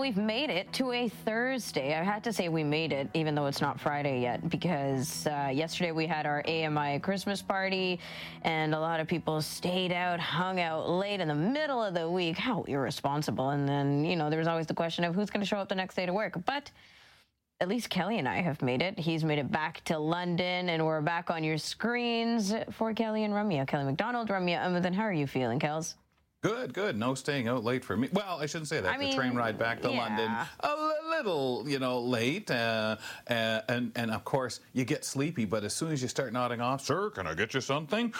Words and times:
We've 0.00 0.16
made 0.16 0.48
it 0.48 0.72
to 0.72 0.92
a 0.92 1.10
Thursday. 1.10 1.94
I 1.94 2.02
had 2.02 2.24
to 2.24 2.32
say 2.32 2.48
we 2.48 2.64
made 2.64 2.90
it, 2.90 3.10
even 3.12 3.34
though 3.34 3.44
it's 3.44 3.60
not 3.60 3.78
Friday 3.78 4.22
yet, 4.22 4.48
because 4.48 5.26
uh, 5.26 5.50
yesterday 5.52 5.92
we 5.92 6.06
had 6.06 6.24
our 6.24 6.42
AMI 6.48 7.00
Christmas 7.00 7.42
party, 7.42 8.00
and 8.40 8.74
a 8.74 8.80
lot 8.80 9.00
of 9.00 9.06
people 9.06 9.42
stayed 9.42 9.92
out, 9.92 10.18
hung 10.18 10.58
out 10.58 10.88
late 10.88 11.20
in 11.20 11.28
the 11.28 11.34
middle 11.34 11.84
of 11.84 11.92
the 11.92 12.10
week. 12.10 12.38
How 12.38 12.62
irresponsible. 12.62 13.50
And 13.50 13.68
then, 13.68 14.02
you 14.02 14.16
know, 14.16 14.30
there 14.30 14.38
was 14.38 14.48
always 14.48 14.66
the 14.66 14.74
question 14.74 15.04
of 15.04 15.14
who's 15.14 15.28
going 15.28 15.42
to 15.42 15.46
show 15.46 15.58
up 15.58 15.68
the 15.68 15.74
next 15.74 15.96
day 15.96 16.06
to 16.06 16.14
work. 16.14 16.34
But 16.46 16.70
at 17.60 17.68
least 17.68 17.90
Kelly 17.90 18.18
and 18.18 18.26
I 18.26 18.40
have 18.40 18.62
made 18.62 18.80
it. 18.80 18.98
He's 18.98 19.22
made 19.22 19.38
it 19.38 19.52
back 19.52 19.84
to 19.84 19.98
London, 19.98 20.70
and 20.70 20.86
we're 20.86 21.02
back 21.02 21.30
on 21.30 21.44
your 21.44 21.58
screens 21.58 22.54
for 22.70 22.94
Kelly 22.94 23.24
and 23.24 23.34
Ramya. 23.34 23.68
Kelly 23.68 23.84
McDonald, 23.84 24.30
Ramya 24.30 24.64
Amuthan. 24.64 24.94
How 24.94 25.02
are 25.02 25.12
you 25.12 25.26
feeling, 25.26 25.60
Kels? 25.60 25.94
Good, 26.42 26.72
good. 26.72 26.96
No 26.96 27.14
staying 27.14 27.48
out 27.48 27.64
late 27.64 27.84
for 27.84 27.98
me. 27.98 28.08
Well, 28.14 28.38
I 28.40 28.46
shouldn't 28.46 28.68
say 28.68 28.80
that. 28.80 28.94
I 28.94 28.96
the 28.96 29.04
mean, 29.04 29.14
train 29.14 29.34
ride 29.34 29.58
back 29.58 29.82
to 29.82 29.90
yeah. 29.90 29.98
London 29.98 30.30
a 30.60 30.90
little, 31.10 31.64
you 31.68 31.78
know, 31.78 32.00
late, 32.00 32.50
uh, 32.50 32.96
uh, 33.28 33.60
and 33.68 33.92
and 33.94 34.10
of 34.10 34.24
course 34.24 34.60
you 34.72 34.86
get 34.86 35.04
sleepy. 35.04 35.44
But 35.44 35.64
as 35.64 35.74
soon 35.74 35.92
as 35.92 36.00
you 36.00 36.08
start 36.08 36.32
nodding 36.32 36.62
off, 36.62 36.82
sir, 36.82 37.10
can 37.10 37.26
I 37.26 37.34
get 37.34 37.52
you 37.52 37.60
something? 37.60 38.14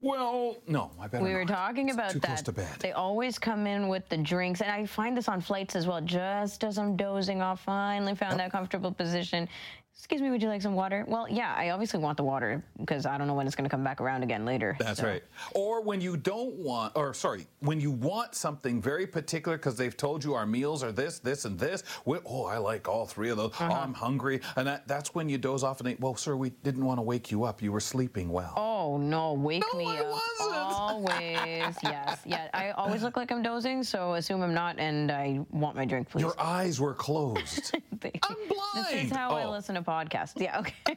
Well, 0.00 0.56
no, 0.66 0.90
I 0.98 1.06
better. 1.06 1.22
We 1.22 1.34
were 1.34 1.44
not. 1.44 1.54
talking 1.54 1.88
It's 1.88 1.96
about 1.96 2.10
too 2.12 2.20
that. 2.20 2.26
close 2.28 2.42
to 2.42 2.52
bed. 2.52 2.76
They 2.78 2.92
always 2.92 3.38
come 3.38 3.66
in 3.66 3.88
with 3.88 4.08
the 4.08 4.16
drinks, 4.16 4.62
and 4.62 4.70
I 4.70 4.86
find 4.86 5.14
this 5.14 5.28
on 5.28 5.42
flights 5.42 5.76
as 5.76 5.86
well. 5.86 6.00
Just 6.00 6.64
as 6.64 6.78
I'm 6.78 6.96
dozing 6.96 7.42
off, 7.42 7.60
finally 7.60 8.14
found 8.14 8.40
that 8.40 8.52
comfortable 8.52 8.92
position. 8.92 9.50
Excuse 9.98 10.20
me, 10.20 10.30
would 10.30 10.42
you 10.42 10.48
like 10.48 10.60
some 10.60 10.74
water? 10.74 11.04
Well, 11.08 11.26
yeah, 11.28 11.54
I 11.56 11.70
obviously 11.70 11.98
want 12.00 12.18
the 12.18 12.22
water 12.22 12.62
because 12.78 13.06
I 13.06 13.16
don't 13.16 13.26
know 13.26 13.32
when 13.34 13.46
it's 13.46 13.56
going 13.56 13.64
to 13.68 13.70
come 13.74 13.82
back 13.82 14.00
around 14.00 14.22
again 14.22 14.44
later. 14.44 14.76
That's 14.78 15.00
so. 15.00 15.06
right. 15.06 15.22
Or 15.54 15.82
when 15.82 16.02
you 16.02 16.18
don't 16.18 16.54
want, 16.56 16.92
or 16.96 17.14
sorry, 17.14 17.46
when 17.60 17.80
you 17.80 17.90
want 17.90 18.34
something 18.34 18.80
very 18.80 19.06
particular 19.06 19.56
because 19.56 19.74
they've 19.76 19.96
told 19.96 20.22
you 20.22 20.34
our 20.34 20.44
meals 20.44 20.82
are 20.84 20.92
this, 20.92 21.18
this, 21.18 21.46
and 21.46 21.58
this. 21.58 21.82
We, 22.04 22.18
oh, 22.26 22.44
I 22.44 22.58
like 22.58 22.88
all 22.88 23.06
three 23.06 23.30
of 23.30 23.38
those. 23.38 23.52
Uh-huh. 23.52 23.68
Oh, 23.72 23.74
I'm 23.74 23.94
hungry, 23.94 24.42
and 24.56 24.66
that, 24.68 24.86
that's 24.86 25.14
when 25.14 25.30
you 25.30 25.38
doze 25.38 25.64
off 25.64 25.80
and 25.80 25.88
they, 25.88 25.96
well, 25.98 26.14
sir, 26.14 26.36
we 26.36 26.50
didn't 26.50 26.84
want 26.84 26.98
to 26.98 27.02
wake 27.02 27.30
you 27.30 27.44
up. 27.44 27.62
You 27.62 27.72
were 27.72 27.80
sleeping 27.80 28.28
well. 28.28 28.52
Oh 28.54 28.98
no, 28.98 29.32
wake 29.32 29.64
No, 29.72 29.78
me 29.78 29.86
I 29.86 30.00
up. 30.00 30.06
wasn't. 30.12 30.56
Always, 30.76 31.76
yes, 31.82 32.20
yeah. 32.26 32.48
I 32.54 32.70
always 32.72 33.02
look 33.02 33.16
like 33.16 33.32
I'm 33.32 33.42
dozing, 33.42 33.82
so 33.82 34.14
assume 34.14 34.42
I'm 34.42 34.54
not, 34.54 34.78
and 34.78 35.10
I 35.10 35.40
want 35.50 35.74
my 35.74 35.86
drink, 35.86 36.10
please. 36.10 36.20
Your 36.22 36.38
eyes 36.38 36.80
were 36.80 36.94
closed. 36.94 37.74
I'm 38.04 38.48
blind. 38.48 38.86
This 38.90 39.04
is 39.06 39.10
how 39.10 39.30
I 39.30 39.44
Oh. 39.44 39.50
listen 39.50 39.74
to 39.74 39.82
podcasts. 39.86 40.40
Yeah, 40.40 40.60
okay. 40.60 40.96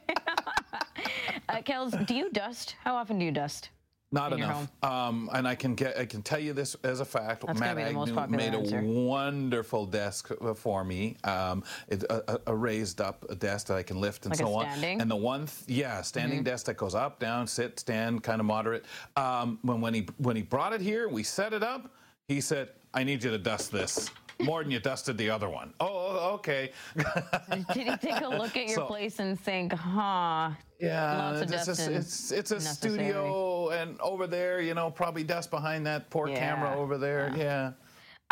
uh, 1.48 1.62
Kels, 1.62 2.06
do 2.06 2.14
you 2.14 2.30
dust? 2.30 2.76
How 2.84 2.94
often 2.96 3.18
do 3.18 3.24
you 3.24 3.30
dust? 3.32 3.70
Not 4.12 4.32
enough. 4.32 4.68
Um, 4.82 5.30
and 5.32 5.46
I 5.46 5.54
can 5.54 5.76
get, 5.76 5.96
I 5.96 6.04
can 6.04 6.20
tell 6.20 6.40
you 6.40 6.52
this 6.52 6.74
as 6.82 6.98
a 6.98 7.04
fact. 7.04 7.46
That's 7.46 7.60
Matt 7.60 7.78
Agnew 7.78 8.06
made 8.28 8.54
answer. 8.54 8.80
a 8.80 8.82
wonderful 8.82 9.86
desk 9.86 10.32
uh, 10.40 10.52
for 10.52 10.82
me. 10.82 11.16
Um, 11.22 11.62
it, 11.86 12.02
a, 12.10 12.40
a- 12.48 12.54
raised 12.56 13.00
up 13.00 13.24
desk 13.38 13.68
that 13.68 13.76
I 13.76 13.84
can 13.84 14.00
lift 14.00 14.26
and 14.26 14.32
Like 14.32 14.40
so 14.40 14.52
on. 14.54 14.64
standing? 14.64 14.94
Mm-hmm. 14.94 15.00
And 15.02 15.10
the 15.10 15.16
one, 15.16 15.46
th- 15.46 15.68
yeah, 15.68 16.02
standing 16.02 16.42
desk 16.42 16.66
that 16.66 16.76
goes 16.76 16.96
up, 16.96 17.20
down, 17.20 17.46
sit, 17.46 17.78
stand, 17.78 18.24
kind 18.24 18.40
of 18.40 18.46
moderate. 18.46 18.84
Um, 19.16 19.60
when 19.62 19.80
when 19.80 19.94
he 19.94 20.08
when 20.18 20.34
he 20.34 20.42
brought 20.42 20.72
it 20.72 20.80
here, 20.80 21.08
we 21.08 21.22
set 21.22 21.52
it 21.52 21.62
up. 21.62 21.94
He 22.26 22.40
said, 22.40 22.70
"I 22.92 23.04
need 23.04 23.22
you 23.22 23.30
to 23.30 23.38
dust 23.38 23.70
this." 23.70 24.10
More 24.42 24.62
than 24.62 24.70
you 24.72 24.80
dusted 24.80 25.16
the 25.18 25.30
other 25.30 25.48
one. 25.48 25.72
Oh, 25.80 26.32
okay. 26.34 26.72
Did 27.74 27.86
he 27.88 27.96
take 27.96 28.20
a 28.20 28.28
look 28.28 28.56
at 28.56 28.66
your 28.68 28.76
So- 28.76 28.86
place 28.86 29.18
and 29.18 29.38
think, 29.38 29.72
huh? 29.72 30.50
Yeah, 30.78 31.18
Lots 31.32 31.42
of 31.42 31.52
it's, 31.52 31.66
dust 31.66 31.88
a, 31.88 31.94
it's 31.94 32.32
it's 32.32 32.50
a 32.52 32.60
studio, 32.60 33.68
and 33.68 34.00
over 34.00 34.26
there, 34.26 34.62
you 34.62 34.72
know, 34.72 34.90
probably 34.90 35.22
dust 35.24 35.50
behind 35.50 35.84
that 35.86 36.08
poor 36.08 36.26
Yeah. 36.28 36.38
camera 36.38 36.74
over 36.78 36.96
there. 36.96 37.32
Yeah. 37.36 37.72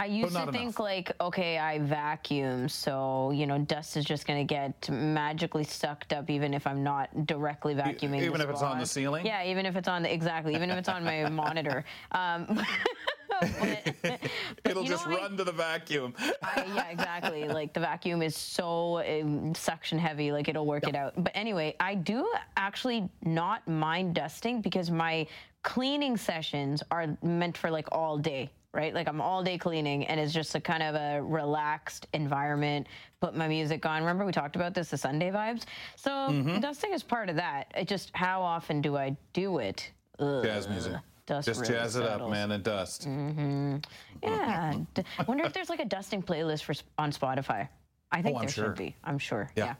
I 0.00 0.06
used 0.06 0.32
to 0.34 0.44
think 0.52 0.56
enough. 0.62 0.78
like, 0.78 1.12
okay, 1.20 1.58
I 1.58 1.80
vacuum, 1.80 2.68
so 2.68 3.32
you 3.32 3.46
know, 3.46 3.58
dust 3.58 3.96
is 3.98 4.04
just 4.06 4.26
gonna 4.26 4.44
get 4.44 4.88
magically 4.88 5.64
sucked 5.64 6.12
up, 6.14 6.30
even 6.30 6.54
if 6.54 6.66
I'm 6.66 6.82
not 6.84 7.26
directly 7.26 7.74
vacuuming. 7.74 8.22
even 8.22 8.40
if 8.40 8.48
it's 8.48 8.62
on 8.62 8.78
the 8.78 8.86
ceiling? 8.86 9.26
Yeah, 9.26 9.44
even 9.44 9.66
if 9.66 9.76
it's 9.76 9.88
on 9.88 10.02
the 10.04 10.10
exactly, 10.14 10.54
even 10.54 10.70
if 10.70 10.78
it's 10.78 10.88
on 10.88 11.04
my 11.04 11.28
monitor. 11.42 11.84
Um, 12.12 12.46
It'll 14.64 14.82
know 14.82 14.88
just 14.88 15.06
what 15.06 15.18
I- 15.18 15.22
run 15.22 15.36
to 15.36 15.44
the 15.44 15.52
vacuum. 15.52 16.14
I, 16.42 16.64
yeah, 16.74 16.88
exactly. 16.90 17.48
Like 17.48 17.72
the 17.74 17.80
vacuum 17.80 18.22
is 18.22 18.36
so 18.36 18.98
um, 18.98 19.54
suction 19.54 19.98
heavy, 19.98 20.32
like 20.32 20.48
it'll 20.48 20.66
work 20.66 20.86
it 20.88 20.94
out. 20.94 21.14
But 21.16 21.32
anyway, 21.34 21.74
I 21.80 21.94
do 21.94 22.28
actually 22.56 23.08
not 23.22 23.66
mind 23.66 24.14
dusting 24.14 24.60
because 24.60 24.90
my 24.90 25.26
cleaning 25.62 26.16
sessions 26.16 26.82
are 26.90 27.16
meant 27.22 27.56
for 27.56 27.70
like 27.70 27.88
all 27.92 28.18
day. 28.18 28.50
Right, 28.74 28.92
like 28.94 29.08
I'm 29.08 29.20
all 29.20 29.42
day 29.42 29.56
cleaning, 29.56 30.06
and 30.06 30.20
it's 30.20 30.32
just 30.32 30.54
a 30.54 30.60
kind 30.60 30.82
of 30.82 30.94
a 30.94 31.22
relaxed 31.22 32.06
environment. 32.12 32.86
Put 33.20 33.34
my 33.34 33.48
music 33.48 33.86
on. 33.86 34.00
Remember 34.02 34.26
we 34.26 34.30
talked 34.30 34.56
about 34.56 34.74
this, 34.74 34.90
the 34.90 34.98
Sunday 34.98 35.30
vibes. 35.30 35.62
So 35.96 36.10
Mm-hmm. 36.10 36.60
dusting 36.60 36.92
is 36.92 37.02
part 37.02 37.30
of 37.30 37.36
that. 37.36 37.72
It 37.74 37.88
just 37.88 38.10
how 38.14 38.42
often 38.42 38.82
do 38.82 38.96
I 38.96 39.16
do 39.32 39.58
it? 39.58 39.90
Ugh. 40.18 40.44
Jazz 40.44 40.68
music. 40.68 40.92
Dust 41.28 41.46
Just 41.46 41.60
really 41.60 41.74
jazz 41.74 41.94
it 41.94 42.04
up, 42.04 42.26
man, 42.30 42.52
and 42.52 42.64
dust. 42.64 43.06
Mm-hmm. 43.06 43.76
Yeah. 44.22 44.74
I 45.18 45.22
wonder 45.24 45.44
if 45.44 45.52
there's 45.52 45.68
like 45.68 45.78
a 45.78 45.84
dusting 45.84 46.22
playlist 46.22 46.62
for 46.62 46.74
on 46.96 47.12
Spotify. 47.12 47.68
I 48.10 48.22
think 48.22 48.34
Oh, 48.38 48.40
there 48.40 48.48
sure. 48.48 48.64
should 48.68 48.76
be. 48.76 48.96
I'm 49.04 49.18
sure. 49.18 49.50
Yeah. 49.54 49.74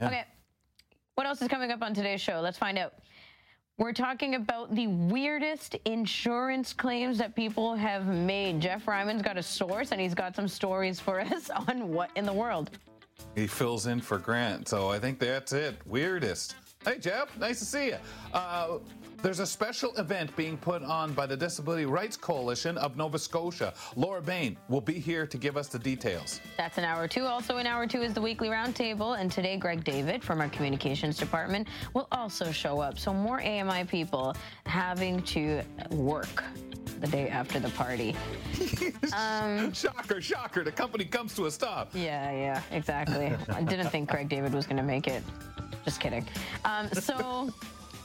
Yeah. 0.00 0.06
Okay. 0.06 0.24
What 1.14 1.26
else 1.26 1.42
is 1.42 1.48
coming 1.48 1.70
up 1.70 1.82
on 1.82 1.92
today's 1.92 2.22
show? 2.22 2.40
Let's 2.40 2.56
find 2.56 2.78
out. 2.78 2.94
We're 3.76 3.92
talking 3.92 4.36
about 4.36 4.74
the 4.74 4.86
weirdest 4.86 5.74
insurance 5.84 6.72
claims 6.72 7.18
that 7.18 7.36
people 7.36 7.74
have 7.76 8.06
made. 8.06 8.58
Jeff 8.62 8.88
Ryman's 8.88 9.20
got 9.20 9.36
a 9.36 9.42
source 9.42 9.92
and 9.92 10.00
he's 10.00 10.14
got 10.14 10.34
some 10.34 10.48
stories 10.48 10.98
for 10.98 11.20
us 11.34 11.50
on 11.50 11.90
what 11.92 12.10
in 12.16 12.24
the 12.24 12.32
world. 12.32 12.70
He 13.34 13.46
fills 13.46 13.86
in 13.86 14.00
for 14.00 14.16
Grant, 14.16 14.66
so 14.68 14.88
I 14.88 14.98
think 14.98 15.18
that's 15.18 15.52
it. 15.52 15.76
Weirdest. 15.84 16.54
Hey, 16.86 16.98
Jeff, 17.00 17.36
nice 17.36 17.58
to 17.58 17.64
see 17.64 17.86
you. 17.86 17.96
Uh, 18.32 18.78
there's 19.20 19.40
a 19.40 19.46
special 19.46 19.92
event 19.96 20.34
being 20.36 20.56
put 20.56 20.84
on 20.84 21.12
by 21.14 21.26
the 21.26 21.36
Disability 21.36 21.84
Rights 21.84 22.16
Coalition 22.16 22.78
of 22.78 22.96
Nova 22.96 23.18
Scotia. 23.18 23.74
Laura 23.96 24.22
Bain 24.22 24.56
will 24.68 24.80
be 24.80 24.92
here 24.92 25.26
to 25.26 25.36
give 25.36 25.56
us 25.56 25.66
the 25.66 25.80
details. 25.80 26.40
That's 26.56 26.78
an 26.78 26.84
hour 26.84 27.08
two. 27.08 27.24
Also, 27.24 27.56
in 27.56 27.66
hour 27.66 27.88
two 27.88 28.02
is 28.02 28.14
the 28.14 28.20
weekly 28.20 28.50
roundtable. 28.50 29.18
And 29.18 29.32
today, 29.32 29.56
Greg 29.56 29.82
David 29.82 30.22
from 30.22 30.40
our 30.40 30.48
communications 30.48 31.16
department 31.16 31.66
will 31.92 32.06
also 32.12 32.52
show 32.52 32.78
up. 32.78 33.00
So, 33.00 33.12
more 33.12 33.40
AMI 33.40 33.82
people 33.86 34.36
having 34.64 35.22
to 35.22 35.62
work 35.90 36.44
the 37.00 37.08
day 37.08 37.28
after 37.28 37.58
the 37.58 37.70
party. 37.70 38.14
Um, 39.12 39.72
shocker, 39.72 40.20
shocker, 40.20 40.62
the 40.64 40.72
company 40.72 41.04
comes 41.04 41.34
to 41.36 41.46
a 41.46 41.50
stop. 41.50 41.90
Yeah, 41.94 42.32
yeah, 42.32 42.60
exactly. 42.70 43.32
I 43.48 43.62
didn't 43.62 43.88
think 43.88 44.08
Craig 44.08 44.28
David 44.28 44.52
was 44.52 44.66
going 44.66 44.76
to 44.76 44.82
make 44.82 45.06
it. 45.06 45.22
Just 45.86 46.00
kidding. 46.00 46.26
Um, 46.64 46.75
so, 46.92 47.52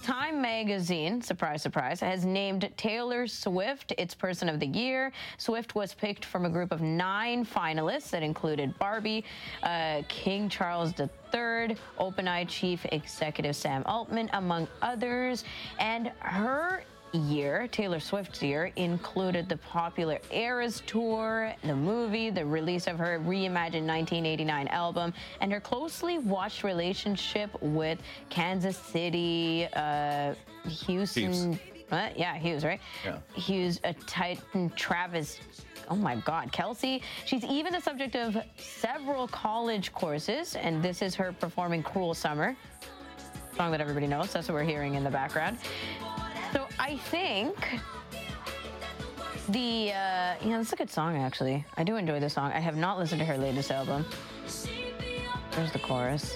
Time 0.03 0.41
Magazine, 0.41 1.21
surprise, 1.21 1.61
surprise, 1.61 1.99
has 1.99 2.25
named 2.25 2.69
Taylor 2.75 3.27
Swift 3.27 3.93
its 3.99 4.15
Person 4.15 4.49
of 4.49 4.59
the 4.59 4.65
Year. 4.65 5.11
Swift 5.37 5.75
was 5.75 5.93
picked 5.93 6.25
from 6.25 6.45
a 6.45 6.49
group 6.49 6.71
of 6.71 6.81
nine 6.81 7.45
finalists 7.45 8.09
that 8.09 8.23
included 8.23 8.77
Barbie, 8.79 9.23
uh, 9.61 10.01
King 10.07 10.49
Charles 10.49 10.93
III, 10.99 11.77
OpenAI 11.99 12.47
Chief 12.47 12.83
Executive 12.91 13.55
Sam 13.55 13.83
Altman, 13.85 14.29
among 14.33 14.67
others. 14.81 15.43
And 15.77 16.11
her 16.19 16.83
year, 17.13 17.67
Taylor 17.71 17.99
Swift's 17.99 18.41
year, 18.41 18.71
included 18.75 19.49
the 19.49 19.57
popular 19.57 20.19
Eras 20.31 20.81
Tour, 20.85 21.53
the 21.63 21.75
movie, 21.75 22.29
the 22.29 22.45
release 22.45 22.87
of 22.87 22.97
her 22.97 23.19
reimagined 23.19 23.87
1989 23.87 24.67
album, 24.69 25.13
and 25.41 25.51
her 25.51 25.59
closely 25.59 26.17
watched 26.17 26.63
relationship 26.63 27.49
with 27.61 27.99
Kansas 28.29 28.77
City, 28.77 29.67
uh, 29.73 30.33
Houston. 30.85 31.59
What? 31.89 32.17
Yeah, 32.17 32.37
Hughes, 32.37 32.63
right? 32.63 32.79
Yeah. 33.03 33.17
Hughes, 33.33 33.79
a 33.83 33.93
Titan, 33.93 34.69
Travis. 34.75 35.39
Oh 35.89 35.95
my 35.95 36.15
God, 36.15 36.51
Kelce. 36.53 37.01
She's 37.25 37.43
even 37.43 37.73
the 37.73 37.81
subject 37.81 38.15
of 38.15 38.37
several 38.57 39.27
college 39.27 39.91
courses, 39.91 40.55
and 40.55 40.81
this 40.81 41.01
is 41.01 41.15
her 41.15 41.33
performing 41.33 41.83
Cruel 41.83 42.13
Summer 42.13 42.55
song 43.55 43.71
that 43.71 43.81
everybody 43.81 44.07
knows. 44.07 44.31
That's 44.31 44.47
what 44.47 44.55
we're 44.55 44.63
hearing 44.63 44.95
in 44.95 45.03
the 45.03 45.09
background. 45.11 45.57
So 46.53 46.67
I 46.79 46.97
think 46.97 47.55
The 49.49 49.91
uh, 49.91 50.35
yeah, 50.43 50.57
that's 50.57 50.71
a 50.71 50.75
good 50.75 50.89
song 50.89 51.17
actually. 51.17 51.65
I 51.75 51.83
do 51.83 51.95
enjoy 51.97 52.19
this 52.19 52.33
song. 52.33 52.51
I 52.53 52.59
have 52.59 52.77
not 52.77 52.97
listened 52.97 53.19
to 53.19 53.25
her 53.25 53.37
latest 53.37 53.71
album. 53.71 54.05
There's 55.51 55.71
the 55.73 55.79
chorus. 55.79 56.35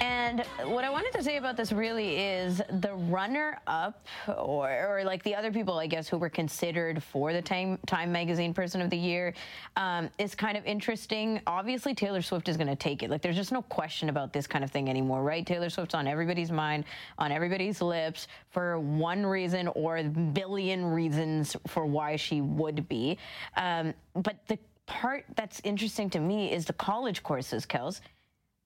And 0.00 0.40
what 0.64 0.84
I 0.84 0.90
wanted 0.90 1.12
to 1.12 1.22
say 1.22 1.36
about 1.36 1.56
this 1.56 1.72
really 1.72 2.16
is 2.16 2.62
the 2.80 2.94
runner 2.94 3.58
up, 3.66 4.06
or, 4.28 4.70
or 4.70 5.04
like 5.04 5.22
the 5.24 5.34
other 5.34 5.52
people, 5.52 5.78
I 5.78 5.86
guess, 5.86 6.08
who 6.08 6.16
were 6.16 6.30
considered 6.30 7.02
for 7.02 7.32
the 7.32 7.42
Time, 7.42 7.78
Time 7.86 8.10
Magazine 8.10 8.54
Person 8.54 8.80
of 8.80 8.88
the 8.88 8.96
Year, 8.96 9.34
um, 9.76 10.08
is 10.18 10.34
kind 10.34 10.56
of 10.56 10.64
interesting. 10.64 11.40
Obviously, 11.46 11.94
Taylor 11.94 12.22
Swift 12.22 12.48
is 12.48 12.56
going 12.56 12.68
to 12.68 12.76
take 12.76 13.02
it. 13.02 13.10
Like, 13.10 13.20
there's 13.20 13.36
just 13.36 13.52
no 13.52 13.62
question 13.62 14.08
about 14.08 14.32
this 14.32 14.46
kind 14.46 14.64
of 14.64 14.70
thing 14.70 14.88
anymore, 14.88 15.22
right? 15.22 15.44
Taylor 15.44 15.68
Swift's 15.68 15.94
on 15.94 16.06
everybody's 16.06 16.50
mind, 16.50 16.84
on 17.18 17.30
everybody's 17.30 17.82
lips 17.82 18.28
for 18.48 18.78
one 18.78 19.26
reason 19.26 19.68
or 19.68 19.98
a 19.98 20.04
billion 20.04 20.84
reasons 20.84 21.56
for 21.66 21.84
why 21.84 22.16
she 22.16 22.40
would 22.40 22.88
be. 22.88 23.18
Um, 23.56 23.92
but 24.14 24.46
the 24.48 24.58
part 24.86 25.24
that's 25.36 25.60
interesting 25.62 26.08
to 26.10 26.20
me 26.20 26.52
is 26.52 26.64
the 26.64 26.72
college 26.72 27.22
courses, 27.22 27.66
Kels. 27.66 28.00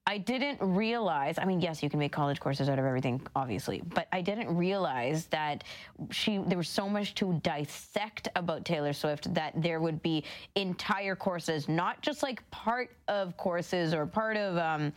I 0.07 0.19
didn't 0.19 0.61
realize, 0.61 1.39
I 1.39 1.47
mean, 1.47 1.63
yes, 1.63 1.83
you 1.83 1.89
can 1.89 1.99
make 1.99 2.13
college 2.13 2.39
courses 2.39 2.69
out 2.69 2.79
of 2.79 2.85
everything, 2.85 3.23
obviously, 3.35 3.81
but 3.95 4.07
I 4.13 4.21
didn't 4.21 4.55
realize 4.55 5.27
that 5.27 5.65
she 6.11 6.39
there 6.47 6.59
was 6.59 6.69
so 6.69 6.91
much 6.91 7.15
to 7.17 7.41
dissect 7.43 8.29
about 8.37 8.67
Taylor 8.67 8.93
Swift 8.93 9.33
that 9.33 9.55
there 9.57 9.81
would 9.81 10.03
be 10.03 10.23
entire 10.57 11.17
courses, 11.17 11.71
not 11.71 12.03
just 12.03 12.23
like 12.23 12.49
part 12.51 12.91
of 13.09 13.35
courses 13.39 13.95
or 13.95 14.05
part 14.05 14.37
of 14.37 14.59
um, 14.59 14.93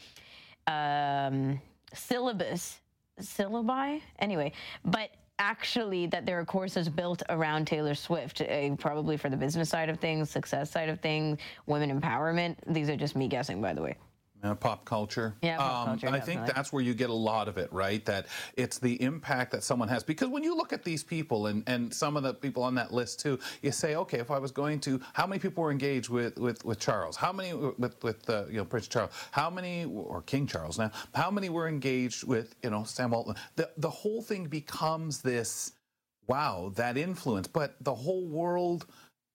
um, 0.68 1.62
syllabus, 1.94 2.82
syllabi, 3.22 4.02
anyway, 4.20 4.52
but 4.84 5.12
actually 5.40 6.08
that 6.08 6.26
there 6.26 6.38
are 6.38 6.46
courses 6.46 6.90
built 6.90 7.24
around 7.30 7.66
Taylor 7.66 7.96
Swift, 7.96 8.42
uh, 8.42 8.76
probably 8.76 9.16
for 9.16 9.30
the 9.30 9.38
business 9.38 9.70
side 9.70 9.88
of 9.88 10.00
things, 10.00 10.30
success 10.30 10.70
side 10.70 10.90
of 10.90 11.00
things, 11.00 11.38
women 11.66 11.98
empowerment. 11.98 12.58
These 12.68 12.90
are 12.90 12.98
just 12.98 13.16
me 13.16 13.30
guessing, 13.30 13.62
by 13.62 13.74
the 13.74 13.82
way. 13.82 13.96
Uh, 14.44 14.54
pop 14.54 14.86
culture. 14.86 15.36
Yeah, 15.42 15.58
pop 15.58 15.86
culture, 15.88 16.08
Um, 16.08 16.14
I 16.14 16.20
think 16.20 16.46
that's 16.46 16.72
where 16.72 16.84
you 16.84 16.94
get 16.94 17.10
a 17.10 17.14
lot 17.14 17.48
of 17.48 17.58
it, 17.58 17.72
right? 17.74 18.06
That 18.06 18.28
it's 18.56 18.78
the 18.78 19.02
impact 19.02 19.52
that 19.52 19.64
someone 19.64 19.88
has. 19.90 20.04
Because 20.04 20.30
when 20.30 20.44
you 20.44 20.56
look 20.56 20.72
at 20.74 20.84
these 20.84 21.04
people 21.04 21.48
and, 21.48 21.64
and 21.66 21.92
some 21.94 22.16
of 22.16 22.24
the 22.24 22.34
people 22.36 22.62
on 22.62 22.76
that 22.76 22.94
list 22.94 23.20
too, 23.20 23.40
you 23.64 23.72
say, 23.72 23.96
okay, 23.96 24.20
if 24.20 24.30
I 24.30 24.38
was 24.38 24.52
going 24.52 24.80
to, 24.82 25.02
how 25.14 25.26
many 25.26 25.40
people 25.40 25.64
were 25.64 25.72
engaged 25.72 26.10
with, 26.10 26.38
with, 26.38 26.64
with 26.64 26.80
Charles? 26.80 27.16
How 27.16 27.34
many 27.34 27.54
with 27.54 28.04
with 28.04 28.30
uh, 28.30 28.46
you 28.50 28.58
know 28.58 28.66
Prince 28.66 28.88
Charles? 28.88 29.12
How 29.32 29.50
many 29.50 29.86
or 29.86 30.22
King 30.22 30.46
Charles 30.46 30.78
now? 30.78 30.92
How 31.16 31.32
many 31.32 31.50
were 31.50 31.68
engaged 31.68 32.24
with 32.24 32.56
you 32.64 32.70
know 32.70 32.84
Sam 32.84 33.14
Altman? 33.14 33.38
The 33.56 33.72
the 33.78 33.90
whole 33.90 34.22
thing 34.22 34.46
becomes 34.46 35.22
this. 35.22 35.74
Wow, 36.28 36.74
that 36.76 36.98
influence, 36.98 37.48
but 37.48 37.76
the 37.80 37.96
whole 37.96 38.28
world 38.28 38.86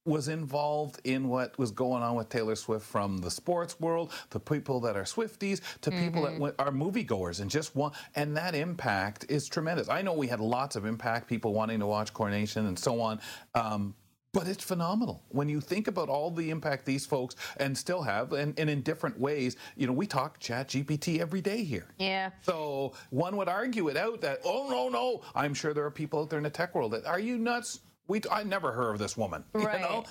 was 0.05 0.29
involved 0.29 1.01
in 1.05 1.29
what 1.29 1.57
was 1.59 1.71
going 1.71 2.03
on 2.03 2.17
with 2.17 2.29
Taylor 2.29 2.57
Swift 2.57 2.85
from 2.85 3.19
the 3.19 3.31
sports 3.31 3.79
world 3.79 4.13
to 4.31 4.41
people 4.41 4.81
that 4.81 4.97
are 4.97 5.05
Swifties 5.05 5.61
to 5.83 5.91
people 5.91 6.23
that 6.23 6.39
went- 6.39 6.55
are 6.59 6.73
moviegoers 6.73 7.41
and 7.41 7.51
just 7.51 7.77
want, 7.77 7.95
and 8.17 8.37
that 8.37 8.55
impact 8.55 9.27
is 9.29 9.47
tremendous. 9.47 9.89
I 9.89 10.03
know 10.03 10.13
we 10.13 10.27
had 10.27 10.41
lots 10.41 10.75
of 10.77 10.87
impact, 10.87 11.29
people 11.29 11.53
wanting 11.53 11.81
to 11.81 11.87
watch 11.87 12.13
Coronation 12.13 12.67
and 12.67 12.79
so 12.79 13.01
on. 13.01 13.21
Um, 13.55 13.95
but 14.33 14.49
it's 14.49 14.65
phenomenal 14.65 15.23
when 15.29 15.51
you 15.51 15.61
think 15.61 15.89
about 15.89 16.09
all 16.09 16.31
the 16.31 16.49
impact 16.49 16.87
these 16.87 17.05
folks 17.05 17.37
and 17.59 17.77
still 17.77 18.03
have, 18.03 18.33
and, 18.33 18.59
and 18.59 18.71
in 18.71 18.81
different 18.81 19.21
ways. 19.21 19.57
You 19.77 19.87
know, 19.87 19.93
we 19.93 20.07
talk 20.07 20.39
Chat 20.41 20.69
GPT 20.69 21.21
every 21.21 21.43
day 21.43 21.63
here. 21.65 21.89
Yeah. 21.99 22.31
So 22.41 22.95
one 23.11 23.37
would 23.37 23.49
argue 23.49 23.89
it 23.89 23.97
out 23.99 24.23
that, 24.23 24.41
oh 24.45 24.71
no, 24.71 24.89
no, 24.89 25.21
I'm 25.35 25.53
sure 25.53 25.75
there 25.75 25.85
are 25.85 25.91
people 25.91 26.21
out 26.21 26.31
there 26.31 26.39
in 26.39 26.45
the 26.45 26.51
tech 26.51 26.75
world 26.75 26.93
that 26.93 27.05
are 27.05 27.21
you 27.21 27.37
nuts? 27.37 27.81
We 28.09 28.21
I 28.31 28.43
never 28.43 28.73
heard 28.73 28.93
of 28.93 28.99
this 28.99 29.17
woman. 29.17 29.45
Right. 29.53 29.75
You 29.81 29.81
know? 29.81 30.05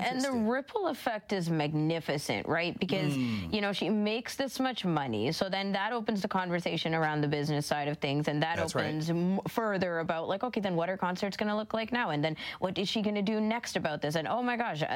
And 0.00 0.20
the 0.22 0.32
ripple 0.32 0.88
effect 0.88 1.32
is 1.32 1.48
magnificent, 1.50 2.46
right? 2.48 2.78
Because, 2.78 3.14
Hmm. 3.14 3.46
you 3.50 3.60
know, 3.60 3.72
she 3.72 3.88
makes 3.88 4.36
this 4.36 4.60
much 4.60 4.84
money. 4.84 5.32
So 5.32 5.48
then 5.48 5.72
that 5.72 5.92
opens 5.92 6.22
the 6.22 6.28
conversation 6.28 6.94
around 6.94 7.20
the 7.20 7.28
business 7.28 7.66
side 7.66 7.88
of 7.88 7.98
things. 7.98 8.28
And 8.28 8.42
that 8.42 8.56
That's 8.56 8.74
right. 8.74 8.84
opens 8.86 9.10
m- 9.10 9.40
further 9.48 10.00
about, 10.00 10.28
like, 10.28 10.42
okay, 10.44 10.60
then 10.60 10.76
what 10.76 10.88
are 10.90 10.96
concerts 10.96 11.36
going 11.36 11.48
to 11.48 11.56
look 11.56 11.74
like 11.74 11.92
now? 11.92 12.10
And 12.10 12.22
then 12.24 12.36
what 12.60 12.76
is 12.78 12.88
she 12.88 13.02
going 13.02 13.14
to 13.16 13.22
do 13.22 13.40
next 13.40 13.76
about 13.76 14.02
this? 14.02 14.14
And 14.14 14.26
oh 14.28 14.42
my 14.42 14.56
gosh, 14.56 14.82
uh, 14.82 14.86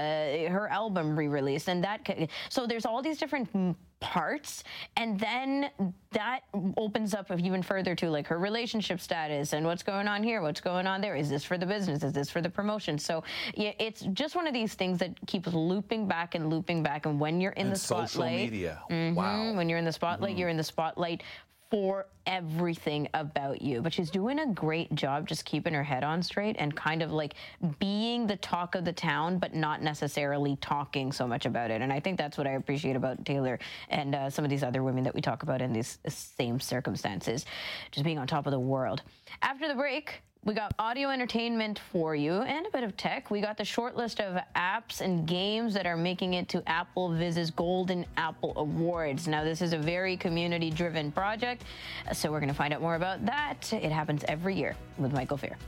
her 0.51 0.69
album 0.71 1.17
re 1.19 1.29
release. 1.29 1.69
And 1.69 1.83
that, 1.85 2.01
c- 2.07 2.29
so 2.49 2.67
there's 2.67 2.87
all 2.87 3.03
these 3.03 3.19
different 3.19 3.53
mm, 3.53 3.75
parts 3.99 4.63
and 4.99 5.19
then 5.19 5.71
that 6.13 6.41
opens 6.77 7.15
up 7.15 7.31
even 7.41 7.63
further 7.63 7.95
to 7.95 8.11
like 8.11 8.27
her 8.27 8.39
relationship 8.39 9.01
status 9.01 9.55
and 9.55 9.65
what's 9.65 9.83
going 9.83 10.07
on 10.07 10.23
here 10.23 10.43
what's 10.43 10.61
going 10.61 10.87
on 10.87 11.01
there 11.01 11.17
is 11.17 11.31
this 11.31 11.43
for 11.43 11.57
the 11.57 11.65
business 11.65 12.03
is 12.03 12.13
this 12.13 12.29
for 12.29 12.43
the 12.43 12.49
promotion 12.49 12.99
so 12.99 13.25
yeah 13.55 13.73
it's 13.79 14.03
just 14.13 14.37
one 14.37 14.47
of 14.47 14.53
these 14.53 14.66
things 14.75 14.99
that 14.99 15.15
keeps 15.27 15.53
looping 15.53 16.07
back 16.09 16.35
and 16.35 16.51
looping 16.51 16.83
back. 16.83 17.07
And 17.07 17.19
when 17.21 17.41
you're 17.41 17.53
in 17.53 17.67
and 17.67 17.75
the 17.75 17.79
social 17.79 18.07
spotlight 18.07 18.37
media. 18.37 18.81
Mhm, 18.91 19.15
Wow. 19.15 19.55
when 19.55 19.69
you're 19.69 19.79
in 19.79 19.85
the 19.85 19.93
spotlight 19.93 20.37
you're 20.37 20.49
in 20.49 20.57
the 20.57 20.65
spotlight 20.65 21.23
for 21.69 22.07
everything 22.27 23.09
about 23.13 23.61
you. 23.61 23.83
But 23.83 23.93
she's 23.93 24.09
doing 24.09 24.39
a 24.39 24.47
great 24.47 24.95
job 24.95 25.27
just 25.27 25.45
keeping 25.45 25.75
her 25.75 25.83
head 25.83 26.05
on 26.05 26.23
straight 26.23 26.55
and 26.61 26.75
kind 26.77 27.03
of 27.03 27.11
like 27.11 27.35
being 27.81 28.29
the 28.29 28.37
talk 28.37 28.77
of 28.77 28.85
the 28.85 28.93
town 28.93 29.39
but 29.39 29.53
not 29.53 29.83
necessarily 29.83 30.55
talking 30.61 31.11
so 31.11 31.27
much 31.27 31.45
about 31.45 31.73
it. 31.73 31.83
And 31.83 31.93
i 31.93 31.99
think 31.99 32.19
that's 32.19 32.39
what 32.39 32.47
i 32.47 32.51
appreciate 32.53 32.95
about 32.95 33.25
taylor 33.25 33.59
and 33.89 34.15
uh, 34.15 34.31
some 34.31 34.45
of 34.45 34.51
these 34.51 34.63
other 34.63 34.83
women 34.85 35.03
that 35.05 35.15
we 35.15 35.21
talk 35.21 35.43
about 35.43 35.61
in 35.61 35.73
these 35.73 35.99
same 36.09 36.61
circumstances 36.61 37.45
just 37.91 38.05
being 38.05 38.19
on 38.19 38.27
top 38.29 38.47
of 38.47 38.53
the 38.53 38.61
world. 38.61 39.03
After 39.43 39.67
the 39.67 39.75
break 39.75 40.23
we 40.47 40.55
got 40.55 40.73
audio 40.79 41.09
entertainment 41.11 41.81
for 41.91 42.15
you 42.15 42.35
and 42.35 42.67
a 42.67 42.71
bit 42.71 42.85
of 42.85 42.97
tech. 42.97 43.33
We 43.33 43.41
got 43.41 43.59
the 43.59 43.65
short 43.65 43.97
list 43.97 44.21
of 44.21 44.41
apps 44.55 45.01
and 45.01 45.27
games 45.27 45.75
that 45.75 45.87
are 45.87 45.97
making 45.97 46.35
it 46.35 46.49
to 46.51 46.61
AppleVis's 46.63 47.51
Golden 47.51 48.07
Apple 48.17 48.53
Awards. 48.55 49.27
Now, 49.27 49.43
this 49.43 49.61
is 49.61 49.73
a 49.73 49.79
very 49.79 50.17
community 50.17 50.71
driven 50.71 51.11
project, 51.11 51.65
so 52.13 52.31
we're 52.31 52.39
going 52.39 52.49
to 52.49 52.55
find 52.55 52.73
out 52.73 52.81
more 52.81 52.95
about 52.95 53.27
that. 53.27 53.73
It 53.73 53.91
happens 53.91 54.25
every 54.29 54.55
year 54.55 54.77
with 54.99 55.13
Michael 55.13 55.37
Feir. 55.37 55.59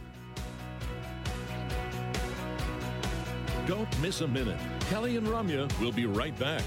Don't 3.66 4.00
miss 4.00 4.20
a 4.20 4.28
minute. 4.28 4.60
Kelly 4.88 5.16
and 5.16 5.26
Ramya 5.26 5.76
will 5.80 5.92
be 5.92 6.06
right 6.06 6.38
back. 6.38 6.62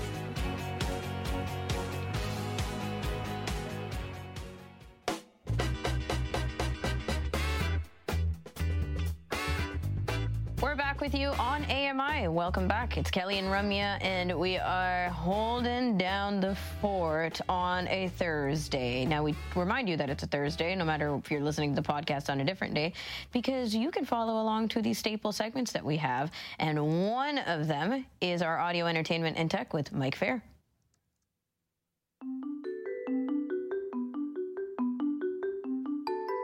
With 11.01 11.15
you 11.15 11.29
on 11.39 11.65
AMI. 11.65 12.27
Welcome 12.27 12.67
back. 12.67 12.95
It's 12.95 13.09
Kelly 13.09 13.39
and 13.39 13.47
Ramya, 13.47 13.97
and 14.01 14.37
we 14.37 14.59
are 14.59 15.09
holding 15.09 15.97
down 15.97 16.39
the 16.39 16.55
fort 16.79 17.41
on 17.49 17.87
a 17.87 18.09
Thursday. 18.09 19.03
Now, 19.03 19.23
we 19.23 19.33
remind 19.55 19.89
you 19.89 19.97
that 19.97 20.11
it's 20.11 20.21
a 20.21 20.27
Thursday, 20.27 20.75
no 20.75 20.85
matter 20.85 21.15
if 21.15 21.31
you're 21.31 21.41
listening 21.41 21.73
to 21.75 21.81
the 21.81 21.87
podcast 21.87 22.29
on 22.29 22.39
a 22.39 22.45
different 22.45 22.75
day, 22.75 22.93
because 23.31 23.73
you 23.73 23.89
can 23.89 24.05
follow 24.05 24.43
along 24.43 24.67
to 24.69 24.81
these 24.83 24.99
staple 24.99 25.31
segments 25.31 25.71
that 25.71 25.83
we 25.83 25.97
have. 25.97 26.29
And 26.59 27.09
one 27.09 27.39
of 27.39 27.67
them 27.67 28.05
is 28.21 28.43
our 28.43 28.59
audio 28.59 28.85
entertainment 28.85 29.37
and 29.37 29.49
tech 29.49 29.73
with 29.73 29.91
Mike 29.91 30.15
Feir. 30.15 30.43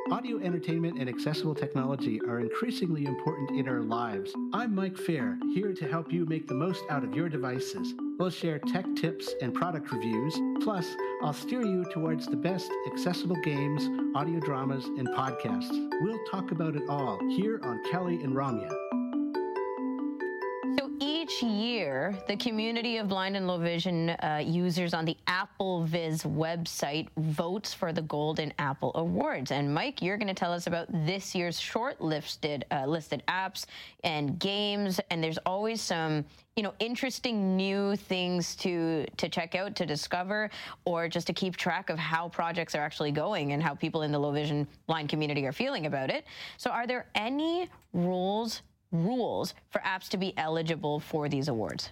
Audio 0.10 0.40
entertainment 0.40 0.98
and 0.98 1.10
accessible 1.10 1.54
technology 1.54 2.22
are 2.22 2.40
increasingly 2.40 3.06
important 3.06 3.52
in 3.52 3.68
our 3.68 3.82
lives. 3.82 4.34
I'm 4.54 4.74
Mike 4.74 4.96
Feir, 4.96 5.38
here 5.54 5.74
to 5.74 5.86
help 5.86 6.14
you 6.14 6.26
make 6.26 6.48
the 6.48 6.54
most 6.54 6.82
out 6.90 7.04
of 7.04 7.14
your 7.14 7.28
devices. 7.28 7.94
We'll 8.18 8.30
share 8.30 8.58
tech 8.58 8.86
tips 8.96 9.36
and 9.42 9.54
product 9.54 9.92
reviews. 9.92 10.40
Plus, 10.64 10.88
I'll 11.22 11.34
steer 11.34 11.62
you 11.62 11.84
towards 11.92 12.26
the 12.26 12.38
best 12.38 12.72
accessible 12.90 13.36
games, 13.44 13.90
audio 14.16 14.40
dramas, 14.40 14.86
and 14.86 15.10
podcasts. 15.10 15.78
We'll 16.02 16.24
talk 16.32 16.52
about 16.52 16.78
it 16.78 16.84
all 16.88 17.20
here 17.36 17.60
on 17.62 17.84
Kelly 17.92 18.24
and 18.24 18.34
Ramya. 18.34 18.97
Each 21.38 21.44
year, 21.44 22.18
the 22.28 22.36
community 22.36 22.98
of 22.98 23.10
blind 23.10 23.36
and 23.36 23.48
low 23.48 23.60
vision 23.60 24.10
uh, 24.10 24.42
users 24.44 24.96
on 24.96 25.06
the 25.06 25.16
AppleVis 25.28 26.26
website 26.26 27.10
votes 27.18 27.76
for 27.76 27.94
the 27.94 28.02
Golden 28.02 28.52
Apple 28.58 28.92
Awards. 28.96 29.52
And 29.52 29.72
Mike, 29.72 30.02
you're 30.02 30.18
going 30.18 30.30
to 30.30 30.34
tell 30.34 30.52
us 30.52 30.66
about 30.66 30.88
this 31.06 31.36
year's 31.36 31.60
short-listed 31.60 32.66
uh, 32.72 32.86
listed 32.88 33.22
apps 33.28 33.66
and 34.04 34.40
games. 34.40 35.00
And 35.12 35.24
there's 35.24 35.38
always 35.46 35.80
some, 35.80 36.26
you 36.56 36.64
know, 36.64 36.74
interesting 36.80 37.56
new 37.56 37.96
things 37.96 38.56
to 38.58 39.06
to 39.18 39.30
check 39.30 39.54
out, 39.54 39.76
to 39.76 39.86
discover, 39.86 40.50
or 40.86 41.08
just 41.08 41.28
to 41.28 41.34
keep 41.34 41.56
track 41.56 41.92
of 41.92 42.00
how 42.00 42.30
projects 42.30 42.74
are 42.74 42.82
actually 42.82 43.12
going 43.12 43.52
and 43.52 43.62
how 43.62 43.76
people 43.76 44.02
in 44.02 44.12
the 44.12 44.20
low 44.20 44.32
vision 44.32 44.68
blind 44.88 45.10
community 45.10 45.46
are 45.46 45.54
feeling 45.54 45.86
about 45.86 46.10
it. 46.10 46.26
So, 46.58 46.72
are 46.72 46.88
there 46.88 47.06
any 47.14 47.70
rules? 47.94 48.64
Rules 48.92 49.54
for 49.70 49.80
apps 49.82 50.10
to 50.10 50.18
be 50.18 50.34
eligible 50.38 51.00
for 51.00 51.30
these 51.30 51.48
awards? 51.48 51.92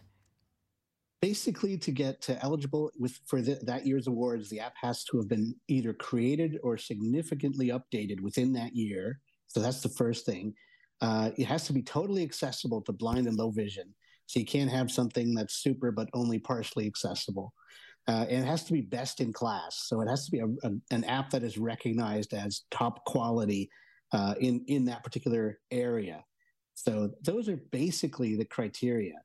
Basically, 1.22 1.78
to 1.78 1.92
get 1.92 2.22
to 2.22 2.42
eligible 2.44 2.92
with 3.00 3.20
for 3.26 3.42
the, 3.42 3.58
that 3.64 3.86
year's 3.88 4.08
awards, 4.08 4.50
the 4.50 4.60
app 4.60 4.76
has 4.80 5.04
to 5.06 5.18
have 5.18 5.28
been 5.28 5.56
either 5.68 5.94
created 5.94 6.60
or 6.62 6.78
significantly 6.78 7.70
updated 7.70 8.20
within 8.22 8.54
that 8.54 8.76
year. 8.76 9.20
So 9.48 9.60
that's 9.60 9.82
the 9.82 9.90
first 9.90 10.26
thing. 10.26 10.54
uh, 11.02 11.32
it 11.38 11.46
has 11.46 11.66
to 11.68 11.74
be 11.74 11.82
totally 11.82 12.24
accessible 12.24 12.82
to 12.82 12.94
blind 12.94 13.28
and 13.28 13.38
low 13.38 13.52
vision. 13.52 13.94
So 14.28 14.40
you 14.40 14.46
can't 14.46 14.72
have 14.72 14.92
something 14.92 15.34
that's 15.36 15.56
super 15.62 15.92
but 15.92 16.10
only 16.14 16.40
partially 16.40 16.88
accessible. 16.88 17.54
Uh, 18.08 18.26
and 18.30 18.44
it 18.44 18.48
has 18.48 18.64
to 18.66 18.74
be 18.74 18.82
best 18.82 19.20
in 19.20 19.34
class. 19.34 19.84
So 19.88 20.02
it 20.02 20.08
has 20.08 20.26
to 20.26 20.32
be 20.32 20.40
a, 20.40 20.48
a, 20.64 20.72
an 20.92 21.04
app 21.06 21.32
that 21.32 21.44
is 21.44 21.58
recognized 21.58 22.34
as 22.34 22.62
top 22.72 23.04
quality 23.06 23.70
uh, 24.14 24.36
in 24.40 24.64
in 24.68 24.86
that 24.86 25.04
particular 25.04 25.60
area. 25.72 26.24
So 26.76 27.12
those 27.24 27.50
are 27.50 27.58
basically 27.72 28.36
the 28.36 28.46
criteria. 28.46 29.16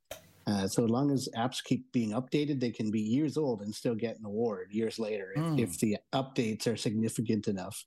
Uh, 0.46 0.66
so 0.66 0.84
as 0.84 0.90
long 0.90 1.10
as 1.10 1.28
apps 1.36 1.62
keep 1.62 1.90
being 1.92 2.10
updated, 2.12 2.60
they 2.60 2.70
can 2.70 2.90
be 2.90 3.00
years 3.00 3.36
old 3.36 3.60
and 3.60 3.74
still 3.74 3.94
get 3.94 4.18
an 4.18 4.24
award 4.24 4.68
years 4.72 4.98
later 4.98 5.32
if, 5.36 5.42
Mm. 5.42 5.60
if 5.60 5.78
the 5.78 5.98
updates 6.12 6.66
are 6.66 6.76
significant 6.76 7.46
enough 7.48 7.84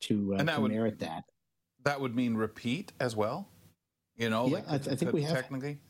to, 0.00 0.34
uh, 0.34 0.38
And 0.38 0.48
that 0.48 0.56
to 0.56 0.62
would- 0.62 0.72
merit 0.72 0.98
that. 0.98 1.24
That 1.84 2.00
would 2.00 2.14
mean 2.14 2.34
repeat 2.34 2.92
as 3.00 3.14
well. 3.16 3.48
You 4.16 4.30
know, 4.30 4.46
Yeah, 4.46 4.54
like 4.54 4.68
I 4.68 4.78
th- 4.78 4.88
I 4.92 4.96
think 4.96 5.12
we 5.12 5.22
have- 5.22 5.36
technically. 5.36 5.80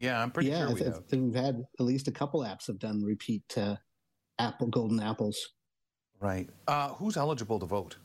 Yeah, 0.00 0.20
I'm 0.22 0.30
pretty 0.30 0.50
yeah, 0.50 0.58
sure 0.60 0.68
I, 0.68 0.72
we 0.72 0.78
th- 0.80 0.90
I 0.90 0.94
have. 0.94 1.06
think 1.06 1.24
we've 1.24 1.34
had 1.42 1.64
at 1.78 1.84
least 1.84 2.08
a 2.08 2.12
couple 2.12 2.40
apps 2.40 2.66
have 2.66 2.78
done 2.78 3.02
repeat 3.02 3.56
uh, 3.56 3.76
Apple 4.38 4.66
Golden 4.68 5.00
Apples. 5.00 5.38
Right. 6.20 6.48
Uh, 6.66 6.94
who's 6.94 7.16
eligible 7.16 7.58
to 7.60 7.66
vote? 7.66 7.96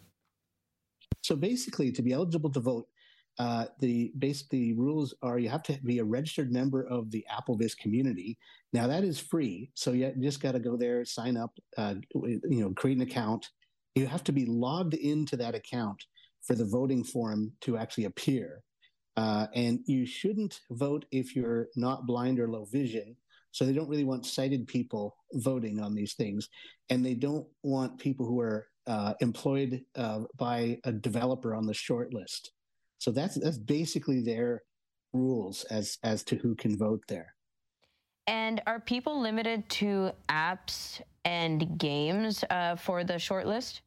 So 1.24 1.36
basically, 1.36 1.92
to 1.92 2.02
be 2.02 2.14
eligible 2.14 2.50
to 2.52 2.60
vote, 2.60 2.88
uh, 3.40 3.66
the 3.80 4.12
rules 4.78 5.16
are 5.22 5.40
you 5.40 5.50
have 5.50 5.64
to 5.64 5.80
be 5.84 6.00
a 6.00 6.04
registered 6.04 6.52
member 6.52 6.84
of 6.84 7.10
the 7.10 7.26
AppleVis 7.32 7.78
community. 7.78 8.38
Now 8.74 8.86
that 8.88 9.06
is 9.06 9.18
free, 9.18 9.72
so 9.76 9.94
you 9.94 10.14
just 10.20 10.42
got 10.42 10.52
to 10.52 10.60
go 10.60 10.76
there, 10.76 11.06
sign 11.06 11.38
up, 11.38 11.58
uh, 11.78 11.96
you 12.14 12.42
know, 12.62 12.72
create 12.72 12.98
an 12.98 13.04
account. 13.04 13.48
You 13.96 14.08
have 14.08 14.26
to 14.26 14.34
be 14.34 14.46
logged 14.46 14.94
into 14.94 15.38
that 15.38 15.56
account 15.56 16.04
for 16.42 16.56
the 16.56 16.66
voting 16.66 17.04
form 17.04 17.54
to 17.62 17.78
actually 17.78 18.06
appear. 18.06 18.62
Uh, 19.16 19.48
and 19.56 19.80
you 19.86 20.06
shouldn't 20.06 20.60
vote 20.72 21.06
if 21.12 21.36
you're 21.36 21.68
not 21.76 22.06
blind 22.06 22.40
or 22.40 22.50
low 22.50 22.66
vision. 22.66 23.16
So 23.52 23.66
they 23.66 23.74
don't 23.74 23.90
really 23.90 24.06
want 24.06 24.26
sighted 24.26 24.68
people 24.68 25.16
voting 25.34 25.80
on 25.80 25.96
these 25.96 26.14
things, 26.14 26.50
and 26.90 27.04
they 27.04 27.16
don't 27.16 27.48
want 27.64 28.00
people 28.00 28.26
who 28.26 28.40
are 28.42 28.68
uh, 28.86 29.14
employed 29.22 29.82
uh, 29.96 30.22
by 30.38 30.78
a 30.84 30.92
developer 30.92 31.56
on 31.56 31.66
the 31.66 31.74
short 31.74 32.14
list. 32.14 32.52
So 33.00 33.12
that's 33.12 33.36
that's 33.36 33.58
basically 33.58 34.22
their 34.22 34.64
rules 35.14 35.64
as 35.66 35.98
as 36.04 36.24
to 36.26 36.36
who 36.36 36.56
can 36.56 36.78
vote 36.78 37.04
there. 37.08 37.36
And 38.28 38.62
are 38.68 38.80
people 38.80 39.20
limited 39.20 39.68
to 39.70 40.12
apps 40.30 41.02
and 41.26 41.80
games 41.80 42.44
uh, 42.50 42.76
for 42.76 43.04
the 43.04 43.16
shortlist? 43.16 43.82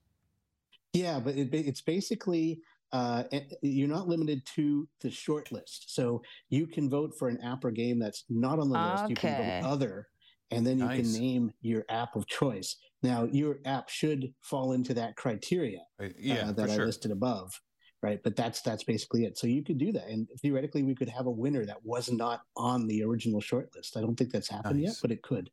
Yeah, 0.93 1.21
but 1.21 1.37
it, 1.37 1.55
it's 1.55 1.81
basically 1.81 2.61
uh, 2.93 3.25
you're 3.63 3.89
not 3.89 4.09
limited 4.09 4.45
to 4.57 4.89
the 5.01 5.09
shortlist. 5.09 5.85
So 5.87 6.23
you 6.51 6.67
can 6.67 6.91
vote 6.91 7.15
for 7.19 7.29
an 7.29 7.41
app 7.41 7.65
or 7.65 7.71
game 7.71 7.99
that's 7.99 8.25
not 8.29 8.59
on 8.59 8.69
the 8.69 8.77
list. 8.77 9.09
You 9.09 9.17
can 9.17 9.31
Okay. 9.31 9.61
vote 9.63 9.67
other, 9.67 10.09
and 10.51 10.67
then 10.67 10.79
you 10.79 10.87
Nice. 10.89 11.15
can 11.15 11.23
name 11.23 11.53
your 11.63 11.85
app 11.89 12.17
of 12.17 12.27
choice. 12.27 12.77
Now, 13.03 13.25
your 13.25 13.61
app 13.65 13.89
should 13.89 14.35
fall 14.43 14.73
into 14.73 14.93
that 14.95 15.17
criteria 15.17 15.81
Uh, 16.01 16.05
uh, 16.05 16.09
Yeah, 16.19 16.53
that 16.53 16.67
for 16.67 16.73
I 16.73 16.77
sure. 16.77 16.87
listed 16.87 17.11
above, 17.11 17.61
right? 18.03 18.21
But 18.23 18.37
that's 18.37 18.61
that's 18.63 18.85
basically 18.85 19.25
it. 19.25 19.39
So 19.39 19.47
you 19.47 19.63
could 19.63 19.79
do 19.79 19.93
that, 19.93 20.09
and 20.09 20.29
theoretically, 20.41 20.83
we 20.83 20.95
could 20.95 21.09
have 21.09 21.27
a 21.27 21.31
winner 21.31 21.65
that 21.65 21.85
was 21.85 22.11
not 22.11 22.43
on 22.57 22.87
the 22.87 23.03
original 23.03 23.41
shortlist. 23.41 23.97
I 23.97 24.01
don't 24.01 24.17
think 24.17 24.33
that's 24.33 24.51
happened 24.51 24.81
yet, 24.81 24.95
but 25.01 25.11
it 25.11 25.23
could. 25.23 25.51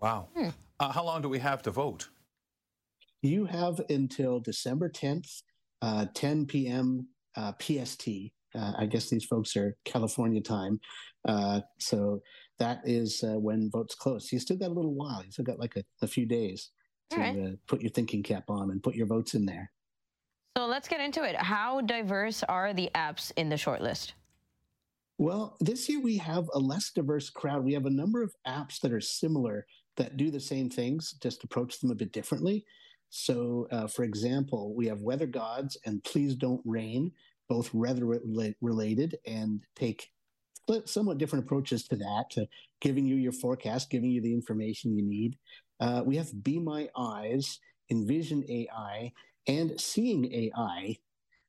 Wow. 0.00 0.28
Hmm. 0.36 0.48
Uh, 0.78 0.92
how 0.92 1.04
long 1.04 1.22
do 1.22 1.28
we 1.28 1.38
have 1.38 1.62
to 1.62 1.70
vote? 1.70 2.08
You 3.22 3.46
have 3.46 3.80
until 3.88 4.40
December 4.40 4.90
10th, 4.90 5.42
uh, 5.82 6.06
10 6.14 6.46
p.m. 6.46 7.08
Uh, 7.34 7.52
PST. 7.60 8.08
Uh, 8.54 8.72
I 8.78 8.86
guess 8.86 9.10
these 9.10 9.24
folks 9.24 9.56
are 9.56 9.76
California 9.84 10.40
time. 10.40 10.80
Uh, 11.26 11.60
so 11.78 12.20
that 12.58 12.80
is 12.84 13.22
uh, 13.22 13.38
when 13.38 13.70
votes 13.70 13.94
close. 13.94 14.32
You 14.32 14.38
still 14.38 14.56
got 14.56 14.70
a 14.70 14.74
little 14.74 14.94
while. 14.94 15.22
You 15.24 15.30
still 15.32 15.44
got 15.44 15.58
like 15.58 15.76
a, 15.76 15.84
a 16.02 16.06
few 16.06 16.26
days 16.26 16.70
to 17.10 17.16
All 17.16 17.22
right. 17.22 17.38
uh, 17.38 17.50
put 17.66 17.82
your 17.82 17.90
thinking 17.90 18.22
cap 18.22 18.44
on 18.48 18.70
and 18.70 18.82
put 18.82 18.94
your 18.94 19.06
votes 19.06 19.34
in 19.34 19.44
there. 19.44 19.70
So 20.56 20.64
let's 20.64 20.88
get 20.88 21.00
into 21.00 21.22
it. 21.22 21.36
How 21.36 21.82
diverse 21.82 22.42
are 22.42 22.72
the 22.72 22.88
apps 22.94 23.30
in 23.36 23.50
the 23.50 23.56
shortlist? 23.56 24.12
Well, 25.18 25.58
this 25.60 25.86
year 25.86 26.00
we 26.00 26.16
have 26.16 26.48
a 26.54 26.58
less 26.58 26.92
diverse 26.92 27.28
crowd. 27.28 27.62
We 27.62 27.74
have 27.74 27.84
a 27.84 27.90
number 27.90 28.22
of 28.22 28.32
apps 28.48 28.80
that 28.80 28.90
are 28.90 29.00
similar 29.00 29.66
that 29.98 30.16
do 30.16 30.30
the 30.30 30.40
same 30.40 30.70
things, 30.70 31.14
just 31.22 31.44
approach 31.44 31.78
them 31.78 31.90
a 31.90 31.94
bit 31.94 32.10
differently. 32.10 32.64
So, 33.10 33.68
uh, 33.70 33.86
for 33.86 34.04
example, 34.04 34.74
we 34.74 34.86
have 34.86 35.02
Weather 35.02 35.26
Gods 35.26 35.76
and 35.84 36.02
Please 36.04 36.34
Don't 36.34 36.62
Rain, 36.64 37.12
both 37.50 37.74
weather 37.74 38.06
rela- 38.06 38.54
related 38.62 39.18
and 39.26 39.60
take 39.74 40.08
somewhat 40.86 41.18
different 41.18 41.44
approaches 41.44 41.86
to 41.88 41.96
that, 41.96 42.30
to 42.30 42.46
giving 42.80 43.04
you 43.04 43.16
your 43.16 43.32
forecast, 43.32 43.90
giving 43.90 44.10
you 44.10 44.22
the 44.22 44.32
information 44.32 44.96
you 44.96 45.04
need. 45.04 45.36
Uh, 45.80 46.02
we 46.02 46.16
have 46.16 46.42
Be 46.42 46.58
My 46.58 46.88
Eyes, 46.96 47.58
Envision 47.90 48.42
AI, 48.48 49.12
and 49.46 49.80
Seeing 49.80 50.32
AI, 50.32 50.96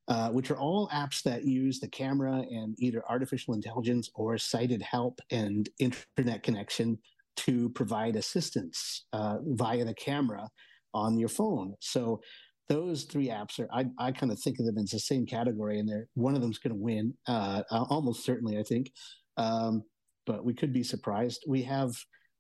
uh, 0.08 0.30
which 0.30 0.52
are 0.52 0.58
all 0.58 0.90
apps 0.90 1.22
that 1.24 1.44
use 1.46 1.80
the 1.80 1.88
camera 1.88 2.44
and 2.50 2.76
either 2.80 3.04
artificial 3.10 3.54
intelligence 3.54 4.10
or 4.16 4.38
sighted 4.38 4.82
help 4.82 5.20
and 5.32 5.70
internet 5.80 6.44
connection 6.44 6.98
to 7.38 7.70
provide 7.70 8.16
assistance 8.16 9.06
uh, 9.14 9.38
via 9.44 9.86
the 9.86 9.94
camera 9.94 10.50
on 10.94 11.18
your 11.18 11.30
phone. 11.30 11.74
So 11.80 12.22
those 12.70 13.04
three 13.04 13.28
apps 13.28 13.60
are 13.60 13.70
I, 13.72 13.86
I 13.98 14.12
kind 14.12 14.32
of 14.32 14.40
think 14.40 14.60
of 14.60 14.66
them 14.66 14.78
as 14.78 14.92
the 14.92 15.00
same 15.00 15.26
category, 15.26 15.80
and 15.80 15.88
they're 15.88 16.08
one 16.16 16.36
of 16.36 16.42
them's 16.42 16.58
going 16.58 16.76
to 16.76 16.82
win, 16.82 17.14
uh, 17.28 17.64
uh, 17.72 17.86
almost 17.90 18.26
certainly, 18.26 18.58
I 18.58 18.64
think. 18.64 18.92
Um, 19.38 19.84
but 20.26 20.44
we 20.44 20.54
could 20.54 20.74
be 20.74 20.84
surprised. 20.84 21.44
We 21.48 21.64
have 21.64 21.92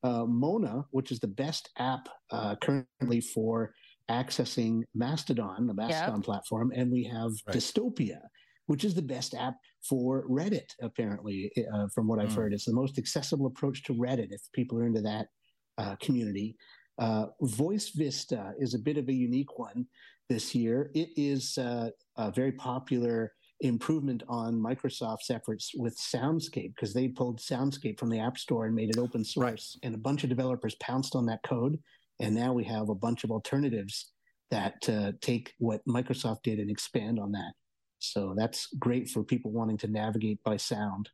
uh, 0.03 0.25
Mona, 0.25 0.85
which 0.91 1.11
is 1.11 1.19
the 1.19 1.27
best 1.27 1.69
app 1.77 2.09
uh, 2.31 2.55
currently 2.61 3.21
for 3.21 3.73
accessing 4.09 4.83
Mastodon, 4.95 5.67
the 5.67 5.73
Mastodon 5.73 6.21
platform, 6.21 6.71
and 6.75 6.91
we 6.91 7.03
have 7.03 7.31
Right. 7.47 7.55
Dystopia, 7.57 8.21
which 8.67 8.83
is 8.83 8.95
the 8.95 9.01
best 9.01 9.33
app 9.33 9.55
for 9.87 10.27
Reddit. 10.27 10.69
Apparently, 10.81 11.51
uh, 11.73 11.87
from 11.93 12.07
what 12.07 12.19
I've 12.19 12.29
Mm. 12.29 12.35
heard, 12.35 12.53
it's 12.53 12.65
the 12.65 12.73
most 12.73 12.97
accessible 12.97 13.45
approach 13.47 13.83
to 13.83 13.93
Reddit 13.93 14.31
if 14.31 14.41
people 14.53 14.77
are 14.79 14.85
into 14.85 15.01
that 15.01 15.27
uh, 15.77 15.95
community. 15.97 16.57
Uh, 16.97 17.27
Voice 17.41 17.89
Vista 17.89 18.55
is 18.57 18.73
a 18.73 18.79
bit 18.79 18.97
of 18.97 19.07
a 19.09 19.13
unique 19.13 19.59
one 19.59 19.85
this 20.27 20.55
year. 20.55 20.89
It 20.95 21.09
is 21.15 21.55
uh, 21.59 21.91
a 22.15 22.31
very 22.31 22.51
popular 22.53 23.31
improvement 23.61 24.23
on 24.27 24.55
Microsoft's 24.55 25.29
efforts 25.29 25.71
with 25.75 25.95
Soundscape 25.97 26.73
because 26.75 26.93
they 26.93 27.07
pulled 27.09 27.39
Soundscape 27.39 27.99
from 27.99 28.09
the 28.09 28.19
App 28.19 28.37
Store 28.37 28.65
and 28.65 28.73
made 28.75 28.89
it 28.89 28.97
open 28.97 29.23
source, 29.23 29.77
and 29.83 29.93
a 29.93 29.97
bunch 29.99 30.23
of 30.23 30.29
developers 30.29 30.75
pounced 30.79 31.15
on 31.15 31.25
that 31.27 31.43
code. 31.43 31.79
And 32.19 32.35
now 32.35 32.53
we 32.53 32.63
have 32.65 32.89
a 32.89 32.95
bunch 32.95 33.23
of 33.23 33.31
alternatives 33.31 34.11
that 34.49 34.87
uh, 34.89 35.11
take 35.21 35.53
what 35.59 35.85
Microsoft 35.87 36.43
did 36.43 36.59
and 36.59 36.71
expand 36.71 37.19
on 37.19 37.31
that. 37.33 37.53
So 37.99 38.33
that's 38.37 38.67
great 38.79 39.09
for 39.09 39.23
people 39.23 39.51
wanting 39.51 39.77
to 39.79 39.87
navigate 39.87 40.43
by 40.43 40.57
sound. 40.57 41.09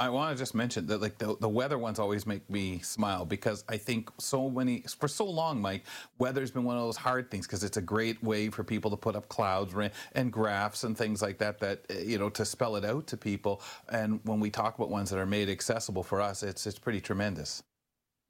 I 0.00 0.10
want 0.10 0.36
to 0.36 0.40
just 0.40 0.54
mention 0.54 0.86
that 0.86 1.00
like 1.00 1.18
the, 1.18 1.36
the 1.40 1.48
weather 1.48 1.76
ones 1.76 1.98
always 1.98 2.24
make 2.24 2.48
me 2.48 2.78
smile 2.78 3.24
because 3.24 3.64
I 3.68 3.76
think 3.76 4.10
so 4.18 4.48
many 4.48 4.84
for 4.96 5.08
so 5.08 5.24
long, 5.24 5.60
Mike, 5.60 5.86
weather's 6.18 6.52
been 6.52 6.62
one 6.62 6.76
of 6.76 6.82
those 6.82 6.96
hard 6.96 7.32
things 7.32 7.48
because 7.48 7.64
it's 7.64 7.78
a 7.78 7.82
great 7.82 8.22
way 8.22 8.48
for 8.48 8.62
people 8.62 8.92
to 8.92 8.96
put 8.96 9.16
up 9.16 9.28
clouds 9.28 9.74
and 10.12 10.32
graphs 10.32 10.84
and 10.84 10.96
things 10.96 11.20
like 11.20 11.38
that 11.38 11.58
that 11.58 11.84
uh, 11.90 11.94
you 11.94 12.16
know 12.16 12.30
to 12.30 12.44
spell 12.44 12.76
it 12.76 12.84
out 12.84 13.08
to 13.08 13.16
people. 13.16 13.60
And 13.88 14.20
when 14.22 14.38
we 14.38 14.50
talk 14.50 14.76
about 14.78 14.88
ones 14.88 15.10
that 15.10 15.18
are 15.18 15.26
made 15.26 15.48
accessible 15.48 16.04
for 16.04 16.20
us, 16.20 16.44
it's 16.44 16.64
it's 16.68 16.78
pretty 16.78 17.00
tremendous. 17.00 17.60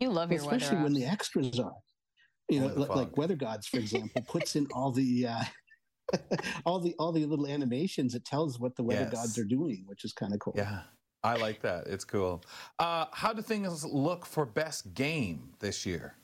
You 0.01 0.11
love 0.11 0.31
your 0.31 0.41
especially 0.41 0.77
weather 0.77 0.85
when 0.85 0.93
the 0.93 1.05
extras 1.05 1.59
are. 1.59 1.73
You 2.49 2.61
know, 2.61 2.67
like, 2.69 2.89
like. 2.89 3.17
Weather 3.17 3.37
Gods, 3.37 3.67
for 3.67 3.79
example, 3.79 4.23
puts 4.23 4.57
in 4.57 4.67
all 4.73 4.91
the 4.91 5.27
uh, 5.27 5.45
all 6.65 6.81
the 6.81 6.95
all 6.99 7.13
the 7.13 7.27
little 7.27 7.47
animations. 7.47 8.15
It 8.15 8.25
tells 8.25 8.59
what 8.59 8.75
the 8.77 8.83
Weather 8.83 9.03
Yes. 9.03 9.13
Gods 9.13 9.39
are 9.39 9.45
doing, 9.45 9.83
which 9.87 10.05
is 10.05 10.13
kind 10.13 10.33
of 10.33 10.41
cool. 10.41 10.55
Yeah, 10.57 10.81
I 11.23 11.37
like 11.37 11.61
that. 11.63 11.87
It's 11.89 12.05
cool. 12.05 12.43
Uh, 12.79 13.07
how 13.13 13.33
do 13.33 13.43
things 13.43 13.85
look 13.85 14.25
for 14.25 14.47
best 14.47 14.95
game 14.95 15.51
this 15.59 15.85
year? 15.85 16.15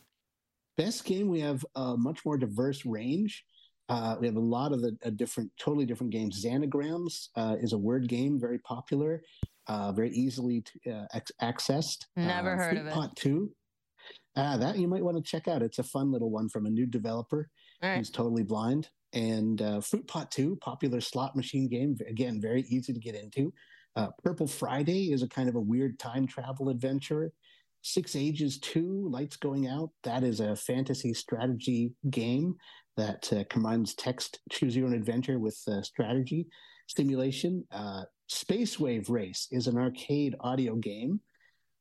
Best 0.77 1.05
game, 1.05 1.29
we 1.29 1.41
have 1.41 1.65
a 1.77 1.97
much 1.97 2.25
more 2.25 2.37
diverse 2.39 2.85
range. 2.87 3.45
Uh, 3.91 4.17
we 4.19 4.27
have 4.27 4.37
a 4.37 4.41
lot 4.41 4.73
of 4.73 4.81
the 4.81 4.97
uh, 5.05 5.11
different, 5.11 5.53
totally 5.61 5.85
different 5.85 6.11
games. 6.11 6.43
Xanagrams 6.43 7.29
uh, 7.37 7.57
is 7.61 7.75
a 7.75 7.79
word 7.79 8.09
game, 8.09 8.41
very 8.41 8.59
popular, 8.61 9.23
uh, 9.67 9.93
very 9.93 10.11
easily 10.11 10.63
to, 10.63 10.91
uh, 10.91 11.07
ac- 11.15 11.35
accessed. 11.43 12.07
Never 12.17 12.55
Uh, 12.55 12.57
heard 12.57 12.77
of 12.79 12.87
it. 12.87 12.93
Pot 12.95 13.15
Two. 13.15 13.53
Uh, 14.37 14.57
that 14.57 14.79
you 14.79 14.89
might 14.89 15.05
want 15.05 15.17
to 15.17 15.23
check 15.23 15.47
out. 15.47 15.63
It's 15.63 15.79
a 15.79 15.85
fun 15.85 16.11
little 16.11 16.31
one 16.31 16.49
from 16.49 16.67
a 16.67 16.71
new 16.71 16.87
developer. 16.87 17.49
Right. 17.83 17.99
who's 17.99 18.11
totally 18.11 18.43
blind. 18.45 18.89
And 19.13 19.61
uh, 19.63 19.81
Fruit 19.81 20.07
Pot 20.09 20.31
2, 20.31 20.57
popular 20.57 21.01
slot 21.01 21.37
machine 21.37 21.69
game, 21.69 21.97
again, 22.09 22.41
very 22.41 22.63
easy 22.63 22.93
to 22.93 22.99
get 22.99 23.15
into. 23.15 23.53
Uh, 23.95 24.09
Purple 24.25 24.47
Friday 24.47 25.13
is 25.13 25.23
a 25.23 25.29
kind 25.29 25.49
of 25.49 25.55
a 25.55 25.61
weird 25.61 25.99
time 25.99 26.27
travel 26.27 26.69
adventure. 26.69 27.33
Six 27.83 28.17
Ages 28.17 28.59
2, 28.61 29.09
Lights 29.11 29.37
Going 29.37 29.69
Out, 29.69 29.91
that 30.03 30.25
is 30.25 30.41
a 30.41 30.57
fantasy 30.57 31.13
strategy 31.13 31.93
game 32.11 32.57
that 32.97 33.31
uh, 33.33 33.45
combines 33.51 33.95
text, 33.95 34.41
choose 34.51 34.75
your 34.75 34.87
own 34.87 34.95
adventure 34.95 35.39
with 35.39 35.61
uh, 35.69 35.83
strategy. 35.83 36.47
stimulation. 36.87 37.65
Uh, 37.71 38.05
Space 38.29 38.81
Wave 38.81 39.11
Race 39.11 39.49
is 39.51 39.67
an 39.67 39.77
arcade 39.77 40.35
audio 40.41 40.77
game. 40.77 41.21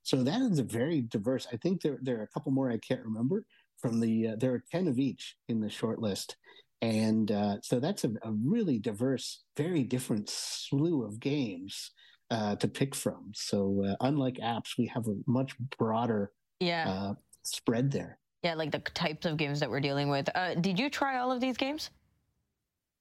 So 0.04 0.22
that 0.24 0.42
is 0.42 0.60
a 0.60 0.64
very 0.64 1.02
diverse. 1.02 1.48
I 1.52 1.58
think 1.58 1.82
there 1.82 1.98
there 2.02 2.20
are 2.20 2.24
a 2.24 2.28
couple 2.28 2.52
more 2.52 2.70
I 2.70 2.78
can't 2.78 3.04
remember 3.04 3.46
from 3.82 4.00
the. 4.00 4.30
Uh, 4.30 4.36
there 4.38 4.54
are 4.54 4.64
ten 4.72 4.88
of 4.88 5.00
each 5.00 5.38
in 5.48 5.62
the 5.62 5.70
short 5.70 6.00
list, 6.00 6.36
and 6.82 7.32
uh, 7.32 7.62
so 7.62 7.80
that's 7.80 8.04
a, 8.04 8.10
a, 8.24 8.32
really 8.32 8.80
diverse, 8.80 9.44
very 9.56 9.84
different 9.84 10.30
slew 10.30 11.04
of 11.04 11.20
games 11.22 11.92
uh, 12.30 12.56
to 12.58 12.68
pick 12.68 12.94
from. 12.94 13.32
So 13.34 13.84
uh, 13.88 13.96
unlike 14.02 14.36
apps, 14.36 14.78
we 14.78 14.88
have 14.88 15.08
a 15.08 15.16
much 15.26 15.56
broader 15.78 16.32
yeah 16.60 16.90
uh, 16.90 17.14
spread 17.44 17.92
there. 17.92 18.20
Yeah, 18.44 18.56
like 18.56 18.72
the 18.72 18.80
types 18.80 19.26
of 19.26 19.38
games 19.38 19.62
that 19.62 19.70
we're 19.70 19.80
dealing 19.80 20.10
with. 20.10 20.30
Uh, 20.36 20.56
did 20.56 20.78
you 20.78 20.90
try 20.90 21.18
all 21.18 21.32
of 21.32 21.40
these 21.40 21.56
games? 21.56 21.92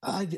I, 0.02 0.28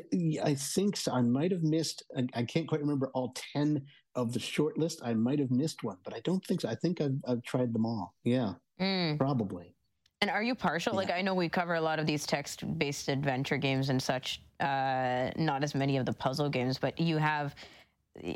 I 0.43 0.53
think 0.53 0.95
so. 0.95 1.11
I 1.11 1.21
might 1.21 1.51
have 1.51 1.63
missed. 1.63 2.03
I, 2.15 2.27
I, 2.35 2.43
can't 2.43 2.67
quite 2.67 2.81
remember 2.81 3.09
all 3.13 3.33
ten 3.53 3.83
of 4.13 4.31
the 4.31 4.39
short 4.39 4.77
list. 4.77 5.01
I 5.03 5.13
might 5.15 5.39
have 5.39 5.49
missed 5.49 5.83
one, 5.83 5.97
but 6.03 6.13
I 6.13 6.19
don't 6.19 6.45
think 6.45 6.61
so. 6.61 6.69
I 6.69 6.75
think 6.75 7.01
I've, 7.01 7.17
I've 7.27 7.41
tried 7.43 7.73
them 7.73 7.85
all. 7.85 8.13
Yeah, 8.23 8.53
mm. 8.79 9.17
probably. 9.17 9.73
And 10.21 10.29
are 10.29 10.43
you 10.43 10.53
partial? 10.53 10.93
Yeah. 10.93 10.97
Like 10.97 11.11
I 11.11 11.21
know 11.21 11.33
we 11.33 11.49
cover 11.49 11.75
a 11.75 11.81
lot 11.81 11.99
of 11.99 12.05
these 12.05 12.27
text-based 12.27 13.09
adventure 13.09 13.57
games 13.57 13.89
and 13.89 14.01
such. 14.01 14.41
Uh, 14.59 15.31
not 15.35 15.63
as 15.63 15.73
many 15.73 15.97
of 15.97 16.05
the 16.05 16.13
puzzle 16.13 16.49
games, 16.49 16.77
but 16.77 16.99
you 16.99 17.17
have. 17.17 17.55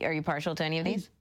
Are 0.02 0.12
you 0.12 0.24
partial 0.24 0.56
to 0.56 0.64
any 0.64 0.80
of 0.80 0.86
these? 0.86 1.12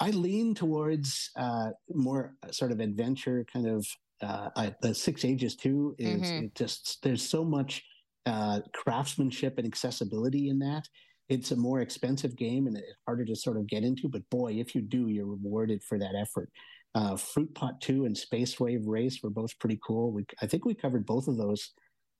I, 0.00 0.08
I 0.08 0.10
lean 0.10 0.54
towards 0.54 1.30
uh, 1.36 1.70
more 1.94 2.34
sort 2.50 2.72
of 2.72 2.80
adventure 2.80 3.46
kind 3.52 3.68
of. 3.68 3.86
Uh, 4.22 4.48
I, 4.56 4.74
the 4.80 4.94
Six 4.94 5.26
Ages 5.26 5.56
2 5.56 5.96
is 5.98 6.22
mm-hmm. 6.22 6.46
just 6.54 7.02
there's 7.02 7.22
so 7.22 7.44
much 7.44 7.84
uh, 8.26 8.60
craftsmanship 8.74 9.58
and 9.58 9.66
accessibility 9.66 10.48
in 10.48 10.58
that. 10.58 10.88
It's 11.28 11.50
a 11.50 11.56
more 11.56 11.80
expensive 11.80 12.36
game 12.36 12.66
and 12.66 12.76
it's 12.76 12.92
harder 13.06 13.24
to 13.24 13.34
sort 13.34 13.56
of 13.56 13.66
get 13.66 13.82
into, 13.82 14.08
but 14.08 14.28
boy, 14.30 14.52
if 14.54 14.74
you 14.74 14.82
do, 14.82 15.08
you're 15.08 15.26
rewarded 15.26 15.82
for 15.82 15.98
that 15.98 16.14
effort. 16.14 16.50
Uh, 16.94 17.16
Fruit 17.16 17.52
Pot 17.54 17.80
2 17.80 18.04
and 18.04 18.16
Space 18.16 18.58
Wave 18.60 18.86
Race 18.86 19.20
were 19.22 19.30
both 19.30 19.58
pretty 19.58 19.78
cool. 19.86 20.12
We, 20.12 20.24
I 20.40 20.46
think 20.46 20.64
we 20.64 20.74
covered 20.74 21.04
both 21.04 21.28
of 21.28 21.36
those 21.36 21.72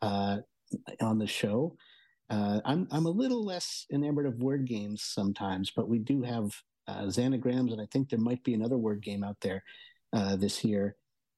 uh, 0.03 0.39
on 1.01 1.19
the 1.19 1.27
show. 1.27 1.77
Uh, 2.29 2.61
I'm 2.65 2.89
I'm 2.91 3.07
a 3.07 3.11
little 3.11 3.45
less 3.45 3.87
enamored 3.93 4.27
of 4.27 4.43
word 4.43 4.67
games 4.67 5.05
sometimes, 5.05 5.71
but 5.75 5.89
we 5.89 6.01
do 6.01 6.23
have 6.23 6.51
uh, 6.89 7.03
Xanagrams, 7.05 7.73
and 7.73 7.81
I 7.81 7.87
think 7.93 8.09
there 8.09 8.19
might 8.19 8.43
be 8.43 8.55
another 8.55 8.77
word 8.77 9.03
game 9.03 9.23
out 9.23 9.37
there 9.41 9.63
uh, 10.13 10.37
this 10.37 10.65
year. 10.65 10.97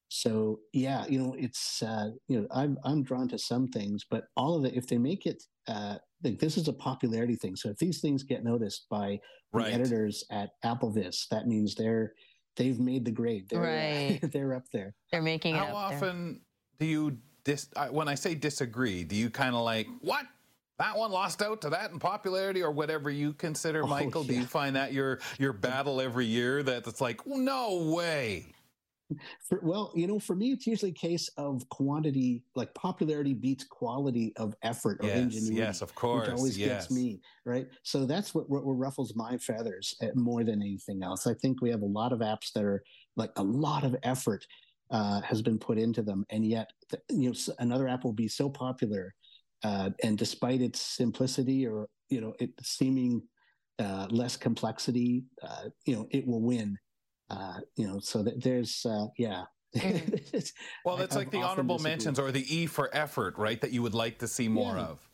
So 0.09 0.61
yeah, 0.73 1.07
you 1.07 1.19
know, 1.19 1.35
it's 1.39 1.83
uh, 1.83 2.11
you 2.29 2.41
know, 2.41 2.47
I'm 2.51 2.79
I'm 2.85 3.03
drawn 3.03 3.29
to 3.29 3.39
some 3.39 3.69
things, 3.69 4.05
but 4.11 4.25
all 4.37 4.57
of 4.57 4.65
it, 4.65 4.75
if 4.75 4.87
they 4.87 4.99
make 4.99 5.27
it, 5.27 5.43
uh, 5.69 5.97
like 6.25 6.39
this 6.39 6.57
is 6.57 6.69
a 6.69 6.73
popularity 6.73 7.37
thing. 7.37 7.57
So 7.57 7.69
if 7.69 7.79
these 7.79 8.01
things 8.01 8.23
get 8.23 8.43
noticed 8.43 8.87
by 8.91 9.21
right. 9.53 9.67
the 9.67 9.73
editors 9.73 10.25
at 10.31 10.51
AppleVis, 10.65 11.29
that 11.31 11.47
means 11.47 11.75
they're 11.75 12.13
they've 12.57 12.81
made 12.81 13.05
the 13.05 13.11
grade. 13.11 13.49
They're, 13.51 13.61
right, 13.61 14.19
they're 14.33 14.55
up 14.55 14.65
there. 14.73 14.95
They're 15.13 15.23
making 15.23 15.57
How 15.57 15.75
often 15.75 16.41
there. 16.79 16.87
do 16.87 16.87
you 16.87 17.19
dis? 17.45 17.69
When 17.91 18.09
I 18.09 18.15
say 18.15 18.35
disagree, 18.35 19.05
do 19.05 19.15
you 19.15 19.29
kind 19.29 19.55
of 19.55 19.63
like 19.63 19.89
what? 20.01 20.25
That 20.79 20.97
one 20.97 21.11
lost 21.11 21.43
out 21.43 21.63
to 21.63 21.71
that 21.71 21.91
in 21.91 21.99
popularity, 21.99 22.63
or 22.63 22.71
whatever 22.71 23.11
you 23.11 23.33
consider, 23.33 23.83
oh, 23.83 23.89
Michael. 23.89 24.23
Yeah. 24.23 24.29
Do 24.29 24.35
you 24.39 24.47
find 24.47 24.77
that 24.77 24.93
your 24.93 25.19
your 25.37 25.53
battle 25.53 26.01
every 26.01 26.27
year 26.27 26.63
that 26.63 26.87
it's 26.87 27.01
like, 27.01 27.27
no 27.27 27.93
way? 27.95 28.55
For, 29.49 29.61
well, 29.63 29.93
you 29.95 30.07
know, 30.07 30.19
for 30.19 30.37
me, 30.37 30.53
it's 30.53 30.67
usually 30.67 30.91
a 30.91 30.95
case 30.95 31.31
of 31.37 31.67
quantity, 31.71 32.43
like 32.55 32.75
popularity 32.75 33.33
beats 33.33 33.65
quality 33.65 34.33
of 34.37 34.55
effort 34.63 34.99
or 35.01 35.07
yes, 35.07 35.19
ingenuity. 35.19 35.57
Yes, 35.57 35.81
of 35.81 35.95
course. 35.95 36.29
Which 36.29 36.37
always 36.37 36.59
yes. 36.59 36.69
gets 36.69 36.91
me, 36.91 37.21
right? 37.45 37.67
So 37.83 38.05
that's 38.05 38.35
what, 38.35 38.51
what, 38.51 38.67
what 38.67 38.75
ruffles 38.75 39.15
my 39.17 39.39
feathers 39.39 39.95
eh, 40.03 40.11
more 40.15 40.45
than 40.45 40.61
anything 40.61 41.03
else. 41.03 41.27
I 41.27 41.35
think 41.35 41.63
we 41.63 41.71
have 41.71 41.83
a 41.83 41.87
lot 41.87 42.13
of 42.13 42.21
apps 42.21 42.53
that 42.55 42.65
are 42.65 42.83
like 43.17 43.31
a 43.37 43.43
lot 43.43 43.85
of 43.85 43.97
effort 44.03 44.47
uh, 44.91 45.21
has 45.23 45.43
been 45.43 45.59
put 45.59 45.79
into 45.79 46.03
them. 46.03 46.25
And 46.31 46.45
yet, 46.45 46.71
you 47.11 47.31
know, 47.31 47.55
another 47.59 47.89
app 47.89 48.05
will 48.05 48.13
be 48.13 48.29
so 48.29 48.49
popular. 48.51 49.15
Uh, 49.63 49.91
and 50.05 50.17
despite 50.17 50.61
its 50.61 50.81
simplicity 50.81 51.67
or, 51.67 51.89
you 52.11 52.21
know, 52.21 52.35
it 52.41 52.51
seeming 52.63 53.23
uh, 53.79 54.07
less 54.11 54.37
complexity, 54.37 55.25
uh, 55.43 55.65
you 55.87 55.97
know, 55.97 56.07
it 56.11 56.27
will 56.27 56.43
win 56.43 56.79
uh, 57.31 57.61
you 57.77 57.87
know, 57.87 57.99
so 57.99 58.23
that 58.23 58.43
there's, 58.43 58.85
uh, 58.87 59.07
yeah. 59.17 59.45
Mm. 59.77 60.53
well, 60.85 60.99
it's 60.99 61.15
like 61.15 61.31
the 61.31 61.43
honorable 61.43 61.79
mentions 61.79 62.19
or 62.19 62.33
the 62.33 62.45
E 62.55 62.67
for 62.67 62.95
effort, 62.95 63.37
right? 63.37 63.61
That 63.61 63.73
you 63.73 63.83
would 63.83 63.95
like 63.95 64.19
to 64.19 64.29
see 64.29 64.49
more 64.49 64.77
yeah. 64.77 64.83
of. 64.83 65.09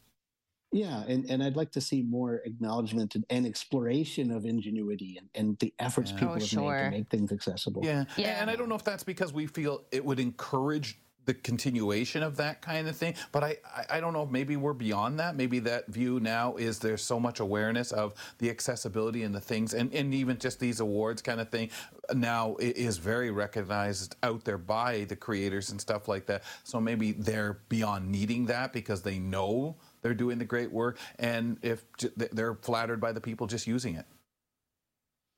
Yeah, 0.74 1.04
and, 1.06 1.30
and 1.30 1.40
I'd 1.40 1.54
like 1.54 1.70
to 1.72 1.80
see 1.80 2.02
more 2.02 2.42
acknowledgement 2.44 3.14
and, 3.14 3.24
and 3.30 3.46
exploration 3.46 4.32
of 4.32 4.44
ingenuity 4.44 5.16
and, 5.18 5.28
and 5.34 5.58
the 5.60 5.72
efforts 5.78 6.10
yeah. 6.10 6.18
people 6.18 6.34
oh, 6.34 6.38
have 6.38 6.48
sure. 6.48 6.72
made 6.72 6.84
to 6.84 6.90
make 6.90 7.10
things 7.10 7.30
accessible. 7.30 7.82
Yeah. 7.84 8.04
yeah, 8.16 8.40
and 8.40 8.50
I 8.50 8.56
don't 8.56 8.68
know 8.68 8.74
if 8.74 8.82
that's 8.82 9.04
because 9.04 9.32
we 9.32 9.46
feel 9.46 9.84
it 9.92 10.04
would 10.04 10.18
encourage 10.18 10.98
the 11.26 11.34
continuation 11.34 12.22
of 12.22 12.36
that 12.36 12.60
kind 12.62 12.88
of 12.88 12.96
thing. 12.96 13.14
But 13.32 13.44
I, 13.44 13.56
I, 13.90 14.00
don't 14.00 14.12
know, 14.12 14.26
maybe 14.26 14.56
we're 14.56 14.72
beyond 14.72 15.18
that. 15.20 15.36
Maybe 15.36 15.58
that 15.60 15.86
view 15.88 16.20
now 16.20 16.56
is 16.56 16.78
there's 16.78 17.02
so 17.02 17.18
much 17.18 17.40
awareness 17.40 17.92
of 17.92 18.14
the 18.38 18.50
accessibility 18.50 19.22
and 19.22 19.34
the 19.34 19.40
things, 19.40 19.74
and, 19.74 19.92
and 19.92 20.14
even 20.14 20.38
just 20.38 20.60
these 20.60 20.80
awards 20.80 21.22
kind 21.22 21.40
of 21.40 21.48
thing 21.48 21.70
now 22.14 22.56
is 22.58 22.98
very 22.98 23.30
recognized 23.30 24.16
out 24.22 24.44
there 24.44 24.58
by 24.58 25.04
the 25.04 25.16
creators 25.16 25.70
and 25.70 25.80
stuff 25.80 26.08
like 26.08 26.26
that. 26.26 26.42
So 26.64 26.80
maybe 26.80 27.12
they're 27.12 27.58
beyond 27.68 28.10
needing 28.10 28.46
that 28.46 28.72
because 28.72 29.02
they 29.02 29.18
know 29.18 29.76
they're 30.02 30.14
doing 30.14 30.38
the 30.38 30.44
great 30.44 30.70
work, 30.70 30.98
and 31.18 31.56
if 31.62 31.84
they're 32.16 32.54
flattered 32.54 33.00
by 33.00 33.12
the 33.12 33.20
people 33.20 33.46
just 33.46 33.66
using 33.66 33.94
it. 33.94 34.04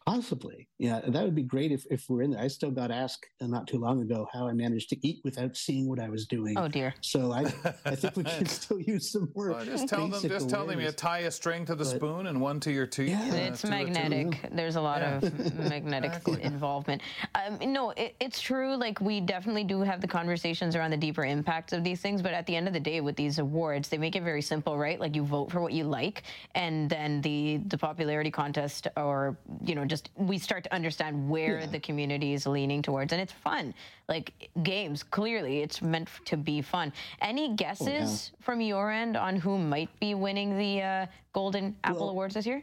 Possibly. 0.06 0.68
Yeah, 0.78 1.00
that 1.04 1.24
would 1.24 1.34
be 1.34 1.42
great 1.42 1.72
if, 1.72 1.84
if 1.90 2.04
we're 2.08 2.22
in 2.22 2.30
there. 2.30 2.40
I 2.40 2.46
still 2.46 2.70
got 2.70 2.92
asked 2.92 3.26
uh, 3.40 3.48
not 3.48 3.66
too 3.66 3.78
long 3.78 4.00
ago 4.00 4.28
how 4.32 4.46
I 4.46 4.52
managed 4.52 4.88
to 4.90 5.06
eat 5.06 5.20
without 5.24 5.56
seeing 5.56 5.88
what 5.88 5.98
I 5.98 6.08
was 6.08 6.26
doing. 6.26 6.56
Oh 6.56 6.68
dear. 6.68 6.94
So 7.00 7.32
I 7.32 7.40
I 7.84 7.96
think 7.96 8.16
we 8.16 8.22
can 8.22 8.46
still 8.46 8.78
use 8.78 9.10
some 9.10 9.32
more. 9.34 9.50
Well, 9.50 9.64
just 9.64 9.88
tell 9.88 10.02
them 10.02 10.10
just 10.12 10.24
awareness. 10.24 10.52
tell 10.52 10.64
them 10.64 10.80
you 10.80 10.92
tie 10.92 11.20
a 11.20 11.30
string 11.32 11.64
to 11.64 11.74
the 11.74 11.82
but, 11.82 11.96
spoon 11.96 12.28
and 12.28 12.40
one 12.40 12.60
to 12.60 12.70
your 12.70 12.86
teeth. 12.86 13.08
Yeah, 13.08 13.32
uh, 13.32 13.36
it's 13.36 13.64
magnetic. 13.64 14.48
There's 14.52 14.76
a 14.76 14.80
lot 14.80 15.00
yeah. 15.00 15.16
of 15.16 15.54
magnetic 15.58 16.10
exactly. 16.10 16.42
involvement. 16.44 17.02
Um, 17.34 17.58
no, 17.72 17.90
it, 17.90 18.14
it's 18.20 18.40
true. 18.40 18.76
Like 18.76 19.00
we 19.00 19.20
definitely 19.20 19.64
do 19.64 19.80
have 19.80 20.00
the 20.00 20.08
conversations 20.08 20.76
around 20.76 20.92
the 20.92 20.96
deeper 20.96 21.24
impacts 21.24 21.72
of 21.72 21.82
these 21.82 22.00
things, 22.00 22.22
but 22.22 22.32
at 22.32 22.46
the 22.46 22.54
end 22.54 22.68
of 22.68 22.74
the 22.74 22.80
day, 22.80 23.00
with 23.00 23.16
these 23.16 23.40
awards, 23.40 23.88
they 23.88 23.98
make 23.98 24.14
it 24.14 24.22
very 24.22 24.42
simple, 24.42 24.78
right? 24.78 25.00
Like 25.00 25.16
you 25.16 25.24
vote 25.24 25.50
for 25.50 25.60
what 25.60 25.72
you 25.72 25.82
like, 25.82 26.22
and 26.54 26.88
then 26.88 27.22
the 27.22 27.56
the 27.66 27.76
popularity 27.76 28.30
contest, 28.30 28.86
or 28.96 29.36
you 29.64 29.74
know, 29.74 29.84
just 29.84 29.95
we 30.14 30.38
start 30.38 30.64
to 30.64 30.74
understand 30.74 31.28
where 31.28 31.60
yeah. 31.60 31.66
the 31.66 31.80
community 31.80 32.32
is 32.32 32.46
leaning 32.46 32.82
towards, 32.82 33.12
and 33.12 33.20
it's 33.20 33.32
fun. 33.32 33.74
Like 34.08 34.50
games, 34.62 35.02
clearly, 35.02 35.60
it's 35.60 35.82
meant 35.82 36.08
to 36.26 36.36
be 36.36 36.62
fun. 36.62 36.92
Any 37.20 37.54
guesses 37.54 38.30
oh, 38.32 38.36
yeah. 38.38 38.44
from 38.44 38.60
your 38.60 38.90
end 38.90 39.16
on 39.16 39.36
who 39.36 39.58
might 39.58 39.90
be 40.00 40.14
winning 40.14 40.56
the 40.56 40.82
uh, 40.82 41.06
Golden 41.32 41.76
Apple 41.84 42.00
well, 42.00 42.10
Awards 42.10 42.34
this 42.34 42.46
year? 42.46 42.62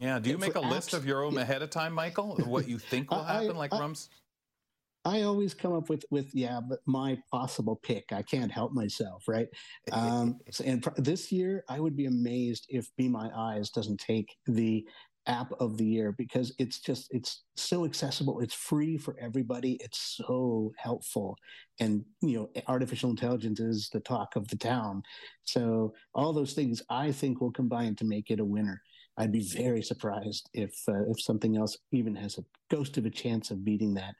Yeah, 0.00 0.18
do 0.18 0.30
you 0.30 0.38
make 0.38 0.56
a 0.56 0.60
apps, 0.60 0.70
list 0.70 0.94
of 0.94 1.06
your 1.06 1.24
own 1.24 1.34
yeah. 1.34 1.42
ahead 1.42 1.62
of 1.62 1.70
time, 1.70 1.92
Michael, 1.92 2.36
of 2.36 2.46
what 2.46 2.68
you 2.68 2.78
think 2.90 3.10
will 3.10 3.22
happen, 3.22 3.52
I, 3.56 3.58
like 3.58 3.72
I, 3.72 3.78
Rums? 3.78 4.08
I 5.04 5.22
always 5.22 5.54
come 5.54 5.72
up 5.72 5.88
with 5.88 6.04
with 6.10 6.34
yeah, 6.34 6.60
but 6.60 6.80
my 6.84 7.18
possible 7.30 7.76
pick. 7.76 8.12
I 8.12 8.22
can't 8.22 8.50
help 8.50 8.72
myself, 8.72 9.24
right? 9.26 9.48
Um, 9.92 10.38
and 10.64 10.86
this 10.96 11.32
year, 11.32 11.64
I 11.68 11.80
would 11.80 11.96
be 11.96 12.06
amazed 12.06 12.66
if 12.68 12.94
Be 12.96 13.08
My 13.08 13.30
Eyes 13.34 13.70
doesn't 13.70 13.98
take 13.98 14.36
the 14.46 14.86
app 15.28 15.52
of 15.60 15.76
the 15.76 15.84
year 15.84 16.12
because 16.12 16.52
it's 16.58 16.80
just 16.80 17.06
it's 17.10 17.44
so 17.56 17.84
accessible 17.84 18.40
it's 18.40 18.54
free 18.54 18.96
for 18.96 19.14
everybody 19.20 19.76
it's 19.80 20.20
so 20.24 20.72
helpful 20.76 21.36
and 21.80 22.04
you 22.22 22.38
know 22.38 22.62
artificial 22.66 23.10
intelligence 23.10 23.60
is 23.60 23.90
the 23.92 24.00
talk 24.00 24.36
of 24.36 24.48
the 24.48 24.56
town 24.56 25.02
so 25.44 25.92
all 26.14 26.32
those 26.32 26.54
things 26.54 26.82
i 26.90 27.12
think 27.12 27.40
will 27.40 27.52
combine 27.52 27.94
to 27.96 28.04
make 28.04 28.30
it 28.30 28.40
a 28.40 28.44
winner. 28.44 28.80
I'd 29.16 29.32
be 29.32 29.42
very 29.42 29.82
surprised 29.82 30.48
if 30.54 30.72
uh, 30.88 31.02
if 31.10 31.20
something 31.20 31.56
else 31.56 31.76
even 31.92 32.14
has 32.14 32.38
a 32.38 32.44
ghost 32.70 32.96
of 32.98 33.04
a 33.06 33.10
chance 33.10 33.50
of 33.50 33.64
beating 33.64 33.94
that. 33.94 34.14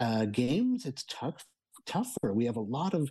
Uh, 0.00 0.24
games 0.26 0.84
it's 0.84 1.04
tough 1.08 1.44
tougher. 1.86 2.32
We 2.34 2.46
have 2.46 2.56
a 2.56 2.60
lot 2.60 2.94
of 2.94 3.10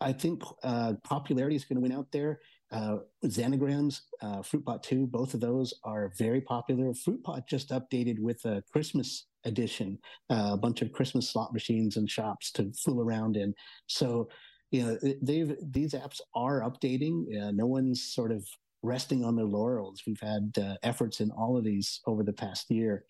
i 0.00 0.12
think 0.12 0.42
uh, 0.62 0.94
popularity 1.04 1.56
is 1.56 1.64
going 1.64 1.76
to 1.76 1.82
win 1.82 1.92
out 1.92 2.10
there 2.10 2.40
uh, 2.72 2.98
Xanagrams, 3.24 4.02
uh, 4.22 4.38
Fruitpot 4.38 4.82
2, 4.82 5.06
both 5.06 5.34
of 5.34 5.40
those 5.40 5.74
are 5.84 6.12
very 6.16 6.40
popular. 6.40 6.94
Fruit 6.94 7.22
Pot 7.22 7.48
just 7.48 7.70
updated 7.70 8.18
with 8.20 8.44
a 8.44 8.62
Christmas 8.72 9.26
edition, 9.44 9.98
uh, 10.30 10.50
a 10.52 10.56
bunch 10.56 10.82
of 10.82 10.92
Christmas 10.92 11.28
slot 11.28 11.52
machines 11.52 11.96
and 11.96 12.08
shops 12.08 12.52
to 12.52 12.72
fool 12.72 13.00
around 13.00 13.36
in. 13.36 13.54
So, 13.86 14.28
you 14.70 14.84
know, 14.84 15.14
they've 15.22 15.56
these 15.72 15.94
apps 15.94 16.20
are 16.34 16.60
updating. 16.60 17.24
Uh, 17.40 17.50
no 17.50 17.66
one's 17.66 18.14
sort 18.14 18.30
of 18.30 18.46
resting 18.82 19.24
on 19.24 19.34
their 19.34 19.46
laurels. 19.46 20.02
We've 20.06 20.20
had 20.20 20.52
uh, 20.60 20.76
efforts 20.82 21.20
in 21.20 21.30
all 21.32 21.56
of 21.56 21.64
these 21.64 22.00
over 22.06 22.22
the 22.22 22.32
past 22.32 22.70
year. 22.70 23.04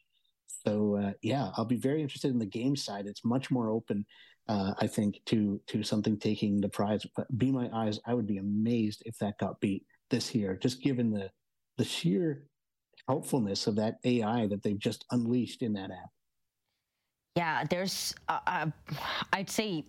So, 0.66 0.96
uh, 0.96 1.12
yeah, 1.22 1.50
I'll 1.56 1.64
be 1.64 1.76
very 1.76 2.02
interested 2.02 2.30
in 2.30 2.38
the 2.38 2.46
game 2.46 2.76
side. 2.76 3.06
It's 3.06 3.24
much 3.24 3.50
more 3.50 3.70
open 3.70 4.04
uh, 4.50 4.74
I 4.80 4.88
think, 4.88 5.20
to 5.26 5.60
to 5.68 5.84
something 5.84 6.18
taking 6.18 6.60
the 6.60 6.68
prize. 6.68 7.06
But 7.14 7.26
Be 7.38 7.52
My 7.52 7.70
Eyes, 7.72 8.00
I 8.04 8.14
would 8.14 8.26
be 8.26 8.38
amazed 8.38 9.02
if 9.06 9.16
that 9.18 9.38
got 9.38 9.60
beat 9.60 9.84
this 10.10 10.34
year, 10.34 10.56
just 10.56 10.82
given 10.82 11.12
the 11.12 11.30
the 11.78 11.84
sheer 11.84 12.42
helpfulness 13.08 13.68
of 13.68 13.76
that 13.76 13.98
AI 14.04 14.48
that 14.48 14.64
they've 14.64 14.78
just 14.78 15.04
unleashed 15.12 15.62
in 15.62 15.72
that 15.74 15.92
app. 15.92 16.10
Yeah, 17.36 17.64
there's, 17.70 18.12
uh, 18.28 18.40
uh, 18.46 18.66
I'd 19.32 19.48
say, 19.48 19.84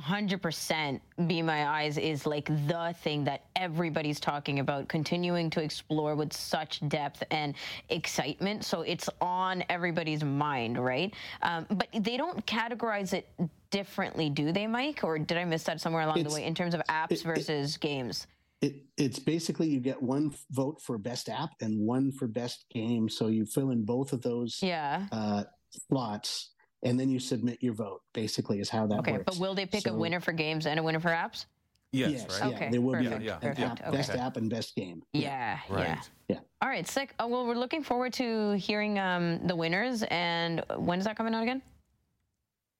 hundred 0.00 0.40
percent. 0.40 1.02
Be 1.26 1.42
my 1.42 1.68
eyes 1.68 1.98
is 1.98 2.24
like 2.26 2.46
the 2.66 2.94
thing 3.02 3.24
that 3.24 3.44
everybody's 3.56 4.18
talking 4.18 4.58
about, 4.58 4.88
continuing 4.88 5.50
to 5.50 5.62
explore 5.62 6.14
with 6.14 6.32
such 6.32 6.86
depth 6.88 7.22
and 7.30 7.54
excitement. 7.90 8.64
So 8.64 8.82
it's 8.82 9.08
on 9.20 9.62
everybody's 9.68 10.24
mind, 10.24 10.82
right? 10.82 11.12
Um, 11.42 11.66
but 11.70 11.88
they 11.92 12.16
don't 12.16 12.44
categorize 12.46 13.12
it 13.12 13.28
differently, 13.70 14.30
do 14.30 14.50
they, 14.52 14.66
Mike? 14.66 15.00
Or 15.02 15.18
did 15.18 15.36
I 15.36 15.44
miss 15.44 15.64
that 15.64 15.80
somewhere 15.80 16.02
along 16.02 16.18
It's- 16.20 16.32
the 16.32 16.40
way 16.40 16.46
in 16.46 16.54
terms 16.54 16.74
of 16.74 16.80
apps 16.88 17.10
it- 17.12 17.20
it- 17.20 17.24
versus 17.24 17.76
games? 17.76 18.26
It, 18.62 18.84
it's 18.96 19.18
basically 19.18 19.68
you 19.68 19.80
get 19.80 20.00
one 20.00 20.32
vote 20.52 20.80
for 20.80 20.96
best 20.96 21.28
app 21.28 21.50
and 21.60 21.80
one 21.84 22.12
for 22.12 22.28
best 22.28 22.64
game. 22.72 23.08
So 23.08 23.26
you 23.26 23.44
fill 23.44 23.70
in 23.70 23.84
both 23.84 24.12
of 24.12 24.22
those 24.22 24.58
Yeah. 24.62 25.06
uh, 25.10 25.44
slots 25.88 26.50
and 26.82 26.98
then 26.98 27.08
you 27.08 27.20
submit 27.20 27.62
your 27.62 27.74
vote, 27.74 28.02
basically, 28.12 28.60
is 28.60 28.68
how 28.68 28.86
that 28.86 28.98
Okay, 29.00 29.12
works. 29.12 29.22
Okay, 29.28 29.38
but 29.38 29.40
will 29.40 29.54
they 29.54 29.66
pick 29.66 29.86
a 29.86 29.92
winner 29.94 30.20
for 30.20 30.32
games 30.32 30.66
and 30.66 30.78
a 30.78 30.82
winner 30.82 31.00
for 31.00 31.10
apps? 31.10 31.46
Yes, 31.92 32.26
right. 32.40 32.50
yeah, 32.50 32.56
Okay, 32.56 32.70
there 32.70 32.80
will 32.80 32.94
perfect, 32.94 33.20
be 33.20 33.26
Yeah, 33.26 33.38
a- 33.42 33.54
yeah, 33.54 33.70
app, 33.72 33.80
okay. 33.82 33.90
best 33.90 34.10
app 34.12 34.36
and 34.36 34.48
best 34.50 34.74
game. 34.74 35.02
Yeah, 35.12 35.58
yeah. 35.68 35.74
Right. 35.74 36.10
Yeah. 36.28 36.38
All 36.62 36.68
right, 36.68 36.86
sick. 36.88 37.14
Oh, 37.18 37.26
well, 37.28 37.46
we're 37.46 37.54
looking 37.54 37.82
forward 37.82 38.12
to 38.14 38.52
hearing 38.52 38.98
um, 38.98 39.46
the 39.46 39.54
winners. 39.54 40.02
And 40.04 40.64
when 40.76 40.98
is 40.98 41.04
that 41.04 41.16
coming 41.16 41.34
out 41.34 41.42
again? 41.42 41.60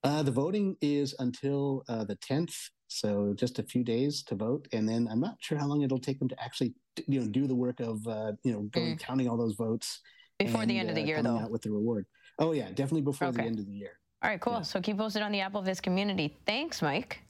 Uh, 0.02 0.22
the 0.22 0.30
voting 0.32 0.76
is 0.80 1.14
until 1.18 1.84
uh, 1.88 2.04
the 2.04 2.16
10th, 2.16 2.70
so 2.88 3.34
just 3.36 3.58
a 3.60 3.62
few 3.62 3.84
days 3.84 4.22
to 4.24 4.34
vote, 4.34 4.66
and 4.72 4.88
then 4.88 5.06
I'm 5.08 5.20
not 5.20 5.36
sure 5.40 5.56
how 5.58 5.66
long 5.68 5.82
it'll 5.82 6.00
take 6.00 6.18
them 6.18 6.28
to 6.28 6.42
actually, 6.42 6.74
you 7.06 7.20
know, 7.20 7.26
do 7.28 7.46
the 7.46 7.54
work 7.54 7.78
of, 7.78 8.04
uh, 8.08 8.32
you 8.42 8.52
know, 8.52 8.62
going 8.72 8.96
counting 8.96 9.28
all 9.28 9.36
those 9.36 9.54
votes 9.54 10.00
Mm. 10.40 10.46
Before 10.46 10.66
the 10.66 10.76
end 10.78 10.88
of 10.88 10.96
the 10.96 11.02
uh, 11.02 11.06
year, 11.06 11.22
though. 11.22 11.38
out 11.38 11.50
with 11.52 11.62
the 11.62 11.70
reward. 11.70 12.04
Oh 12.38 12.52
yeah, 12.52 12.68
definitely 12.68 13.02
before 13.02 13.30
the 13.32 13.42
end 13.42 13.58
of 13.58 13.66
the 13.66 13.72
year. 13.72 13.98
All 14.22 14.30
right, 14.30 14.40
cool. 14.40 14.54
Yeah. 14.54 14.62
So 14.62 14.80
keep 14.80 14.98
posted 14.98 15.22
on 15.22 15.32
the 15.32 15.40
Applevis 15.40 15.82
community. 15.82 16.36
Thanks, 16.46 16.80
Mike. 16.80 17.20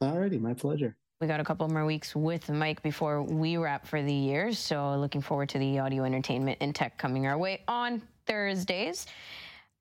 Alrighty, 0.00 0.40
my 0.40 0.54
pleasure. 0.54 0.96
We 1.20 1.28
got 1.28 1.40
a 1.40 1.44
couple 1.44 1.68
more 1.68 1.84
weeks 1.84 2.16
with 2.16 2.48
Mike 2.48 2.82
before 2.82 3.22
we 3.22 3.56
wrap 3.56 3.86
for 3.86 4.02
the 4.02 4.12
year. 4.12 4.52
So 4.52 4.96
looking 4.96 5.20
forward 5.20 5.48
to 5.50 5.58
the 5.58 5.78
audio 5.78 6.04
entertainment 6.04 6.58
and 6.60 6.74
tech 6.74 6.98
coming 6.98 7.26
our 7.26 7.38
way 7.38 7.62
on 7.68 8.02
Thursdays. 8.26 9.06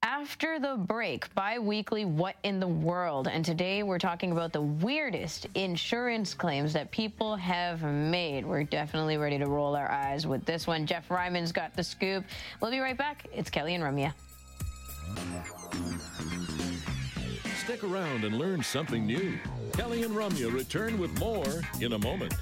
After 0.04 0.60
the 0.60 0.78
break, 0.78 1.34
bi 1.36 1.60
weekly 1.60 2.06
What 2.06 2.36
in 2.44 2.60
the 2.60 2.68
World. 2.68 3.28
And 3.28 3.46
today 3.46 3.84
we're 3.84 4.00
talking 4.00 4.32
about 4.32 4.52
the 4.52 4.62
weirdest 4.62 5.48
insurance 5.54 6.34
claims 6.34 6.74
that 6.74 6.90
people 6.90 7.36
have 7.36 7.84
made. 7.84 8.46
We're 8.46 8.64
definitely 8.64 9.18
ready 9.18 9.38
to 9.38 9.46
roll 9.46 9.76
our 9.76 9.92
eyes 9.92 10.26
with 10.26 10.44
this 10.46 10.66
one. 10.66 10.88
Jeff 10.88 11.10
Ryman's 11.10 11.52
got 11.52 11.76
the 11.76 11.84
scoop. 11.84 12.24
We'll 12.62 12.72
be 12.72 12.80
right 12.80 12.98
back. 12.98 13.28
It's 13.34 13.52
Kelly 13.52 13.76
and 13.76 13.84
Ramya. 13.84 14.14
Stick 17.64 17.84
around 17.84 18.24
and 18.24 18.38
learn 18.38 18.64
something 18.64 19.06
new. 19.06 19.38
Kelly 19.74 20.04
and 20.04 20.16
Ramya 20.16 20.54
return 20.54 21.00
with 21.00 21.18
more 21.20 21.62
in 21.80 21.94
a 21.94 22.00
moment. 22.00 22.34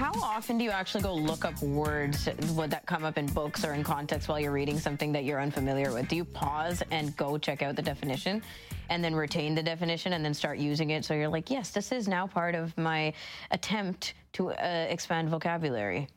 How 0.00 0.12
often 0.22 0.56
do 0.56 0.64
you 0.64 0.70
actually 0.70 1.02
go 1.02 1.14
look 1.14 1.44
up 1.44 1.60
words 1.60 2.26
would 2.54 2.70
that 2.70 2.86
come 2.86 3.04
up 3.04 3.18
in 3.18 3.26
books 3.26 3.66
or 3.66 3.74
in 3.74 3.84
context 3.84 4.28
while 4.28 4.40
you're 4.40 4.50
reading 4.50 4.78
something 4.78 5.12
that 5.12 5.24
you're 5.24 5.38
unfamiliar 5.38 5.92
with? 5.92 6.08
Do 6.08 6.16
you 6.16 6.24
pause 6.24 6.82
and 6.90 7.14
go 7.18 7.36
check 7.36 7.60
out 7.60 7.76
the 7.76 7.82
definition 7.82 8.40
and 8.88 9.04
then 9.04 9.14
retain 9.14 9.54
the 9.54 9.62
definition 9.62 10.14
and 10.14 10.24
then 10.24 10.32
start 10.32 10.56
using 10.56 10.88
it 10.88 11.04
so 11.04 11.12
you're 11.12 11.28
like, 11.28 11.50
yes, 11.50 11.68
this 11.68 11.92
is 11.92 12.08
now 12.08 12.26
part 12.26 12.54
of 12.54 12.74
my 12.78 13.12
attempt 13.50 14.14
to 14.32 14.52
uh, 14.52 14.86
expand 14.88 15.28
vocabulary? 15.28 16.08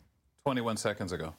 21 0.45 0.77
seconds 0.77 1.11
ago. 1.11 1.33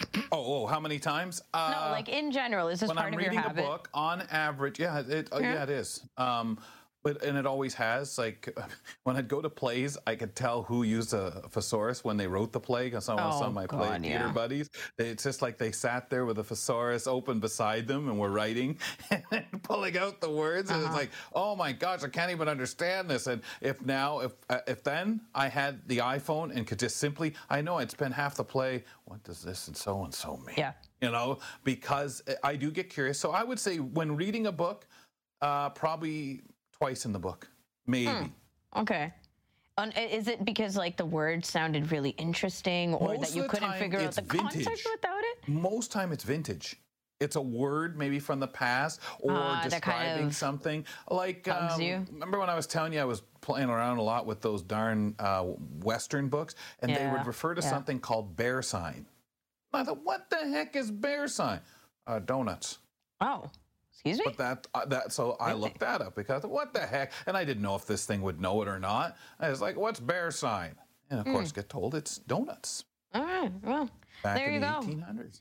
Oh, 0.32 0.62
oh, 0.62 0.66
how 0.66 0.78
many 0.78 1.00
times? 1.00 1.42
Uh, 1.52 1.74
no, 1.74 1.90
like 1.90 2.08
in 2.08 2.30
general, 2.30 2.68
is 2.68 2.78
this 2.78 2.88
when 2.88 2.96
part 2.96 3.08
I'm 3.08 3.14
of 3.14 3.20
your 3.20 3.32
reading 3.32 3.44
a 3.44 3.52
book, 3.52 3.88
on 3.92 4.22
average, 4.30 4.78
yeah, 4.78 5.00
it, 5.00 5.28
uh, 5.32 5.38
Yeah. 5.40 5.54
yeah, 5.54 5.62
it 5.64 5.70
is. 5.70 6.02
Um, 6.16 6.56
but 7.02 7.22
and 7.24 7.36
it 7.38 7.46
always 7.46 7.74
has. 7.74 8.18
Like 8.18 8.56
when 9.04 9.16
I'd 9.16 9.28
go 9.28 9.40
to 9.40 9.48
plays, 9.48 9.96
I 10.06 10.14
could 10.14 10.34
tell 10.36 10.62
who 10.62 10.82
used 10.82 11.12
a 11.14 11.30
thesaurus 11.50 12.04
when 12.04 12.16
they 12.16 12.26
wrote 12.26 12.52
the 12.52 12.60
play. 12.60 12.84
Because 12.86 13.04
some, 13.04 13.18
Oh, 13.18 13.38
some 13.38 13.48
of 13.48 13.54
my 13.54 13.66
play 13.66 13.88
God, 13.88 14.02
theater 14.02 14.26
yeah. 14.26 14.32
buddies, 14.32 14.68
they, 14.96 15.08
it's 15.08 15.22
just 15.24 15.42
like 15.42 15.58
they 15.58 15.72
sat 15.72 16.10
there 16.10 16.24
with 16.24 16.38
a 16.38 16.44
thesaurus 16.44 17.06
open 17.06 17.40
beside 17.40 17.86
them 17.86 18.08
and 18.08 18.18
were 18.18 18.30
writing 18.30 18.78
and 19.30 19.62
pulling 19.62 19.96
out 19.98 20.20
the 20.20 20.30
words. 20.30 20.70
And 20.70 20.80
Uh-huh. 20.82 20.88
it's 20.92 20.96
like, 21.00 21.10
oh 21.34 21.56
my 21.56 21.72
gosh, 21.72 22.02
I 22.04 22.08
can't 22.08 22.30
even 22.30 22.48
understand 22.48 23.08
this. 23.08 23.26
And 23.26 23.42
if 23.60 23.80
now, 23.84 24.20
if 24.20 24.32
uh, 24.48 24.58
if 24.66 24.82
then 24.82 25.20
I 25.34 25.48
had 25.48 25.80
the 25.88 25.98
iPhone 25.98 26.54
and 26.54 26.66
could 26.66 26.78
just 26.78 26.96
simply, 26.98 27.34
I 27.48 27.60
know 27.60 27.78
I'd 27.78 27.90
spend 27.90 28.14
half 28.14 28.34
the 28.36 28.44
play. 28.44 28.84
What 29.04 29.22
does 29.24 29.42
this 29.42 29.68
and 29.68 29.76
so 29.76 30.04
and 30.04 30.14
so 30.14 30.36
mean? 30.46 30.54
Yeah. 30.58 30.72
you 31.00 31.10
know, 31.10 31.38
because 31.64 32.22
I 32.44 32.56
do 32.56 32.70
get 32.70 32.90
curious. 32.90 33.18
So 33.18 33.30
I 33.32 33.42
would 33.42 33.58
say 33.58 33.78
when 33.78 34.14
reading 34.16 34.46
a 34.46 34.52
book, 34.52 34.86
uh, 35.42 35.70
probably 35.70 36.42
twice 36.80 37.04
in 37.04 37.12
the 37.12 37.18
book, 37.18 37.48
maybe. 37.86 38.10
Hmm. 38.10 38.80
Okay. 38.80 39.12
And 39.76 39.92
is 39.96 40.28
it 40.28 40.44
because 40.44 40.76
like 40.76 40.96
the 40.96 41.06
word 41.06 41.44
sounded 41.44 41.90
really 41.92 42.10
interesting 42.10 42.94
or 42.94 43.14
Most 43.14 43.20
that 43.20 43.36
you 43.36 43.48
couldn't 43.48 43.72
figure 43.74 44.00
out 44.00 44.12
the 44.12 44.22
context 44.22 44.56
vintage. 44.56 44.86
without 44.90 45.20
it? 45.20 45.48
Most 45.48 45.92
time 45.92 46.12
it's 46.12 46.24
vintage. 46.24 46.76
It's 47.18 47.36
a 47.36 47.40
word 47.40 47.98
maybe 47.98 48.18
from 48.18 48.40
the 48.40 48.46
past 48.46 49.00
or 49.20 49.32
Ah, 49.32 49.36
that 49.36 49.60
kind 49.60 49.70
describing 49.70 50.26
of 50.26 50.34
something. 50.34 50.86
Like, 51.10 51.48
um, 51.48 51.78
remember 51.78 52.38
when 52.38 52.48
I 52.48 52.54
was 52.54 52.66
telling 52.66 52.94
you 52.94 53.00
I 53.00 53.04
was 53.04 53.22
playing 53.42 53.68
around 53.68 53.98
a 53.98 54.02
lot 54.02 54.24
with 54.26 54.40
those 54.40 54.62
darn 54.62 55.14
uh, 55.18 55.42
Western 55.82 56.28
books, 56.28 56.54
and 56.80 56.94
they 56.94 57.06
would 57.06 57.26
refer 57.26 57.54
to 57.54 57.60
yeah. 57.60 57.68
something 57.68 58.00
called 58.00 58.36
bear 58.36 58.62
sign. 58.62 59.06
I 59.72 59.84
thought, 59.84 60.02
what 60.02 60.30
the 60.30 60.48
heck 60.48 60.76
is 60.76 60.90
bear 60.90 61.28
sign? 61.28 61.60
Uh, 62.06 62.20
donuts. 62.20 62.78
Oh, 63.20 63.50
excuse 63.92 64.18
me? 64.18 64.24
But 64.24 64.36
that 64.38 64.66
uh, 64.74 64.84
that 64.86 65.12
so 65.12 65.36
I 65.40 65.52
looked 65.52 65.80
that 65.80 66.00
up 66.00 66.14
because 66.14 66.44
what 66.44 66.72
the 66.74 66.80
heck? 66.80 67.12
And 67.26 67.36
I 67.36 67.44
didn't 67.44 67.62
know 67.62 67.74
if 67.76 67.86
this 67.86 68.06
thing 68.06 68.22
would 68.22 68.40
know 68.40 68.62
it 68.62 68.68
or 68.68 68.78
not. 68.78 69.16
I 69.38 69.50
was 69.50 69.60
like, 69.60 69.76
"What's 69.76 70.00
bear 70.00 70.30
sign?" 70.30 70.74
And 71.10 71.20
of 71.20 71.26
Hmm. 71.26 71.32
course, 71.32 71.52
get 71.52 71.68
told 71.68 71.94
it's 71.94 72.18
donuts. 72.18 72.84
All 73.14 73.22
right. 73.24 73.52
Well, 73.62 73.90
Back 74.22 74.36
there 74.36 74.48
in 74.48 74.54
you 74.54 74.60
the 74.60 74.66
go. 74.66 74.80
1800s. 74.82 75.40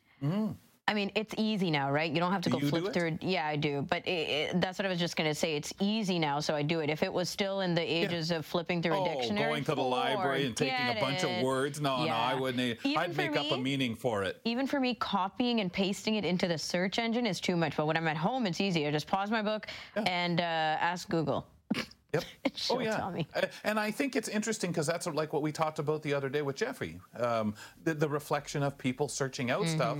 I 0.89 0.93
mean, 0.95 1.12
it's 1.13 1.36
easy 1.38 1.69
now, 1.69 1.91
right? 1.91 2.12
You 2.12 2.19
don't 2.19 2.32
have 2.32 2.41
to 2.41 2.49
Do 2.49 2.60
go 2.60 2.67
flip 2.67 2.86
it? 2.88 2.93
through. 2.93 3.19
Yeah, 3.21 3.45
I 3.45 3.56
do. 3.56 3.86
But 3.88 4.08
it, 4.08 4.10
it, 4.56 4.62
that's 4.62 4.80
what 4.80 4.88
I 4.88 4.89
was 4.89 4.97
just 4.97 5.15
going 5.15 5.30
to 5.30 5.36
say. 5.36 5.56
It's 5.56 5.71
easy 5.80 6.17
now, 6.17 6.39
so 6.39 6.56
I 6.56 6.63
do 6.63 6.80
it. 6.80 6.89
If 6.89 7.04
it 7.04 7.13
was 7.13 7.30
still 7.30 7.62
in 7.62 7.75
the 7.75 7.82
ages 7.84 8.32
of 8.32 8.43
flipping 8.43 8.82
through 8.82 8.93
a 8.93 9.02
Oh, 9.02 9.06
dictionary, 9.06 9.49
going 9.52 9.63
to 9.65 9.75
the 9.75 9.84
library 9.84 10.47
and 10.47 10.58
taking 10.58 10.73
a 10.73 10.97
bunch 10.99 11.23
of 11.23 11.43
words? 11.43 11.80
No, 11.80 12.04
no, 12.06 12.12
I 12.12 12.34
wouldn't. 12.34 12.80
Even 12.84 12.97
I'd 12.97 13.15
make 13.15 13.36
up 13.38 13.52
a 13.52 13.58
meaning 13.58 13.95
for 13.95 14.23
it. 14.23 14.41
even 14.45 14.65
for 14.65 14.80
me, 14.80 14.95
copying 14.95 15.60
and 15.60 15.71
pasting 15.71 16.15
it 16.15 16.25
into 16.25 16.47
the 16.47 16.58
search 16.58 16.97
engine 16.97 17.28
is 17.28 17.39
too 17.39 17.56
much. 17.56 17.78
But 17.78 17.86
when 17.86 17.95
I'm 17.95 18.08
at 18.08 18.17
home, 18.17 18.47
it's 18.47 18.60
easy. 18.60 18.88
I 18.88 18.91
just 18.91 19.06
pause 19.06 19.30
my 19.30 19.43
book 19.43 19.67
and 19.95 20.41
uh, 20.41 20.43
ask 20.43 21.08
Google. 21.08 21.45
Yep. 22.12 22.23
She'll 22.56 22.78
oh 22.78 22.80
yeah. 22.80 22.97
tell 22.97 23.12
me. 23.12 23.28
And 23.63 23.80
I 23.80 23.91
think 23.91 24.15
it's 24.15 24.28
interesting 24.30 24.71
because 24.71 24.88
that's 24.88 25.06
like 25.06 25.32
what 25.32 25.43
we 25.43 25.52
talked 25.52 25.78
about 25.78 26.02
the 26.02 26.12
other 26.15 26.28
day 26.28 26.41
with 26.41 26.56
Jeffrey, 26.56 26.99
um, 27.19 27.54
the, 27.84 27.93
the 27.93 28.10
reflection 28.10 28.63
of 28.63 28.80
people 28.80 29.08
searching 29.08 29.52
out 29.52 29.67
stuff. 29.67 29.99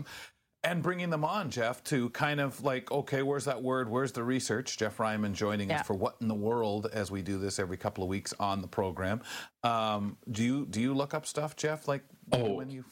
And 0.62 0.84
bringing 0.84 1.10
them 1.10 1.24
on, 1.24 1.50
Jeff, 1.50 1.82
to 1.86 2.10
kind 2.10 2.42
of 2.42 2.62
like, 2.64 2.92
okay, 2.92 3.22
where's 3.22 3.46
that 3.46 3.64
word? 3.64 3.88
Where's 3.90 4.12
the 4.12 4.24
research? 4.26 4.78
Jeff 4.78 5.00
Ryman 5.00 5.34
joining 5.34 5.70
Yeah. 5.70 5.80
us 5.80 5.88
for 5.88 5.94
What 5.94 6.18
in 6.20 6.28
the 6.28 6.36
World 6.36 6.88
as 6.92 7.10
we 7.10 7.22
do 7.22 7.38
this 7.40 7.60
every 7.60 7.78
couple 7.78 8.04
of 8.04 8.10
weeks 8.10 8.34
on 8.42 8.62
the 8.62 8.68
program. 8.68 9.22
Um, 9.64 10.18
do 10.30 10.44
you 10.44 10.66
do 10.66 10.82
you 10.82 10.94
look 10.94 11.14
up 11.14 11.26
stuff, 11.26 11.56
Jeff? 11.56 11.88
Like 11.88 12.04
Oh, 12.34 12.56
when 12.56 12.70
you 12.70 12.84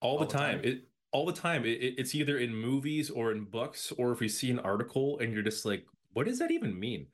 all, 0.00 0.18
the 0.18 0.26
the 0.26 0.32
time. 0.32 0.56
time? 0.56 0.64
It 0.64 0.88
all 1.12 1.26
the 1.26 1.32
time. 1.32 1.64
It, 1.64 1.80
it- 1.80 1.94
it's 1.98 2.12
either 2.14 2.36
in 2.38 2.54
movies 2.56 3.08
or 3.08 3.30
in 3.30 3.44
books, 3.44 3.92
or 3.96 4.10
if 4.10 4.20
you 4.20 4.28
see 4.28 4.50
an 4.50 4.58
article 4.58 5.18
and 5.20 5.32
you're 5.32 5.42
just 5.44 5.64
like, 5.64 5.86
what 6.12 6.26
does 6.26 6.40
that 6.40 6.50
even 6.50 6.78
mean? 6.78 7.06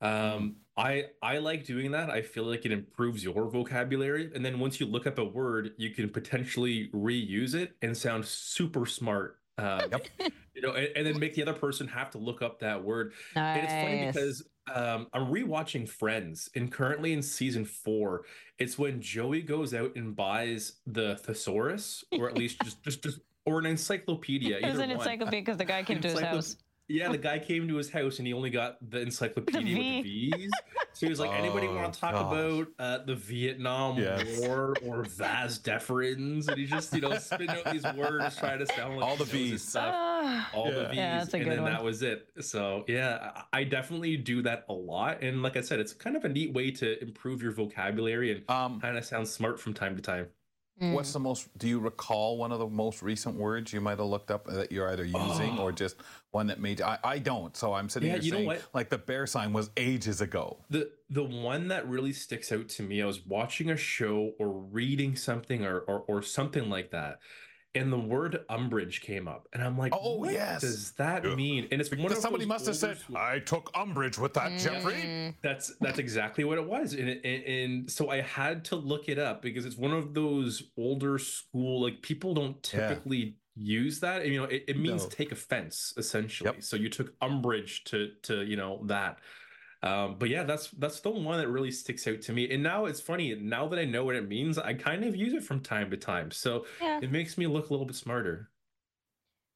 Um, 0.00 0.56
I 0.78 1.06
I 1.22 1.38
like 1.38 1.64
doing 1.64 1.90
that. 1.90 2.08
I 2.08 2.22
feel 2.22 2.44
like 2.44 2.64
it 2.64 2.72
improves 2.72 3.24
your 3.24 3.50
vocabulary, 3.50 4.30
and 4.34 4.44
then 4.44 4.58
once 4.60 4.78
you 4.78 4.86
look 4.86 5.06
up 5.06 5.18
a 5.18 5.24
word, 5.24 5.72
you 5.76 5.90
can 5.90 6.08
potentially 6.08 6.88
reuse 6.94 7.54
it 7.54 7.72
and 7.82 7.96
sound 7.96 8.24
super 8.24 8.86
smart. 8.86 9.38
Uh, 9.58 9.98
You 10.54 10.62
know, 10.62 10.72
and, 10.72 10.88
and 10.96 11.06
then 11.06 11.20
make 11.20 11.34
the 11.34 11.42
other 11.42 11.52
person 11.52 11.86
have 11.86 12.10
to 12.10 12.18
look 12.18 12.42
up 12.42 12.58
that 12.60 12.82
word. 12.82 13.12
And 13.36 13.62
it's 13.62 13.72
funny 13.72 14.06
because 14.06 14.48
um, 14.74 15.06
I'm 15.12 15.32
rewatching 15.32 15.88
Friends, 15.88 16.50
and 16.56 16.70
currently 16.70 17.12
in 17.12 17.22
season 17.22 17.64
four, 17.64 18.24
it's 18.58 18.76
when 18.76 19.00
Joey 19.00 19.42
goes 19.42 19.72
out 19.72 19.94
and 19.94 20.16
buys 20.16 20.80
the 20.86 21.14
thesaurus, 21.16 22.02
or 22.10 22.28
at 22.28 22.36
least 22.36 22.60
just 22.64 22.82
just 22.82 23.02
just 23.04 23.20
or 23.46 23.60
an 23.60 23.66
encyclopedia. 23.66 24.58
It 24.58 24.66
was 24.66 24.80
an 24.80 24.90
encyclopedia 24.90 25.42
because 25.42 25.58
the 25.58 25.64
guy 25.64 25.84
came 25.84 26.00
to 26.02 26.08
his 26.08 26.20
house. 26.20 26.56
Yeah, 26.88 27.10
the 27.12 27.18
guy 27.18 27.38
came 27.38 27.68
to 27.68 27.76
his 27.76 27.90
house 27.90 28.18
and 28.18 28.26
he 28.26 28.32
only 28.32 28.50
got 28.50 28.78
the 28.90 29.00
encyclopedia 29.00 29.76
with 29.76 30.04
the 30.04 30.30
V's. 30.30 30.50
So 30.94 31.06
he 31.06 31.10
was 31.10 31.20
like, 31.20 31.30
anybody 31.38 31.66
Oh, 31.68 31.74
want 31.76 31.92
to 31.92 32.00
talk 32.00 32.12
gosh. 32.14 32.32
about 32.32 32.68
uh, 32.78 33.04
the 33.04 33.14
Vietnam 33.14 33.98
Yes. 33.98 34.40
War 34.40 34.74
or 34.84 35.04
vas 35.04 35.58
deferens? 35.58 36.48
And 36.48 36.56
he 36.58 36.64
just, 36.66 36.92
you 36.94 37.00
know, 37.02 37.16
spitting 37.18 37.50
out 37.50 37.64
these 37.70 37.84
words, 37.94 38.36
trying 38.36 38.58
to 38.60 38.66
sound 38.66 38.96
like 38.96 39.04
All 39.06 39.16
the 39.16 39.24
he 39.26 39.50
Vs. 39.50 39.68
stuff. 39.68 39.94
Ah. 39.96 40.50
All 40.54 40.70
the 40.72 40.80
Yeah. 40.80 40.88
V's, 40.88 40.96
Yeah, 40.96 41.18
that's 41.18 41.34
a 41.34 41.36
and 41.38 41.50
then 41.50 41.62
one. 41.62 41.72
that 41.72 41.84
was 41.84 42.02
it. 42.02 42.28
So 42.40 42.84
yeah, 42.88 43.32
I 43.52 43.60
I 43.60 43.64
definitely 43.64 44.16
do 44.16 44.40
that 44.42 44.64
a 44.68 44.72
lot. 44.72 45.22
And 45.22 45.42
like 45.42 45.56
I 45.56 45.60
said, 45.60 45.80
it's 45.80 45.92
kind 45.92 46.16
of 46.16 46.24
a 46.24 46.28
neat 46.28 46.52
way 46.52 46.70
to 46.72 47.00
improve 47.02 47.42
your 47.42 47.52
vocabulary 47.52 48.32
and 48.32 48.48
Um, 48.50 48.80
kind 48.80 48.96
of 48.96 49.04
sound 49.04 49.28
smart 49.28 49.60
from 49.60 49.74
time 49.74 49.94
to 49.96 50.02
time. 50.02 50.28
Mm. 50.80 50.92
What's 50.92 51.12
the 51.12 51.18
most? 51.18 51.48
Do 51.58 51.66
you 51.66 51.80
recall 51.80 52.36
one 52.36 52.52
of 52.52 52.58
the 52.58 52.68
most 52.68 53.02
recent 53.02 53.34
words 53.36 53.72
you 53.72 53.80
might 53.80 53.98
have 53.98 54.06
looked 54.06 54.30
up 54.30 54.46
that 54.46 54.70
you're 54.70 54.88
either 54.88 55.04
using 55.04 55.58
or 55.58 55.72
just 55.72 55.96
one 56.30 56.46
that 56.48 56.60
made? 56.60 56.80
I, 56.80 56.98
I 57.02 57.18
don't, 57.18 57.56
so 57.56 57.72
I'm 57.72 57.88
sitting 57.88 58.10
Oh. 58.10 58.14
Yeah, 58.14 58.20
here 58.20 58.32
saying 58.32 58.60
like 58.74 58.88
the 58.88 58.98
bear 58.98 59.26
sign 59.26 59.52
was 59.52 59.70
ages 59.76 60.20
ago. 60.20 60.58
The 60.70 60.90
the 61.10 61.24
one 61.24 61.68
that 61.68 61.88
really 61.88 62.12
sticks 62.12 62.52
out 62.52 62.68
to 62.70 62.82
me, 62.82 63.02
I 63.02 63.06
was 63.06 63.24
watching 63.26 63.70
a 63.70 63.76
show 63.76 64.32
or 64.38 64.48
reading 64.48 65.16
something 65.16 65.64
or 65.64 65.80
or, 65.80 66.04
or 66.06 66.22
something 66.22 66.70
like 66.70 66.90
that, 66.92 67.18
and 67.74 67.92
the 67.92 67.98
word 67.98 68.44
umbrage 68.48 69.02
came 69.02 69.28
up, 69.28 69.46
and 69.52 69.62
I'm 69.62 69.76
like, 69.76 69.92
Oh, 69.94 70.18
what 70.18 70.32
yes. 70.32 70.62
does 70.62 70.92
that 70.92 71.24
Yeah. 71.24 71.34
mean? 71.34 71.68
And 71.70 71.80
it's 71.80 71.90
one 71.90 72.00
Because 72.02 72.18
of 72.18 72.22
somebody 72.22 72.46
must 72.46 72.66
have 72.66 72.76
said, 72.76 72.98
school- 72.98 73.16
"I 73.18 73.38
took 73.40 73.70
umbrage 73.74 74.18
with 74.18 74.34
that, 74.34 74.52
Mm. 74.52 74.62
Jeffrey." 74.62 75.36
That's 75.42 75.74
that's 75.80 75.98
exactly 75.98 76.44
what 76.44 76.58
it 76.58 76.64
was, 76.66 76.94
and, 76.94 77.08
it- 77.08 77.20
and 77.24 77.42
and 77.44 77.90
so 77.90 78.08
I 78.10 78.20
had 78.22 78.64
to 78.66 78.76
look 78.76 79.08
it 79.08 79.18
up 79.18 79.42
because 79.42 79.66
it's 79.66 79.76
one 79.76 79.92
of 79.92 80.14
those 80.14 80.70
older 80.76 81.18
school 81.18 81.82
like 81.82 82.00
people 82.02 82.34
don't 82.34 82.56
Yeah. 82.72 82.88
typically 82.88 83.36
use 83.54 84.00
that. 84.00 84.22
And, 84.22 84.32
you 84.32 84.40
know, 84.40 84.46
it, 84.46 84.64
it 84.68 84.78
means 84.78 85.02
No. 85.02 85.08
take 85.10 85.32
offense 85.32 85.92
essentially. 85.96 86.48
Yep. 86.54 86.62
So 86.62 86.76
you 86.76 86.88
took 86.88 87.14
umbrage 87.20 87.84
to 87.84 88.12
to 88.22 88.44
you 88.44 88.56
know 88.56 88.82
that. 88.86 89.18
Um, 89.82 90.16
but 90.18 90.28
yeah, 90.28 90.42
that's 90.42 90.70
that's 90.72 91.00
the 91.00 91.10
one 91.10 91.38
that 91.38 91.48
really 91.48 91.70
sticks 91.70 92.06
out 92.08 92.20
to 92.22 92.32
me. 92.32 92.50
And 92.52 92.62
now 92.62 92.86
it's 92.86 93.00
funny. 93.00 93.34
Now 93.34 93.68
that 93.68 93.78
I 93.78 93.84
know 93.84 94.04
what 94.04 94.16
it 94.16 94.28
means, 94.28 94.58
I 94.58 94.74
kind 94.74 95.04
of 95.04 95.14
use 95.14 95.32
it 95.34 95.44
from 95.44 95.60
time 95.60 95.90
to 95.92 95.96
time. 95.96 96.30
So 96.32 96.66
Yeah. 96.80 96.98
it 97.00 97.12
makes 97.12 97.38
me 97.38 97.46
look 97.46 97.68
a 97.68 97.72
little 97.72 97.86
bit 97.86 97.96
smarter. 97.96 98.50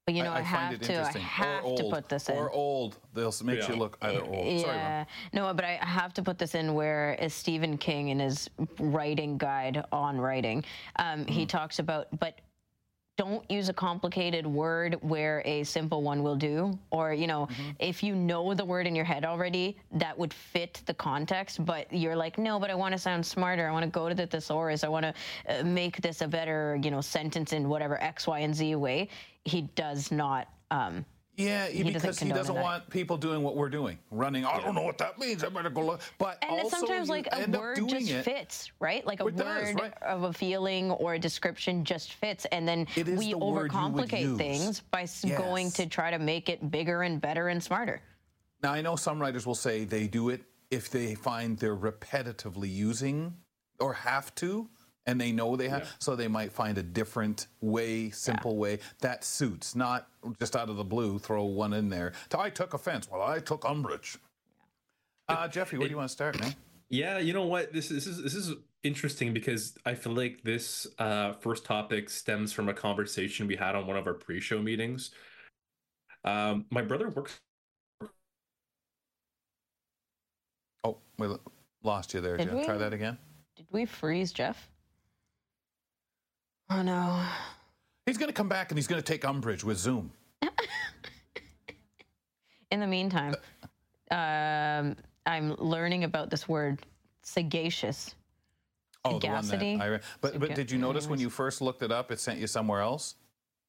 But 0.05 0.15
you 0.15 0.23
know, 0.23 0.31
I, 0.33 0.43
find 0.43 0.47
have 0.77 0.81
to. 0.81 1.01
I 1.01 1.17
have 1.17 1.63
or 1.63 1.77
to 1.77 1.83
put 1.89 2.09
this 2.09 2.27
in. 2.27 2.35
Or 2.35 2.51
old. 2.51 2.97
They'll 3.13 3.29
s- 3.29 3.41
make 3.41 3.65
you 3.69 3.75
look 3.75 3.97
either 4.01 4.21
old. 4.21 4.59
Sorry, 4.61 4.71
Ron. 4.71 4.75
Yeah, 4.77 5.05
no, 5.31 5.53
but 5.53 5.63
I 5.63 5.75
have 5.81 6.13
to 6.15 6.21
put 6.21 6.37
this 6.37 6.55
in 6.55 6.73
where 6.73 7.13
is 7.21 7.33
Stephen 7.33 7.77
King 7.77 8.09
in 8.09 8.19
his 8.19 8.49
writing 8.79 9.37
guide 9.37 9.83
on 9.93 10.19
writing, 10.19 10.65
um, 10.97 11.25
he 11.25 11.45
talks 11.45 11.79
about, 11.79 12.07
but 12.19 12.39
don't 13.15 13.49
use 13.49 13.69
a 13.69 13.73
complicated 13.73 14.45
word 14.47 14.97
where 15.01 15.43
a 15.45 15.63
simple 15.63 16.01
one 16.01 16.23
will 16.23 16.35
do. 16.35 16.77
Or, 16.89 17.13
you 17.13 17.27
know, 17.27 17.47
if 17.79 18.01
you 18.01 18.15
know 18.15 18.53
the 18.53 18.65
word 18.65 18.87
in 18.87 18.95
your 18.95 19.05
head 19.05 19.23
already, 19.23 19.77
that 19.91 20.17
would 20.17 20.33
fit 20.33 20.81
the 20.85 20.93
context, 20.93 21.63
but 21.63 21.91
you're 21.93 22.15
like, 22.15 22.37
no, 22.37 22.59
but 22.59 22.71
I 22.71 22.75
want 22.75 22.93
to 22.93 22.97
sound 22.97 23.25
smarter. 23.25 23.67
I 23.67 23.71
want 23.71 23.83
to 23.83 23.89
go 23.89 24.09
to 24.09 24.15
the 24.15 24.25
thesaurus. 24.25 24.83
I 24.83 24.87
want 24.87 25.05
to 25.05 25.13
uh, 25.59 25.63
make 25.63 26.01
this 26.01 26.21
a 26.21 26.27
better, 26.27 26.79
you 26.81 26.89
know, 26.89 27.01
sentence 27.01 27.53
in 27.53 27.69
whatever 27.69 28.01
X, 28.01 28.25
Y, 28.25 28.39
and 28.39 28.55
Z 28.55 28.75
way. 28.75 29.09
He 29.45 29.63
does 29.75 30.11
not. 30.11 30.47
Um, 30.71 31.05
Yeah, 31.35 31.67
He 31.67 31.83
because 31.83 32.19
he 32.19 32.29
doesn't 32.29 32.53
want 32.55 32.87
people 32.89 33.17
doing 33.17 33.41
what 33.41 33.55
we're 33.55 33.69
doing, 33.69 33.97
running. 34.11 34.45
I 34.45 34.59
don't 34.59 34.75
know 34.75 34.83
what 34.83 34.99
that 34.99 35.17
means. 35.17 35.43
I 35.43 35.49
better 35.49 35.69
go 35.71 35.83
look. 35.85 36.01
But 36.19 36.37
And 36.47 36.69
sometimes, 36.69 37.09
like 37.09 37.27
a 37.31 37.49
word 37.49 37.79
just 37.87 38.09
it. 38.11 38.23
fits, 38.23 38.71
right? 38.79 39.05
Like 39.05 39.19
a 39.19 39.25
It 39.27 39.35
does, 39.37 39.73
word 39.73 39.79
right. 39.81 40.03
of 40.03 40.23
a 40.23 40.33
feeling 40.33 40.91
or 40.91 41.15
a 41.15 41.19
description 41.19 41.83
just 41.83 42.13
fits, 42.13 42.45
and 42.51 42.67
then 42.67 42.85
we 42.95 43.03
the 43.03 43.11
word 43.13 43.23
you 43.23 43.37
would 43.39 43.71
overcomplicate 43.71 44.37
things 44.37 44.81
by 44.91 45.03
s 45.03 45.25
going 45.25 45.71
to 45.71 45.87
try 45.87 46.11
to 46.11 46.19
make 46.19 46.49
it 46.49 46.69
bigger 46.69 47.01
and 47.01 47.19
better 47.19 47.47
and 47.47 47.63
smarter. 47.63 48.01
Now 48.61 48.73
I 48.73 48.81
know 48.81 48.95
some 48.95 49.19
writers 49.19 49.47
will 49.47 49.55
say 49.55 49.85
they 49.85 50.07
do 50.07 50.29
it 50.29 50.43
if 50.69 50.89
they 50.89 51.15
find 51.15 51.57
they're 51.57 51.75
repetitively 51.75 52.71
using 52.71 53.35
or 53.79 53.93
have 53.93 54.33
to, 54.35 54.69
and 55.05 55.19
they 55.19 55.31
know 55.31 55.55
they 55.55 55.69
have, 55.69 55.93
so 55.99 56.15
they 56.15 56.27
might 56.27 56.51
find 56.51 56.77
a 56.77 56.83
different 56.83 57.47
way, 57.61 58.09
simple 58.09 58.57
way 58.57 58.79
that 59.01 59.23
suits, 59.23 59.75
not 59.75 60.07
just 60.39 60.55
out 60.55 60.69
of 60.69 60.77
the 60.77 60.83
blue 60.83 61.19
throw 61.19 61.43
one 61.43 61.73
in 61.73 61.89
there. 61.89 62.13
To, 62.29 62.39
I 62.39 62.49
took 62.49 62.73
offense. 62.73 63.09
Well, 63.11 63.21
I 63.21 63.39
took 63.39 63.65
umbrage. 63.65 64.17
Uh, 65.27 65.47
Jeffrey, 65.47 65.77
where 65.77 65.87
do 65.87 65.91
you 65.91 65.97
want 65.97 66.09
to 66.09 66.13
start, 66.13 66.39
man? 66.39 66.55
Yeah, 66.89 67.17
you 67.17 67.33
know 67.33 67.45
what? 67.45 67.73
This, 67.73 67.89
this 67.89 68.07
is 68.07 68.21
this 68.21 68.35
is 68.35 68.53
interesting 68.83 69.33
because 69.33 69.75
I 69.85 69.95
feel 69.95 70.13
like 70.13 70.43
this 70.43 70.85
uh, 70.99 71.33
first 71.33 71.65
topic 71.65 72.09
stems 72.09 72.53
from 72.53 72.69
a 72.69 72.73
conversation 72.73 73.47
we 73.47 73.55
had 73.55 73.75
on 73.75 73.87
one 73.87 73.97
of 73.97 74.05
our 74.05 74.13
pre-show 74.13 74.61
meetings. 74.61 75.11
Um, 76.23 76.65
my 76.69 76.81
brother 76.81 77.09
works. 77.09 77.39
Oh, 80.83 80.97
we 81.17 81.27
lost 81.83 82.13
you 82.13 82.21
there, 82.21 82.37
Did 82.37 82.51
Jeff. 82.51 82.65
Try 82.65 82.77
that 82.77 82.93
again. 82.93 83.17
Did 83.55 83.67
we 83.71 83.85
freeze 83.85 84.31
Jeff? 84.31 84.69
Oh 86.69 86.81
no. 86.81 87.23
He's 88.05 88.17
going 88.17 88.29
to 88.29 88.33
come 88.33 88.49
back 88.49 88.71
and 88.71 88.77
he's 88.77 88.87
going 88.87 89.01
to 89.01 89.05
take 89.05 89.23
umbrage 89.25 89.63
with 89.63 89.77
Zoom. 89.77 90.11
In 92.71 92.79
the 92.79 92.87
meantime, 92.87 93.35
um, 94.11 94.95
I'm 95.25 95.55
learning 95.55 96.03
about 96.03 96.29
this 96.29 96.47
word 96.47 96.85
sagacious. 97.21 98.15
Oh, 99.05 99.19
the 99.19 99.27
one 99.27 99.47
that 99.47 99.61
I 99.61 99.85
re- 99.85 99.99
but 100.21 100.39
but 100.39 100.55
did 100.55 100.71
you 100.71 100.77
notice 100.77 101.07
when 101.07 101.19
you 101.19 101.29
first 101.29 101.61
looked 101.61 101.83
it 101.83 101.91
up, 101.91 102.11
it 102.11 102.19
sent 102.19 102.39
you 102.39 102.47
somewhere 102.47 102.81
else? 102.81 103.15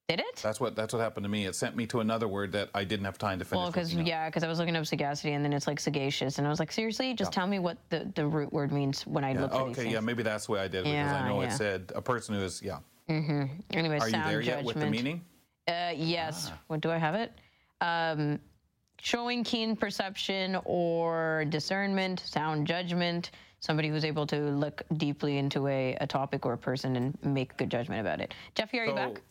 Did 0.07 0.21
it? 0.21 0.41
That's 0.43 0.61
what 0.61 0.77
that's 0.77 0.93
what 0.93 1.01
happened 1.01 1.25
to 1.25 1.31
me. 1.31 1.47
It 1.47 1.55
sent 1.55 1.77
me 1.77 1.87
to 1.87 2.01
another 2.01 2.29
word 2.29 2.53
that 2.53 2.69
I 2.75 2.85
didn't 2.85 3.07
have 3.07 3.17
time 3.17 3.39
to 3.39 3.45
finish. 3.45 3.63
Well, 3.63 3.71
because 3.71 3.95
yeah, 3.95 4.29
because 4.29 4.45
I 4.45 4.49
was 4.49 4.59
looking 4.59 4.77
up 4.77 4.85
sagacity 4.85 5.33
and 5.33 5.43
then 5.43 5.55
it's 5.55 5.67
like 5.67 5.81
sagacious, 5.81 6.37
and 6.37 6.47
I 6.47 6.51
was 6.51 6.61
like, 6.61 6.73
seriously, 6.73 7.15
just 7.15 7.33
tell 7.33 7.47
me 7.47 7.59
what 7.59 7.79
the, 7.89 8.13
the 8.15 8.27
root 8.27 8.53
word 8.53 8.71
means 8.71 9.07
when 9.07 9.25
I 9.25 9.33
Yeah, 9.33 9.41
look 9.43 9.53
these 9.53 9.79
Okay, 9.79 9.91
yeah, 9.91 10.01
maybe 10.01 10.23
that's 10.23 10.45
the 10.45 10.53
way 10.53 10.61
I 10.61 10.69
did 10.69 10.81
it 10.81 10.93
because 10.93 11.13
I 11.13 11.21
Yeah, 11.21 11.29
know 11.29 11.41
it 11.41 11.53
said 11.53 11.91
a 11.95 12.03
person 12.03 12.35
who 12.35 12.43
is 12.43 12.61
yeah. 12.63 12.81
Mm-hmm. 13.09 13.45
Anyway, 13.71 13.99
Are 13.99 14.07
you 14.09 14.13
there 14.13 14.43
judgment. 14.43 14.47
yet 14.47 14.65
with 14.65 14.79
the 14.79 14.91
meaning? 14.91 15.25
Uh, 15.67 15.93
yes. 15.97 16.51
Ah. 16.53 16.59
What 16.67 16.83
do 16.83 16.91
I 16.91 16.99
have 16.99 17.15
it? 17.15 17.33
Um, 17.81 18.39
showing 19.01 19.43
keen 19.43 19.75
perception 19.75 20.59
or 20.67 21.47
discernment, 21.49 22.21
sound 22.21 22.67
judgment. 22.67 23.31
Somebody 23.61 23.89
who's 23.89 24.05
able 24.05 24.27
to 24.27 24.37
look 24.37 24.83
deeply 24.99 25.39
into 25.39 25.67
a, 25.69 25.95
a 26.03 26.07
topic 26.07 26.45
or 26.45 26.53
a 26.53 26.59
person 26.59 26.97
and 26.97 27.19
make 27.23 27.57
good 27.57 27.71
judgment 27.71 28.03
about 28.03 28.21
it. 28.21 28.35
Jeffy, 28.55 28.79
are 28.81 28.85
you 28.85 28.95
back? 28.95 29.23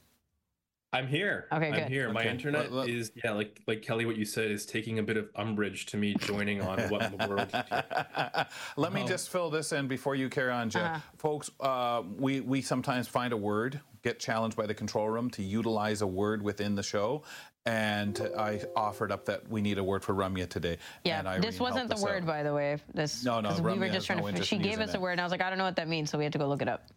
I'm 0.93 1.07
here. 1.07 1.47
Okay, 1.51 1.67
I'm 1.69 1.73
good. 1.73 1.87
here. 1.89 2.11
My 2.13 2.23
internet 2.23 2.71
let- 2.71 2.87
let- 2.87 2.89
is 2.89 3.11
yeah, 3.23 3.31
like 3.31 3.59
like 3.67 3.81
Kelly, 3.81 4.05
what 4.05 4.15
you 4.15 4.25
said 4.25 4.51
is 4.51 4.65
taking 4.65 4.99
a 4.99 5.03
bit 5.03 5.17
of 5.17 5.27
umbrage 5.35 5.87
to 5.87 5.97
me 5.97 6.13
joining 6.19 6.61
on 6.61 6.79
what 6.89 7.01
in 7.01 7.17
the 7.17 7.27
world. 7.27 7.49
Let 8.77 8.93
me 8.93 9.05
just 9.05 9.29
fill 9.29 9.49
this 9.49 9.71
in 9.71 9.87
before 9.87 10.15
you 10.15 10.29
carry 10.29 10.51
on, 10.51 10.69
Jeff. 10.69 10.83
Uh-huh. 10.83 10.99
Folks, 11.17 11.49
uh, 11.59 12.03
we, 12.17 12.41
we 12.41 12.61
sometimes 12.61 13.07
find 13.07 13.33
a 13.33 13.37
word, 13.37 13.79
get 14.03 14.19
challenged 14.19 14.55
by 14.55 14.67
the 14.67 14.73
control 14.73 15.09
room 15.09 15.29
to 15.31 15.41
utilize 15.43 16.01
a 16.01 16.07
word 16.07 16.43
within 16.43 16.75
the 16.75 16.83
show. 16.83 17.23
And 17.65 18.19
I 18.37 18.61
offered 18.75 19.11
up 19.11 19.25
that 19.25 19.47
we 19.49 19.61
need 19.61 19.77
a 19.77 19.83
word 19.83 20.03
for 20.03 20.13
Ramya 20.13 20.49
today. 20.49 20.77
Yeah, 21.05 21.23
and 21.25 21.43
this 21.43 21.59
wasn't 21.59 21.89
the 21.89 22.01
word, 22.03 22.23
out. 22.23 22.27
by 22.27 22.43
the 22.43 22.53
way. 22.53 22.77
This 22.93 23.23
No, 23.23 23.39
no, 23.39 23.49
'cause 23.49 23.61
we 23.61 23.71
Ramya 23.71 23.79
were 23.79 23.85
has 23.85 23.95
just 23.95 24.07
trying 24.07 24.19
no 24.19 24.31
to. 24.31 24.43
She 24.43 24.57
gave 24.57 24.65
using 24.65 24.81
us 24.83 24.93
a 24.93 24.99
word, 24.99 25.13
and 25.13 25.21
I 25.21 25.23
was 25.23 25.31
like, 25.31 25.41
I 25.41 25.49
don't 25.49 25.57
know 25.57 25.63
what 25.63 25.77
that 25.77 25.87
means, 25.87 26.09
so 26.09 26.17
we 26.17 26.25
had 26.25 26.33
to 26.33 26.39
go 26.39 26.47
look 26.47 26.61
it 26.61 26.67
up. 26.67 26.87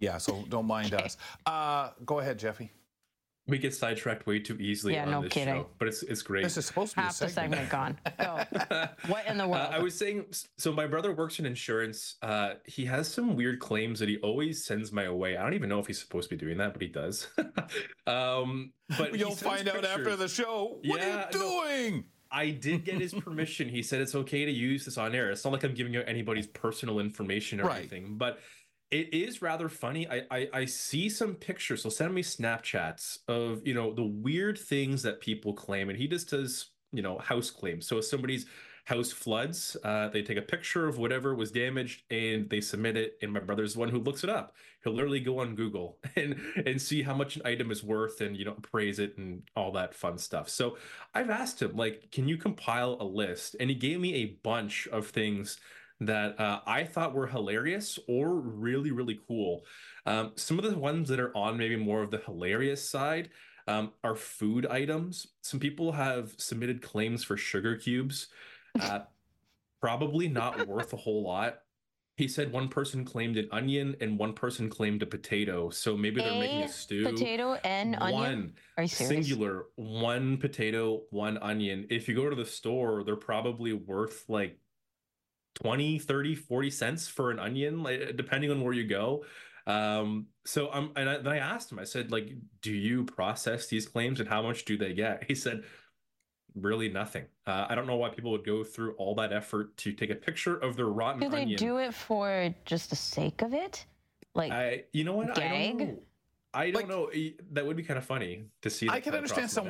Yeah, 0.00 0.18
so 0.18 0.44
don't 0.48 0.66
mind 0.66 0.94
us. 0.94 1.16
Uh, 1.46 1.90
go 2.04 2.20
ahead, 2.20 2.38
Jeffy. 2.38 2.72
We 3.46 3.58
get 3.58 3.74
sidetracked 3.74 4.26
way 4.26 4.38
too 4.38 4.56
easily 4.58 4.94
Yeah, 4.94 5.04
on 5.04 5.10
no 5.10 5.22
this 5.22 5.32
kidding. 5.32 5.54
show, 5.54 5.66
but 5.78 5.86
it's 5.86 6.02
it's 6.02 6.22
great. 6.22 6.44
This 6.44 6.56
is 6.56 6.64
supposed 6.64 6.92
to 6.92 6.96
be 6.96 7.02
Half 7.02 7.20
a 7.20 7.24
the 7.24 7.28
segment. 7.30 7.70
segment 7.70 7.98
gone. 8.18 8.48
Go. 8.68 8.86
what 9.08 9.26
in 9.26 9.36
the 9.36 9.46
world? 9.46 9.60
Uh, 9.60 9.76
I 9.76 9.80
was 9.80 9.94
saying, 9.94 10.24
so 10.56 10.72
my 10.72 10.86
brother 10.86 11.12
works 11.12 11.38
in 11.38 11.44
insurance. 11.44 12.16
Uh, 12.22 12.54
he 12.64 12.86
has 12.86 13.06
some 13.06 13.36
weird 13.36 13.60
claims 13.60 13.98
that 14.00 14.08
he 14.08 14.16
always 14.18 14.64
sends 14.64 14.92
my 14.92 15.10
way. 15.10 15.36
I 15.36 15.42
don't 15.42 15.52
even 15.52 15.68
know 15.68 15.78
if 15.78 15.86
he's 15.86 15.98
supposed 16.00 16.30
to 16.30 16.36
be 16.36 16.42
doing 16.42 16.56
that, 16.56 16.72
but 16.72 16.80
he 16.80 16.88
does. 16.88 17.28
um, 18.06 18.72
but 18.98 19.12
he 19.12 19.18
You'll 19.18 19.32
sends 19.32 19.42
find 19.42 19.68
out 19.68 19.84
after 19.84 20.16
the 20.16 20.28
show. 20.28 20.78
What 20.84 21.00
Yeah, 21.00 21.26
are 21.26 21.28
you 21.32 21.38
no. 21.38 21.62
doing? 21.62 22.04
I 22.30 22.50
did 22.50 22.84
get 22.84 22.94
his 23.00 23.12
permission. 23.24 23.68
He 23.68 23.82
said 23.82 24.00
it's 24.00 24.14
okay 24.14 24.44
to 24.44 24.50
use 24.50 24.84
this 24.84 24.98
on 24.98 25.14
air. 25.14 25.30
It's 25.30 25.44
not 25.44 25.52
like 25.52 25.62
I'm 25.64 25.74
giving 25.74 25.96
out 25.96 26.04
anybody's 26.08 26.46
personal 26.48 26.98
information 26.98 27.60
or 27.60 27.64
Right. 27.66 27.78
anything, 27.80 28.16
but 28.16 28.40
it 28.94 29.12
is 29.12 29.42
rather 29.42 29.68
funny. 29.68 30.08
I, 30.08 30.22
I 30.30 30.48
I 30.52 30.64
see 30.66 31.08
some 31.08 31.34
pictures. 31.34 31.82
So 31.82 31.88
send 31.88 32.14
me 32.14 32.22
Snapchats 32.22 33.18
of 33.26 33.66
you 33.66 33.74
know 33.74 33.92
the 33.92 34.04
weird 34.04 34.56
things 34.56 35.02
that 35.02 35.20
people 35.20 35.52
claim, 35.52 35.88
and 35.88 35.98
he 35.98 36.06
just 36.06 36.30
does 36.30 36.70
you 36.92 37.02
know 37.02 37.18
house 37.18 37.50
claims. 37.50 37.86
So 37.86 37.98
if 37.98 38.04
somebody's 38.04 38.46
house 38.84 39.10
floods, 39.10 39.76
uh, 39.82 40.08
they 40.10 40.22
take 40.22 40.36
a 40.36 40.42
picture 40.42 40.86
of 40.86 40.98
whatever 40.98 41.34
was 41.34 41.50
damaged 41.50 42.02
and 42.10 42.50
they 42.50 42.60
submit 42.60 42.98
it. 42.98 43.16
And 43.22 43.32
my 43.32 43.40
brother's 43.40 43.72
the 43.72 43.80
one 43.80 43.88
who 43.88 43.98
looks 43.98 44.22
it 44.22 44.28
up. 44.28 44.54
He'll 44.82 44.92
literally 44.92 45.20
go 45.20 45.40
on 45.40 45.54
Google 45.56 45.98
and 46.16 46.36
and 46.64 46.80
see 46.80 47.02
how 47.02 47.14
much 47.14 47.34
an 47.34 47.42
item 47.44 47.72
is 47.72 47.82
worth 47.82 48.20
and 48.20 48.36
you 48.36 48.44
know 48.44 48.54
appraise 48.56 49.00
it 49.00 49.18
and 49.18 49.42
all 49.56 49.72
that 49.72 49.94
fun 49.94 50.18
stuff. 50.18 50.48
So 50.48 50.76
I've 51.14 51.30
asked 51.30 51.60
him 51.60 51.76
like, 51.76 52.12
can 52.12 52.28
you 52.28 52.36
compile 52.36 52.96
a 53.00 53.04
list? 53.04 53.56
And 53.58 53.70
he 53.70 53.76
gave 53.76 53.98
me 53.98 54.14
a 54.14 54.38
bunch 54.44 54.86
of 54.88 55.08
things 55.08 55.58
that 56.00 56.38
uh, 56.40 56.60
I 56.66 56.84
thought 56.84 57.14
were 57.14 57.26
hilarious 57.26 57.98
or 58.08 58.34
really 58.34 58.90
really 58.90 59.20
cool. 59.28 59.64
Um, 60.06 60.32
some 60.36 60.58
of 60.58 60.64
the 60.64 60.76
ones 60.78 61.08
that 61.08 61.20
are 61.20 61.34
on 61.36 61.56
maybe 61.56 61.76
more 61.76 62.02
of 62.02 62.10
the 62.10 62.18
hilarious 62.18 62.88
side. 62.88 63.30
um, 63.66 63.92
are 64.02 64.14
food 64.14 64.66
items. 64.66 65.28
Some 65.40 65.58
people 65.58 65.92
have 65.92 66.34
submitted 66.36 66.82
claims 66.82 67.24
for 67.24 67.36
sugar 67.36 67.76
cubes. 67.76 68.28
Uh, 68.78 69.00
probably 69.80 70.28
not 70.28 70.66
worth 70.66 70.92
a 70.92 70.96
whole 70.96 71.22
lot. 71.22 71.60
He 72.16 72.28
said 72.28 72.52
one 72.52 72.68
person 72.68 73.04
claimed 73.04 73.36
an 73.38 73.48
onion 73.50 73.96
and 74.00 74.18
one 74.18 74.34
person 74.34 74.68
claimed 74.70 75.02
a 75.02 75.06
potato. 75.06 75.70
So 75.70 75.96
maybe 75.96 76.20
they're 76.20 76.38
making 76.38 76.62
A 76.62 76.64
a 76.66 76.68
stew. 76.68 77.04
Potato 77.04 77.54
and 77.64 77.96
onion. 77.96 78.12
One 78.12 78.52
Are 78.76 78.84
you 78.84 78.88
singular, 78.88 79.66
one 79.76 80.36
potato, 80.36 81.02
one 81.10 81.38
onion. 81.38 81.86
If 81.90 82.06
you 82.08 82.14
go 82.14 82.30
to 82.30 82.36
the 82.36 82.44
store, 82.44 83.02
they're 83.02 83.16
probably 83.16 83.72
worth 83.72 84.24
like 84.28 84.58
20, 85.54 85.98
30, 85.98 86.34
40 86.34 86.70
cents 86.70 87.08
for 87.08 87.30
an 87.30 87.38
onion, 87.38 87.82
like 87.82 88.16
depending 88.16 88.50
on 88.50 88.62
where 88.62 88.72
you 88.72 88.84
go. 88.86 89.24
Um, 89.66 90.26
so 90.44 90.70
I'm, 90.70 90.90
and 90.96 91.08
I, 91.08 91.16
then 91.18 91.28
I 91.32 91.38
asked 91.38 91.72
him, 91.72 91.78
I 91.78 91.84
said, 91.84 92.10
like, 92.12 92.32
do 92.60 92.72
you 92.72 93.04
process 93.04 93.66
these 93.68 93.86
claims 93.86 94.20
and 94.20 94.28
how 94.28 94.42
much 94.42 94.64
do 94.64 94.76
they 94.76 94.92
get? 94.92 95.24
He 95.26 95.34
said, 95.34 95.62
really 96.54 96.88
nothing. 96.88 97.24
Uh, 97.46 97.66
I 97.68 97.74
don't 97.74 97.86
know 97.86 97.96
why 97.96 98.10
people 98.10 98.30
would 98.32 98.44
go 98.44 98.62
through 98.62 98.94
all 98.94 99.14
that 99.16 99.32
effort 99.32 99.76
to 99.78 99.92
take 99.92 100.10
a 100.10 100.14
picture 100.14 100.56
of 100.56 100.76
their 100.76 100.86
rotten 100.86 101.20
Do 101.20 101.28
they 101.30 101.42
onion. 101.42 101.58
do 101.58 101.78
it 101.78 101.94
for 101.94 102.54
just 102.64 102.90
the 102.90 102.96
sake 102.96 103.42
of 103.42 103.54
it? 103.54 103.86
Like, 104.34 104.52
I, 104.52 104.84
you 104.92 105.04
know 105.04 105.14
what? 105.14 105.30
I 105.30 105.40
Gag? 105.40 105.78
don't 105.78 105.88
know. 105.88 105.98
I 106.52 106.70
don't 106.70 106.74
Like- 106.74 106.88
know. 106.88 107.10
That 107.52 107.66
would 107.66 107.76
be 107.76 107.82
kind 107.84 107.98
of 107.98 108.04
funny 108.04 108.44
to 108.62 108.70
see. 108.70 108.88
I 108.88 108.94
that 108.96 109.02
can 109.04 109.14
understand 109.14 109.50
some 109.50 109.68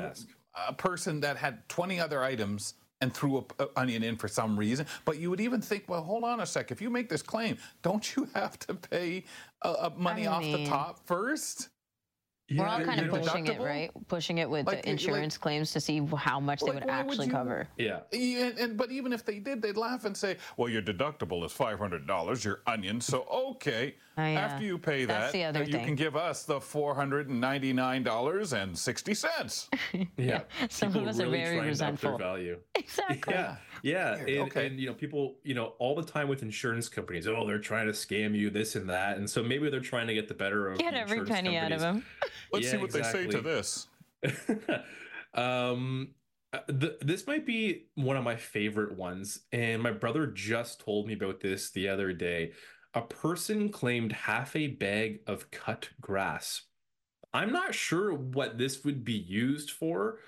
a 0.69 0.73
person 0.73 1.21
that 1.21 1.37
had 1.37 1.69
20 1.69 1.99
other 2.01 2.23
items 2.23 2.75
and 3.05 3.15
threw 3.15 3.37
a, 3.37 3.43
p- 3.43 3.55
a 3.61 3.69
onion 3.79 4.03
in 4.03 4.17
for 4.17 4.27
some 4.27 4.59
reason. 4.59 4.87
But 5.05 5.19
you 5.19 5.31
would 5.31 5.41
even 5.41 5.61
think, 5.61 5.85
well, 5.89 6.03
hold 6.03 6.25
on 6.25 6.41
a 6.41 6.47
sec. 6.47 6.73
If 6.73 6.81
you 6.83 6.91
make 6.91 7.09
this 7.09 7.23
claim, 7.23 7.57
don't 7.83 8.17
you 8.17 8.27
have 8.35 8.59
to 8.61 8.75
pay 8.75 9.25
uh, 9.63 9.73
uh, 9.79 9.91
money 9.97 10.27
I 10.27 10.33
off 10.33 10.43
the 10.43 10.67
top 10.67 11.07
first? 11.07 11.69
we're 12.55 12.67
all 12.67 12.79
kind 12.85 13.01
of 13.01 13.07
you 13.07 13.13
know, 13.13 13.19
pushing 13.21 13.47
it, 13.47 13.59
right? 13.59 13.91
Pushing 14.07 14.37
it 14.37 14.49
with 14.51 14.67
Like, 14.67 14.83
the 14.83 14.89
like- 14.91 15.01
insurance 15.01 15.39
claims 15.39 15.71
to 15.73 15.81
see 15.81 16.03
how 16.17 16.39
much 16.39 16.61
they 16.61 16.73
would 16.73 16.85
why 16.85 17.03
would 17.03 17.11
actually 17.11 17.27
you- 17.27 17.33
cover. 17.33 17.69
Yeah. 17.79 18.01
Yeah, 18.13 18.51
and, 18.59 18.77
but 18.77 18.91
even 18.91 19.13
if 19.15 19.25
they 19.25 19.39
did, 19.39 19.63
they'd 19.63 19.79
laugh 19.79 20.05
and 20.05 20.15
say, 20.15 20.37
"Well, 20.59 20.69
your 20.69 20.83
deductible 20.83 21.45
is 21.47 21.53
five 21.53 21.79
hundred 21.79 22.07
dollars, 22.07 22.45
your 22.45 22.61
onion. 22.67 23.01
So 23.01 23.23
okay, 23.33 23.95
Oh, 24.17 24.23
yeah. 24.25 24.41
after 24.41 24.65
you 24.65 24.79
pay 24.79 25.05
That's 25.07 25.33
that, 25.33 25.33
the 25.33 25.45
other 25.45 25.61
uh, 25.63 25.67
you 25.67 25.73
thing. 25.73 25.85
can 25.87 25.95
give 25.97 26.15
us 26.15 26.45
the 26.45 26.61
four 26.61 26.95
hundred 26.95 27.29
and 27.29 27.41
ninety 27.41 27.73
nine 27.73 28.03
dollars 28.05 28.53
and 28.53 28.79
sixty 28.79 29.13
cents." 29.15 29.69
Yeah. 30.17 30.43
Some 30.71 30.89
of 30.89 30.95
People 30.95 31.09
us 31.09 31.19
are 31.19 31.25
really 31.25 31.39
very 31.39 31.45
trying 31.47 31.59
their 31.63 31.67
resentful. 31.69 32.19
value. 32.19 32.59
Exactly. 32.77 33.35
Yeah, 33.35 33.57
yeah, 33.83 34.15
and, 34.17 34.29
okay. 34.51 34.67
and 34.69 34.79
you 34.79 34.87
know, 34.87 34.95
people, 34.95 35.37
you 35.43 35.55
know, 35.55 35.75
all 35.79 35.95
the 35.97 36.05
time 36.05 36.29
with 36.29 36.43
insurance 36.43 36.89
companies, 36.89 37.27
oh, 37.27 37.45
they're 37.47 37.59
trying 37.59 37.87
to 37.87 37.93
scam 37.93 38.37
you, 38.37 38.51
this 38.51 38.77
and 38.77 38.89
that, 38.89 39.17
and 39.17 39.29
so 39.29 39.43
maybe 39.43 39.69
they're 39.69 39.81
trying 39.81 40.07
to 40.07 40.15
get 40.15 40.29
the 40.29 40.35
better 40.35 40.69
of 40.69 40.79
Get 40.79 40.95
every 40.95 41.19
insurance 41.19 41.31
penny 41.31 41.57
out 41.59 41.73
of 41.73 41.81
them. 41.81 42.05
Let's 42.53 42.67
Yeah, 42.67 42.73
see 42.73 42.77
what 42.79 42.93
they 42.93 43.03
say 43.03 43.27
to 43.27 43.41
this. 43.41 43.89
um, 45.35 46.09
uh, 46.53 46.59
th- 46.69 46.99
this 47.01 47.27
might 47.27 47.45
be 47.45 47.87
one 47.95 48.17
of 48.17 48.25
my 48.25 48.37
favorite 48.37 48.97
ones, 48.97 49.41
and 49.53 49.83
my 49.83 49.91
brother 49.91 50.27
just 50.29 50.81
told 50.81 51.07
me 51.07 51.15
about 51.15 51.41
this 51.41 51.71
the 51.71 51.89
other 51.89 52.13
day. 52.13 52.53
A 52.95 53.03
person 53.03 53.71
claimed 53.71 54.13
half 54.13 54.55
a 54.55 54.69
bag 54.69 55.21
of 55.27 55.51
cut 55.51 55.89
grass. 56.01 56.63
I'm 57.33 57.51
not 57.53 57.75
sure 57.75 58.15
what 58.15 58.59
this 58.59 58.85
would 58.85 59.05
be 59.05 59.15
used 59.15 59.71
for. 59.73 60.21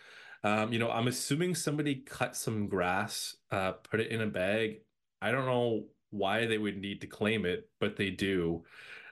Um, 0.42 0.72
you 0.72 0.78
know, 0.78 0.90
I'm 0.90 1.06
assuming 1.06 1.54
somebody 1.54 1.94
cut 1.96 2.34
some 2.36 2.66
grass, 2.66 3.36
uh, 3.52 3.72
put 3.72 4.00
it 4.00 4.10
in 4.10 4.20
a 4.20 4.26
bag. 4.26 4.80
I 5.22 5.30
don't 5.30 5.46
know 5.46 5.84
why 6.10 6.46
they 6.46 6.58
would 6.58 6.76
need 6.78 7.00
to 7.02 7.06
claim 7.06 7.44
it, 7.46 7.68
but 7.80 7.96
they 7.96 8.10
do. 8.10 8.64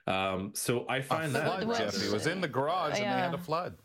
Um, 0.07 0.51
so 0.55 0.87
I 0.89 1.01
find 1.01 1.33
that 1.35 1.45
flood, 1.45 1.65
What- 1.67 1.79
Jesse. 1.79 2.07
It 2.09 2.13
was 2.13 2.27
in 2.27 2.41
the 2.41 2.49
garage 2.49 2.95
and 2.95 3.03
they 3.05 3.05
had 3.05 3.35
a 3.35 3.39
flood. 3.39 3.79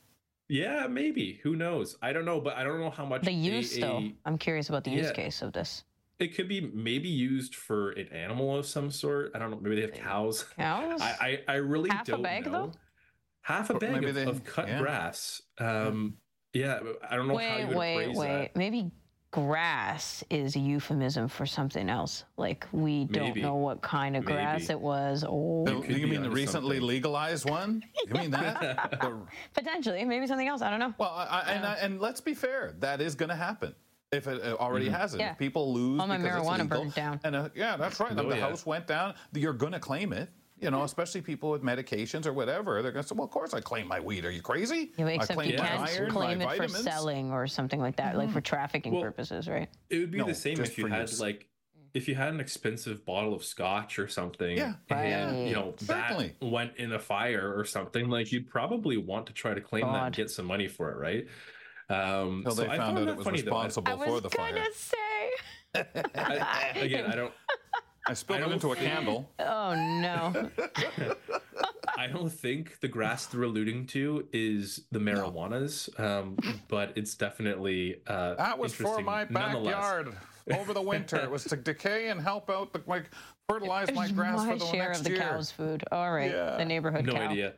yeah, 0.48 0.88
maybe. 0.88 1.40
Who 1.44 1.56
knows? 1.56 1.96
I 2.02 2.12
don't 2.12 2.26
know, 2.26 2.42
but 2.42 2.58
I 2.58 2.64
don't 2.64 2.80
know 2.80 2.90
how 2.90 3.06
much 3.06 3.22
The 3.22 3.30
a- 3.30 3.34
use, 3.34 3.78
a- 3.78 3.82
though. 3.82 4.10
I'm 4.26 4.38
curious 4.40 4.70
about 4.70 4.84
the 4.84 4.92
use 4.92 5.12
case 5.12 5.42
of 5.44 5.54
this. 5.54 5.84
It 6.20 6.36
could 6.36 6.48
be 6.50 6.60
maybe 6.62 7.08
used 7.08 7.56
for 7.56 7.92
an 7.92 8.10
animal 8.10 8.58
of 8.58 8.66
some 8.66 8.92
sort. 8.92 9.32
I 9.34 9.40
don't 9.40 9.52
know. 9.52 9.60
Maybe 9.62 9.76
they 9.78 9.82
have 9.84 9.94
cows. 9.94 10.44
Cows? 10.58 11.00
I 11.02 11.40
I, 11.48 11.54
I 11.54 11.56
really 11.56 11.90
Half 11.90 12.06
don't 12.08 12.22
bag, 12.22 12.46
know. 12.46 12.52
though? 12.52 12.72
Half 13.42 13.70
a 13.70 13.76
bag 13.76 14.04
of, 14.04 14.16
they- 14.16 14.26
of 14.26 14.44
cut 14.44 14.68
yeah. 14.68 14.80
grass. 14.80 15.42
Um, 15.60 16.18
yeah, 16.54 16.80
I 17.10 17.16
don't 17.16 17.28
know 17.28 17.38
how 17.38 17.58
you 17.58 17.68
wait, 17.68 17.68
would 17.68 17.78
wait, 17.78 17.94
appraise 18.04 18.18
wait. 18.18 18.28
that. 18.28 18.56
Maybe 18.58 18.92
grass 19.32 20.24
is 20.32 20.56
a 20.56 20.60
euphemism 20.60 21.28
for 21.28 21.46
something 21.46 21.88
else. 21.90 22.26
Like 22.38 22.68
we 22.72 23.06
don't 23.06 23.28
Maybe. 23.30 23.42
know 23.42 23.56
what 23.56 23.82
kind 23.82 24.18
of 24.18 24.26
grass 24.26 24.62
Maybe. 24.64 24.74
it 24.74 24.80
was. 24.82 25.24
Or 25.24 25.66
The- 25.66 25.72
You 25.76 25.82
could 25.82 25.96
be 25.96 26.06
mean 26.06 26.24
the 26.24 26.30
recently 26.30 26.78
something. 26.78 26.88
legalized 26.88 27.50
one? 27.50 27.84
You 28.08 28.14
mean 28.14 28.32
that? 28.32 29.00
Potentially, 29.54 30.04
maybe 30.06 30.28
something 30.28 30.48
else. 30.48 30.62
I 30.62 30.70
don't 30.70 30.80
know. 30.80 30.94
well, 30.98 31.12
I, 31.12 31.26
I, 31.46 31.52
and, 31.52 31.66
I, 31.66 31.74
and 31.76 32.02
let's 32.02 32.20
be 32.22 32.34
fair. 32.34 32.76
That 32.80 33.00
is 33.02 33.16
going 33.16 33.30
to 33.30 33.36
happen. 33.36 33.74
If 34.12 34.28
it 34.28 34.42
already 34.60 34.90
hasn't, 34.90 35.22
Yeah. 35.22 35.32
if 35.34 35.38
people 35.38 35.72
lose 35.72 36.00
All 36.00 36.08
my 36.08 36.18
because 36.18 36.38
it's 36.40 36.48
marijuana 36.48 36.62
legal, 36.64 36.80
burned 36.82 36.94
down. 36.96 37.20
and 37.24 37.36
uh, 37.36 37.50
yeah, 37.54 37.78
that's 37.78 38.00
right. 38.00 38.12
Oh, 38.18 38.28
the 38.28 38.36
yeah. 38.36 38.42
house 38.50 38.66
went 38.66 38.88
down. 38.88 39.14
You're 39.34 39.54
going 39.54 39.74
to 39.74 39.80
claim 39.80 40.14
it. 40.14 40.30
You 40.60 40.70
know, 40.72 40.84
especially 40.84 41.22
people 41.22 41.52
with 41.52 41.62
medications 41.64 42.26
or 42.26 42.34
whatever. 42.34 42.82
They're 42.82 42.92
going 42.92 43.04
to 43.04 43.08
say, 43.08 43.16
"Well, 43.16 43.24
of 43.24 43.32
course 43.32 43.54
I 43.54 43.62
claim 43.62 43.88
my 43.88 44.00
weed. 44.02 44.26
Are 44.26 44.32
you 44.32 44.42
crazy? 44.42 44.92
Yeah, 44.98 45.06
I 45.06 45.12
except 45.12 45.38
claim 45.38 45.52
you 45.52 45.58
can't 45.58 45.80
iron, 45.90 46.12
claim 46.12 46.40
my 46.40 46.56
it 46.56 46.58
for 46.58 46.68
selling 46.68 47.32
or 47.32 47.48
something 47.48 47.80
like 47.80 47.96
that, 47.98 48.18
like 48.18 48.30
for 48.32 48.42
trafficking 48.42 48.92
Well, 48.94 49.04
purposes, 49.04 49.48
right? 49.48 49.70
It 49.90 50.00
would 50.00 50.12
be 50.12 50.18
No, 50.18 50.26
the 50.26 50.36
same 50.36 50.60
if 50.60 50.78
you 50.78 50.88
had 50.88 51.02
use. 51.02 51.22
like 51.22 51.48
if 51.94 52.10
you 52.10 52.16
had 52.16 52.34
an 52.34 52.40
expensive 52.42 53.06
bottle 53.06 53.34
of 53.34 53.44
scotch 53.44 53.98
or 54.00 54.08
something 54.10 54.58
Yeah. 54.58 54.74
and 54.90 55.48
you 55.48 55.54
know 55.56 55.74
Certainly. 55.78 56.36
that 56.42 56.46
went 56.46 56.76
in 56.76 56.92
a 56.92 57.00
fire 57.00 57.54
or 57.58 57.64
something 57.64 58.10
like 58.10 58.32
you'd 58.34 58.48
probably 58.50 58.98
want 58.98 59.28
to 59.28 59.34
try 59.34 59.54
to 59.54 59.62
claim 59.62 59.86
that 59.86 60.04
and 60.08 60.16
get 60.16 60.30
some 60.30 60.46
money 60.46 60.68
for 60.68 60.92
it 60.92 60.98
right 60.98 61.26
um 61.90 62.38
Until 62.40 62.52
so 62.56 62.62
they 62.64 62.68
I 62.70 62.78
found 62.78 62.80
found 62.80 62.98
out 63.00 63.06
that 63.06 63.12
it 63.12 63.18
was 63.18 63.26
funny, 63.26 63.42
though. 63.42 63.56
I- 63.56 63.66
responsible 63.66 63.98
for 64.06 64.22
the 64.22 64.30
fire. 64.30 64.56
I 64.56 64.68
was 64.68 64.94
going 65.74 65.86
to 65.86 66.04
say. 66.04 66.04
I- 66.16 66.80
again 66.80 67.06
i 67.12 67.16
don't 67.16 67.34
I 68.08 68.14
spilled 68.14 68.38
I 68.40 68.42
it 68.42 68.46
don't 68.46 68.54
into 68.54 68.72
a 68.72 68.76
candle. 68.76 69.30
Oh 69.40 69.76
no. 69.76 70.50
I 71.98 72.08
don't 72.08 72.30
think 72.32 72.80
the 72.80 72.88
grass 72.88 73.26
they're 73.28 73.44
alluding 73.44 73.88
to 73.88 74.28
is 74.32 74.86
the 74.92 75.00
marijuanas, 75.00 75.90
um, 76.00 76.38
but 76.70 76.94
it's 76.96 77.14
definitely 77.16 78.02
uh, 78.08 78.36
That 78.36 78.58
was 78.58 78.74
for 78.74 79.02
my 79.02 79.26
backyard 79.26 80.16
over 80.52 80.74
the 80.74 80.82
winter. 80.82 81.18
it 81.18 81.30
was 81.30 81.44
to 81.46 81.56
decay 81.58 82.08
and 82.10 82.20
help 82.22 82.50
out 82.50 82.72
the 82.74 82.82
like 82.88 83.10
fertilize 83.48 83.92
my 83.94 84.08
grass 84.10 84.38
my 84.38 84.54
for 84.54 84.60
the 84.60 84.66
share 84.66 84.88
next 84.88 85.00
of 85.00 85.04
the 85.06 85.10
year. 85.12 85.20
cow's 85.20 85.52
food. 85.52 85.84
All 85.92 86.12
right, 86.12 86.32
Yeah. 86.32 86.56
the 86.58 86.66
neighborhood 86.66 87.06
No 87.06 87.14
cow. 87.14 87.28
idea. 87.30 87.54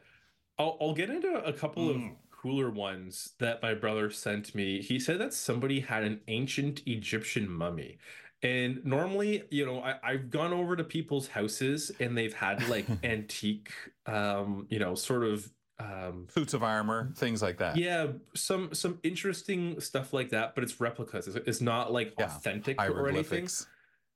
I'll, 0.58 0.78
I'll 0.82 0.94
get 0.94 1.10
into 1.10 1.30
a 1.46 1.54
couple 1.54 1.88
Mm. 1.90 2.12
of 2.12 2.12
cooler 2.42 2.70
ones 2.70 3.34
that 3.40 3.62
my 3.62 3.74
brother 3.74 4.10
sent 4.10 4.56
me. 4.56 4.82
He 4.82 5.00
said 5.00 5.20
that 5.20 5.34
somebody 5.34 5.80
had 5.82 6.04
an 6.04 6.22
ancient 6.28 6.82
Egyptian 6.88 7.50
mummy. 7.50 7.98
And 8.44 8.84
normally, 8.84 9.44
you 9.52 9.66
know, 9.66 9.82
I, 9.82 9.96
I've 10.04 10.32
gone 10.32 10.52
over 10.52 10.76
to 10.76 10.84
people's 10.84 11.28
houses 11.28 11.92
and 12.00 12.18
they've 12.18 12.34
had 12.34 12.68
like 12.68 12.88
antique, 13.04 13.72
um, 14.08 14.66
you 14.70 14.80
know, 14.80 14.96
sort 14.96 15.24
of 15.24 15.52
um, 15.80 16.28
Suits 16.30 16.54
of 16.54 16.64
armor, 16.64 17.12
things 17.16 17.42
like 17.42 17.58
that. 17.58 17.76
yeah, 17.76 18.08
some 18.36 18.74
some 18.74 19.00
interesting 19.04 19.80
stuff 19.80 20.14
like 20.14 20.30
that, 20.30 20.54
but 20.56 20.64
it's 20.64 20.80
replicas. 20.80 21.28
It's, 21.28 21.38
it's 21.48 21.62
not 21.62 21.92
like 21.92 22.14
Yeah, 22.18 22.26
authentic 22.26 22.80
or 22.80 23.08
anything. 23.10 23.48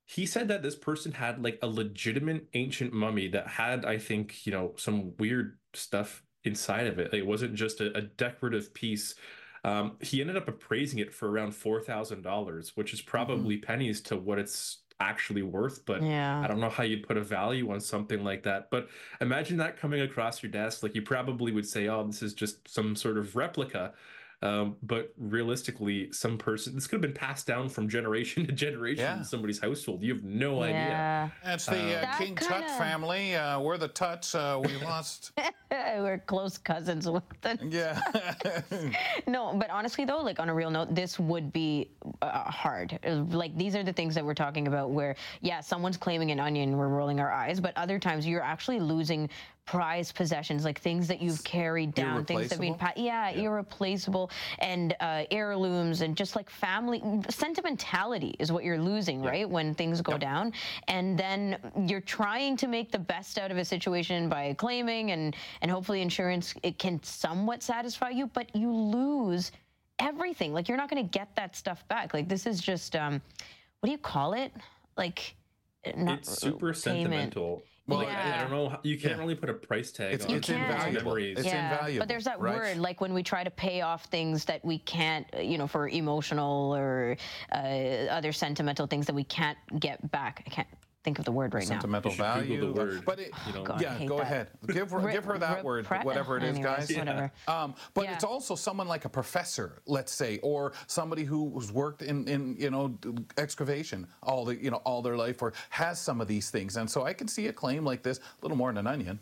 He 0.08 0.28
said 0.28 0.48
that 0.50 0.62
this 0.62 0.76
person 0.76 1.12
had 1.12 1.44
like 1.44 1.58
a 1.64 1.68
legitimate 1.68 2.48
ancient 2.54 2.94
mummy 2.94 3.28
that 3.30 3.48
had, 3.48 3.86
I 3.86 3.98
think, 3.98 4.46
you 4.46 4.52
know, 4.52 4.74
some 4.78 5.16
weird 5.18 5.58
stuff 5.74 6.24
inside 6.46 6.88
of 6.88 7.00
it. 7.00 7.14
It 7.14 7.26
wasn't 7.26 7.56
just 7.56 7.82
a, 7.82 7.96
a 7.98 8.02
decorative 8.02 8.74
piece. 8.74 9.16
Um, 9.64 9.98
he 10.00 10.22
ended 10.22 10.38
up 10.38 10.48
appraising 10.48 11.00
it 11.00 11.14
for 11.14 11.30
around 11.30 11.56
four 11.56 11.82
thousand 11.82 12.22
dollars, 12.22 12.76
which 12.76 12.94
is 12.94 13.02
probably 13.02 13.58
pennies 13.58 14.02
to 14.02 14.16
what 14.16 14.38
it's 14.40 14.80
actually 15.00 15.42
worth. 15.42 15.86
But 15.86 16.02
Yeah. 16.04 16.40
I 16.42 16.48
don't 16.48 16.60
know 16.60 16.70
how 16.70 16.84
you'd 16.84 17.06
put 17.08 17.18
a 17.18 17.22
value 17.22 17.72
on 17.72 17.80
something 17.82 18.24
like 18.24 18.44
that. 18.44 18.70
But 18.70 18.88
imagine 19.22 19.58
that 19.58 19.76
coming 19.78 20.02
across 20.02 20.42
your 20.44 20.52
desk. 20.52 20.84
Like 20.84 20.96
you 20.96 21.02
probably 21.02 21.52
would 21.52 21.68
say, 21.68 21.88
"Oh, 21.88 22.06
this 22.06 22.22
is 22.22 22.34
just 22.34 22.68
some 22.68 22.96
sort 22.96 23.18
of 23.18 23.36
replica." 23.36 23.94
Um, 24.42 24.76
but 24.84 25.14
realistically, 25.18 26.12
some 26.12 26.38
person 26.38 26.76
this 26.76 26.88
could 26.88 26.96
have 26.96 27.02
been 27.02 27.14
passed 27.14 27.48
down 27.48 27.70
from 27.70 27.88
generation 27.90 28.46
to 28.48 28.52
generation 28.52 29.04
Yeah. 29.06 29.18
in 29.20 29.24
somebody's 29.24 29.60
household. 29.60 30.04
You 30.04 30.14
have 30.16 30.24
no 30.24 30.62
idea. 30.64 31.32
That's 31.44 31.66
the 31.66 31.78
uh, 31.98 32.02
That 32.02 32.18
King 32.18 32.36
Tut 32.36 32.50
kinda- 32.50 32.68
family. 32.78 33.36
Uh, 33.36 33.60
we're 33.60 33.78
the 33.78 33.88
Tuts. 33.88 34.36
Uh, 34.36 34.62
we 34.64 34.76
lost. 34.84 35.32
We're 35.98 36.20
close 36.20 36.58
cousins 36.58 37.10
with 37.10 37.24
them. 37.42 37.58
yeah. 37.70 38.00
No, 39.28 39.54
but 39.56 39.70
honestly 39.70 40.06
though, 40.06 40.22
like 40.22 40.40
on 40.40 40.50
a 40.50 40.54
real 40.54 40.70
note, 40.70 40.94
this 40.96 41.20
would 41.20 41.52
be 41.52 41.90
uh, 42.22 42.44
hard. 42.50 43.00
Like 43.32 43.58
these 43.58 43.76
are 43.76 43.84
the 43.84 43.92
things 43.94 44.16
that 44.16 44.24
we're 44.26 44.34
talking 44.36 44.68
about 44.68 44.92
where 44.92 45.16
yeah, 45.42 45.60
someone's 45.62 45.98
claiming 45.98 46.32
an 46.32 46.40
onion, 46.40 46.78
we're 46.78 46.88
rolling 46.88 47.20
our 47.20 47.32
eyes, 47.32 47.60
but 47.60 47.76
other 47.78 48.00
times 48.00 48.26
you're 48.28 48.42
actually 48.44 48.80
losing 48.80 49.30
prized 49.66 50.14
possessions, 50.16 50.64
like 50.64 50.80
things 50.80 51.08
that 51.08 51.22
you've 51.22 51.44
carried 51.44 51.94
down, 51.96 52.24
things 52.24 52.50
that 52.50 52.52
have 52.52 52.60
been, 52.60 52.70
Irreplaceable? 52.70 52.94
pa- 52.96 53.02
yeah, 53.02 53.30
irreplaceable, 53.32 54.32
and 54.60 54.96
uh, 55.00 55.24
heirlooms, 55.32 56.02
and 56.02 56.16
just 56.16 56.36
like 56.36 56.50
family 56.50 57.02
sentimentality 57.30 58.36
is 58.40 58.52
what 58.52 58.64
you're 58.64 58.80
losing, 58.80 59.22
right? 59.22 59.50
When 59.50 59.74
things 59.74 60.02
go 60.02 60.18
down, 60.18 60.54
and 60.88 61.18
then 61.18 61.58
you're 61.88 62.02
trying 62.02 62.58
to 62.58 62.68
make 62.68 62.92
the 62.92 63.00
best 63.00 63.40
out 63.40 63.52
of 63.52 63.58
a 63.58 63.66
situation 63.66 64.30
by 64.30 64.54
claiming, 64.54 65.12
and 65.12 65.36
and 65.62 65.72
hopefully 65.72 66.02
insurance 66.02 66.54
it 66.62 66.78
can 66.78 67.02
somewhat 67.02 67.64
satisfy 67.64 68.10
you, 68.10 68.28
but 68.28 68.56
you 68.56 68.72
lose 68.72 69.52
everything. 70.00 70.54
Like 70.54 70.68
you're 70.68 70.78
not 70.78 70.90
going 70.90 71.04
to 71.04 71.10
get 71.10 71.36
that 71.36 71.56
stuff 71.56 71.88
back. 71.88 72.14
Like 72.14 72.30
this 72.30 72.46
is 72.46 72.62
just 72.62 72.96
um, 72.96 73.20
what 73.80 73.88
do 73.88 73.92
you 73.92 73.98
call 73.98 74.34
it? 74.34 74.54
Like 74.96 75.36
not 75.98 76.20
it's 76.20 76.38
super 76.40 76.74
payment. 76.74 76.78
sentimental. 76.78 77.64
Well, 77.88 78.00
Like, 78.00 78.08
I, 78.10 78.38
I 78.38 78.42
don't 78.42 78.50
know. 78.52 78.80
You 78.82 78.98
can't 78.98 79.14
Yeah. 79.14 79.20
really 79.20 79.36
put 79.36 79.50
a 79.50 79.54
price 79.54 79.92
tag 79.92 80.14
It's- 80.14 80.26
on 80.26 80.32
You 80.32 80.38
it's 80.38 80.50
invaluable. 80.50 81.04
memories. 81.04 81.38
It's 81.38 81.48
invaluable. 81.48 82.00
But 82.00 82.08
there's 82.08 82.24
that 82.24 82.40
right? 82.40 82.56
word, 82.56 82.78
like 82.78 83.00
when 83.00 83.14
we 83.14 83.22
try 83.22 83.44
to 83.44 83.52
pay 83.52 83.82
off 83.82 84.06
things 84.06 84.44
that 84.46 84.66
we 84.66 84.80
can't, 84.80 85.28
you 85.40 85.58
know, 85.60 85.68
for 85.68 85.88
emotional 85.90 86.76
or 86.76 87.16
uh, 87.52 87.58
other 88.10 88.32
sentimental 88.32 88.88
things 88.88 89.06
that 89.06 89.14
we 89.14 89.24
can't 89.24 89.58
get 89.80 90.10
back. 90.12 90.44
I 90.48 90.50
can't 90.50 90.68
think 91.06 91.20
of 91.20 91.26
the 91.26 91.32
word 91.32 91.54
right 91.54 91.64
now. 91.64 91.76
sentimental 91.76 92.10
You 92.12 92.18
should 92.18 92.24
Google 92.24 92.74
value. 92.74 92.74
the 92.74 92.80
word, 92.96 93.06
but 93.06 93.20
it, 93.20 93.32
you 93.48 93.54
know. 93.54 93.64
God, 93.64 93.80
yeah, 93.80 94.04
go 94.06 94.18
that. 94.18 94.24
ahead. 94.24 94.50
Give 94.68 94.90
her, 94.90 94.98
Re- 95.00 95.14
give 95.14 95.24
her 95.26 95.38
that 95.38 95.64
word, 95.64 95.86
repre- 95.86 96.04
whatever 96.04 96.36
it 96.38 96.44
is, 96.44 96.58
anyways, 96.58 96.88
guys. 96.88 96.98
whatever. 96.98 97.32
Um, 97.48 97.76
but 97.94 98.06
Yeah. 98.06 98.16
it's 98.16 98.24
also 98.24 98.56
someone 98.56 98.88
like 98.88 99.06
a 99.06 99.10
professor, 99.10 99.82
let's 99.86 100.12
say, 100.12 100.40
or 100.42 100.74
somebody 100.88 101.24
who- 101.24 101.52
who's 101.52 101.72
worked 101.72 102.02
in, 102.02 102.28
in 102.28 102.56
you 102.58 102.72
know 102.72 102.98
excavation 103.38 104.08
all 104.24 104.44
the 104.46 104.56
you 104.62 104.72
know 104.72 104.78
all 104.78 105.02
their 105.04 105.16
life, 105.16 105.42
or 105.44 105.54
has 105.70 106.02
some 106.02 106.20
of 106.22 106.28
these 106.28 106.50
things. 106.50 106.76
And 106.76 106.90
so 106.90 107.04
I 107.06 107.14
can 107.14 107.28
see 107.28 107.46
a 107.48 107.54
claim 107.54 107.86
like 107.86 108.02
this, 108.02 108.18
a 108.18 108.22
little 108.42 108.58
more 108.58 108.70
than 108.74 108.80
an 108.80 108.88
onion. 108.88 109.20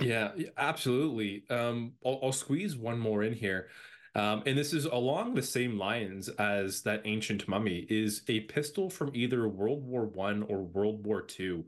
Yeah, 0.00 0.32
absolutely. 0.58 1.44
Um, 1.50 1.94
I'll, 2.04 2.18
I'll 2.22 2.32
squeeze 2.32 2.76
one 2.76 2.98
more 2.98 3.22
in 3.22 3.32
here. 3.32 3.68
Um, 4.14 4.42
and 4.44 4.58
this 4.58 4.74
is 4.74 4.84
along 4.84 5.34
the 5.34 5.42
same 5.42 5.78
lines 5.78 6.28
as 6.28 6.82
that 6.82 7.02
ancient 7.06 7.48
mummy 7.48 7.86
is 7.88 8.22
a 8.28 8.40
pistol 8.40 8.90
from 8.90 9.10
either 9.14 9.48
World 9.48 9.86
War 9.86 10.04
One 10.04 10.42
or 10.42 10.62
World 10.62 11.06
War 11.06 11.22
Two. 11.22 11.64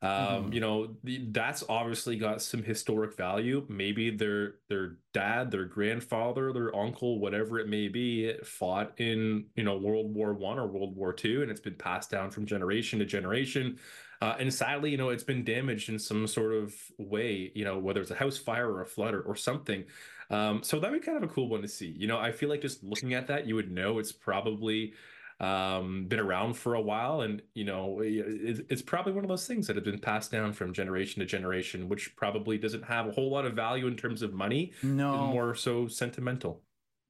Um, 0.00 0.52
you 0.52 0.58
know, 0.58 0.96
the, 1.04 1.28
that's 1.30 1.62
obviously 1.68 2.16
got 2.16 2.42
some 2.42 2.64
historic 2.64 3.16
value. 3.16 3.64
Maybe 3.68 4.10
their 4.10 4.54
their 4.68 4.96
dad, 5.12 5.52
their 5.52 5.66
grandfather, 5.66 6.52
their 6.52 6.74
uncle, 6.74 7.20
whatever 7.20 7.60
it 7.60 7.68
may 7.68 7.86
be, 7.86 8.32
fought 8.42 8.94
in, 8.96 9.46
you 9.54 9.62
know, 9.62 9.76
World 9.76 10.12
War 10.12 10.32
One 10.32 10.58
or 10.58 10.66
World 10.66 10.96
War 10.96 11.12
Two, 11.12 11.42
and 11.42 11.50
it's 11.52 11.60
been 11.60 11.76
passed 11.76 12.10
down 12.10 12.32
from 12.32 12.46
generation 12.46 12.98
to 12.98 13.04
generation. 13.04 13.78
Uh, 14.20 14.36
and 14.38 14.54
sadly, 14.54 14.90
you 14.90 14.96
know, 14.96 15.10
it's 15.10 15.24
been 15.24 15.44
damaged 15.44 15.88
in 15.88 15.98
some 15.98 16.26
sort 16.26 16.54
of 16.54 16.74
way, 16.96 17.50
you 17.54 17.64
know, 17.64 17.78
whether 17.78 18.00
it's 18.00 18.12
a 18.12 18.16
house 18.16 18.38
fire 18.38 18.70
or 18.70 18.80
a 18.80 18.86
flood 18.86 19.14
or, 19.14 19.22
or 19.22 19.36
something. 19.36 19.84
Um, 20.32 20.62
so 20.62 20.80
that'd 20.80 20.98
be 20.98 21.04
kind 21.04 21.16
of 21.22 21.22
a 21.22 21.32
cool 21.32 21.48
one 21.48 21.62
to 21.62 21.68
see. 21.68 21.94
You 21.96 22.06
know, 22.08 22.18
I 22.18 22.32
feel 22.32 22.48
like 22.48 22.62
just 22.62 22.82
looking 22.82 23.14
at 23.14 23.26
that, 23.28 23.46
you 23.46 23.54
would 23.54 23.70
know 23.70 23.98
it's 23.98 24.12
probably 24.12 24.94
um, 25.40 26.06
been 26.08 26.20
around 26.20 26.54
for 26.54 26.74
a 26.74 26.80
while. 26.80 27.20
And, 27.20 27.42
you 27.54 27.64
know, 27.64 28.00
it, 28.00 28.64
it's 28.70 28.82
probably 28.82 29.12
one 29.12 29.24
of 29.24 29.28
those 29.28 29.46
things 29.46 29.66
that 29.66 29.76
have 29.76 29.84
been 29.84 29.98
passed 29.98 30.30
down 30.32 30.52
from 30.52 30.72
generation 30.72 31.20
to 31.20 31.26
generation, 31.26 31.88
which 31.88 32.16
probably 32.16 32.56
doesn't 32.58 32.84
have 32.84 33.08
a 33.08 33.12
whole 33.12 33.30
lot 33.30 33.44
of 33.44 33.54
value 33.54 33.86
in 33.86 33.96
terms 33.96 34.22
of 34.22 34.32
money, 34.32 34.72
No. 34.82 35.26
more 35.26 35.54
so 35.54 35.86
sentimental. 35.86 36.62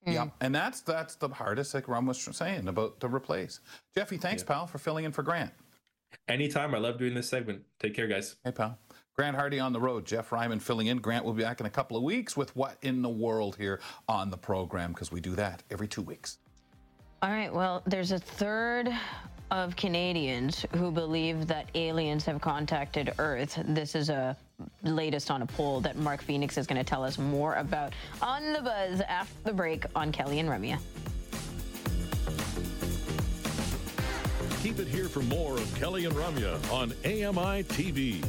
Yeah, 0.04 0.30
and 0.40 0.52
that's 0.52 0.80
that's 0.80 1.14
the 1.14 1.28
hardest, 1.28 1.74
like 1.74 1.86
Ron 1.86 2.06
was 2.06 2.20
saying 2.20 2.66
about 2.66 2.98
to 2.98 3.06
replace. 3.06 3.60
Jeffy, 3.94 4.16
thanks, 4.16 4.42
pal, 4.42 4.66
for 4.66 4.78
filling 4.78 5.04
in 5.04 5.12
for 5.12 5.22
Grant. 5.22 5.52
Anytime. 6.26 6.74
I 6.74 6.78
love 6.78 6.98
doing 6.98 7.14
this 7.14 7.28
segment. 7.28 7.62
Take 7.78 7.94
care, 7.94 8.08
guys. 8.08 8.34
Hey, 8.42 8.50
pal. 8.50 8.76
Grant 9.14 9.36
Hardy 9.36 9.60
on 9.60 9.74
the 9.74 9.80
road. 9.80 10.06
Jeff 10.06 10.32
Ryman 10.32 10.58
filling 10.58 10.86
in. 10.86 10.98
Grant 10.98 11.24
will 11.24 11.34
be 11.34 11.42
back 11.42 11.60
in 11.60 11.66
a 11.66 11.70
couple 11.70 11.96
of 11.98 12.02
weeks 12.02 12.34
with 12.34 12.54
What 12.56 12.78
in 12.80 13.02
the 13.02 13.10
World 13.10 13.56
here 13.56 13.80
on 14.08 14.30
the 14.30 14.38
program 14.38 14.92
because 14.92 15.12
we 15.12 15.20
do 15.20 15.34
that 15.34 15.62
every 15.70 15.86
two 15.86 16.00
weeks. 16.00 16.38
All 17.20 17.30
right. 17.30 17.52
Well, 17.52 17.82
there's 17.86 18.10
a 18.12 18.18
third 18.18 18.88
of 19.50 19.76
Canadians 19.76 20.64
who 20.76 20.90
believe 20.90 21.46
that 21.46 21.68
aliens 21.74 22.24
have 22.24 22.40
contacted 22.40 23.12
Earth. 23.18 23.62
This 23.66 23.94
is 23.94 24.08
a 24.08 24.34
latest 24.82 25.30
on 25.30 25.42
a 25.42 25.46
poll 25.46 25.82
that 25.82 25.96
Mark 25.96 26.22
Phoenix 26.22 26.56
is 26.56 26.66
going 26.66 26.82
to 26.82 26.84
tell 26.84 27.04
us 27.04 27.18
more 27.18 27.56
about 27.56 27.92
on 28.22 28.54
the 28.54 28.62
buzz 28.62 29.02
after 29.02 29.34
the 29.44 29.52
break 29.52 29.84
on 29.94 30.10
Kelly 30.10 30.38
and 30.38 30.48
Ramya. 30.48 30.78
Keep 34.62 34.78
it 34.78 34.88
here 34.88 35.08
for 35.08 35.20
more 35.20 35.58
of 35.58 35.74
Kelly 35.74 36.06
and 36.06 36.14
Ramya 36.14 36.72
on 36.72 36.92
AMI 37.04 37.64
TV. 37.64 38.24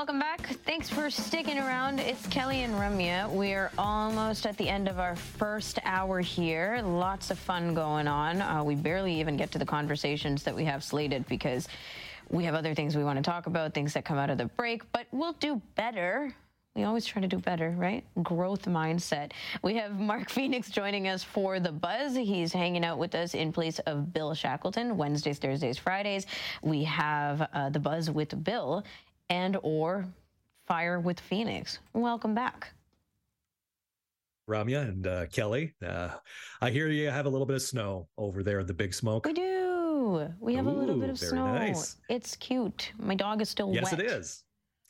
Welcome 0.00 0.18
back. 0.18 0.46
Thanks 0.64 0.88
for 0.88 1.10
sticking 1.10 1.58
around. 1.58 2.00
It's 2.00 2.26
Kelly 2.28 2.62
and 2.62 2.72
Ramya. 2.72 3.30
We 3.30 3.52
are 3.52 3.70
almost 3.76 4.46
at 4.46 4.56
the 4.56 4.66
end 4.66 4.88
of 4.88 4.98
our 4.98 5.14
first 5.14 5.78
hour 5.84 6.20
here. 6.20 6.80
Lots 6.82 7.30
of 7.30 7.38
fun 7.38 7.74
going 7.74 8.08
on. 8.08 8.40
Uh, 8.40 8.64
we 8.64 8.74
barely 8.76 9.20
even 9.20 9.36
get 9.36 9.52
to 9.52 9.58
the 9.58 9.66
conversations 9.66 10.42
that 10.44 10.56
we 10.56 10.64
have 10.64 10.82
slated 10.82 11.26
because 11.28 11.68
we 12.30 12.44
have 12.44 12.54
other 12.54 12.74
things 12.74 12.96
we 12.96 13.04
want 13.04 13.18
to 13.18 13.22
talk 13.22 13.46
about, 13.46 13.74
things 13.74 13.92
that 13.92 14.06
come 14.06 14.16
out 14.16 14.30
of 14.30 14.38
the 14.38 14.46
break, 14.46 14.90
but 14.90 15.06
we'll 15.12 15.34
do 15.34 15.60
better. 15.74 16.34
We 16.74 16.84
always 16.84 17.04
try 17.04 17.20
to 17.20 17.28
do 17.28 17.38
better, 17.38 17.74
right? 17.76 18.02
Growth 18.22 18.64
mindset. 18.64 19.32
We 19.62 19.74
have 19.74 20.00
Mark 20.00 20.30
Phoenix 20.30 20.70
joining 20.70 21.08
us 21.08 21.22
for 21.22 21.60
The 21.60 21.72
Buzz. 21.72 22.16
He's 22.16 22.54
hanging 22.54 22.86
out 22.86 22.96
with 22.96 23.14
us 23.14 23.34
in 23.34 23.52
place 23.52 23.80
of 23.80 24.14
Bill 24.14 24.32
Shackleton, 24.32 24.96
Wednesdays, 24.96 25.38
Thursdays, 25.38 25.76
Fridays. 25.76 26.26
We 26.62 26.84
have 26.84 27.46
uh, 27.52 27.68
The 27.68 27.80
Buzz 27.80 28.10
with 28.10 28.42
Bill 28.42 28.82
and 29.30 29.56
or 29.62 30.04
Fire 30.66 31.00
with 31.00 31.18
Phoenix. 31.18 31.78
Welcome 31.94 32.34
back. 32.34 32.72
Ramya 34.48 34.88
and 34.88 35.06
uh, 35.06 35.26
Kelly. 35.26 35.74
Uh, 35.84 36.10
I 36.60 36.70
hear 36.70 36.88
you 36.88 37.08
have 37.08 37.26
a 37.26 37.28
little 37.28 37.46
bit 37.46 37.54
of 37.56 37.62
snow 37.62 38.08
over 38.18 38.42
there 38.42 38.60
in 38.60 38.66
the 38.66 38.74
big 38.74 38.92
smoke. 38.92 39.26
We 39.26 39.32
do. 39.32 40.28
We 40.40 40.54
have 40.56 40.66
a 40.66 40.70
little 40.70 40.96
bit 40.96 41.08
Ooh, 41.08 41.12
of 41.12 41.18
very 41.20 41.30
snow. 41.30 41.54
nice. 41.54 41.96
It's 42.08 42.34
cute. 42.36 42.92
My 42.98 43.14
dog 43.14 43.40
is 43.40 43.48
still 43.48 43.72
Yes, 43.72 43.92
wet. 43.92 44.00
it 44.00 44.06
is. 44.10 44.42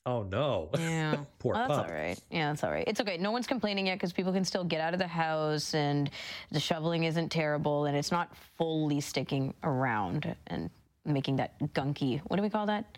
Oh 0.07 0.23
no. 0.23 0.71
Yeah. 0.79 1.17
Poor 1.39 1.55
Well, 1.55 1.69
that's 1.69 1.79
pup. 1.79 1.89
all 1.89 1.95
right. 1.95 2.19
Yeah, 2.31 2.49
that's 2.49 2.65
all 2.65 2.71
right. 2.71 2.85
It's 2.87 3.01
okay. 3.03 3.19
No 3.19 3.31
one's 3.33 3.47
complaining 3.47 3.87
yet 3.89 3.97
because 3.97 4.15
people 4.15 4.33
can 4.33 4.45
still 4.47 4.65
get 4.65 4.81
out 4.81 4.95
of 4.95 4.99
the 4.99 5.07
house 5.07 5.75
and 5.75 6.09
the 6.51 6.61
shoveling 6.61 7.05
isn't 7.05 7.29
terrible 7.29 7.85
and 7.85 7.95
it's 7.97 8.11
not 8.11 8.35
fully 8.57 9.01
sticking 9.01 9.53
around 9.63 10.35
and 10.47 10.71
making 11.05 11.37
that 11.37 11.59
gunky. 11.75 12.21
What 12.29 12.37
do 12.39 12.43
we 12.43 12.49
call 12.51 12.65
that? 12.67 12.97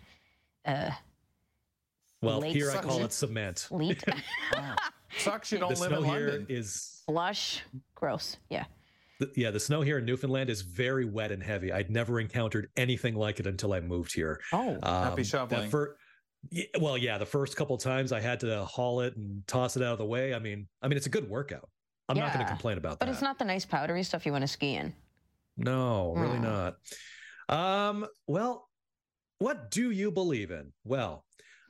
Uh, 0.65 0.91
Well, 2.23 2.39
Late 2.39 2.55
here 2.55 2.71
I 2.71 2.77
call 2.77 3.03
it 3.03 3.11
cement. 3.11 3.59
sleet, 3.59 4.03
Sucks 5.17 5.51
you 5.51 5.59
don't 5.59 5.73
the 5.75 5.79
live 5.81 5.89
snow 5.89 5.97
in 5.99 6.05
here 6.05 6.29
London. 6.29 6.45
is 6.49 7.03
flush, 7.05 7.61
gross. 7.95 8.37
Yeah. 8.49 8.65
th- 9.19 9.31
yeah, 9.35 9.51
the 9.51 9.59
snow 9.59 9.81
here 9.81 9.97
in 9.99 10.05
Newfoundland 10.05 10.49
is 10.49 10.61
very 10.61 11.05
wet 11.05 11.31
and 11.31 11.43
heavy. 11.43 11.71
I'd 11.71 11.91
never 11.91 12.19
encountered 12.19 12.69
anything 12.77 13.13
like 13.15 13.39
it 13.39 13.45
until 13.47 13.73
I 13.73 13.79
moved 13.81 14.13
here. 14.15 14.39
Oh. 14.51 14.79
Happy 14.83 15.21
that 15.21 15.27
shoveling. 15.27 15.69
fir- 15.69 15.95
yeah, 16.49 16.65
well, 16.79 16.97
yeah, 16.97 17.17
the 17.17 17.25
first 17.25 17.55
couple 17.55 17.77
times 17.77 18.11
I 18.11 18.19
had 18.19 18.39
to 18.41 18.65
haul 18.65 19.01
it 19.01 19.15
and 19.15 19.45
toss 19.47 19.77
it 19.77 19.83
out 19.83 19.93
of 19.93 19.97
the 19.99 20.05
way. 20.05 20.33
I 20.33 20.39
mean, 20.39 20.67
I 20.81 20.87
mean, 20.87 20.97
it's 20.97 21.05
a 21.07 21.09
good 21.11 21.29
workout. 21.29 21.69
I'm 22.09 22.17
not 22.17 22.33
going 22.33 22.45
to 22.45 22.49
complain 22.51 22.77
about 22.77 22.99
But 22.99 22.99
that. 22.99 23.05
But 23.05 23.11
it's 23.13 23.21
not 23.21 23.39
the 23.39 23.45
nice 23.45 23.65
powdery 23.65 24.03
stuff 24.03 24.25
you 24.25 24.31
want 24.33 24.41
to 24.41 24.47
ski 24.47 24.75
in. 24.75 24.93
No, 25.57 26.13
really 26.15 26.37
Mm. 26.39 26.75
not. 27.49 27.87
Um, 27.89 28.07
well, 28.27 28.67
what 29.37 29.69
do 29.71 29.91
you 29.91 30.11
believe 30.11 30.51
in? 30.51 30.73
Well, 30.83 31.23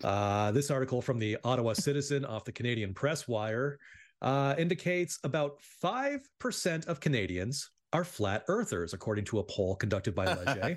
uh, 0.04 0.52
this 0.52 0.70
article 0.72 1.02
from 1.02 1.20
the 1.20 1.38
Ottawa 1.44 1.74
Citizen 1.74 2.26
off 2.26 2.44
the 2.46 2.52
Canadian 2.52 2.94
Press 2.94 3.28
Wire 3.28 3.80
uh, 4.22 4.56
indicates 4.58 5.20
about 5.24 5.60
5% 5.84 6.88
of 6.88 7.00
Canadians 7.00 7.70
are 7.92 8.04
flat 8.04 8.44
earthers, 8.48 8.94
according 8.94 9.24
to 9.24 9.38
a 9.38 9.44
poll 9.44 9.76
conducted 9.76 10.16
by 10.16 10.26
Leger. 10.46 10.76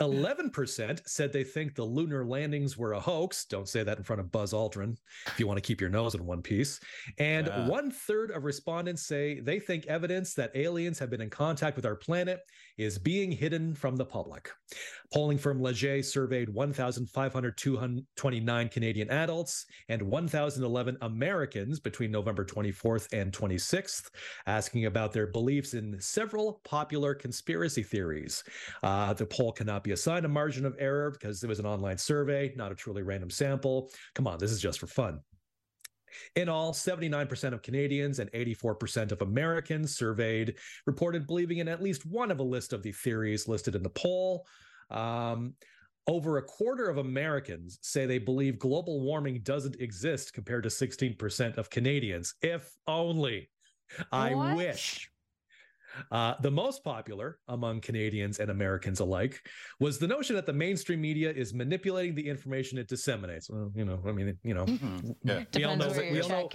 11% 0.00 1.00
said 1.06 1.32
they 1.32 1.44
think 1.44 1.76
the 1.76 1.84
lunar 1.84 2.24
landings 2.24 2.76
were 2.76 2.94
a 2.94 3.00
hoax. 3.00 3.44
Don't 3.44 3.68
say 3.68 3.84
that 3.84 3.96
in 3.98 4.02
front 4.02 4.18
of 4.18 4.32
Buzz 4.32 4.52
Aldrin 4.52 4.96
if 5.28 5.38
you 5.38 5.46
want 5.46 5.58
to 5.58 5.60
keep 5.60 5.80
your 5.80 5.90
nose 5.90 6.16
in 6.16 6.26
one 6.26 6.42
piece. 6.42 6.80
And 7.18 7.46
Yeah. 7.46 7.68
one 7.68 7.92
third 7.92 8.32
of 8.32 8.42
respondents 8.42 9.06
say 9.06 9.38
they 9.38 9.60
think 9.60 9.86
evidence 9.86 10.34
that 10.34 10.50
aliens 10.56 10.98
have 10.98 11.10
been 11.10 11.20
in 11.20 11.30
contact 11.30 11.76
with 11.76 11.86
our 11.86 11.94
planet 11.94 12.40
is 12.82 12.98
being 12.98 13.32
hidden 13.32 13.74
from 13.74 13.96
the 13.96 14.04
public. 14.04 14.50
Polling 15.12 15.38
firm 15.38 15.60
Leger 15.60 16.02
surveyed 16.02 16.48
1,529 16.48 18.68
Canadian 18.68 19.10
adults 19.10 19.66
and 19.88 20.00
1,011 20.00 20.96
Americans 21.02 21.80
between 21.80 22.10
November 22.10 22.44
24th 22.44 23.12
and 23.12 23.32
26th, 23.32 24.10
asking 24.46 24.86
about 24.86 25.12
their 25.12 25.26
beliefs 25.26 25.74
in 25.74 26.00
several 26.00 26.60
popular 26.64 27.14
conspiracy 27.14 27.82
theories. 27.82 28.42
Uh, 28.82 29.12
the 29.12 29.26
poll 29.26 29.52
cannot 29.52 29.84
be 29.84 29.92
assigned 29.92 30.24
a 30.24 30.28
margin 30.28 30.64
of 30.64 30.74
error 30.78 31.10
because 31.10 31.44
it 31.44 31.48
was 31.48 31.58
an 31.58 31.66
online 31.66 31.98
survey, 31.98 32.52
not 32.56 32.72
a 32.72 32.74
truly 32.74 33.02
random 33.02 33.30
sample. 33.30 33.90
Come 34.14 34.26
on, 34.26 34.38
this 34.38 34.50
is 34.50 34.60
just 34.60 34.80
for 34.80 34.86
fun. 34.86 35.20
In 36.36 36.48
all, 36.48 36.72
79% 36.72 37.52
of 37.52 37.62
Canadians 37.62 38.18
and 38.18 38.30
84% 38.32 39.12
of 39.12 39.22
Americans 39.22 39.96
surveyed 39.96 40.56
reported 40.86 41.26
believing 41.26 41.58
in 41.58 41.68
at 41.68 41.82
least 41.82 42.04
one 42.06 42.30
of 42.30 42.40
a 42.40 42.44
list 42.44 42.72
of 42.72 42.82
the 42.82 42.92
theories 42.92 43.48
listed 43.48 43.74
in 43.74 43.82
the 43.82 43.90
poll. 43.90 44.46
Um, 44.90 45.54
over 46.08 46.38
a 46.38 46.42
quarter 46.42 46.88
of 46.88 46.98
Americans 46.98 47.78
say 47.82 48.06
they 48.06 48.18
believe 48.18 48.58
global 48.58 49.00
warming 49.02 49.40
doesn't 49.42 49.80
exist 49.80 50.32
compared 50.32 50.64
to 50.64 50.68
16% 50.68 51.56
of 51.58 51.70
Canadians. 51.70 52.34
If 52.42 52.68
only. 52.86 53.48
I 54.10 54.34
What? 54.34 54.56
wish. 54.56 55.11
Uh, 56.10 56.34
the 56.40 56.50
most 56.50 56.82
popular 56.84 57.38
among 57.48 57.80
Canadians 57.80 58.38
and 58.38 58.50
Americans 58.50 59.00
alike 59.00 59.46
was 59.80 59.98
the 59.98 60.06
notion 60.06 60.34
that 60.36 60.46
the 60.46 60.52
mainstream 60.52 61.00
media 61.00 61.30
is 61.32 61.52
manipulating 61.54 62.14
the 62.14 62.26
information 62.28 62.78
it 62.78 62.88
disseminates. 62.88 63.50
Well, 63.50 63.70
you 63.74 63.84
know, 63.84 64.00
I 64.06 64.12
mean, 64.12 64.38
you 64.42 64.54
know, 64.54 64.64
Mhm. 64.66 65.14
Yeah. 65.24 65.44
we 65.54 65.64
all 65.64 65.76
know 65.76 65.90
that 65.90 66.10
we 66.12 66.20
all 66.20 66.28
know, 66.28 66.48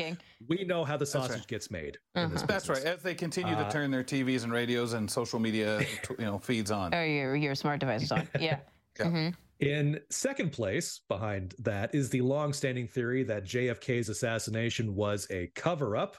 we 0.48 0.64
know 0.66 0.84
how 0.84 0.98
the 0.98 1.06
right. 1.06 1.08
sausage 1.10 1.48
gets 1.48 1.70
made. 1.72 1.98
Uh-huh. 2.16 2.46
That's 2.48 2.70
right. 2.70 2.84
As 2.84 3.02
they 3.04 3.16
continue 3.16 3.56
to 3.56 3.62
Uh, 3.66 3.72
turn 3.72 3.92
their 3.92 4.04
TVs 4.04 4.44
and 4.44 4.52
radios 4.54 4.94
and 4.94 5.10
social 5.10 5.40
media, 5.40 5.82
you 6.10 6.26
know, 6.26 6.40
feeds 6.40 6.72
on. 6.72 6.94
Or 6.94 7.06
your 7.06 7.36
your 7.36 7.56
smart 7.56 7.80
devices 7.80 8.12
on. 8.12 8.28
Yeah. 8.40 8.60
Yeah. 9.00 9.06
Mhm. 9.06 9.36
In 9.60 10.00
second 10.12 10.52
place 10.52 11.02
behind 11.08 11.56
that 11.60 11.94
is 11.96 12.10
the 12.12 12.22
long-standing 12.22 12.88
theory 12.88 13.24
that 13.24 13.44
JFK's 13.44 14.08
assassination 14.10 14.94
was 14.96 15.28
a 15.32 15.48
cover-up. 15.56 16.16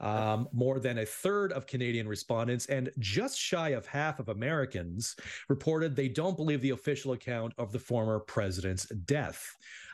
Um, 0.00 0.48
more 0.52 0.78
than 0.78 0.98
a 0.98 1.06
third 1.06 1.52
of 1.52 1.66
Canadian 1.66 2.06
respondents 2.06 2.66
and 2.66 2.90
just 3.00 3.36
shy 3.38 3.70
of 3.70 3.84
half 3.86 4.20
of 4.20 4.28
Americans 4.28 5.16
reported 5.48 5.96
they 5.96 6.08
don't 6.08 6.36
believe 6.36 6.60
the 6.60 6.70
official 6.70 7.12
account 7.12 7.52
of 7.58 7.72
the 7.72 7.80
former 7.80 8.20
president's 8.20 8.86
death. 9.06 9.44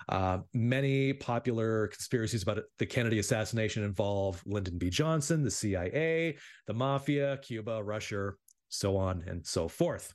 Uh, 0.09 0.39
many 0.53 1.13
popular 1.13 1.89
conspiracies 1.89 2.43
about 2.43 2.63
the 2.79 2.87
Kennedy 2.87 3.19
assassination 3.19 3.83
involve 3.83 4.43
Lyndon 4.47 4.77
B. 4.77 4.91
Johnson, 4.91 5.43
the 5.43 5.51
CIA, 5.51 6.37
the 6.67 6.75
mafia, 6.75 7.39
Cuba, 7.39 7.83
Russia, 7.83 8.33
so 8.75 8.97
on 8.97 9.25
and 9.27 9.47
so 9.47 9.69
forth. 9.69 10.15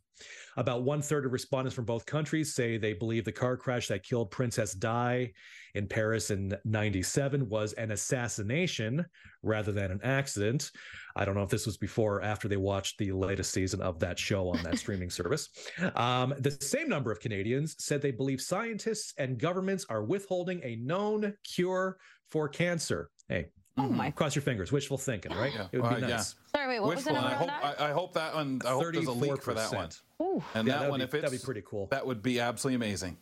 About 0.58 0.84
one 0.84 1.02
third 1.02 1.26
of 1.26 1.32
respondents 1.32 1.74
from 1.76 1.86
both 1.86 2.06
countries 2.06 2.54
say 2.54 2.78
they 2.78 2.94
believe 2.94 3.24
the 3.24 3.32
car 3.32 3.56
crash 3.56 3.88
that 3.88 4.04
killed 4.04 4.32
Princess 4.32 4.74
Di 4.74 5.32
in 5.76 5.88
Paris 5.88 6.32
in 6.32 6.56
97 6.66 7.48
was 7.48 7.74
an 7.74 7.92
assassination 7.92 9.06
rather 9.44 9.72
than 9.72 9.92
an 9.92 10.02
accident. 10.04 10.72
I 11.16 11.24
don't 11.24 11.36
know 11.36 11.44
if 11.44 11.50
this 11.50 11.66
was 11.66 11.78
before 11.78 12.18
or 12.18 12.22
after 12.22 12.48
they 12.48 12.58
watched 12.58 12.98
the 12.98 13.12
latest 13.12 13.54
season 13.54 13.82
of 13.82 14.00
that 14.00 14.20
show 14.20 14.50
on 14.50 14.62
that 14.64 14.78
streaming 14.78 15.10
service. 15.10 15.50
Um, 15.96 16.34
the 16.40 16.52
same 16.52 16.90
number 16.90 17.12
of 17.12 17.20
Canadians 17.20 17.76
said 17.80 18.02
they 18.02 18.12
believe 18.12 18.42
scientists 18.42 19.14
and 19.18 19.40
governments 19.40 19.86
are 19.90 20.04
withholding 20.04 20.62
a 20.64 20.76
known 20.78 21.34
cure 21.44 21.98
for 22.30 22.50
cancer. 22.50 23.10
Hey, 23.28 23.48
Oh 23.80 23.90
my. 23.90 24.12
cross 24.12 24.36
your 24.36 24.42
fingers, 24.42 24.72
wishful 24.72 24.98
thinking, 24.98 25.32
right? 25.36 25.52
Yeah, 25.54 25.68
It 25.72 25.78
would 25.78 25.84
well, 25.92 25.96
be 25.96 26.02
yeah. 26.02 26.08
nice. 26.18 26.36
Sorry, 26.56 26.68
wait, 26.68 26.80
what 26.82 26.96
was 26.96 27.04
the 27.06 27.14
number 27.14 27.28
and 27.30 27.36
I 27.36 27.38
on 27.44 27.50
hope 27.50 27.62
that? 27.78 27.82
I, 27.82 27.90
I 27.90 27.92
hope 27.94 28.14
that 28.14 28.34
one. 28.36 28.62
I 28.66 28.70
hope 28.70 28.84
there's 28.94 29.06
a 29.08 29.12
leak 29.12 29.42
for 29.42 29.54
that 29.54 29.72
one. 29.74 29.90
34%. 29.90 30.02
Ooh, 30.22 30.44
And 30.54 30.68
Yeah, 30.68 30.74
that 30.74 30.78
that'd 30.80 30.90
one, 30.92 31.00
be- 31.00 31.04
if 31.06 31.14
it's 31.14 31.24
that'd 31.24 31.40
be 31.40 31.46
pretty 31.46 31.64
cool. 31.66 31.88
that 31.92 32.06
would 32.06 32.22
be 32.22 32.40
absolutely 32.40 32.76
amazing. 32.76 33.18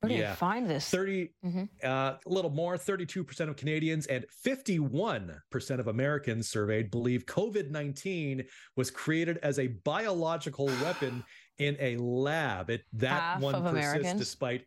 where 0.00 0.08
do 0.08 0.14
you 0.14 0.26
find 0.28 0.68
this? 0.70 0.88
30 0.88 1.30
Mhm. 1.44 1.68
uh, 1.84 2.16
a 2.24 2.28
little 2.28 2.50
more 2.50 2.76
32% 2.78 3.50
of 3.50 3.56
canadians 3.56 4.06
and 4.06 4.24
51% 4.44 5.78
of 5.78 5.88
americans 5.88 6.48
surveyed 6.48 6.90
believe 6.90 7.26
covid-19 7.26 8.46
was 8.76 8.90
created 8.90 9.36
as 9.42 9.58
a 9.58 9.66
biological 9.68 10.66
weapon 10.82 11.22
in 11.58 11.76
a 11.80 11.96
lab 11.98 12.70
it 12.70 12.84
that 12.94 13.20
Half 13.20 13.40
one 13.42 13.54
of 13.54 13.62
persists 13.64 13.90
Americans? 13.92 14.20
despite 14.20 14.64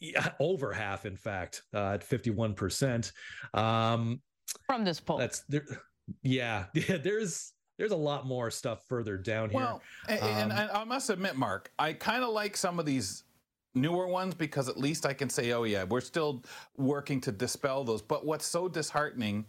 yeah, 0.00 0.30
over 0.40 0.72
half 0.72 1.04
in 1.04 1.16
fact 1.16 1.62
uh, 1.74 1.94
at 1.94 2.08
51% 2.08 3.12
um 3.52 4.22
From 4.66 4.84
this 4.84 5.00
poll. 5.00 5.18
that's 5.18 5.40
there 5.48 5.64
yeah 6.22 6.64
yeah 6.74 6.96
there's 6.98 7.52
there's 7.78 7.92
a 7.92 7.96
lot 7.96 8.26
more 8.26 8.50
stuff 8.50 8.86
further 8.88 9.16
down 9.16 9.50
here 9.50 9.58
Well, 9.60 9.82
and, 10.08 10.20
Um, 10.20 10.28
and 10.28 10.52
I 10.52 10.84
must 10.84 11.10
admit, 11.10 11.34
Mark, 11.36 11.72
I 11.78 11.92
kind 11.92 12.22
of 12.22 12.30
like 12.30 12.56
some 12.56 12.78
of 12.78 12.86
these 12.86 13.24
newer 13.74 14.06
ones 14.06 14.34
because 14.34 14.68
at 14.68 14.76
least 14.76 15.04
I 15.06 15.12
can 15.12 15.28
say, 15.28 15.52
oh 15.52 15.64
yeah, 15.64 15.82
we're 15.82 16.00
still 16.00 16.44
working 16.76 17.20
to 17.22 17.32
dispel 17.32 17.82
those. 17.82 18.00
But 18.00 18.24
what's 18.24 18.46
so 18.46 18.68
disheartening 18.68 19.46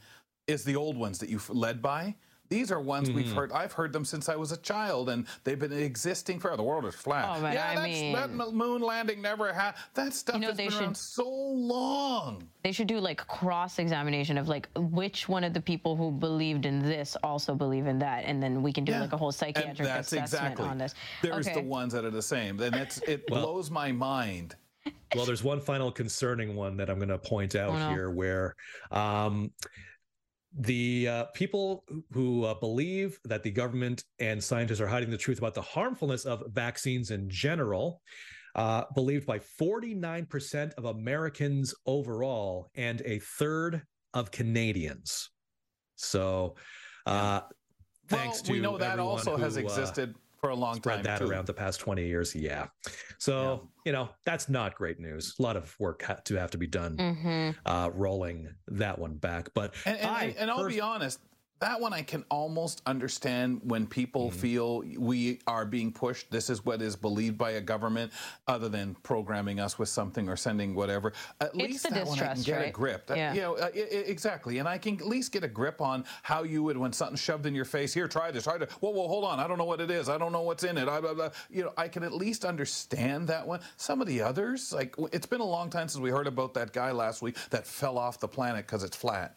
is 0.48 0.64
the 0.64 0.76
old 0.76 0.98
ones 0.98 1.20
that 1.20 1.30
you've 1.30 1.48
led 1.50 1.82
by. 1.82 2.16
These 2.50 2.72
are 2.72 2.80
ones 2.80 3.10
we've 3.10 3.26
Mm-hmm. 3.26 3.36
heard. 3.36 3.52
I've 3.52 3.72
heard 3.74 3.92
them 3.92 4.06
since 4.06 4.30
I 4.30 4.36
was 4.36 4.52
a 4.52 4.58
child, 4.58 5.10
and 5.10 5.26
they've 5.44 5.58
been 5.58 5.74
existing 5.74 6.40
forever. 6.40 6.58
The 6.58 6.64
world 6.64 6.86
is 6.86 6.94
flat. 6.96 7.26
Oh, 7.38 7.42
man, 7.42 7.54
yeah, 7.54 7.70
I 7.70 7.76
that's, 7.76 8.00
that 8.02 8.30
mean- 8.32 8.42
m- 8.42 8.56
moon 8.56 8.82
landing 8.82 9.22
never 9.22 9.52
happened. 9.52 9.84
That 9.96 10.14
stuff 10.14 10.36
You 10.36 10.42
know, 10.42 10.48
has 10.50 10.58
they 10.58 10.68
been 10.68 10.78
around 10.78 10.90
should- 10.90 10.98
so 10.98 11.28
long. 11.30 12.48
they 12.64 12.72
should 12.72 12.88
do 12.88 13.00
like 13.00 13.26
cross 13.28 13.80
examination 13.80 14.38
of 14.38 14.48
like 14.48 14.70
which 14.76 15.28
one 15.28 15.44
of 15.44 15.54
the 15.54 15.62
people 15.62 15.96
who 15.96 16.12
believed 16.12 16.66
in 16.66 16.80
this 16.80 17.16
also 17.24 17.56
believe 17.56 17.88
in 17.88 18.00
that, 18.00 18.26
and 18.26 18.42
then 18.42 18.62
we 18.62 18.72
can 18.72 18.86
do 18.86 18.92
Yeah. 18.92 19.02
like 19.02 19.14
a 19.14 19.18
whole 19.18 19.30
And 19.30 19.36
psychiatric 19.36 19.88
that's 19.88 20.08
assessment 20.12 20.26
exactly. 20.54 20.66
on 20.68 20.78
this. 20.78 20.94
There's 21.22 21.48
okay. 21.48 21.62
the 21.62 21.68
ones 21.68 21.94
that 21.94 22.06
are 22.06 22.12
the 22.12 22.22
same, 22.22 22.60
and 22.62 22.76
it's 22.76 22.98
it 23.00 23.24
Well- 23.30 23.42
blows 23.42 23.72
my 23.72 23.92
mind. 23.92 24.56
Well, 25.16 25.26
there's 25.26 25.44
one 25.44 25.62
final 25.62 25.92
concerning 25.92 26.56
one 26.56 26.78
that 26.78 26.90
I'm 26.90 26.98
going 26.98 27.10
to 27.10 27.18
point 27.18 27.56
out 27.56 27.70
Oh, 27.70 27.78
no. 27.78 27.90
here 27.90 28.12
where 28.12 28.56
um, 28.92 29.52
the 30.58 31.08
uh, 31.08 31.24
people 31.34 31.84
who 32.12 32.46
uh, 32.46 32.54
believe 32.54 33.20
that 33.26 33.44
the 33.44 33.52
government 33.52 34.04
and 34.20 34.42
scientists 34.42 34.80
are 34.80 34.88
hiding 34.88 35.10
the 35.10 35.18
truth 35.18 35.38
about 35.38 35.54
the 35.54 35.62
harmfulness 35.62 36.26
of 36.26 36.44
vaccines 36.52 37.12
in 37.12 37.30
general. 37.30 38.02
Uh, 38.56 38.86
believed 38.96 39.26
by 39.26 39.38
49% 39.38 40.74
of 40.76 40.86
Americans 40.86 41.76
overall 41.86 42.70
and 42.76 43.02
a 43.04 43.20
third 43.20 43.82
of 44.14 44.32
Canadians. 44.32 45.30
So, 45.98 46.56
uh, 47.06 47.42
thanks 48.08 48.38
well, 48.38 48.44
to 48.44 48.52
we 48.54 48.60
know 48.62 48.78
that 48.78 48.98
also 48.98 49.36
has 49.36 49.56
who, 49.56 49.62
uh, 49.62 49.64
existed 49.64 50.16
for 50.46 50.52
a 50.52 50.56
long 50.56 50.76
spread 50.76 50.96
time 50.98 51.04
that 51.04 51.20
too. 51.20 51.28
around 51.28 51.48
the 51.48 51.54
past 51.54 51.80
20 51.80 52.06
years 52.06 52.36
yeah. 52.36 52.68
So 53.18 53.70
you 53.86 53.92
know 53.92 54.10
that's 54.26 54.48
not 54.50 54.76
great 54.76 55.00
news. 55.00 55.36
A 55.40 55.42
lot 55.42 55.58
of 55.58 55.76
work 55.80 56.04
ha- 56.04 56.20
to 56.26 56.36
have 56.36 56.52
to 56.52 56.58
be 56.58 56.68
done 56.68 56.98
hmm 56.98 57.52
uh 57.66 57.90
rolling 57.94 58.54
that 58.68 58.98
one 59.00 59.16
back 59.16 59.50
but 59.54 59.74
And, 59.86 59.98
and, 59.98 60.08
I 60.10 60.24
and, 60.26 60.38
and 60.38 60.52
I'll 60.52 60.58
pers- 60.64 60.74
be 60.74 60.82
honest, 60.82 61.20
that 61.66 61.82
one 61.82 61.94
I 61.94 62.04
can 62.04 62.24
almost 62.30 62.82
understand 62.86 63.60
when 63.64 63.88
people 63.88 64.30
Mm-hmm. 64.30 64.40
feel 64.40 64.84
we 65.00 65.40
are 65.48 65.66
being 65.66 65.92
pushed. 65.92 66.30
This 66.30 66.50
is 66.50 66.64
what 66.64 66.80
is 66.82 66.96
believed 66.96 67.38
by 67.40 67.52
a 67.52 67.62
government, 67.62 68.12
other 68.48 68.70
than 68.70 68.96
programming 69.02 69.60
us 69.60 69.80
with 69.80 69.90
something 69.90 70.30
or 70.30 70.36
sending 70.36 70.76
whatever. 70.76 71.14
At 71.42 71.56
least 71.56 71.84
the 71.88 71.94
that 71.96 72.06
one 72.06 72.20
I 72.20 72.22
can 72.28 72.36
distrust, 72.36 72.46
get 72.46 72.58
a 72.58 72.64
right? 72.66 72.74
grip. 72.74 73.08
That- 73.08 73.18
Yeah. 73.18 73.34
You 73.34 73.42
know, 73.42 73.56
uh, 73.56 73.70
i- 73.76 73.78
i- 73.80 74.06
exactly. 74.16 74.60
And 74.60 74.68
I 74.70 74.78
can 74.78 74.96
at 74.98 75.08
least 75.08 75.32
get 75.32 75.44
a 75.44 75.48
grip 75.48 75.82
on 75.82 76.06
how 76.22 76.44
you 76.44 76.62
would 76.64 76.78
when 76.78 76.94
something's 76.94 77.20
shoved 77.20 77.46
in 77.48 77.56
your 77.56 77.66
face. 77.66 77.94
Here, 77.94 78.08
try 78.08 78.30
this. 78.32 78.44
Try 78.44 78.60
to. 78.60 78.68
Whoa, 78.80 78.92
whoa, 78.92 79.08
hold 79.08 79.26
on. 79.26 79.40
I 79.40 79.48
don't 79.48 79.58
know 79.58 79.66
what 79.66 79.82
it 79.82 79.90
is. 79.90 80.08
I 80.08 80.18
don't 80.20 80.32
know 80.32 80.42
what's 80.44 80.64
in 80.64 80.78
it. 80.78 80.88
I, 80.88 81.02
blah, 81.02 81.14
blah. 81.16 81.30
You 81.50 81.64
know, 81.64 81.74
I 81.78 81.88
can 81.88 82.04
at 82.04 82.14
least 82.14 82.46
understand 82.46 83.28
that 83.30 83.46
one. 83.48 83.60
Some 83.78 84.02
of 84.02 84.08
the 84.08 84.22
others, 84.22 84.72
like 84.72 84.96
it's 85.12 85.26
been 85.28 85.42
a 85.42 85.52
long 85.58 85.70
time 85.72 85.88
since 85.88 86.00
we 86.02 86.12
heard 86.12 86.28
about 86.28 86.54
that 86.54 86.74
guy 86.74 86.92
last 86.92 87.22
week 87.24 87.36
that 87.50 87.66
fell 87.66 87.98
off 87.98 88.20
the 88.20 88.28
planet 88.28 88.68
because 88.68 88.84
it's 88.84 88.96
flat. 88.98 89.36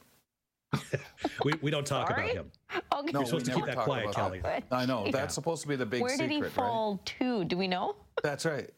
we, 1.45 1.53
we 1.63 1.71
don't 1.71 1.87
talk 1.87 2.09
Sorry? 2.09 2.33
about 2.33 2.37
him 2.37 2.51
Okay. 2.95 3.13
No, 3.13 3.21
You're 3.21 3.27
supposed 3.27 3.47
to 3.47 3.55
keep 3.55 3.65
that 3.67 3.79
quiet, 3.79 4.13
Kelly. 4.13 4.41
that. 4.41 4.65
I 4.71 4.85
know 4.85 5.09
that's 5.11 5.35
supposed 5.35 5.63
to 5.63 5.69
be 5.69 5.77
the 5.77 5.87
big 5.87 6.03
Where 6.03 6.11
secret, 6.11 6.29
did 6.29 6.35
he 6.35 6.43
right? 6.43 6.51
fall 6.53 7.01
to? 7.19 7.45
Do 7.45 7.57
we 7.57 7.67
know? 7.69 7.97
That's 8.23 8.45
right. 8.45 8.69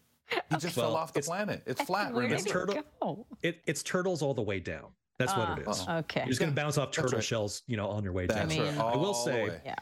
He 0.51 0.57
just 0.59 0.77
fell 0.77 0.95
off 0.95 1.13
the 1.13 1.19
it's- 1.19 1.29
planet. 1.29 1.63
It's 1.67 1.83
flat. 1.83 2.15
Where 2.15 2.23
did 2.29 2.33
It's 2.33 2.45
he 2.45 2.53
remember? 2.53 2.75
turtle- 2.75 2.85
go? 3.03 3.27
it, 3.43 3.61
it's 3.67 3.83
turtles 3.83 4.23
all 4.23 4.35
the 4.35 4.43
way 4.43 4.61
down 4.61 4.87
that's 5.19 5.37
what 5.37 5.59
it 5.59 5.69
is. 5.69 5.85
Ah, 5.87 5.99
Okay. 5.99 6.21
you're 6.21 6.29
just 6.29 6.41
going 6.41 6.51
to 6.51 6.57
bounce 6.57 6.79
off 6.79 6.93
turtle 6.93 7.19
right. 7.19 7.25
shells 7.25 7.63
you 7.67 7.77
know 7.77 7.89
on 7.89 8.03
your 8.05 8.13
way 8.15 8.27
That's 8.27 8.55
down 8.55 8.65
right. 8.77 8.79
I 8.79 8.97
will 8.97 9.13
say- 9.15 9.61
Yeah. 9.67 9.75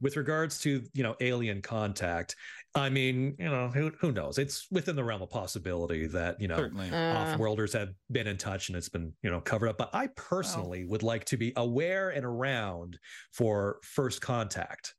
with 0.00 0.16
regards 0.16 0.58
to 0.60 0.82
you 0.94 1.02
know 1.02 1.16
alien 1.20 1.60
contact 1.60 2.36
i 2.76 2.88
mean 2.88 3.34
you 3.38 3.46
know 3.48 3.68
who, 3.68 3.90
who 4.00 4.12
knows 4.12 4.38
it's 4.38 4.66
within 4.70 4.94
the 4.96 5.02
realm 5.04 5.22
of 5.22 5.30
possibility 5.30 6.06
that 6.06 6.40
you 6.40 6.46
know 6.48 6.56
certainly. 6.56 6.90
Uh, 6.90 7.14
off-worlders 7.18 7.72
have 7.72 7.88
been 8.10 8.26
in 8.26 8.36
touch 8.36 8.68
and 8.68 8.76
it's 8.76 8.88
been 8.88 9.12
you 9.22 9.30
know 9.30 9.40
covered 9.40 9.68
up 9.68 9.78
but 9.78 9.90
i 9.94 10.06
personally 10.16 10.84
would 10.84 11.02
like 11.02 11.24
to 11.24 11.36
be 11.36 11.52
aware 11.56 12.10
and 12.10 12.24
around 12.24 12.98
for 13.32 13.78
first 13.82 14.20
contact 14.20 14.94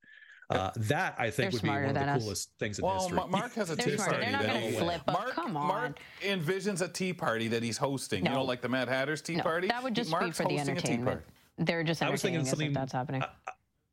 uh, 0.50 0.72
that 0.78 1.14
i 1.20 1.30
think 1.30 1.52
They're 1.52 1.58
would 1.58 1.62
be 1.64 1.70
one 1.70 1.84
of 1.84 1.94
the 1.94 2.00
than 2.00 2.10
us. 2.10 2.24
coolest 2.24 2.50
things 2.60 2.80
in 2.80 2.86
Well, 2.86 3.00
history 3.00 3.18
Ma- 3.18 3.28
Mark 3.28 3.54
has 3.56 3.70
a 3.70 3.76
tea 3.78 3.96
party. 3.98 4.18
They're 4.22 4.32
not 4.32 4.44
that 4.44 4.54
gonna 4.54 4.72
flip 4.72 5.02
up. 5.08 5.14
Mark, 5.14 5.34
Come 5.36 5.58
on. 5.58 5.68
Mark 5.68 6.00
envisions 6.22 6.82
a 6.82 6.88
tea 6.88 7.12
party 7.14 7.50
that 7.50 7.62
he's 7.64 7.78
hosting. 7.78 8.26
You 8.26 8.32
know, 8.32 8.44
like 8.44 8.62
the 8.62 8.70
Mad 8.70 8.88
Hatter's 8.88 9.22
tea 9.22 9.36
no, 9.36 9.44
party. 9.44 9.68
that 9.68 9.84
would 9.84 9.94
just 9.94 10.10
be 10.10 10.14
for 10.14 10.20
the 10.20 10.26
hosting 10.28 10.46
a 10.46 10.50
tea 10.50 10.60
entertainment. 10.72 11.06
party. 11.06 11.24
They're 11.58 11.84
just 11.84 12.02
entertaining 12.02 12.08
I 12.08 12.12
was 12.14 12.22
thinking 12.22 12.40
entertaining 12.40 12.42
us 12.42 12.48
if 12.48 12.50
something- 12.50 12.74
that's 12.74 12.94
happening. 12.94 13.24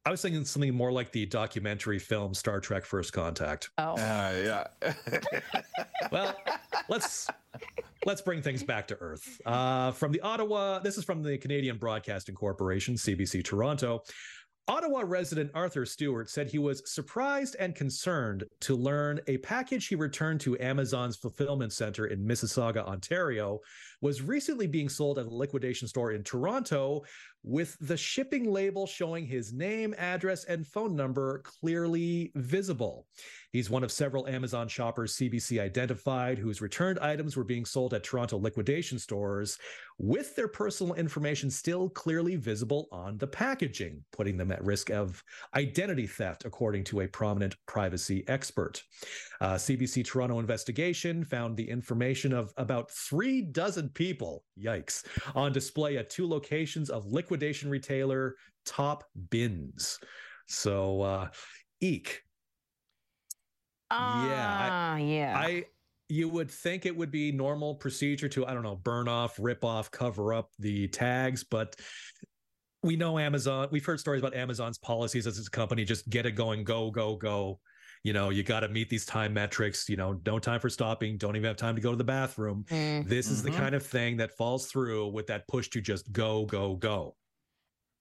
I 0.06 0.10
was 0.10 0.20
thinking 0.20 0.44
something 0.44 0.74
more 0.74 0.92
like 0.92 1.12
the 1.12 1.24
documentary 1.24 1.98
film 1.98 2.34
Star 2.34 2.60
Trek 2.60 2.84
First 2.84 3.12
Contact. 3.12 3.70
oh. 3.78 3.94
Uh, 3.94 4.64
yeah. 4.82 4.92
Well, 6.12 6.36
let's 6.88 7.28
let's 8.04 8.20
bring 8.20 8.42
things 8.42 8.62
back 8.62 8.86
to 8.88 8.96
earth. 9.00 9.40
Uh, 9.46 9.90
from 9.90 10.12
the 10.12 10.20
Ottawa, 10.20 10.78
this 10.80 10.98
is 10.98 11.04
from 11.04 11.22
the 11.22 11.38
Canadian 11.38 11.78
Broadcasting 11.78 12.34
Corporation, 12.34 12.94
CBC 12.94 13.42
Toronto. 13.42 14.02
Ottawa 14.66 15.02
resident 15.04 15.50
Arthur 15.54 15.84
Stewart 15.84 16.30
said 16.30 16.48
he 16.48 16.58
was 16.58 16.82
surprised 16.90 17.56
and 17.58 17.74
concerned 17.74 18.44
to 18.60 18.74
learn 18.74 19.20
a 19.26 19.36
package 19.38 19.88
he 19.88 19.94
returned 19.94 20.40
to 20.40 20.58
Amazon's 20.58 21.16
fulfillment 21.16 21.72
center 21.72 22.06
in 22.06 22.24
Mississauga, 22.24 22.84
Ontario, 22.86 23.60
was 24.04 24.20
recently 24.20 24.66
being 24.66 24.90
sold 24.90 25.18
at 25.18 25.24
a 25.24 25.34
liquidation 25.34 25.88
store 25.88 26.12
in 26.12 26.22
Toronto 26.22 27.02
with 27.42 27.76
the 27.80 27.96
shipping 27.96 28.50
label 28.50 28.86
showing 28.86 29.26
his 29.26 29.52
name, 29.54 29.94
address, 29.96 30.44
and 30.44 30.66
phone 30.66 30.94
number 30.94 31.40
clearly 31.42 32.30
visible. 32.34 33.06
He's 33.52 33.70
one 33.70 33.84
of 33.84 33.92
several 33.92 34.26
Amazon 34.26 34.66
shoppers 34.66 35.16
CBC 35.16 35.60
identified 35.60 36.38
whose 36.38 36.60
returned 36.60 36.98
items 36.98 37.36
were 37.36 37.44
being 37.44 37.64
sold 37.64 37.94
at 37.94 38.02
Toronto 38.02 38.36
liquidation 38.38 38.98
stores 38.98 39.58
with 39.98 40.34
their 40.34 40.48
personal 40.48 40.94
information 40.94 41.50
still 41.50 41.88
clearly 41.90 42.34
visible 42.34 42.88
on 42.90 43.16
the 43.18 43.26
packaging, 43.26 44.02
putting 44.12 44.36
them 44.36 44.50
at 44.50 44.64
risk 44.64 44.90
of 44.90 45.22
identity 45.54 46.06
theft, 46.06 46.44
according 46.44 46.82
to 46.84 47.02
a 47.02 47.06
prominent 47.06 47.54
privacy 47.66 48.24
expert. 48.26 48.82
Uh, 49.40 49.54
CBC 49.54 50.04
Toronto 50.04 50.40
investigation 50.40 51.24
found 51.24 51.56
the 51.56 51.68
information 51.68 52.32
of 52.32 52.52
about 52.56 52.90
three 52.90 53.40
dozen 53.40 53.88
people, 53.94 54.44
yikes, 54.58 55.04
on 55.34 55.52
display 55.52 55.96
at 55.96 56.10
two 56.10 56.28
locations 56.28 56.90
of 56.90 57.06
liquidation 57.06 57.70
retailer 57.70 58.36
Top 58.64 59.04
Bins. 59.30 59.98
So, 60.46 61.02
uh, 61.02 61.28
eek. 61.80 62.22
Ah, 63.90 64.96
yeah. 64.96 65.34
I 65.36 65.64
you 66.08 66.28
would 66.28 66.50
think 66.50 66.84
it 66.84 66.94
would 66.94 67.10
be 67.10 67.32
normal 67.32 67.74
procedure 67.74 68.28
to 68.28 68.46
I 68.46 68.52
don't 68.52 68.62
know 68.62 68.76
burn 68.76 69.08
off, 69.08 69.36
rip 69.38 69.64
off, 69.64 69.90
cover 69.90 70.34
up 70.34 70.50
the 70.58 70.88
tags, 70.88 71.44
but 71.44 71.76
we 72.82 72.96
know 72.96 73.18
Amazon. 73.18 73.68
We've 73.70 73.84
heard 73.84 73.98
stories 73.98 74.20
about 74.20 74.34
Amazon's 74.34 74.78
policies 74.78 75.26
as 75.26 75.44
a 75.44 75.50
company. 75.50 75.84
Just 75.84 76.08
get 76.10 76.26
it 76.26 76.32
going, 76.32 76.64
go, 76.64 76.90
go, 76.90 77.16
go. 77.16 77.58
You 78.04 78.12
know, 78.12 78.28
you 78.28 78.42
got 78.42 78.60
to 78.60 78.68
meet 78.68 78.90
these 78.90 79.06
time 79.06 79.32
metrics. 79.32 79.88
You 79.88 79.96
know, 79.96 80.20
no 80.26 80.38
time 80.38 80.60
for 80.60 80.68
stopping. 80.68 81.16
Don't 81.16 81.36
even 81.36 81.48
have 81.48 81.56
time 81.56 81.74
to 81.74 81.80
go 81.80 81.90
to 81.90 81.96
the 81.96 82.04
bathroom. 82.04 82.66
Mm. 82.68 83.08
This 83.08 83.30
is 83.30 83.42
the 83.42 83.50
Mhm. 83.50 83.56
kind 83.56 83.74
of 83.74 83.84
thing 83.84 84.18
that 84.18 84.30
falls 84.36 84.66
through 84.66 85.08
with 85.08 85.26
that 85.28 85.48
push 85.48 85.68
to 85.70 85.80
just 85.80 86.12
go, 86.12 86.44
go, 86.44 86.76
go. 86.76 87.16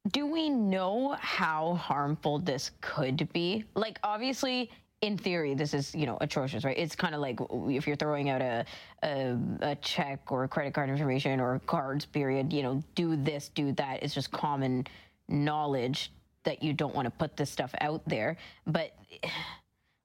Do 0.09 0.25
we 0.25 0.49
know 0.49 1.15
how 1.17 1.75
harmful 1.75 2.39
this 2.39 2.71
could 2.81 3.31
be? 3.31 3.63
Like, 3.75 3.97
obviously, 4.03 4.69
in 4.99 5.17
theory, 5.17 5.53
this 5.53 5.73
is 5.73 5.95
you 5.95 6.05
know 6.05 6.17
atrocious, 6.19 6.65
right? 6.65 6.77
It's 6.77 6.95
kind 6.95 7.15
of 7.15 7.21
like 7.21 7.39
if 7.69 7.87
you're 7.87 7.95
throwing 7.95 8.29
out 8.29 8.41
a, 8.41 8.65
a 9.03 9.37
a 9.61 9.75
check 9.75 10.29
or 10.31 10.45
credit 10.49 10.73
card 10.73 10.89
information 10.89 11.39
or 11.39 11.59
cards, 11.59 12.05
period. 12.05 12.51
You 12.51 12.63
know, 12.63 12.83
do 12.95 13.15
this, 13.15 13.47
do 13.47 13.71
that. 13.73 14.03
It's 14.03 14.13
just 14.13 14.31
common 14.31 14.85
knowledge 15.29 16.11
that 16.43 16.61
you 16.61 16.73
don't 16.73 16.93
want 16.93 17.05
to 17.05 17.11
put 17.11 17.37
this 17.37 17.49
stuff 17.49 17.73
out 17.79 18.01
there. 18.05 18.35
But 18.67 18.93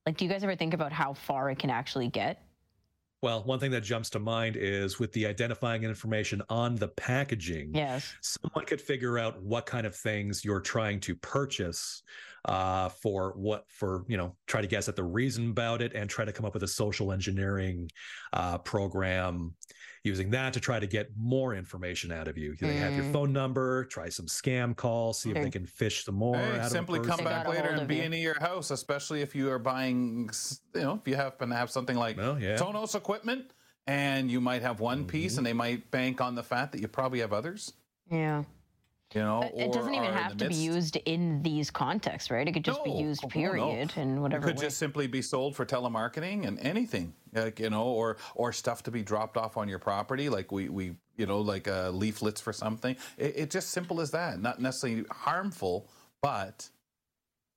like, 0.08 0.16
do 0.16 0.24
you 0.24 0.30
guys 0.30 0.42
ever 0.42 0.56
think 0.56 0.72
about 0.72 0.90
how 0.90 1.12
far 1.12 1.50
it 1.50 1.58
can 1.58 1.68
actually 1.68 2.08
get? 2.08 2.42
Well, 3.20 3.42
one 3.42 3.58
thing 3.58 3.72
that 3.72 3.82
jumps 3.82 4.08
to 4.10 4.18
mind 4.18 4.56
is 4.56 4.98
with 4.98 5.12
the 5.12 5.26
identifying 5.26 5.82
information 5.82 6.40
on 6.48 6.76
the 6.76 6.88
packaging. 6.88 7.74
Yes. 7.74 8.14
someone 8.22 8.64
could 8.64 8.80
figure 8.80 9.18
out 9.18 9.42
what 9.42 9.66
kind 9.66 9.86
of 9.86 9.94
things 9.94 10.46
you're 10.46 10.60
trying 10.60 11.00
to 11.00 11.14
purchase 11.16 12.02
uh, 12.46 12.88
for 12.88 13.34
what 13.36 13.64
for 13.68 14.04
you 14.08 14.16
know 14.16 14.34
try 14.46 14.62
to 14.62 14.66
guess 14.66 14.88
at 14.88 14.96
the 14.96 15.04
reason 15.04 15.50
about 15.50 15.82
it 15.82 15.92
and 15.94 16.08
try 16.08 16.24
to 16.24 16.32
come 16.32 16.46
up 16.46 16.54
with 16.54 16.62
a 16.62 16.68
social 16.68 17.12
engineering 17.12 17.90
uh, 18.32 18.56
program 18.58 19.54
using 20.08 20.30
that 20.30 20.52
to 20.54 20.60
try 20.60 20.78
to 20.80 20.86
get 20.86 21.06
more 21.16 21.54
information 21.54 22.10
out 22.10 22.26
of 22.28 22.36
you 22.36 22.56
they 22.60 22.76
have 22.76 22.94
your 22.94 23.04
Mm. 23.04 23.12
phone 23.12 23.32
number 23.32 23.84
try 23.84 24.08
some 24.08 24.26
scam 24.26 24.74
calls 24.74 25.20
see 25.22 25.30
if 25.30 25.36
they 25.44 25.50
can 25.50 25.66
fish 25.66 26.04
some 26.04 26.14
more 26.16 26.36
Hey, 26.36 26.58
out 26.60 26.70
simply 26.70 26.98
a 27.00 27.02
come 27.04 27.22
back 27.24 27.46
later 27.46 27.68
and 27.68 27.82
of 27.82 27.88
be 27.88 27.96
you. 27.96 28.02
into 28.02 28.18
your 28.28 28.38
house, 28.40 28.70
especially 28.70 29.20
if 29.22 29.34
you 29.34 29.50
are 29.50 29.58
buying, 29.72 30.30
you 30.74 30.80
know, 30.80 30.94
if 31.00 31.06
you 31.08 31.14
happen 31.16 31.50
to 31.50 31.54
have 31.56 31.70
something 31.70 31.96
like 31.96 32.16
Well, 32.16 32.40
yeah. 32.40 32.56
Sonos 32.56 32.94
equipment 32.94 33.52
and 33.86 34.30
you 34.30 34.40
might 34.40 34.62
have 34.62 34.80
one 34.80 35.04
piece 35.06 35.32
Mm-hmm. 35.32 35.38
and 35.40 35.46
they 35.46 35.52
might 35.64 35.90
bank 35.90 36.20
on 36.20 36.34
the 36.34 36.42
fact 36.42 36.72
that 36.72 36.80
you 36.80 36.88
probably 36.88 37.20
have 37.20 37.32
others, 37.32 37.72
Yeah. 38.10 38.44
You 39.14 39.22
know, 39.22 39.42
It- 39.42 39.54
it 39.56 39.72
doesn't 39.72 39.94
even 39.94 40.12
have 40.12 40.36
to 40.36 40.48
be 40.48 40.54
used 40.54 40.96
in 40.96 41.42
these 41.42 41.70
contexts, 41.70 42.30
right? 42.30 42.46
It 42.46 42.52
could 42.52 42.64
just 42.64 42.84
be 42.84 42.90
used, 42.90 43.22
Oh, 43.24 43.26
no. 43.28 43.30
period, 43.30 43.92
in 43.96 44.18
It 44.18 44.20
whatever 44.20 44.46
could 44.46 44.56
way. 44.56 44.62
just 44.64 44.76
simply 44.78 45.06
be 45.06 45.22
sold 45.22 45.56
for 45.56 45.64
telemarketing 45.64 46.46
and 46.46 46.58
anything, 46.60 47.14
like 47.32 47.58
you 47.58 47.70
know, 47.70 47.84
or 47.84 48.18
or 48.34 48.52
stuff 48.52 48.82
to 48.84 48.90
be 48.90 49.02
dropped 49.02 49.36
off 49.36 49.56
on 49.56 49.68
your 49.68 49.78
property, 49.78 50.28
like 50.28 50.52
we 50.52 50.68
we 50.68 50.96
you 51.16 51.26
know, 51.26 51.40
like 51.40 51.66
uh, 51.66 51.90
leaflets 51.90 52.40
for 52.40 52.52
something. 52.52 52.96
It, 53.16 53.34
it's 53.36 53.52
just 53.52 53.70
simple 53.70 54.00
as 54.00 54.10
that. 54.12 54.40
Not 54.40 54.60
necessarily 54.60 55.04
harmful, 55.10 55.88
but 56.20 56.68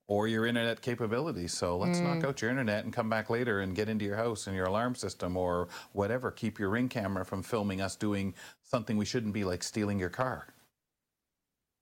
or 0.07 0.27
your 0.27 0.45
internet 0.45 0.81
capabilities. 0.81 1.53
So 1.53 1.77
let's 1.77 1.99
Mm. 1.99 2.03
knock 2.03 2.23
out 2.25 2.41
your 2.41 2.49
internet 2.51 2.83
and 2.83 2.91
come 2.91 3.09
back 3.09 3.29
later 3.29 3.61
and 3.61 3.75
get 3.75 3.87
into 3.87 4.03
your 4.03 4.17
house 4.17 4.47
and 4.47 4.55
your 4.55 4.65
alarm 4.65 4.95
system 4.95 5.37
or 5.37 5.69
whatever. 5.93 6.31
Keep 6.31 6.59
your 6.59 6.69
ring 6.69 6.89
camera 6.89 7.23
from 7.23 7.43
filming 7.43 7.79
us 7.81 7.95
doing 7.95 8.33
something 8.63 8.97
we 8.97 9.05
shouldn't 9.05 9.33
be, 9.33 9.43
like 9.45 9.63
stealing 9.63 9.99
your 9.99 10.09
car. 10.09 10.47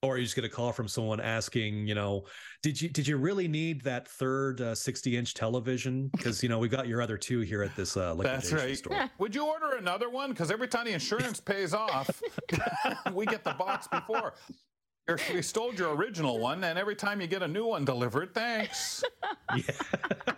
Or 0.01 0.17
you 0.17 0.23
just 0.23 0.35
get 0.35 0.45
a 0.45 0.49
call 0.49 0.71
from 0.71 0.87
someone 0.87 1.19
asking, 1.19 1.87
you 1.87 1.95
know, 1.95 2.23
did 2.63 2.81
you 2.81 2.89
did 2.89 3.07
you 3.07 3.17
really 3.17 3.47
need 3.47 3.81
that 3.83 4.07
third 4.07 4.61
uh, 4.61 4.75
60 4.75 5.17
inch 5.17 5.33
television? 5.33 6.09
Because 6.15 6.41
you 6.41 6.49
know 6.49 6.59
we 6.59 6.69
got 6.69 6.87
your 6.87 7.01
other 7.01 7.17
two 7.17 7.41
here 7.41 7.63
at 7.63 7.75
this 7.75 7.97
uh, 7.97 8.15
That's 8.15 8.51
right. 8.53 8.77
store. 8.77 9.09
Would 9.17 9.35
you 9.35 9.45
order 9.45 9.75
another 9.77 10.09
one? 10.09 10.29
Because 10.29 10.51
every 10.51 10.67
time 10.67 10.85
the 10.85 10.93
insurance 10.93 11.39
pays 11.39 11.73
off, 11.73 12.21
we 13.13 13.25
get 13.25 13.43
the 13.43 13.53
box 13.53 13.87
before. 13.87 14.35
You're- 15.07 15.21
We 15.33 15.41
stole 15.41 15.73
your 15.73 15.95
original 15.95 16.39
one, 16.39 16.63
and 16.63 16.77
every 16.79 16.95
time 16.95 17.19
you 17.19 17.27
get 17.27 17.41
a 17.43 17.47
new 17.47 17.65
one 17.65 17.83
delivered, 17.85 18.33
thanks. 18.33 19.03
Yeah. 19.55 19.63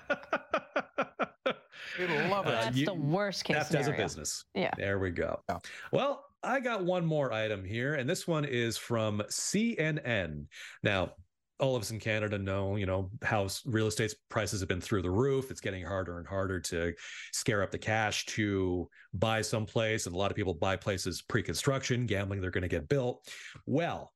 We 2.00 2.08
love 2.08 2.48
it. 2.48 2.52
That's 2.52 2.78
you- 2.78 2.86
the 2.86 2.94
worst 2.94 3.44
case 3.44 3.58
Theft 3.58 3.76
as 3.76 3.88
a 3.88 3.92
business. 3.92 4.46
Yeah. 4.56 4.72
There 4.78 4.98
we 4.98 5.12
go. 5.12 5.42
Yeah. 5.50 5.58
Well, 5.92 6.24
I 6.44 6.60
got 6.60 6.84
one 6.84 7.06
more 7.06 7.32
item 7.32 7.64
here, 7.64 7.96
and 7.96 8.10
this 8.10 8.28
one 8.28 8.46
is 8.46 8.78
from 8.78 9.22
CNN. 9.30 10.46
Now, 10.82 11.12
all 11.60 11.76
of 11.76 11.84
us 11.84 11.92
in 11.92 12.00
Canada 12.00 12.40
know, 12.40 12.76
you 12.76 12.88
know, 12.88 13.12
how 13.22 13.48
real 13.66 13.86
estate 13.86 14.16
prices 14.30 14.60
have 14.62 14.70
been 14.70 14.82
through 14.82 15.04
the 15.04 15.12
roof. 15.12 15.52
It's 15.52 15.62
getting 15.62 15.86
harder 15.86 16.18
and 16.18 16.28
harder 16.28 16.60
to 16.60 16.94
scare 17.32 17.62
up 17.62 17.70
the 17.70 17.78
cash 17.78 18.26
to 18.28 18.90
buy 19.14 19.44
someplace, 19.44 20.08
and 20.08 20.16
a 20.16 20.18
lot 20.18 20.32
of 20.32 20.36
people 20.36 20.56
buy 20.56 20.76
places 20.76 21.22
pre-construction, 21.22 22.08
gambling 22.08 22.42
they're 22.42 22.50
going 22.50 22.64
to 22.64 22.68
get 22.68 22.90
built. 22.90 23.28
Well, 23.68 24.12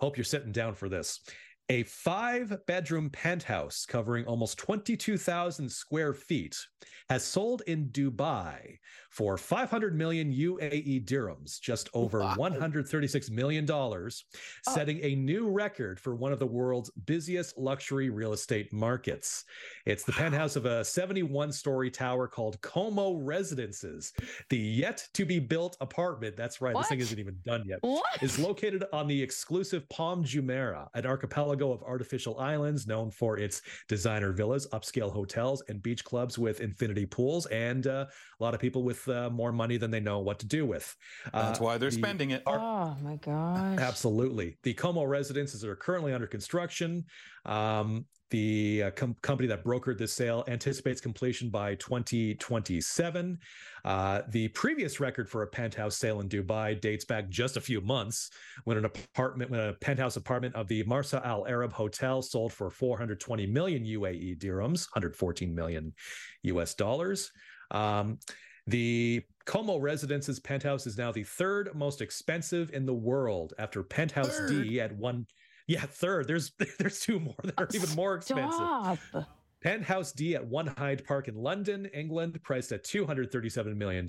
hope 0.00 0.16
you're 0.16 0.24
sitting 0.24 0.50
down 0.50 0.74
for 0.74 0.88
this. 0.88 1.20
A 1.70 1.84
five 1.84 2.66
bedroom 2.66 3.10
penthouse 3.10 3.86
covering 3.86 4.24
almost 4.26 4.58
22,000 4.58 5.70
square 5.70 6.12
feet 6.12 6.56
has 7.08 7.24
sold 7.24 7.62
in 7.68 7.88
Dubai 7.90 8.78
for 9.10 9.36
500 9.36 9.96
million 9.96 10.32
UAE 10.32 11.04
dirhams, 11.04 11.60
just 11.60 11.88
over 11.94 12.20
Wow. 12.20 12.34
136 12.36 13.30
million 13.30 13.66
dollars, 13.66 14.24
oh. 14.68 14.74
setting 14.74 15.00
a 15.02 15.14
new 15.16 15.48
record 15.50 15.98
for 15.98 16.14
one 16.14 16.32
of 16.32 16.38
the 16.38 16.46
world's 16.46 16.90
busiest 17.06 17.58
luxury 17.58 18.10
real 18.10 18.32
estate 18.32 18.72
markets. 18.72 19.44
It's 19.86 20.04
the 20.04 20.12
penthouse 20.12 20.54
of 20.56 20.66
a 20.66 20.84
71 20.84 21.52
story 21.52 21.90
tower 21.90 22.28
called 22.28 22.60
Como 22.62 23.14
Residences, 23.14 24.12
the 24.48 24.58
yet 24.58 25.06
to 25.14 25.24
be 25.24 25.38
built 25.40 25.76
apartment. 25.80 26.36
That's 26.36 26.60
right, 26.60 26.76
this 26.76 26.88
thing 26.88 27.00
isn't 27.00 27.18
even 27.18 27.36
done 27.44 27.64
yet 27.66 27.78
What? 27.82 28.22
is 28.22 28.38
located 28.38 28.84
on 28.92 29.08
the 29.08 29.20
exclusive 29.20 29.88
Palm 29.88 30.24
Jumeirah, 30.24 30.88
an 30.94 31.06
archipelago 31.06 31.59
of 31.68 31.82
artificial 31.82 32.38
islands 32.38 32.86
known 32.86 33.10
for 33.10 33.38
its 33.38 33.60
designer 33.88 34.32
villas, 34.32 34.66
upscale 34.72 35.12
hotels, 35.12 35.62
and 35.68 35.82
beach 35.82 36.04
clubs 36.04 36.38
with 36.38 36.60
infinity 36.60 37.06
pools, 37.06 37.46
and 37.46 37.86
uh, 37.86 38.06
a 38.38 38.42
lot 38.42 38.54
of 38.54 38.60
people 38.60 38.82
with 38.82 39.06
uh, 39.08 39.28
more 39.30 39.52
money 39.52 39.76
than 39.76 39.90
they 39.90 40.00
know 40.00 40.18
what 40.20 40.38
to 40.40 40.46
do 40.46 40.64
with. 40.66 40.96
That's 41.32 41.60
Uh, 41.60 41.64
why 41.64 41.78
they're 41.78 41.90
the 41.90 41.96
spending 41.96 42.30
it. 42.30 42.42
Oh 42.46 42.96
my 43.02 43.16
gosh. 43.16 43.78
Absolutely. 43.78 44.56
The 44.62 44.74
Como 44.74 45.04
residences 45.04 45.64
are 45.64 45.76
currently 45.76 46.12
under 46.12 46.26
construction. 46.26 47.04
Um, 47.44 48.06
the 48.30 48.84
uh, 48.84 48.90
com- 48.92 49.16
company 49.22 49.48
that 49.48 49.64
brokered 49.64 49.98
this 49.98 50.12
sale 50.12 50.44
anticipates 50.48 51.00
completion 51.00 51.50
by 51.50 51.74
2027. 51.76 53.38
Uh, 53.84 54.22
the 54.28 54.48
previous 54.48 55.00
record 55.00 55.28
for 55.28 55.42
a 55.42 55.46
penthouse 55.46 55.96
sale 55.96 56.20
in 56.20 56.28
Dubai 56.28 56.80
dates 56.80 57.04
back 57.04 57.28
just 57.28 57.56
a 57.56 57.60
few 57.60 57.80
months 57.80 58.30
when 58.64 58.76
an 58.76 58.84
apartment, 58.84 59.50
when 59.50 59.60
a 59.60 59.72
penthouse 59.74 60.16
apartment 60.16 60.54
of 60.54 60.68
the 60.68 60.82
Marsa 60.84 61.20
Al 61.24 61.46
Arab 61.46 61.72
Hotel 61.72 62.22
sold 62.22 62.52
for 62.52 62.70
420 62.70 63.46
million 63.46 63.84
UAE 63.84 64.38
dirhams, 64.38 64.88
114 64.92 65.54
million 65.54 65.92
US 66.42 66.74
dollars. 66.74 67.30
Um, 67.70 68.18
the 68.66 69.22
Como 69.46 69.78
Residences 69.78 70.38
penthouse 70.38 70.86
is 70.86 70.96
now 70.96 71.10
the 71.10 71.24
third 71.24 71.74
most 71.74 72.00
expensive 72.00 72.70
in 72.72 72.86
the 72.86 72.94
world 72.94 73.54
after 73.58 73.82
Penthouse 73.82 74.40
D 74.48 74.80
at 74.80 74.94
one. 74.96 75.26
Yeah, 75.70 75.82
third. 75.82 76.26
There's 76.26 76.50
there's 76.78 76.98
two 76.98 77.20
more 77.20 77.36
that 77.44 77.54
are 77.56 77.68
even 77.72 77.94
more 77.94 78.16
expensive. 78.16 78.54
Stop. 78.54 78.98
Penthouse 79.62 80.10
D 80.10 80.34
at 80.34 80.44
One 80.44 80.66
Hyde 80.66 81.04
Park 81.04 81.28
in 81.28 81.36
London, 81.36 81.86
England, 81.94 82.40
priced 82.42 82.72
at 82.72 82.82
$237 82.82 83.76
million. 83.76 84.08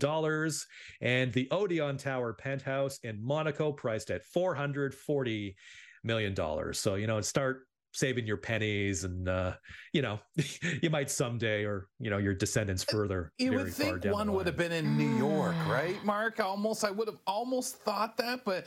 And 1.01 1.33
the 1.33 1.47
Odeon 1.51 1.97
Tower 1.97 2.33
penthouse 2.33 2.99
in 3.03 3.21
Monaco, 3.21 3.73
priced 3.73 4.09
at 4.09 4.23
440 4.23 5.55
million 6.03 6.33
dollars. 6.33 6.79
So 6.79 6.95
you 6.95 7.05
know, 7.05 7.21
start 7.21 7.67
saving 7.93 8.25
your 8.25 8.37
pennies, 8.37 9.03
and 9.03 9.29
uh, 9.29 9.53
you 9.93 10.01
know, 10.01 10.19
you 10.81 10.89
might 10.89 11.11
someday, 11.11 11.63
or 11.63 11.89
you 11.99 12.09
know, 12.09 12.17
your 12.17 12.33
descendants 12.33 12.83
further. 12.83 13.31
You 13.37 13.51
very 13.51 13.63
would 13.65 13.73
far 13.73 13.85
think 13.85 14.01
down 14.01 14.13
one 14.13 14.33
would 14.33 14.47
have 14.47 14.57
been 14.57 14.71
in 14.71 14.97
New 14.97 15.15
York, 15.17 15.55
right, 15.67 16.03
Mark? 16.03 16.39
Almost, 16.39 16.83
I 16.83 16.89
would 16.89 17.07
have 17.07 17.19
almost 17.27 17.83
thought 17.83 18.17
that, 18.17 18.45
but 18.45 18.65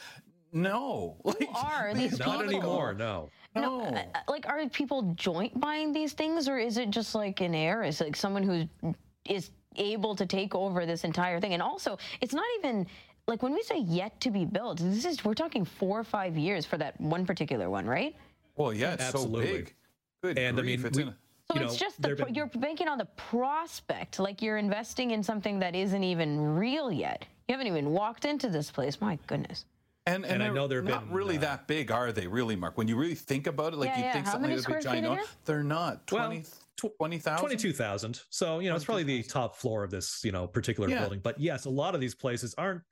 no. 0.54 1.16
Who 1.24 1.34
are 1.54 1.92
these 1.92 2.18
Not 2.18 2.40
people? 2.40 2.42
anymore. 2.48 2.94
No. 2.94 3.28
No, 3.56 3.82
uh, 3.82 3.90
uh, 3.92 4.02
like 4.28 4.48
are 4.48 4.66
people 4.70 5.12
joint 5.14 5.60
buying 5.60 5.92
these 5.92 6.12
things, 6.12 6.48
or 6.48 6.58
is 6.58 6.76
it 6.78 6.90
just 6.90 7.14
like 7.14 7.40
an 7.40 7.54
heir? 7.54 7.82
Is 7.84 8.00
like 8.00 8.16
someone 8.16 8.42
who 8.42 8.94
is 9.28 9.50
able 9.76 10.16
to 10.16 10.26
take 10.26 10.54
over 10.54 10.86
this 10.86 11.04
entire 11.04 11.40
thing? 11.40 11.52
And 11.52 11.62
also, 11.62 11.98
it's 12.20 12.34
not 12.34 12.44
even 12.58 12.86
like 13.28 13.42
when 13.42 13.52
we 13.52 13.62
say 13.62 13.78
yet 13.78 14.20
to 14.22 14.30
be 14.30 14.44
built. 14.44 14.78
This 14.78 15.04
is 15.04 15.24
we're 15.24 15.34
talking 15.34 15.64
four 15.64 16.00
or 16.00 16.04
five 16.04 16.36
years 16.36 16.64
for 16.66 16.78
that 16.78 17.00
one 17.00 17.24
particular 17.26 17.70
one, 17.70 17.86
right? 17.86 18.16
Well, 18.56 18.72
yeah, 18.72 18.94
it's 18.94 19.02
Absolutely. 19.04 19.46
so 19.46 19.52
big. 19.52 19.74
Good 20.22 20.38
And, 20.38 20.58
I 20.58 20.62
mean, 20.62 20.84
it's 20.84 20.96
we- 20.96 21.02
in 21.04 21.08
a- 21.10 21.16
So 21.50 21.58
You 21.58 21.64
it's 21.66 21.74
know, 21.74 21.78
just 21.78 22.00
the 22.02 22.14
been- 22.16 22.34
you're 22.34 22.46
banking 22.46 22.88
on 22.88 22.96
the 22.98 23.04
prospect, 23.16 24.18
like 24.18 24.40
you're 24.40 24.56
investing 24.56 25.10
in 25.10 25.22
something 25.22 25.58
that 25.58 25.74
isn't 25.76 26.02
even 26.02 26.40
real 26.56 26.90
yet. 26.90 27.26
You 27.48 27.52
haven't 27.52 27.66
even 27.66 27.90
walked 27.90 28.24
into 28.24 28.48
this 28.48 28.70
place. 28.70 28.98
My 29.00 29.18
goodness. 29.26 29.66
And, 30.06 30.26
And 30.26 30.42
I 30.42 30.48
know 30.48 30.52
they're 30.68 30.82
know 30.82 30.88
there 30.88 30.94
have 30.96 31.02
not 31.02 31.06
been, 31.08 31.16
really 31.16 31.36
uh, 31.38 31.40
that 31.42 31.66
big, 31.66 31.90
are 31.90 32.12
they? 32.12 32.26
Really, 32.26 32.56
Mark? 32.56 32.76
When 32.76 32.88
you 32.88 32.96
really 32.96 33.14
think 33.14 33.46
about 33.46 33.72
it, 33.72 33.76
like 33.76 33.88
Yeah, 33.88 33.98
you 33.98 34.04
yeah. 34.04 34.12
think 34.12 34.26
How 34.26 34.32
something 34.32 34.50
many 34.50 34.60
would 34.60 34.76
be 34.76 34.82
giant. 34.82 35.20
They're 35.46 35.62
not. 35.62 36.02
Well, 36.12 36.26
20, 36.26 36.42
tw- 36.76 36.96
20,000? 36.98 37.38
22,000. 37.40 38.20
So, 38.28 38.58
you 38.58 38.68
know, 38.68 38.76
it's 38.76 38.84
probably 38.84 39.04
the 39.04 39.22
top 39.22 39.56
floor 39.56 39.82
of 39.82 39.90
this, 39.90 40.22
you 40.22 40.32
know, 40.32 40.46
particular 40.46 40.90
Yeah. 40.90 41.00
building. 41.00 41.20
But 41.22 41.40
yes, 41.40 41.64
a 41.64 41.70
lot 41.70 41.94
of 41.94 42.02
these 42.02 42.14
places 42.14 42.54
aren't, 42.58 42.82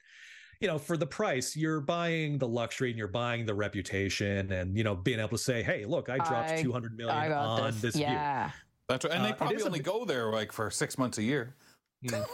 you 0.60 0.68
know, 0.68 0.78
for 0.78 0.96
the 0.96 1.06
price, 1.06 1.54
you're 1.54 1.80
buying 1.82 2.38
the 2.38 2.48
luxury 2.48 2.88
and 2.88 2.98
you're 2.98 3.08
buying 3.08 3.44
the 3.44 3.54
reputation 3.54 4.50
and, 4.50 4.74
you 4.76 4.82
know, 4.84 4.94
being 4.94 5.18
able 5.18 5.30
to 5.30 5.38
say, 5.38 5.62
hey, 5.62 5.84
look, 5.84 6.08
I 6.08 6.16
dropped 6.16 6.52
I- 6.52 6.62
200 6.62 6.96
million 6.96 7.32
on 7.32 7.72
this. 7.72 7.80
this 7.82 7.94
view. 7.96 8.04
yeah. 8.04 8.50
That's 8.88 9.04
right. 9.04 9.12
And 9.12 9.20
Uh, 9.22 9.24
they 9.26 9.30
it 9.32 9.36
probably 9.36 9.56
is 9.56 9.62
a 9.62 9.66
only 9.66 9.80
go 9.80 10.04
there 10.06 10.30
like 10.32 10.50
for 10.50 10.70
six 10.70 10.96
months 10.96 11.18
a 11.18 11.22
year. 11.22 11.56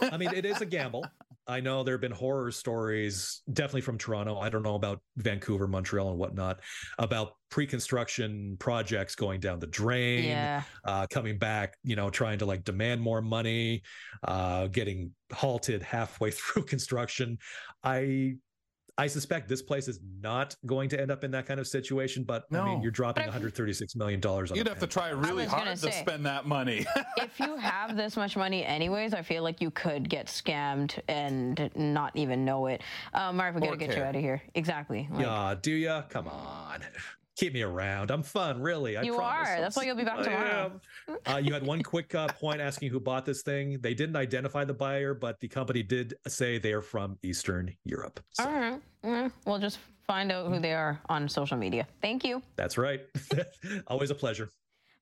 I 0.01 0.15
mean, 0.17 0.33
it 0.33 0.45
is 0.45 0.61
a 0.61 0.65
gamble. 0.65 1.05
I 1.47 1.59
know 1.61 1.83
there 1.83 1.95
have 1.95 2.01
been 2.01 2.11
horror 2.11 2.51
stories, 2.51 3.41
definitely 3.51 3.81
from 3.81 3.97
Toronto. 3.97 4.37
I 4.37 4.49
don't 4.49 4.61
know 4.63 4.75
about 4.75 5.01
Vancouver, 5.17 5.67
Montreal, 5.67 6.09
and 6.11 6.19
whatnot, 6.19 6.59
about 6.99 7.33
pre-construction 7.49 8.55
projects 8.59 9.15
going 9.15 9.39
down 9.39 9.59
the 9.59 9.67
drain, 9.67 10.25
Yeah. 10.25 10.63
uh, 10.85 11.07
coming 11.09 11.39
back, 11.39 11.75
you 11.83 11.95
know, 11.95 12.09
trying 12.11 12.39
to 12.39 12.45
like 12.45 12.63
demand 12.63 13.01
more 13.01 13.21
money, 13.21 13.81
uh, 14.23 14.67
getting 14.67 15.11
halted 15.33 15.81
halfway 15.81 16.29
through 16.31 16.65
construction. 16.65 17.37
I 17.83 18.35
I 18.99 19.07
suspect 19.07 19.47
this 19.47 19.61
place 19.61 19.87
is 19.87 20.01
not 20.21 20.57
going 20.65 20.89
to 20.89 20.99
end 20.99 21.09
up 21.09 21.23
in 21.23 21.31
that 21.31 21.45
kind 21.45 21.57
of 21.57 21.67
situation, 21.67 22.23
but 22.23 22.43
I 22.51 22.65
mean, 22.65 22.81
you're 22.81 22.91
dropping 22.91 23.23
136 23.23 23.95
million 23.95 24.19
dollars 24.19 24.51
on. 24.51 24.57
You'd 24.57 24.67
a 24.67 24.71
have 24.71 24.79
to 24.79 24.87
try 24.87 25.09
really 25.09 25.45
was 25.45 25.51
gonna 25.53 25.65
hard 25.67 25.77
to 25.77 25.91
spend 25.93 26.25
that 26.25 26.45
money. 26.45 26.85
if 27.17 27.39
you 27.39 27.55
have 27.55 27.95
this 27.95 28.17
much 28.17 28.35
money 28.35 28.65
anyways, 28.65 29.13
I 29.13 29.21
feel 29.21 29.41
like 29.41 29.61
you 29.61 29.71
could 29.71 30.09
get 30.09 30.25
scammed 30.27 30.99
and 31.07 31.69
not 31.75 32.13
even 32.15 32.43
know 32.43 32.67
it. 32.67 32.81
Uh, 33.13 33.31
Mark, 33.31 33.55
we 33.55 33.61
gotta 33.61 33.77
get 33.77 33.95
you 33.95 34.03
out 34.03 34.17
of 34.17 34.21
here. 34.21 34.41
Exactly. 34.55 35.07
Like, 35.09 35.21
Yeah, 35.21 35.55
do 35.61 35.71
ya? 35.71 36.01
Come 36.09 36.27
on. 36.27 36.81
Keep 37.39 37.53
me 37.53 37.61
around. 37.61 38.11
I'm 38.11 38.21
fun, 38.21 38.61
really. 38.61 38.97
I 38.97 39.01
You 39.03 39.15
promise. 39.15 39.47
are. 39.47 39.55
I'm 39.55 39.61
That's 39.61 39.77
why 39.77 39.83
you'll 39.83 39.95
be 39.95 40.03
back 40.03 40.21
tomorrow. 40.23 40.81
Uh, 41.25 41.37
you 41.37 41.53
had 41.53 41.65
one 41.65 41.81
quick 41.81 42.13
uh, 42.13 42.27
point 42.27 42.59
asking 42.59 42.89
who 42.89 42.99
bought 42.99 43.25
this 43.25 43.41
thing. 43.43 43.79
They 43.79 43.93
didn't 43.93 44.17
identify 44.17 44.65
the 44.65 44.73
buyer, 44.73 45.13
but 45.13 45.39
the 45.39 45.47
company 45.47 45.81
did 45.81 46.15
say 46.27 46.57
they 46.57 46.73
are 46.73 46.81
from 46.81 47.17
Eastern 47.23 47.73
Europe. 47.85 48.19
So 48.31 48.43
All 48.43 48.51
right. 48.51 48.81
Mm, 49.05 49.31
We'll 49.45 49.57
just 49.59 49.79
find 50.05 50.33
out 50.33 50.51
who 50.51 50.59
they 50.59 50.73
are 50.73 50.99
on 51.07 51.29
social 51.29 51.55
media. 51.55 51.87
Thank 52.01 52.25
you. 52.25 52.41
that's 52.57 52.77
right. 52.77 53.01
Always 53.87 54.11
a 54.11 54.15
pleasure. 54.15 54.49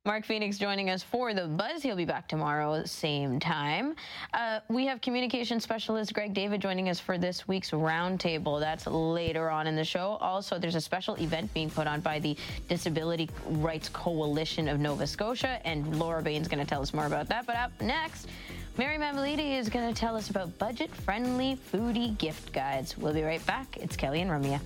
Mark 0.07 0.23
Phoenix 0.23 0.57
joining 0.57 0.89
us 0.89 1.03
for 1.03 1.33
the 1.33 1.47
buzz. 1.47 1.83
He'll 1.83 1.97
be 1.97 2.05
back 2.05 2.29
tomorrow, 2.29 2.81
same 2.85 3.41
time. 3.41 3.93
Uh, 4.33 4.61
we 4.69 4.85
have 4.85 5.01
communication 5.01 5.59
specialist 5.59 6.13
Greg 6.13 6.33
David 6.33 6.61
joining 6.61 6.87
us 6.87 6.97
for 6.97 7.17
this 7.17 7.45
week's 7.45 7.71
roundtable. 7.71 8.57
That's 8.57 8.87
later 8.87 9.49
on 9.49 9.67
in 9.67 9.75
the 9.75 9.83
show. 9.83 10.17
Also, 10.21 10.57
there's 10.57 10.75
a 10.75 10.81
special 10.81 11.15
event 11.15 11.53
being 11.53 11.69
put 11.69 11.87
on 11.87 11.99
by 11.99 12.19
the 12.19 12.37
Disability 12.69 13.29
Rights 13.47 13.89
Coalition 13.89 14.69
of 14.69 14.79
Nova 14.79 15.05
Scotia, 15.05 15.59
and 15.67 15.99
Laura 15.99 16.21
Bain's 16.21 16.47
going 16.47 16.63
to 16.63 16.69
tell 16.69 16.81
us 16.81 16.93
more 16.93 17.05
about 17.05 17.27
that. 17.27 17.45
But 17.45 17.57
up 17.57 17.73
next, 17.81 18.29
Mary 18.77 18.97
Mammoliti 18.97 19.59
is 19.59 19.67
going 19.67 19.93
to 19.93 19.99
tell 19.99 20.15
us 20.15 20.29
about 20.29 20.57
budget-friendly 20.57 21.57
foodie 21.73 22.17
gift 22.17 22.53
guides. 22.53 22.97
We'll 22.97 23.13
be 23.13 23.23
right 23.23 23.45
back. 23.45 23.75
It's 23.75 23.97
Kelly 23.97 24.21
and 24.21 24.31
Ramya. 24.31 24.61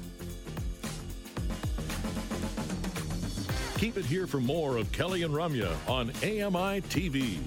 Keep 3.82 3.98
it 3.98 4.06
here 4.06 4.28
for 4.28 4.40
more 4.40 4.78
of 4.78 4.92
Kelly 4.92 5.24
and 5.24 5.34
Ramya 5.34 5.76
on 5.90 6.12
AMI 6.22 6.82
TV. 6.82 7.40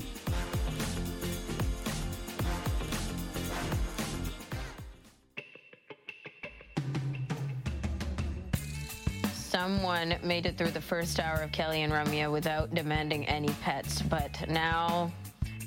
Someone 9.32 10.16
made 10.24 10.46
it 10.46 10.58
through 10.58 10.72
the 10.72 10.80
first 10.80 11.20
hour 11.20 11.40
of 11.40 11.52
Kelly 11.52 11.82
and 11.82 11.92
Ramya 11.92 12.32
without 12.32 12.74
demanding 12.74 13.24
any 13.28 13.50
pets, 13.62 14.02
but 14.02 14.36
now 14.48 15.12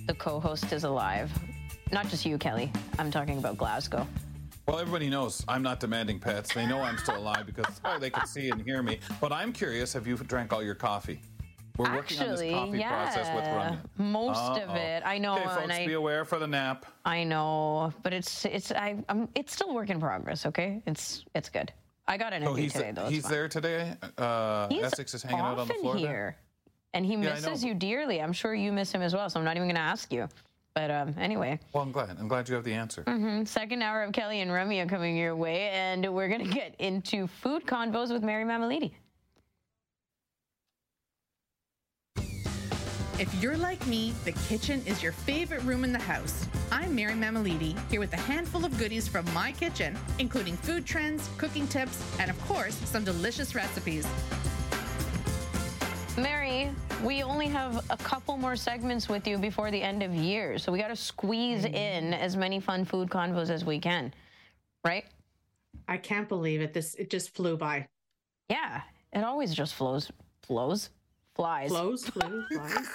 the 0.06 0.16
co 0.16 0.38
host 0.38 0.74
is 0.74 0.84
alive. 0.84 1.32
Not 1.94 2.10
just 2.10 2.26
you, 2.26 2.38
Kelly. 2.38 2.74
I'm 3.00 3.10
talking 3.10 3.38
about 3.38 3.58
Glasgow. 3.58 4.06
Well, 4.68 4.80
everybody 4.80 5.10
knows 5.10 5.44
I'm 5.48 5.64
not 5.64 5.80
demanding 5.80 6.20
pets. 6.20 6.54
They 6.54 6.66
know 6.66 6.82
I'm 6.82 6.98
still 6.98 7.18
alive 7.18 7.46
because 7.46 7.80
oh, 7.86 7.98
they 8.00 8.10
can 8.10 8.28
see 8.28 8.50
and 8.50 8.62
hear 8.62 8.84
me. 8.84 9.00
But 9.22 9.32
I'm 9.32 9.54
curious 9.54 9.94
have 9.94 10.06
you 10.06 10.18
drank 10.18 10.52
all 10.52 10.62
your 10.62 10.76
coffee? 10.76 11.22
We're 11.78 11.94
working 11.96 12.20
on 12.20 12.30
this 12.32 12.42
Actually, 12.42 12.54
coffee 12.54 12.84
process 12.84 13.36
with 13.36 13.46
yeah, 13.46 13.76
most 13.98 14.40
of 14.62 14.70
Uh-oh. 14.72 14.76
it. 14.76 15.04
I 15.06 15.20
know, 15.20 15.36
Okay, 15.36 15.44
folks, 15.46 15.74
I, 15.74 15.86
be 15.86 15.94
aware 15.94 16.26
for 16.26 16.40
the 16.40 16.48
nap. 16.48 16.86
I 17.06 17.24
know, 17.24 17.94
but 18.04 18.14
it's 18.14 18.46
it's 18.46 18.72
I 18.72 18.98
I'm, 19.08 19.30
it's 19.36 19.54
still 19.54 19.74
work 19.74 19.90
in 19.90 20.00
progress. 20.00 20.46
Okay, 20.48 20.82
it's 20.88 21.24
it's 21.36 21.50
good. 21.50 21.72
I 22.08 22.18
got 22.18 22.34
an 22.34 22.42
So 22.44 22.50
interview 22.58 22.70
today 22.70 22.92
though. 22.94 23.02
it's 23.04 23.12
he's 23.12 23.24
fine. 23.24 23.32
there 23.32 23.48
today. 23.48 23.94
Uh, 24.18 24.68
He's 24.70 24.84
Essex 24.84 25.14
is 25.14 25.22
hanging 25.24 25.40
out 25.40 25.60
on 25.60 25.68
the 25.68 25.74
floor. 25.76 25.94
there? 25.96 26.02
here, 26.08 26.38
and 26.96 27.06
he 27.06 27.16
misses 27.16 27.46
but- 27.46 27.62
you 27.62 27.74
dearly. 27.76 28.22
I'm 28.22 28.34
sure 28.34 28.56
you 28.56 28.72
miss 28.72 28.92
him 28.92 29.02
as 29.04 29.14
well. 29.14 29.30
So 29.30 29.40
I'm 29.40 29.46
not 29.46 29.56
even 29.56 29.68
going 29.68 29.76
to 29.76 29.82
ask 29.82 30.12
you. 30.12 30.28
But 30.78 30.92
um, 30.92 31.16
anyway, 31.18 31.60
Well, 31.74 31.82
I'm 31.82 31.92
glad. 31.92 32.18
I'm 32.20 32.28
glad 32.28 32.48
you 32.48 32.54
have 32.54 32.64
the 32.64 32.74
answer. 32.74 33.02
Mm-hmm. 33.02 33.46
second 33.46 33.82
hour 33.82 34.04
of 34.04 34.12
Kelly 34.12 34.42
and 34.42 34.52
Ramya 34.52 34.86
are 34.86 34.88
coming 34.88 35.18
your 35.18 35.36
way, 35.36 35.70
and 35.70 36.14
we're 36.14 36.28
going 36.28 36.48
to 36.48 36.54
get 36.54 36.76
into 36.78 37.26
food 37.26 37.66
convos 37.66 38.14
with 38.14 38.22
Mary 38.22 38.44
Mammoliti. 38.44 38.92
If 43.18 43.34
you're 43.42 43.58
like 43.58 43.88
me, 43.88 44.14
the 44.24 44.34
kitchen 44.48 44.84
is 44.86 45.02
your 45.02 45.14
favorite 45.14 45.64
room 45.64 45.84
in 45.84 45.92
the 45.92 45.98
house. 45.98 46.46
I'm 46.72 46.94
Mary 46.94 47.16
Mammoliti, 47.16 47.76
here 47.90 48.00
with 48.00 48.14
a 48.14 48.18
handful 48.18 48.64
of 48.64 48.78
goodies 48.78 49.08
from 49.08 49.26
my 49.34 49.54
kitchen, 49.54 49.98
including 50.20 50.56
food 50.58 50.86
trends, 50.86 51.28
cooking 51.40 51.68
tips, 51.68 52.00
and 52.20 52.30
of 52.30 52.40
course, 52.46 52.76
some 52.76 53.04
delicious 53.04 53.56
recipes. 53.56 54.08
Mary, 56.18 56.72
we 57.04 57.22
only 57.22 57.46
have 57.46 57.86
a 57.92 57.98
couple 57.98 58.38
more 58.38 58.56
segments 58.56 59.08
with 59.08 59.28
you 59.28 59.38
before 59.38 59.70
the 59.70 59.82
end 59.82 60.02
of 60.02 60.14
year, 60.16 60.58
so 60.58 60.72
we 60.72 60.80
got 60.80 60.88
to 60.88 60.96
squeeze 60.96 61.64
mm-hmm. 61.64 61.76
in 61.76 62.14
as 62.16 62.36
many 62.36 62.60
fun 62.60 62.84
food 62.86 63.08
convos 63.08 63.52
as 63.52 63.64
we 63.64 63.78
can, 63.78 64.12
right? 64.84 65.06
I 65.88 65.98
can't 65.98 66.28
believe 66.28 66.60
it. 66.62 66.74
This 66.74 66.96
it 66.96 67.12
just 67.12 67.36
flew 67.36 67.56
by. 67.56 67.88
Yeah, 68.50 68.82
it 69.14 69.24
always 69.24 69.54
just 69.54 69.76
flows, 69.76 70.12
flows, 70.42 70.90
flies. 71.36 71.70
Flows, 71.70 72.06
flew, 72.08 72.44
flies. 72.52 72.88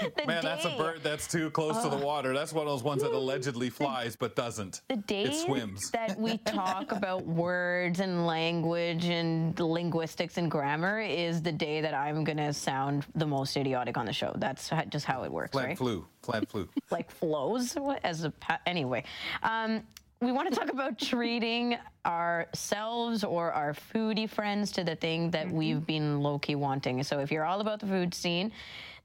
The 0.16 0.26
Man, 0.26 0.42
that's 0.42 0.64
a 0.64 0.76
bird 0.76 1.00
that's 1.02 1.26
too 1.26 1.50
close 1.50 1.82
to 1.82 1.88
the 1.88 1.96
water. 1.96 2.32
That's 2.34 2.52
one 2.52 2.66
of 2.66 2.72
those 2.72 2.82
ones 2.82 3.02
that 3.02 3.12
allegedly 3.12 3.70
flies 3.80 4.16
but 4.16 4.36
doesn't. 4.36 4.82
The 4.88 4.96
day 4.96 5.24
It 5.24 5.34
swims. 5.34 5.90
that 5.92 6.18
we 6.18 6.38
talk 6.38 6.92
about 7.00 7.24
words 7.24 8.00
and 8.00 8.26
language 8.26 9.04
and 9.06 9.58
linguistics 9.58 10.36
and 10.38 10.50
grammar 10.50 11.00
is 11.00 11.42
the 11.42 11.52
day 11.52 11.80
that 11.80 11.94
I'm 11.94 12.24
gonna 12.24 12.52
sound 12.52 13.06
the 13.14 13.26
most 13.26 13.56
idiotic 13.56 13.96
on 13.96 14.06
the 14.06 14.12
show. 14.12 14.32
That's 14.36 14.70
just 14.88 15.04
how 15.06 15.22
it 15.24 15.32
works, 15.32 15.52
Plant 15.52 15.68
right? 15.68 15.78
flu. 15.78 16.06
Plant 16.22 16.48
flu. 16.48 16.68
like 16.90 17.10
flows 17.10 17.76
as 18.04 18.24
a 18.24 18.30
pa- 18.30 18.60
anyway. 18.66 19.04
Um, 19.42 19.82
we 20.20 20.30
want 20.30 20.52
to 20.52 20.56
talk 20.58 20.70
about 20.70 20.98
treating 21.00 21.76
ourselves 22.06 23.24
or 23.24 23.52
our 23.52 23.74
foodie 23.74 24.28
friends 24.30 24.70
to 24.72 24.84
the 24.84 24.94
thing 24.94 25.30
that 25.32 25.50
we've 25.50 25.84
been 25.84 26.20
low 26.20 26.38
key 26.38 26.54
wanting. 26.54 27.02
So 27.02 27.18
if 27.20 27.30
you're 27.32 27.44
all 27.44 27.60
about 27.60 27.80
the 27.80 27.86
food 27.86 28.14
scene. 28.14 28.52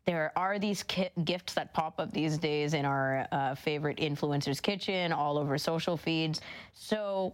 There 0.07 0.31
are 0.37 0.57
these 0.57 0.83
ki- 0.83 1.09
gifts 1.25 1.53
that 1.55 1.73
pop 1.73 1.99
up 1.99 2.13
these 2.13 2.37
days 2.37 2.73
in 2.73 2.85
our 2.85 3.27
uh, 3.29 3.55
favorite 3.55 3.97
influencers' 3.97 4.61
kitchen, 4.61 5.11
all 5.11 5.37
over 5.37 5.57
social 5.57 5.97
feeds. 5.97 6.39
So 6.73 7.33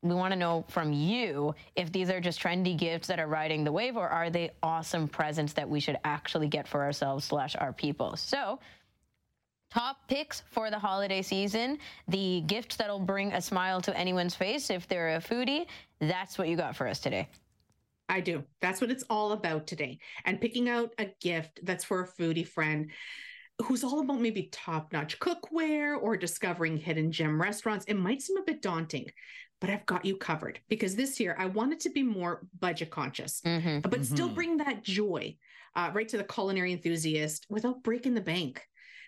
we 0.00 0.14
want 0.14 0.32
to 0.32 0.38
know 0.38 0.64
from 0.68 0.94
you 0.94 1.54
if 1.76 1.92
these 1.92 2.08
are 2.08 2.20
just 2.20 2.40
trendy 2.40 2.78
gifts 2.78 3.08
that 3.08 3.20
are 3.20 3.26
riding 3.26 3.62
the 3.62 3.72
wave, 3.72 3.98
or 3.98 4.08
are 4.08 4.30
they 4.30 4.52
awesome 4.62 5.06
presents 5.06 5.52
that 5.52 5.68
we 5.68 5.80
should 5.80 5.98
actually 6.02 6.48
get 6.48 6.66
for 6.66 6.82
ourselves 6.82 7.26
slash 7.26 7.56
our 7.56 7.74
people. 7.74 8.16
So 8.16 8.58
Top 9.70 9.96
picks 10.06 10.40
for 10.52 10.70
the 10.70 10.78
holiday 10.78 11.20
season, 11.20 11.78
the 12.06 12.42
gift 12.42 12.78
that'll 12.78 13.00
bring 13.00 13.32
a 13.32 13.42
smile 13.42 13.80
to 13.80 13.98
anyone's 13.98 14.36
face 14.36 14.70
if 14.70 14.86
they're 14.86 15.16
a 15.16 15.18
foodie. 15.18 15.66
That's 15.98 16.38
what 16.38 16.46
you 16.46 16.56
got 16.56 16.76
for 16.76 16.86
us 16.86 17.00
today. 17.00 17.28
I 18.08 18.20
do. 18.20 18.44
That's 18.60 18.80
what 18.80 18.90
it's 18.90 19.04
all 19.08 19.32
about 19.32 19.66
today. 19.66 19.98
And 20.24 20.40
picking 20.40 20.68
out 20.68 20.92
a 20.98 21.10
gift 21.20 21.60
that's 21.62 21.84
for 21.84 22.02
a 22.02 22.08
foodie 22.08 22.46
friend 22.46 22.90
who's 23.62 23.84
all 23.84 24.00
about 24.00 24.20
maybe 24.20 24.48
top 24.52 24.92
notch 24.92 25.18
cookware 25.20 25.96
or 26.00 26.16
discovering 26.16 26.76
hidden 26.76 27.12
gem 27.12 27.40
restaurants. 27.40 27.84
It 27.86 27.94
might 27.94 28.20
seem 28.20 28.36
a 28.36 28.42
bit 28.42 28.60
daunting, 28.60 29.06
but 29.60 29.70
I've 29.70 29.86
got 29.86 30.04
you 30.04 30.16
covered 30.16 30.60
because 30.68 30.96
this 30.96 31.20
year 31.20 31.36
I 31.38 31.46
wanted 31.46 31.80
to 31.80 31.90
be 31.90 32.02
more 32.02 32.46
budget 32.58 32.90
conscious, 32.90 33.40
Mhm. 33.42 33.88
but 33.88 34.04
still 34.04 34.28
Mhm. 34.30 34.34
bring 34.34 34.56
that 34.58 34.82
joy 34.82 35.36
uh, 35.76 35.90
right 35.92 36.08
to 36.08 36.16
the 36.16 36.24
culinary 36.24 36.72
enthusiast 36.72 37.46
without 37.48 37.82
breaking 37.82 38.14
the 38.14 38.20
bank. 38.20 38.62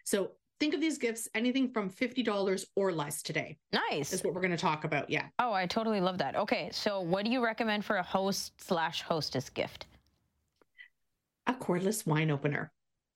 So 0.04 0.32
think 0.58 0.74
of 0.74 0.80
these 0.80 0.98
gifts 0.98 1.28
anything 1.34 1.70
from 1.70 1.90
$50 1.90 2.64
or 2.76 2.92
less 2.92 3.22
today 3.22 3.58
Nice. 3.72 4.12
is 4.12 4.22
what 4.24 4.34
we're 4.34 4.40
going 4.40 4.50
to 4.52 4.56
talk 4.56 4.84
about. 4.84 5.10
Yeah. 5.10 5.26
Oh, 5.38 5.52
I 5.52 5.66
totally 5.66 6.00
love 6.00 6.18
that. 6.18 6.36
Okay, 6.36 6.70
so 6.72 7.00
what 7.00 7.24
do 7.24 7.30
you 7.30 7.44
recommend 7.44 7.84
for 7.84 7.96
a 7.96 8.02
host 8.02 8.52
slash 8.60 9.02
hostess 9.02 9.48
gift? 9.50 9.86
a 11.48 11.54
cordless 11.54 12.04
wine 12.04 12.32
opener. 12.32 12.72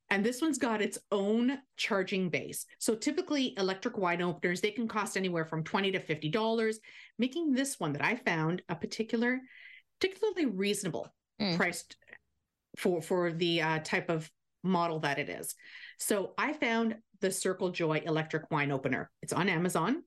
And 0.08 0.24
this 0.24 0.40
one's 0.40 0.56
got 0.58 0.80
its 0.80 0.98
own 1.10 1.58
charging 1.76 2.28
base. 2.30 2.64
So 2.78 2.94
typically 2.94 3.54
electric 3.58 3.98
wine 3.98 4.22
openers, 4.22 4.60
they 4.60 4.70
can 4.70 4.86
cost 4.86 5.16
anywhere 5.16 5.44
from 5.44 5.64
20 5.64 5.90
to 5.92 5.98
$50, 5.98 6.76
making 7.18 7.52
this 7.52 7.80
one 7.80 7.92
that 7.92 8.04
I 8.04 8.14
found 8.14 8.62
a 8.68 8.76
particular, 8.76 9.40
particularly 10.00 10.46
reasonable 10.46 11.12
Mm. 11.40 11.56
priced 11.56 11.96
for, 12.76 13.00
for 13.02 13.32
the 13.32 13.62
uh, 13.62 13.78
type 13.80 14.10
of 14.10 14.30
model 14.62 15.00
that 15.00 15.18
it 15.18 15.28
is. 15.30 15.54
So 15.98 16.34
I 16.36 16.52
found 16.52 16.96
the 17.20 17.30
Circle 17.30 17.70
Joy 17.70 18.02
electric 18.04 18.50
wine 18.50 18.70
opener. 18.70 19.10
It's 19.22 19.32
on 19.32 19.48
Amazon. 19.48 20.02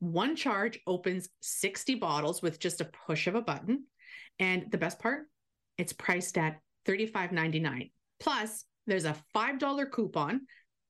One 0.00 0.36
charge 0.36 0.78
opens 0.86 1.28
60 1.40 1.96
bottles 1.96 2.40
with 2.42 2.58
just 2.60 2.80
a 2.80 2.84
push 3.06 3.26
of 3.26 3.34
a 3.34 3.42
button. 3.42 3.84
And 4.38 4.70
the 4.70 4.78
best 4.78 4.98
part, 4.98 5.22
it's 5.76 5.92
priced 5.92 6.38
at 6.38 6.60
$35.99. 6.86 7.90
Plus, 8.20 8.64
there's 8.86 9.04
a 9.04 9.16
$5 9.34 9.90
coupon 9.90 10.42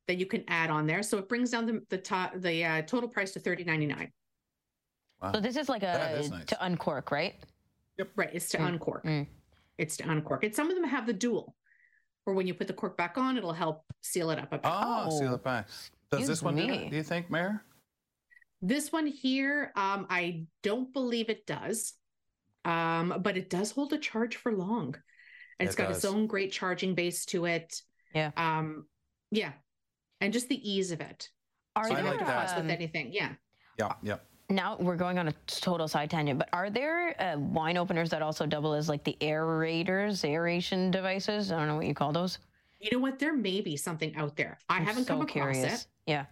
that 0.07 0.17
you 0.19 0.27
can 0.27 0.45
add 0.49 0.71
on 0.71 0.87
there. 0.87 1.03
So 1.03 1.19
it 1.19 1.29
brings 1.29 1.51
down 1.51 1.67
the 1.67 1.81
the, 1.91 1.99
to- 1.99 2.31
the 2.37 2.65
uh, 2.65 2.83
total 2.83 3.09
price 3.09 3.33
to 3.33 3.41
$30.99. 3.41 4.09
Wow. 5.23 5.33
So 5.33 5.41
this 5.41 5.57
is 5.57 5.69
like 5.69 5.83
a 5.83 6.19
is 6.19 6.31
nice. 6.31 6.45
to 6.47 6.65
uncork, 6.65 7.11
right? 7.11 7.35
Yep. 7.99 8.11
Right. 8.17 8.31
It's 8.33 8.49
to 8.51 8.59
Mm, 8.59 8.67
uncork. 8.69 9.05
mm. 9.05 9.27
It's 9.79 9.97
to 9.99 10.09
uncork. 10.11 10.45
And 10.45 10.55
some 10.55 10.71
of 10.71 10.77
them 10.77 10.85
have 10.85 11.07
the 11.07 11.13
dual, 11.13 11.55
where 12.25 12.35
when 12.35 12.47
you 12.47 12.55
put 12.55 12.67
the 12.67 12.73
cork 12.73 12.97
back 12.97 13.17
on, 13.19 13.37
it'll 13.37 13.53
help 13.53 13.85
seal 14.03 14.31
it 14.31 14.39
up 14.39 14.49
a 14.53 14.59
bit. 14.59 14.61
Ah, 14.65 15.09
seal 15.09 15.31
Oh. 15.31 15.35
it 15.35 15.43
back. 15.45 15.69
Does 16.11 16.27
this 16.27 16.43
one 16.43 16.57
do 16.57 16.67
me. 16.67 16.79
that, 16.79 16.91
do 16.91 16.97
you 16.97 17.03
think, 17.03 17.31
Mayor? 17.31 17.63
This 18.61 18.91
one 18.91 19.07
here, 19.07 19.73
um, 19.77 20.07
I 20.11 20.47
don't 20.63 20.93
believe 20.93 21.29
it 21.31 21.47
does, 21.47 21.95
um, 22.65 23.21
but 23.23 23.37
it 23.37 23.49
does 23.51 23.71
hold 23.71 23.93
a 23.93 23.99
charge 23.99 24.37
for 24.37 24.53
long. 24.53 24.97
And 25.61 25.69
it's 25.69 25.75
It 25.75 25.79
got 25.79 25.91
its 25.91 26.05
own 26.05 26.27
great 26.27 26.53
charging 26.53 26.95
base 26.95 27.25
to 27.27 27.45
it. 27.47 27.83
Yeah. 28.15 28.31
Um, 28.37 28.87
yeah. 29.31 29.53
And 30.21 30.33
just 30.33 30.49
the 30.49 30.71
ease 30.71 30.91
of 30.93 31.01
it. 31.01 31.29
Are 31.77 31.85
So 31.85 31.91
you 31.91 31.97
I 31.99 32.03
don't 32.03 32.05
there 32.11 32.19
have 32.19 32.27
to 32.27 32.33
like 32.33 32.43
fuss 32.47 32.53
that. 32.55 32.63
with 32.63 32.71
anything. 32.71 33.13
Yeah. 33.13 33.35
Yeah, 33.79 33.93
yeah. 34.03 34.17
Now 34.51 34.77
we're 34.81 34.97
going 34.97 35.19
on 35.19 35.29
a 35.29 35.33
total 35.47 35.87
side 35.89 36.11
tangent, 36.11 36.39
but 36.39 36.49
are 36.53 36.71
there 36.71 37.21
uh, 37.21 37.39
wine 37.39 37.77
openers 37.77 38.11
that 38.11 38.23
also 38.23 38.47
double 38.47 38.73
as 38.73 38.89
like 38.89 39.05
the 39.05 39.17
aerators, 39.21 40.25
aeration 40.25 40.91
devices? 40.91 41.53
I 41.53 41.59
don't 41.59 41.69
know 41.69 41.77
what 41.77 41.87
you 41.87 41.95
call 41.95 42.13
those. 42.13 42.39
You 42.81 42.91
know 42.93 42.99
what? 43.01 43.19
There 43.19 43.35
may 43.37 43.61
be 43.61 43.77
something 43.77 44.15
out 44.17 44.37
there. 44.37 44.59
I 44.69 44.77
I'm 44.77 44.87
haven't 44.87 45.05
so 45.05 45.15
come 45.15 45.23
across 45.23 45.33
curious. 45.57 45.83
it. 45.83 45.87
Yeah, 46.07 46.25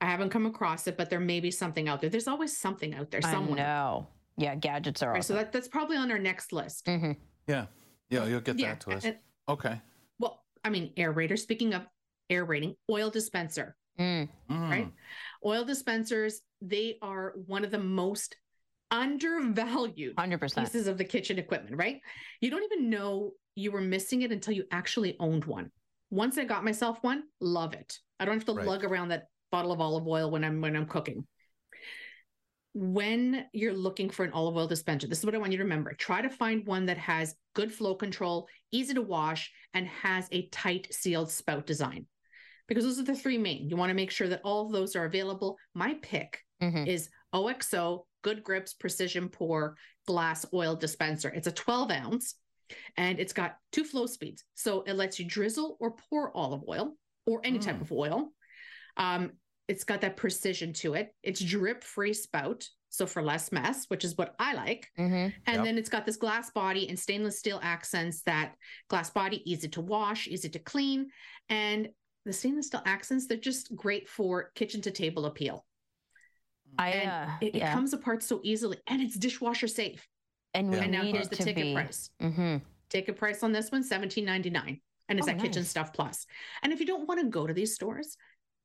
I 0.00 0.06
haven't 0.06 0.30
come 0.30 0.46
across 0.46 0.86
it, 0.86 0.96
but 0.98 1.08
there 1.08 1.20
may 1.20 1.40
be 1.40 1.50
something 1.50 1.88
out 1.88 2.00
there. 2.00 2.10
There's 2.10 2.28
always 2.28 2.56
something 2.56 2.94
out 2.94 3.10
there 3.10 3.20
I 3.24 3.30
somewhere. 3.32 3.56
know. 3.56 4.06
Yeah, 4.36 4.54
gadgets 4.54 5.02
are 5.02 5.12
Right, 5.12 5.24
so 5.24 5.34
that, 5.34 5.52
that's 5.52 5.68
probably 5.68 5.96
on 5.96 6.10
our 6.10 6.18
next 6.18 6.52
list. 6.52 6.86
Mhm. 6.86 7.16
Yeah. 7.46 7.66
Yeah, 8.08 8.24
you'll 8.26 8.40
get 8.40 8.58
Yeah. 8.58 8.70
that 8.70 8.80
to 8.80 8.90
us. 8.92 9.04
and- 9.04 9.18
Okay. 9.48 9.80
well, 10.18 10.42
I 10.64 10.70
mean, 10.70 10.92
aerator. 10.96 11.38
Speaking 11.38 11.74
of 11.74 11.86
aerating, 12.30 12.74
oil 12.90 13.10
dispenser. 13.10 13.76
Mm. 13.98 14.28
Right. 14.48 14.86
Mm. 14.86 14.92
Oil 15.44 15.64
dispensers, 15.64 16.40
they 16.62 16.96
are 17.02 17.34
one 17.46 17.64
of 17.64 17.70
the 17.70 17.78
most 17.78 18.36
undervalued 18.90 20.16
100%. 20.16 20.54
pieces 20.54 20.86
of 20.86 20.96
the 20.96 21.04
kitchen 21.04 21.38
equipment, 21.38 21.76
right? 21.76 22.00
You 22.40 22.50
don't 22.50 22.62
even 22.62 22.88
know 22.88 23.32
you 23.54 23.72
were 23.72 23.80
missing 23.80 24.22
it 24.22 24.32
until 24.32 24.54
you 24.54 24.64
actually 24.70 25.16
owned 25.18 25.44
one. 25.44 25.70
Once 26.10 26.38
I 26.38 26.44
got 26.44 26.64
myself 26.64 26.98
one, 27.02 27.24
love 27.40 27.74
it. 27.74 27.98
I 28.20 28.24
don't 28.24 28.34
have 28.34 28.44
to 28.46 28.52
Right. 28.52 28.66
lug 28.66 28.84
around 28.84 29.08
that 29.08 29.24
bottle 29.50 29.72
of 29.72 29.80
olive 29.80 30.06
oil 30.06 30.30
when 30.30 30.44
I'm 30.44 30.60
when 30.60 30.76
I'm 30.76 30.86
cooking. 30.86 31.26
When 32.74 33.44
you're 33.52 33.74
looking 33.74 34.08
for 34.08 34.24
an 34.24 34.32
olive 34.32 34.56
oil 34.56 34.66
dispenser, 34.66 35.06
this 35.06 35.18
is 35.18 35.26
what 35.26 35.34
I 35.34 35.38
want 35.38 35.52
you 35.52 35.58
to 35.58 35.64
remember. 35.64 35.92
Try 35.92 36.22
to 36.22 36.30
find 36.30 36.66
one 36.66 36.86
that 36.86 36.96
has 36.96 37.34
good 37.54 37.72
flow 37.72 37.94
control, 37.94 38.48
easy 38.70 38.94
to 38.94 39.02
wash, 39.02 39.52
and 39.74 39.86
has 39.88 40.26
a 40.32 40.46
tight 40.48 40.88
sealed 40.90 41.30
spout 41.30 41.66
design. 41.66 42.06
Because 42.68 42.84
those 42.84 42.98
are 42.98 43.04
the 43.04 43.14
three 43.14 43.36
main. 43.36 43.68
You 43.68 43.76
want 43.76 43.90
to 43.90 43.94
make 43.94 44.10
sure 44.10 44.28
that 44.28 44.40
all 44.42 44.64
of 44.66 44.72
those 44.72 44.96
are 44.96 45.04
available. 45.04 45.58
My 45.74 45.94
pick 46.00 46.40
Mhm. 46.62 46.86
is 46.86 47.10
OXO 47.32 48.06
Good 48.22 48.42
Grips 48.44 48.72
Precision 48.74 49.28
Pour 49.28 49.76
Glass 50.06 50.46
Oil 50.54 50.76
Dispenser. 50.76 51.28
It's 51.30 51.48
a 51.48 51.52
12 51.52 51.90
ounce 51.90 52.36
and 52.96 53.18
it's 53.18 53.32
got 53.32 53.56
two 53.72 53.84
flow 53.84 54.06
speeds. 54.06 54.44
So 54.54 54.82
it 54.82 54.94
lets 54.94 55.18
you 55.18 55.24
drizzle 55.26 55.76
or 55.80 55.92
pour 55.96 56.34
olive 56.36 56.62
oil 56.68 56.96
or 57.26 57.40
any 57.44 57.58
type 57.58 57.76
Mm. 57.76 57.80
of 57.82 57.92
oil. 57.92 58.32
Um, 58.96 59.32
it's 59.68 59.84
got 59.84 60.00
that 60.02 60.16
precision 60.16 60.72
to 60.74 60.94
it. 60.94 61.14
It's 61.22 61.40
drip 61.40 61.82
free 61.84 62.14
spout. 62.14 62.68
So 62.90 63.06
for 63.06 63.22
less 63.22 63.50
mess, 63.52 63.86
which 63.88 64.04
is 64.04 64.18
what 64.18 64.34
I 64.38 64.52
like. 64.52 64.90
Mhm. 64.98 65.32
And 65.46 65.56
Yep. 65.56 65.64
then 65.64 65.78
it's 65.78 65.88
got 65.88 66.04
this 66.04 66.16
glass 66.18 66.50
body 66.50 66.88
and 66.90 66.98
stainless 66.98 67.38
steel 67.38 67.58
accents 67.62 68.20
that 68.22 68.54
glass 68.88 69.08
body, 69.08 69.42
easy 69.50 69.68
to 69.70 69.80
wash, 69.80 70.28
easy 70.28 70.50
to 70.50 70.58
clean. 70.58 71.10
And 71.48 71.88
the 72.26 72.34
stainless 72.34 72.66
steel 72.66 72.82
accents, 72.84 73.26
they're 73.26 73.38
just 73.38 73.74
great 73.74 74.08
for 74.10 74.50
kitchen 74.54 74.82
to 74.82 74.90
table 74.90 75.24
appeal. 75.24 75.64
I, 76.78 76.88
And 76.90 77.10
uh, 77.10 77.32
it, 77.40 77.46
it 77.54 77.58
yeah. 77.58 77.72
comes 77.72 77.92
apart 77.92 78.22
so 78.22 78.40
easily 78.42 78.78
and 78.86 79.00
it's 79.02 79.16
dishwasher 79.16 79.68
safe. 79.68 80.06
and 80.54 80.74
And 80.74 80.92
now 80.92 81.02
here's 81.02 81.28
the 81.28 81.36
ticket 81.36 81.56
be. 81.64 81.74
price. 81.74 82.10
hmm 82.20 82.56
Ticket 82.88 83.16
price 83.16 83.42
on 83.42 83.52
this 83.52 83.70
one, 83.72 83.82
$17.99. 83.82 84.80
And 85.08 85.18
it's 85.18 85.28
Oh, 85.28 85.30
at 85.30 85.38
Kitchen. 85.38 85.64
Stuff 85.64 85.92
Plus. 85.92 86.26
And 86.62 86.72
if 86.72 86.80
you 86.80 86.86
don't 86.86 87.06
want 87.08 87.20
to 87.20 87.26
go 87.26 87.46
to 87.46 87.54
these 87.54 87.74
stores, 87.74 88.16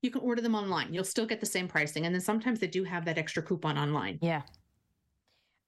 you 0.01 0.11
can 0.11 0.21
order 0.21 0.41
them 0.41 0.53
online. 0.55 0.93
You'll 0.93 1.03
still 1.03 1.25
get 1.25 1.39
the 1.39 1.45
same 1.45 1.67
pricing. 1.67 2.05
And 2.05 2.13
then 2.13 2.21
sometimes 2.21 2.59
they 2.59 2.67
do 2.67 2.83
have 2.83 3.05
that 3.05 3.17
extra 3.17 3.41
coupon 3.41 3.77
online. 3.77 4.19
Yeah. 4.21 4.41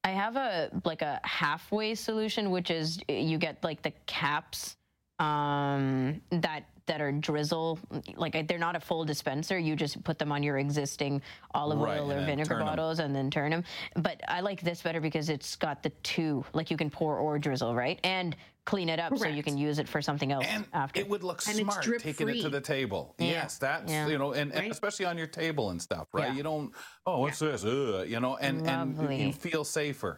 I 0.03 0.09
have 0.11 0.35
a 0.35 0.69
like 0.85 1.01
a 1.01 1.19
halfway 1.23 1.95
solution, 1.95 2.51
which 2.51 2.71
is 2.71 2.99
you 3.09 3.37
get 3.37 3.63
like 3.63 3.81
the 3.81 3.91
caps 4.07 4.77
um, 5.19 6.21
that 6.31 6.65
that 6.89 7.01
are 7.01 7.11
drizzle, 7.11 7.77
like 8.15 8.47
they're 8.47 8.57
not 8.57 8.75
a 8.75 8.79
full 8.79 9.05
dispenser. 9.05 9.57
You 9.59 9.75
just 9.75 10.03
put 10.03 10.17
them 10.17 10.31
on 10.31 10.41
your 10.41 10.57
existing 10.57 11.21
olive 11.53 11.79
Right, 11.79 11.99
oil 11.99 12.11
or 12.11 12.25
vinegar 12.25 12.45
turn 12.55 12.61
'em. 12.61 12.65
bottles 12.67 12.97
and 12.97 13.15
then 13.15 13.29
turn 13.29 13.51
them. 13.51 13.63
But 13.95 14.19
I 14.27 14.41
like 14.41 14.61
this 14.61 14.81
better 14.81 14.99
because 14.99 15.29
it's 15.29 15.55
got 15.55 15.83
the 15.83 15.91
two, 16.01 16.43
like 16.53 16.71
you 16.71 16.77
can 16.77 16.89
pour 16.89 17.17
or 17.19 17.37
drizzle, 17.37 17.75
right, 17.75 17.99
and 18.03 18.35
clean 18.65 18.89
it 18.89 18.99
up 18.99 19.15
so 19.17 19.27
you 19.27 19.43
can 19.43 19.55
use 19.57 19.77
it 19.77 19.87
for 19.87 20.01
something 20.01 20.31
else 20.31 20.45
And 20.47 20.65
after. 20.73 20.99
it 20.99 21.07
would 21.09 21.23
look 21.23 21.41
And 21.47 21.59
it's 21.59 21.63
smart 21.73 21.83
taking 21.99 22.27
it 22.29 22.41
to 22.41 22.49
the 22.49 22.59
table. 22.61 23.13
Yeah. 23.19 23.27
Yes, 23.27 23.57
that's 23.59 23.91
Yeah. 23.91 24.07
you 24.07 24.17
know, 24.17 24.33
and, 24.33 24.51
and 24.51 24.61
Right? 24.61 24.71
especially 24.71 25.05
on 25.05 25.15
your 25.17 25.27
table 25.27 25.69
and 25.69 25.79
stuff, 25.79 26.07
right? 26.11 26.29
Yeah. 26.29 26.33
You 26.37 26.43
don't. 26.43 26.73
Oh, 27.05 27.19
what's 27.21 27.37
this? 27.39 27.63
Ugh, 27.63 28.07
you 28.07 28.19
know, 28.19 28.35
and 28.37 28.67
and 28.67 28.97
you- 29.19 29.31
feel 29.33 29.63
safer. 29.63 30.17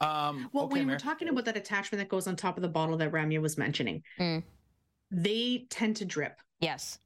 Um, 0.00 0.48
Well, 0.52 0.64
okay, 0.64 0.72
when 0.72 0.80
you 0.82 0.86
Mayor. 0.88 0.96
were 0.96 1.00
talking 1.00 1.28
about 1.28 1.44
that 1.46 1.56
attachment 1.56 1.98
that 2.00 2.08
goes 2.08 2.26
on 2.28 2.34
top 2.36 2.56
of 2.56 2.62
the 2.62 2.68
bottle 2.68 2.96
that 2.98 3.10
Ramya 3.12 3.40
was 3.40 3.56
mentioning, 3.58 4.02
Mm. 4.20 4.42
They 5.10 5.66
tend 5.70 5.96
to 5.96 6.04
drip. 6.04 6.40
yes, 6.60 6.98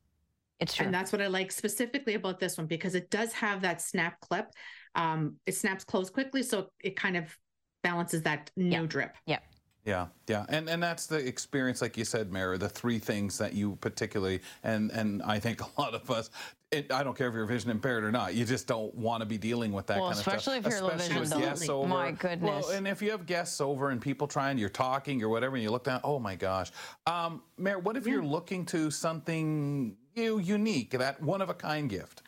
it's 0.61 0.75
true. 0.75 0.87
And 0.87 0.95
that's 0.95 1.11
what 1.13 1.21
I 1.21 1.27
like 1.27 1.51
specifically 1.51 2.15
about 2.15 2.39
this 2.39 2.57
one 2.57 2.67
because 2.69 2.95
it 2.95 3.11
does 3.11 3.33
have 3.33 3.63
that 3.63 3.83
snap 3.83 4.21
clip. 4.21 4.47
Um, 4.95 5.37
it 5.47 5.57
snaps 5.57 5.83
closed 5.83 6.13
quickly, 6.13 6.43
so 6.45 6.69
it 6.81 6.95
kind 6.95 7.17
of 7.17 7.37
balances 7.83 8.23
that 8.23 8.51
no 8.57 8.83
Yeah. 8.83 8.87
drip. 8.87 9.17
yeah. 9.27 9.39
Yeah, 9.85 10.07
yeah, 10.29 10.47
and 10.49 10.71
and 10.71 10.81
that's 10.81 11.07
the 11.07 11.17
experience, 11.17 11.83
like 11.83 11.97
you 11.97 12.05
said, 12.05 12.31
Mara. 12.31 12.57
The 12.57 12.69
three 12.69 13.01
things 13.01 13.37
that 13.39 13.53
you 13.53 13.77
particularly, 13.81 14.41
and 14.63 14.93
and 14.93 15.23
I 15.25 15.41
think 15.41 15.61
a 15.61 15.81
lot 15.81 15.93
of 15.93 16.09
us, 16.09 16.31
it, 16.71 16.93
I 16.93 17.03
don't 17.03 17.17
care 17.19 17.27
if 17.27 17.35
you're 17.35 17.47
vision 17.47 17.69
impaired 17.69 18.05
or 18.05 18.13
not, 18.13 18.35
you 18.35 18.45
just 18.45 18.69
don't 18.69 18.95
want 18.95 19.23
to 19.23 19.27
be 19.27 19.39
dealing 19.39 19.73
with 19.73 19.89
that 19.89 19.99
Well, 19.99 20.11
kind 20.11 20.19
of 20.19 20.23
stuff. 20.23 20.37
especially 20.37 20.59
if 20.59 20.67
you're 20.67 20.83
low 20.83 20.89
especially 20.91 21.21
with 21.21 21.29
vision, 21.31 21.41
though. 21.41 21.47
guests 21.47 21.69
over. 21.69 21.89
My 21.89 22.11
goodness. 22.13 22.67
Well, 22.69 22.77
and 22.77 22.87
if 22.87 23.03
you 23.03 23.11
have 23.11 23.27
guests 23.27 23.61
over 23.61 23.91
and 23.91 24.01
people 24.01 24.29
trying, 24.29 24.57
you're 24.57 24.69
talking 24.69 25.21
or 25.21 25.29
whatever, 25.29 25.57
and 25.57 25.65
you 25.65 25.71
look 25.73 25.85
down, 25.85 26.01
oh 26.05 26.21
my 26.21 26.37
gosh, 26.37 26.71
um, 27.09 27.43
Mayor, 27.59 27.81
what 27.81 27.97
if 27.97 28.07
you're 28.07 28.25
looking 28.25 28.65
to 28.67 28.89
something 28.89 29.97
you 30.15 30.39
unique, 30.39 30.93
that 30.93 31.21
one 31.21 31.43
of 31.43 31.51
a 31.51 31.55
kind 31.55 31.91
gift? 31.91 32.23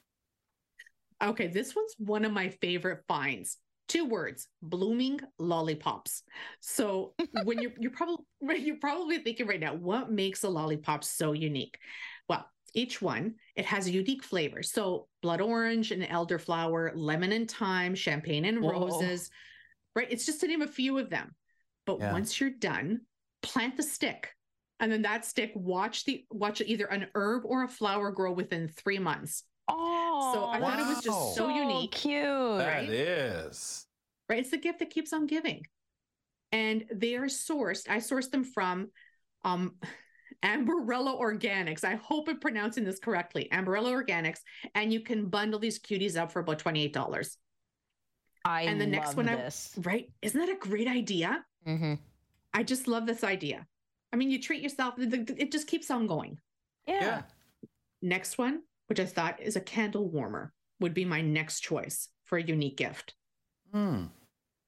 Okay, 1.22 1.46
this 1.46 1.76
one's 1.76 1.94
one 1.98 2.24
of 2.24 2.32
my 2.32 2.48
favorite 2.48 3.04
finds. 3.06 3.58
Two 3.88 4.06
words: 4.06 4.48
blooming 4.62 5.20
lollipops. 5.38 6.22
So 6.60 7.14
when 7.44 7.60
you're 7.60 7.72
you're 7.78 7.92
probably 7.92 8.24
you're 8.58 8.76
probably 8.76 9.18
thinking 9.18 9.46
right 9.46 9.60
now, 9.60 9.74
what 9.74 10.10
makes 10.10 10.42
a 10.44 10.48
lollipop 10.48 11.04
so 11.04 11.32
unique? 11.32 11.78
Well, 12.28 12.48
each 12.74 13.00
one 13.00 13.34
it 13.54 13.66
has 13.66 13.86
a 13.86 13.92
unique 13.92 14.24
flavor. 14.24 14.62
So 14.62 15.08
blood 15.22 15.40
orange 15.40 15.90
and 15.90 16.02
elderflower, 16.02 16.92
lemon 16.94 17.32
and 17.32 17.50
thyme, 17.50 17.94
champagne 17.94 18.44
and 18.44 18.60
Whoa. 18.60 18.70
roses. 18.70 19.30
Right, 19.94 20.08
it's 20.10 20.26
just 20.26 20.40
to 20.40 20.48
name 20.48 20.62
a 20.62 20.66
few 20.66 20.98
of 20.98 21.08
them. 21.08 21.34
But 21.86 22.00
Yeah. 22.00 22.12
once 22.12 22.40
you're 22.40 22.50
done, 22.50 23.02
plant 23.42 23.76
the 23.76 23.82
stick. 23.82 24.34
And 24.80 24.90
then 24.90 25.02
that 25.02 25.24
stick, 25.24 25.52
watch 25.54 26.04
the 26.04 26.24
watch 26.30 26.60
either 26.60 26.86
an 26.86 27.06
herb 27.14 27.44
or 27.44 27.62
a 27.62 27.68
flower 27.68 28.10
grow 28.10 28.32
within 28.32 28.68
three 28.68 28.98
months. 28.98 29.44
Oh, 29.68 30.30
So 30.34 30.44
I 30.46 30.60
thought 30.60 30.78
it 30.78 30.86
was 30.86 31.02
just 31.02 31.34
so 31.34 31.48
unique. 31.48 31.92
cute. 31.92 32.58
That 32.58 32.84
is. 32.84 33.86
right? 34.28 34.38
It's 34.40 34.50
the 34.50 34.58
gift 34.58 34.78
that 34.80 34.90
keeps 34.90 35.12
on 35.12 35.26
giving. 35.26 35.64
And 36.52 36.84
they 36.92 37.14
are 37.16 37.26
sourced. 37.26 37.88
I 37.88 37.96
sourced 37.98 38.30
them 38.30 38.44
from 38.44 38.90
um 39.44 39.74
Amborella 40.44 41.18
Organics. 41.18 41.84
I 41.84 41.94
hope 41.94 42.28
I'm 42.28 42.38
pronouncing 42.38 42.84
this 42.84 42.98
correctly. 42.98 43.48
Amborella 43.52 43.92
Organics. 43.92 44.40
And 44.74 44.92
you 44.92 45.00
can 45.00 45.26
bundle 45.26 45.58
these 45.58 45.78
cuties 45.78 46.16
up 46.20 46.30
for 46.32 46.40
about 46.40 46.58
$28. 46.58 47.36
I 48.44 48.62
and 48.62 48.78
the 48.78 48.86
next 48.86 49.08
love 49.08 49.16
one 49.16 49.26
this. 49.26 49.72
I 49.78 49.80
right. 49.80 50.06
Isn't 50.20 50.38
that 50.38 50.50
a 50.50 50.58
great 50.58 50.86
idea? 50.88 51.44
hmm 51.64 51.94
I 52.52 52.62
just 52.62 52.86
love 52.86 53.06
this 53.06 53.24
idea. 53.24 53.66
I 54.12 54.16
mean, 54.16 54.30
you 54.30 54.40
treat 54.40 54.62
yourself, 54.62 54.94
th- 54.96 55.10
th- 55.10 55.30
it 55.38 55.50
just 55.50 55.66
keeps 55.66 55.90
on 55.90 56.06
going. 56.06 56.38
Yeah. 56.86 57.00
Yeah. 57.00 57.22
Next 58.00 58.38
one, 58.38 58.60
which 58.86 59.00
I 59.00 59.06
thought 59.06 59.40
is 59.40 59.56
a 59.56 59.60
candle 59.60 60.08
warmer, 60.08 60.52
would 60.80 60.94
be 60.94 61.04
my 61.04 61.20
next 61.20 61.60
choice 61.60 62.08
for 62.24 62.38
a 62.38 62.42
unique 62.42 62.76
gift. 62.76 63.14
Hmm. 63.72 64.04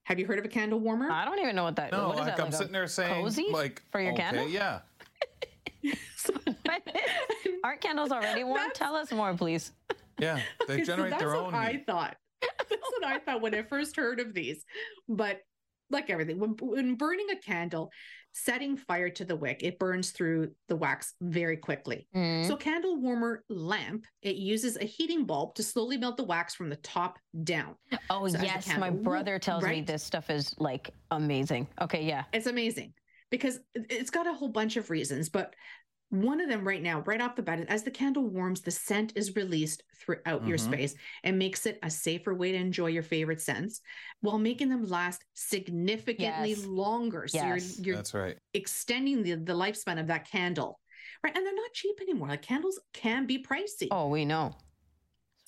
Have 0.05 0.19
you 0.19 0.27
heard 0.27 0.39
of 0.39 0.45
a 0.45 0.49
candle 0.49 0.79
warmer? 0.79 1.11
I 1.11 1.25
don't 1.25 1.39
even 1.41 1.57
know 1.57 1.65
what 1.65 1.77
that. 1.77 1.91
No, 1.93 2.09
what 2.09 2.15
is 2.15 2.21
like 2.21 2.37
that, 2.37 2.39
I'm 2.41 2.51
like 2.51 2.55
sitting 2.59 2.73
there 2.73 2.87
saying, 2.87 3.23
cozy 3.23 3.47
like, 3.51 3.83
for 3.91 4.01
your 4.01 4.13
okay, 4.13 4.23
candle? 4.23 4.49
yeah. 4.49 4.81
Aren't 7.65 7.81
candles 7.81 8.13
already 8.13 8.45
warm? 8.45 8.59
That's- 8.59 8.79
Tell 8.79 8.95
us 8.95 9.11
more, 9.13 9.35
please. 9.35 9.73
Yeah, 10.19 10.41
they 10.67 10.75
Okay, 10.75 10.85
so 10.85 10.93
generate 10.95 11.11
that's 11.11 11.23
their 11.23 11.31
what 11.35 11.47
own 11.47 11.55
I 11.55 11.73
heat. 11.73 11.87
thought. 11.87 12.17
That's 12.41 12.71
what 12.71 13.05
I 13.05 13.19
thought 13.19 13.41
when 13.43 13.55
I 13.55 13.63
first 13.63 13.97
heard 13.97 14.21
of 14.21 14.33
these. 14.33 14.65
But 15.09 15.41
like 15.91 16.09
everything, 16.11 16.39
when, 16.39 16.57
when 16.61 16.95
burning 16.95 17.27
a 17.31 17.37
candle, 17.37 17.91
setting 18.37 18.77
fire 18.77 19.09
to 19.09 19.25
the 19.25 19.35
wick, 19.35 19.63
it 19.63 19.79
burns 19.79 20.11
through 20.11 20.51
the 20.69 20.77
wax 20.77 21.15
very 21.23 21.57
quickly. 21.57 22.07
Mm. 22.15 22.47
So, 22.47 22.55
candle 22.55 23.01
warmer 23.01 23.45
lamp, 23.49 24.05
it 24.23 24.37
uses 24.37 24.77
a 24.77 24.85
heating 24.85 25.25
bulb 25.25 25.55
to 25.55 25.63
slowly 25.63 25.97
melt 25.97 26.19
the 26.19 26.25
wax 26.25 26.55
from 26.55 26.69
the 26.69 26.77
top 26.77 27.19
down. 27.45 27.77
oh 28.11 28.29
so 28.29 28.39
yes, 28.43 28.69
my 28.77 28.91
brother 28.91 29.39
tells 29.39 29.65
me 29.65 29.81
this 29.81 30.03
stuff 30.03 30.29
is 30.29 30.55
like 30.59 30.91
amazing. 31.11 31.67
Okay, 31.81 32.05
yeah. 32.05 32.25
It's 32.35 32.47
amazing 32.47 32.93
because 33.31 33.61
it's 33.75 34.11
got 34.11 34.27
a 34.27 34.35
whole 34.35 34.51
bunch 34.51 34.77
of 34.77 34.91
reasons, 34.91 35.31
but 35.31 35.55
one 36.11 36.41
of 36.41 36.49
them 36.49 36.67
right 36.67 36.83
now, 36.83 37.01
right 37.01 37.21
off 37.21 37.37
the 37.37 37.43
bat, 37.43 37.65
as 37.69 37.83
the 37.83 37.91
candle 37.91 38.29
warms, 38.29 38.61
the 38.61 38.71
scent 38.71 39.13
is 39.17 39.35
released 39.35 39.83
throughout 39.97 40.47
your 40.47 40.57
Mhm. 40.57 40.61
space 40.61 40.95
and 41.25 41.39
makes 41.39 41.67
it 41.67 41.79
a 41.83 41.91
safer 41.91 42.33
way 42.35 42.53
to 42.53 42.59
enjoy 42.59 42.87
your 42.87 43.03
favorite 43.03 43.41
scents 43.41 43.81
while 44.21 44.39
making 44.39 44.69
them 44.69 44.85
last 44.85 45.25
significantly 45.35 46.51
Yes. 46.51 46.65
longer. 46.65 47.27
So 47.27 47.39
Yes. 47.39 47.77
you're 47.77 47.87
you're 47.87 47.97
That's 47.97 48.15
right. 48.15 48.39
extending 48.55 49.23
the, 49.23 49.35
the 49.35 49.53
lifespan 49.53 49.99
of 49.99 50.07
that 50.07 50.29
candle. 50.31 50.81
Right. 51.23 51.37
And 51.37 51.45
they're 51.45 51.55
not 51.55 51.73
cheap 51.73 52.01
anymore. 52.01 52.29
Like 52.29 52.43
candles 52.43 52.79
can 52.93 53.27
be 53.27 53.43
pricey. 53.43 53.89
Oh, 53.91 54.09
we 54.09 54.25
know. 54.25 54.55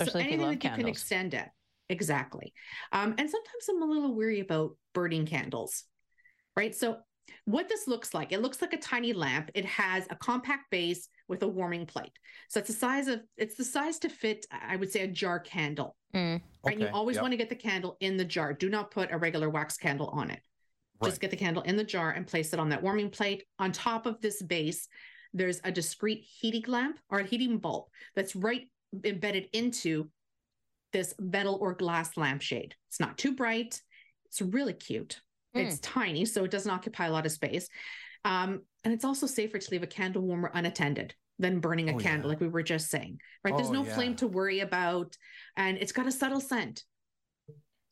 Especially 0.01 0.13
so 0.13 0.19
if 0.19 0.25
you 0.25 0.29
anything 0.29 0.41
love 0.41 0.61
that 0.61 0.65
you 0.65 0.71
can 0.71 0.89
extend 0.89 1.35
it. 1.35 1.49
Exactly. 1.89 2.53
Um, 2.93 3.15
and 3.17 3.31
sometimes 3.31 3.69
I'm 3.69 3.83
a 3.83 3.87
little 3.87 4.15
weary 4.15 4.41
about 4.41 4.77
burning 4.93 5.27
candles. 5.27 5.85
Right. 6.57 6.75
So 6.75 6.99
what 7.45 7.69
this 7.69 7.87
looks 7.87 8.15
like, 8.15 8.33
it 8.33 8.43
looks 8.43 8.61
like 8.63 8.73
a 8.73 8.79
tiny 8.79 9.13
lamp. 9.13 9.51
It 9.55 9.65
has 9.65 10.07
a 10.11 10.17
compact 10.17 10.71
base 10.71 11.09
with 11.29 11.43
a 11.43 11.49
warming 11.49 11.87
plate. 11.87 12.13
So 12.49 12.61
it's 12.61 12.69
the 12.69 12.75
size 12.75 13.09
of 13.09 13.21
it's 13.37 13.55
the 13.55 13.65
size 13.65 13.99
to 14.01 14.09
fit, 14.09 14.47
I 14.51 14.77
would 14.77 14.91
say, 14.91 15.01
a 15.01 15.09
jar 15.09 15.39
candle. 15.39 15.97
Mm. 16.15 16.41
Right. 16.65 16.73
And 16.73 16.81
you 16.81 16.89
always 16.93 17.17
yep. 17.17 17.23
want 17.23 17.33
to 17.33 17.39
get 17.39 17.49
the 17.49 17.55
candle 17.55 17.97
in 18.01 18.17
the 18.17 18.25
jar. 18.25 18.53
Do 18.53 18.69
not 18.69 18.91
put 18.91 19.13
a 19.13 19.19
regular 19.19 19.51
wax 19.51 19.77
candle 19.77 20.09
on 20.09 20.31
it. 20.31 20.41
Just 21.05 21.21
get 21.21 21.31
the 21.31 21.37
candle 21.37 21.63
in 21.63 21.77
the 21.77 21.85
jar 21.85 22.11
and 22.11 22.27
place 22.27 22.53
it 22.53 22.59
on 22.59 22.71
that 22.71 22.83
warming 22.83 23.11
plate. 23.11 23.45
On 23.61 23.71
top 23.71 24.05
of 24.05 24.21
this 24.21 24.43
base, 24.43 24.89
there's 25.33 25.61
a 25.63 25.71
discrete 25.71 26.25
heating 26.25 26.65
lamp 26.67 26.99
or 27.09 27.21
a 27.21 27.25
heating 27.25 27.59
bulb 27.59 27.85
that's 28.17 28.35
right 28.35 28.69
embedded 29.05 29.49
into 29.53 30.11
this 30.93 31.15
metal 31.21 31.59
or 31.61 31.75
glass 31.75 32.17
lampshade. 32.17 32.75
It's 32.89 32.99
not 32.99 33.19
too 33.19 33.35
bright. 33.35 33.81
It's 34.27 34.43
really 34.43 34.73
cute. 34.73 35.21
Hmm. 35.55 35.61
It's 35.61 35.79
tiny, 35.81 36.25
so 36.25 36.45
it 36.45 36.51
doesn't 36.51 36.71
occupy 36.71 37.07
a 37.07 37.11
lot 37.13 37.27
of 37.27 37.33
space. 37.33 37.69
Um, 38.25 38.63
and 38.85 38.93
it's 38.93 39.05
also 39.05 39.27
safer 39.27 39.59
to 39.59 39.71
leave 39.71 39.83
a 39.83 39.87
candle 39.87 40.23
warmer 40.23 40.51
unattended 40.55 41.15
than 41.39 41.61
burning 41.61 41.89
a 41.89 41.95
Oh, 41.95 41.99
candle, 41.99 42.27
yeah. 42.29 42.33
like 42.33 42.41
we 42.41 42.49
were 42.49 42.63
just 42.63 42.91
saying. 42.91 43.19
Right? 43.45 43.57
There's 43.57 43.69
Oh, 43.71 43.73
no 43.75 43.85
yeah. 43.85 43.95
flame 43.95 44.17
to 44.17 44.27
worry 44.27 44.61
about, 44.61 45.17
and 45.57 45.79
it's 45.79 45.93
got 45.93 46.07
a 46.07 46.13
subtle 46.13 46.41
scent, 46.41 46.83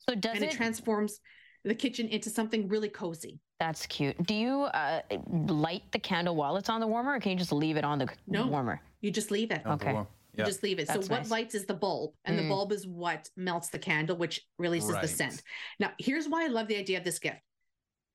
So 0.09 0.15
does 0.15 0.35
and 0.35 0.43
it? 0.43 0.53
it 0.53 0.57
transforms 0.57 1.19
the 1.63 1.73
kitchen 1.75 2.07
into 2.09 2.29
something 2.29 2.67
really 2.67 2.89
cozy. 2.89 3.39
That's 3.59 3.85
cute. 3.87 4.21
Do 4.25 4.35
you 4.35 4.61
uh, 4.63 5.01
light 5.27 5.83
the 5.91 5.99
candle 5.99 6.35
while 6.35 6.57
it's 6.57 6.69
on 6.69 6.79
the 6.81 6.87
warmer, 6.87 7.13
or 7.13 7.19
can 7.19 7.31
you 7.31 7.37
just 7.37 7.51
leave 7.51 7.77
it 7.77 7.83
on 7.83 7.97
the 7.99 8.07
No. 8.27 8.47
warmer? 8.47 8.81
You 9.01 9.11
just 9.11 9.31
leave 9.31 9.51
it. 9.51 9.65
Okay. 9.65 9.93
warm- 9.93 10.07
You 10.33 10.43
Yeah. 10.43 10.45
just 10.45 10.61
leave 10.61 10.77
it. 10.77 10.87
That's 10.87 11.07
so 11.07 11.11
what 11.13 11.21
nice. 11.23 11.31
lights 11.31 11.55
is 11.55 11.65
the 11.65 11.73
bulb, 11.73 12.13
and 12.25 12.37
Mm. 12.37 12.43
the 12.43 12.49
bulb 12.49 12.71
is 12.71 12.85
what 12.85 13.27
melts 13.35 13.69
the 13.69 13.79
candle, 13.79 14.15
which 14.17 14.45
releases 14.59 14.91
the 15.01 15.07
scent. 15.07 15.41
Now, 15.79 15.93
here's 15.97 16.27
why 16.29 16.43
I 16.43 16.47
love 16.47 16.67
the 16.67 16.75
idea 16.77 16.99
of 16.99 17.03
this 17.03 17.17
gift. 17.17 17.41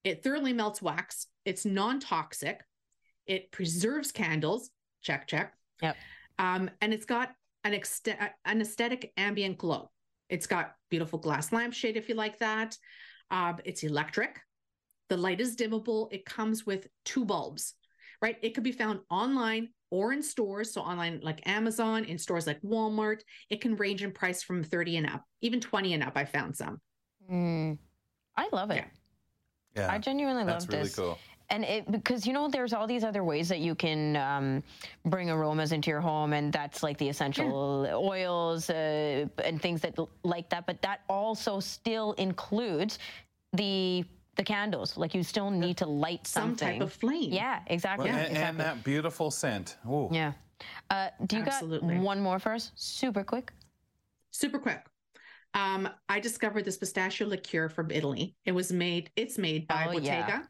It 0.05 0.23
thoroughly 0.23 0.53
melts 0.53 0.83
wax. 0.83 1.27
It's 1.45 1.65
non-toxic. 1.65 2.61
It 3.27 3.53
preserves 3.53 4.13
candles. 4.13 4.71
Check, 5.01 5.27
check. 5.27 5.55
Yep. 5.81 5.97
Um, 6.39 6.71
and 6.81 6.93
it's 6.93 7.05
got 7.05 7.31
an 7.65 7.73
ext- 7.73 8.17
an 8.45 8.61
aesthetic 8.61 9.13
ambient 9.17 9.59
glow. 9.59 9.91
It's 10.29 10.47
got 10.47 10.75
beautiful 10.91 11.19
glass 11.19 11.53
lampshade 11.53 11.97
if 11.97 12.09
you 12.09 12.15
like 12.15 12.39
that. 12.39 12.77
Um, 13.31 13.59
it's 13.65 13.83
electric. 13.83 14.41
The 15.09 15.17
light 15.17 15.41
is 15.41 15.57
dimmable. 15.57 16.13
It 16.13 16.25
comes 16.25 16.67
with 16.67 16.87
two 17.05 17.25
bulbs, 17.25 17.75
right? 18.21 18.37
It 18.43 18.55
could 18.55 18.65
be 18.65 18.73
found 18.73 19.01
online 19.11 19.69
or 19.91 20.13
in 20.13 20.23
stores. 20.23 20.73
So 20.73 20.81
online 20.81 21.21
like 21.23 21.47
Amazon, 21.47 22.05
in 22.05 22.19
stores 22.19 22.47
like 22.47 22.61
Walmart. 22.63 23.21
It 23.51 23.61
can 23.61 23.77
range 23.77 24.03
in 24.03 24.13
price 24.13 24.43
from 24.43 24.63
30 24.63 24.97
and 24.99 25.07
up, 25.07 25.23
even 25.43 25.61
20 25.61 25.95
and 25.95 26.03
up. 26.03 26.17
I 26.17 26.25
found 26.25 26.57
some. 26.57 26.81
Mm. 27.31 27.79
I 28.37 28.49
love 28.53 28.71
it. 28.71 28.77
Yeah. 28.77 28.85
Yeah. 29.77 29.91
I 29.91 29.99
genuinely 29.99 30.45
love 30.45 30.47
that. 30.47 30.53
That's 30.53 30.69
really 30.69 30.83
this. 30.85 30.97
cool. 30.97 31.19
And 31.51 31.65
it 31.65 31.91
because 31.91 32.27
you 32.27 32.33
know 32.33 32.49
there's 32.49 32.73
all 32.73 32.87
these 32.87 33.05
other 33.05 33.25
ways 33.25 33.49
that 33.49 33.59
you 33.59 33.75
can 33.75 34.17
um, 34.17 34.63
bring 35.05 35.29
aromas 35.29 35.73
into 35.73 35.91
your 35.91 36.01
home, 36.01 36.33
and 36.33 36.51
that's 36.51 36.83
like 36.83 36.97
the 36.97 37.09
essential 37.09 37.87
oils 37.93 38.71
uh, 38.71 39.27
and 39.45 39.61
things 39.61 39.83
that 39.83 39.99
like 40.25 40.49
that. 40.49 40.67
But 40.67 40.81
that 40.83 41.01
also 41.11 41.61
still 41.61 42.13
includes 42.13 42.99
the 43.53 44.05
the 44.37 44.45
candles. 44.45 44.97
Like 44.97 45.15
you 45.15 45.23
still 45.23 45.51
need 45.51 45.77
to 45.79 45.87
light 45.87 46.27
something. 46.27 46.57
Some 46.57 46.69
type 46.69 46.81
of 46.81 46.93
flame. 46.93 47.33
Yeah, 47.33 47.61
exactly. 47.67 48.09
and, 48.09 48.19
exactly. 48.19 48.43
and 48.43 48.61
that 48.61 48.83
beautiful 48.83 49.31
scent. 49.31 49.77
Ooh. 49.87 50.09
yeah. 50.11 50.33
Uh, 50.91 51.09
do 51.27 51.37
you 51.37 51.43
Absolutely. 51.43 51.97
got 51.97 52.03
one 52.03 52.21
more 52.21 52.39
for 52.39 52.53
us? 52.53 52.71
Super 52.77 53.25
quick. 53.25 53.53
super 54.31 54.59
quick. 54.59 54.85
Um, 55.55 55.89
I 56.09 56.21
discovered 56.21 56.65
this 56.65 56.79
pistachio 56.79 57.27
liqueur 57.27 57.69
from 57.69 57.91
Italy. 57.91 58.35
It 58.45 58.53
was 58.53 58.73
made, 58.73 59.11
it's 59.17 59.39
made 59.39 59.67
by 59.67 59.87
Oh, 59.89 59.93
Bottega. 59.93 60.05
yeah. 60.05 60.43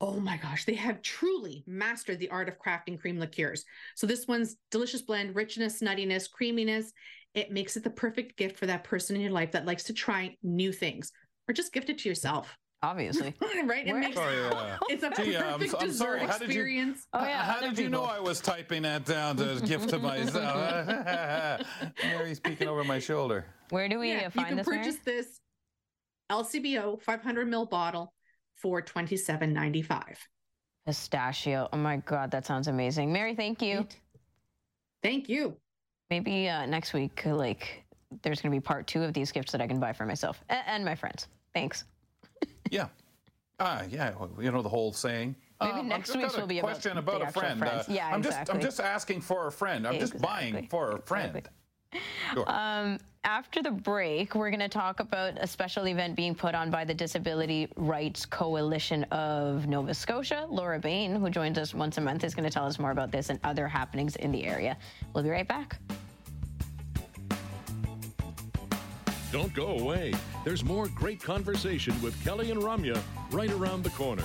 Oh 0.00 0.18
my 0.18 0.36
gosh, 0.36 0.64
they 0.64 0.74
have 0.74 1.00
truly 1.02 1.62
mastered 1.66 2.18
the 2.18 2.30
art 2.30 2.48
of 2.48 2.58
crafting 2.58 3.00
cream 3.00 3.18
liqueurs. 3.18 3.64
So 3.94 4.06
this 4.06 4.26
one's 4.26 4.56
delicious 4.70 5.02
blend, 5.02 5.36
richness, 5.36 5.80
nuttiness, 5.80 6.30
creaminess. 6.30 6.92
It 7.34 7.52
makes 7.52 7.76
it 7.76 7.84
the 7.84 7.90
perfect 7.90 8.36
gift 8.36 8.58
for 8.58 8.66
that 8.66 8.84
person 8.84 9.14
in 9.14 9.22
your 9.22 9.30
life 9.30 9.52
that 9.52 9.64
likes 9.64 9.84
to 9.84 9.92
try 9.92 10.36
new 10.42 10.72
things 10.72 11.12
or 11.48 11.54
just 11.54 11.72
gift 11.72 11.88
it 11.88 11.98
to 11.98 12.08
yourself. 12.08 12.56
Obviously. 12.82 13.34
right? 13.64 13.86
It 13.86 13.94
makes 13.94 14.16
Oh, 14.20 14.28
yeah. 14.28 14.78
it's 14.88 15.04
a 15.04 15.10
Gee, 15.10 15.36
I'm 15.36 15.60
perfect 15.60 15.74
I'm 15.80 15.86
dessert 15.86 15.98
sorry. 15.98 16.20
How 16.20 16.26
did 16.38 16.40
you- 16.40 16.46
experience. 16.46 17.06
Oh, 17.12 17.24
yeah, 17.24 17.42
How 17.44 17.58
other 17.58 17.68
did 17.68 17.78
you 17.78 17.88
know. 17.88 18.02
I 18.04 18.18
was 18.18 18.40
typing 18.40 18.82
that 18.82 19.04
down 19.04 19.36
to 19.36 19.60
gift 19.64 19.88
to 19.90 19.98
myself? 19.98 21.64
Mary's 22.02 22.40
peeking 22.40 22.68
over 22.68 22.82
my 22.82 22.98
shoulder. 22.98 23.46
Where 23.70 23.88
do 23.88 23.98
we 23.98 24.10
yeah, 24.10 24.26
uh, 24.26 24.40
you 24.40 24.44
can 24.44 24.56
this? 24.56 24.66
Mary? 24.66 24.78
purchase 24.78 24.98
this 25.04 25.40
LCBO 26.30 27.00
500 27.00 27.48
ml 27.48 27.70
bottle 27.70 28.12
for 28.56 28.82
27.95. 28.82 30.16
Pistachio. 30.86 31.68
Oh 31.72 31.76
my 31.76 31.98
God, 31.98 32.30
that 32.32 32.44
sounds 32.44 32.66
amazing. 32.66 33.12
Mary, 33.12 33.34
thank 33.36 33.62
you. 33.62 33.86
Thank 35.02 35.28
you. 35.28 35.56
Maybe 36.10 36.48
uh, 36.48 36.66
next 36.66 36.92
week, 36.92 37.22
like, 37.24 37.84
there's 38.22 38.40
going 38.40 38.50
to 38.52 38.56
be 38.56 38.60
part 38.60 38.86
two 38.86 39.02
of 39.02 39.14
these 39.14 39.30
gifts 39.32 39.52
that 39.52 39.60
I 39.60 39.66
can 39.66 39.78
buy 39.78 39.92
for 39.92 40.04
myself 40.04 40.42
and 40.48 40.84
my 40.84 40.94
friends. 40.94 41.28
Thanks. 41.54 41.84
Yeah. 42.72 42.88
Ah, 43.60 43.82
yeah. 43.88 44.12
You 44.40 44.50
know 44.50 44.62
the 44.62 44.68
whole 44.68 44.92
saying. 44.92 45.36
Maybe 45.60 45.72
Um, 45.72 45.88
next 45.88 46.16
week's 46.16 46.34
a 46.34 46.40
will 46.40 46.46
be 46.46 46.58
about 46.58 46.70
question 46.72 46.94
the 46.94 47.00
about, 47.00 47.22
a 47.22 47.30
friend. 47.30 47.62
Uh, 47.62 47.84
Yeah, 47.86 48.08
I'm 48.08 48.22
just 48.22 48.50
I'm 48.50 48.60
just 48.60 48.80
asking 48.80 49.20
for 49.20 49.46
a 49.46 49.52
friend. 49.52 49.86
I'm 49.86 50.00
just 50.00 50.20
buying 50.20 50.66
for 50.68 50.96
a 50.96 51.02
friend. 51.02 51.36
Exactly. 51.36 51.52
Sure. 52.32 52.44
Um, 52.50 52.98
after 53.24 53.62
the 53.62 53.70
break, 53.70 54.34
we're 54.34 54.48
going 54.50 54.60
to 54.60 54.68
talk 54.68 55.00
about 55.00 55.34
a 55.36 55.46
special 55.46 55.86
event 55.86 56.16
being 56.16 56.34
put 56.34 56.54
on 56.54 56.70
by 56.70 56.84
the 56.86 56.94
Disability 56.94 57.68
Rights 57.76 58.24
Coalition 58.24 59.04
of 59.12 59.68
Nova 59.68 59.92
Scotia. 59.92 60.46
Laura 60.48 60.78
Bain, 60.80 61.14
who 61.14 61.28
joins 61.28 61.58
us 61.58 61.74
once 61.74 61.98
a 61.98 62.00
month, 62.00 62.24
is 62.24 62.34
going 62.34 62.48
to 62.48 62.50
tell 62.50 62.64
us 62.64 62.78
more 62.78 62.90
about 62.90 63.12
this 63.12 63.28
and 63.28 63.38
other 63.44 63.68
happenings 63.68 64.16
in 64.16 64.32
the 64.32 64.44
area. 64.44 64.76
We'll 65.12 65.22
be 65.22 65.30
right 65.30 65.46
back. 65.46 65.78
Don't 69.32 69.52
go 69.54 69.78
away. 69.78 70.12
There's 70.44 70.62
more 70.62 70.88
great 70.88 71.20
conversation 71.22 72.00
with 72.02 72.22
Kelly 72.22 72.50
and 72.50 72.60
Ramya 72.60 73.00
right 73.30 73.50
around 73.50 73.82
the 73.82 73.90
corner. 73.90 74.24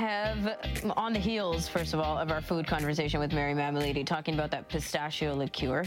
have 0.00 0.56
on 0.96 1.12
the 1.12 1.18
heels, 1.18 1.68
first 1.68 1.92
of 1.92 2.00
all, 2.00 2.16
of 2.16 2.30
our 2.30 2.40
food 2.40 2.66
conversation 2.66 3.20
with 3.20 3.32
Mary 3.32 3.52
Mammoliti, 3.52 4.06
talking 4.06 4.32
about 4.32 4.50
that 4.50 4.68
pistachio 4.68 5.34
liqueur 5.34 5.84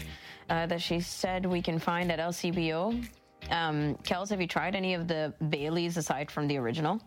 uh, 0.50 0.66
that 0.66 0.80
she 0.80 1.00
said 1.00 1.44
we 1.44 1.60
can 1.60 1.78
find 1.80 2.12
at 2.12 2.20
LCBO. 2.20 3.04
Um, 3.50 3.96
Kels, 4.04 4.30
have 4.30 4.40
you 4.40 4.46
tried 4.46 4.76
any 4.76 4.94
of 4.94 5.08
the 5.08 5.34
Baileys 5.48 5.96
aside 5.96 6.30
from 6.30 6.46
the 6.46 6.56
original? 6.58 7.00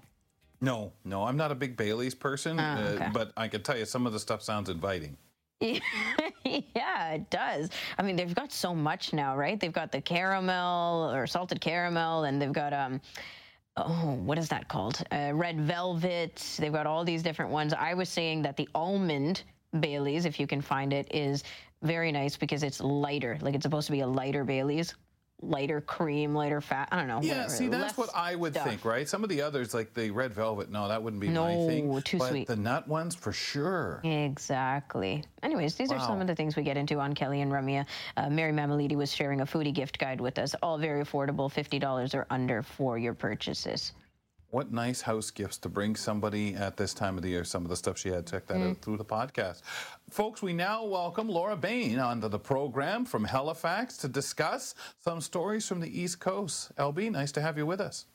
No, 0.60 0.92
no, 1.06 1.24
I'm 1.24 1.38
not 1.38 1.52
a 1.52 1.56
big 1.56 1.78
Bailey's 1.78 2.16
person, 2.16 2.58
Ah, 2.60 2.80
okay. 2.80 3.06
uh, 3.06 3.10
but 3.14 3.32
I 3.38 3.48
can 3.48 3.62
tell 3.62 3.78
you 3.78 3.86
some 3.86 4.08
of 4.08 4.14
the 4.14 4.20
stuff 4.20 4.42
sounds 4.42 4.70
inviting. 4.70 5.18
yeah, 5.62 7.14
it 7.14 7.30
does. 7.30 7.70
I 7.98 8.04
mean, 8.04 8.16
they've 8.16 8.34
got 8.34 8.52
so 8.52 8.74
much 8.76 9.14
now, 9.14 9.36
right? 9.36 9.60
They've 9.60 9.74
got 9.74 9.92
the 9.92 10.02
caramel 10.02 11.12
or 11.14 11.26
salted 11.28 11.62
caramel, 11.62 12.26
and 12.26 12.42
they've 12.42 12.52
got 12.54 12.74
um, 12.74 13.02
oh, 13.76 14.20
what 14.24 14.38
is 14.38 14.50
that 14.50 14.68
called? 14.68 15.02
Uh, 15.12 15.32
red 15.34 15.60
velvet. 15.60 16.44
They've 16.60 16.74
got 16.74 16.86
all 16.88 17.04
these 17.04 17.24
different 17.24 17.52
ones. 17.52 17.74
I 17.74 17.94
was 17.94 18.10
saying 18.10 18.42
that 18.44 18.56
the 18.58 18.68
almond 18.76 19.44
Bailey's, 19.80 20.26
if 20.26 20.40
you 20.40 20.48
can 20.48 20.62
find 20.62 20.94
it, 20.94 21.08
is 21.14 21.44
very 21.84 22.12
nice 22.12 22.38
because 22.38 22.64
it's 22.64 22.80
lighter. 22.80 23.38
Like 23.42 23.56
it's 23.56 23.64
supposed 23.64 23.86
to 23.88 23.92
be 23.92 24.02
a 24.02 24.08
lighter 24.08 24.44
Bailey's, 24.44 24.96
lighter 25.42 25.82
cream, 25.82 26.34
lighter 26.34 26.62
fat. 26.62 26.90
I 26.92 26.98
don't 26.98 27.08
know. 27.08 27.22
Yeah, 27.22 27.48
see, 27.48 27.68
that's 27.68 27.98
what 27.98 28.10
I 28.16 28.36
would 28.36 28.54
stuff. 28.54 28.68
think, 28.68 28.86
right? 28.86 29.08
Some 29.08 29.24
of 29.24 29.30
the 29.30 29.42
others, 29.42 29.74
like 29.74 29.94
the 29.94 30.12
red 30.12 30.34
velvet, 30.34 30.72
no, 30.72 30.88
that 30.88 31.02
wouldn't 31.02 31.22
be 31.22 31.30
my 31.30 31.56
thing. 31.68 31.92
No, 31.92 32.00
too 32.00 32.18
but 32.18 32.30
sweet. 32.30 32.48
the 32.48 32.56
nut 32.56 32.88
ones, 32.88 33.16
for 33.16 33.32
sure. 33.32 34.02
Exactly. 34.04 35.24
Anyways, 35.44 35.76
these 35.76 35.92
are 35.92 36.00
some 36.00 36.22
of 36.22 36.28
the 36.28 36.36
things 36.36 36.56
we 36.56 36.64
get 36.64 36.78
into 36.78 37.00
on 37.00 37.14
Kelly 37.14 37.42
and 37.42 37.52
Ramya. 37.52 37.86
Uh, 38.16 38.30
Mary 38.30 38.52
Mammoliti 38.52 38.96
was 38.96 39.14
sharing 39.14 39.42
a 39.42 39.46
foodie 39.46 39.74
gift 39.74 40.00
guide 40.00 40.20
with 40.20 40.40
us, 40.40 40.56
all 40.62 40.78
very 40.78 41.04
affordable, 41.04 41.52
$50 41.52 42.16
or 42.16 42.26
under 42.30 42.64
for 42.64 42.98
your 42.98 43.14
purchases. 43.14 43.94
What 44.50 44.72
nice 44.72 45.02
house 45.02 45.30
gifts 45.30 45.58
to 45.60 45.70
bring 45.70 45.96
somebody 45.98 46.56
at 46.56 46.78
this 46.78 46.94
time 46.94 47.18
of 47.18 47.22
the 47.24 47.30
year. 47.30 47.44
Some 47.44 47.64
of 47.64 47.70
the 47.70 47.76
stuff 47.76 47.98
she 47.98 48.10
had, 48.10 48.26
check 48.26 48.48
that 48.48 48.58
Mm. 48.58 48.72
out 48.72 48.78
through 48.82 48.96
the 48.98 49.04
podcast. 49.06 49.62
Folks, 50.10 50.42
we 50.42 50.54
now 50.54 50.86
welcome 50.86 51.28
Laura 51.28 51.58
Bain 51.58 52.00
onto 52.00 52.30
the 52.30 52.40
program 52.40 53.04
from 53.04 53.26
Halifax 53.26 53.98
to 53.98 54.08
discuss 54.08 54.74
some 55.04 55.20
stories 55.20 55.68
from 55.68 55.82
the 55.82 56.02
East 56.02 56.22
Coast. 56.22 56.72
LB, 56.78 57.10
nice 57.12 57.34
to 57.34 57.42
have 57.42 57.58
you 57.58 57.66
with 57.66 57.82
us. 57.82 58.06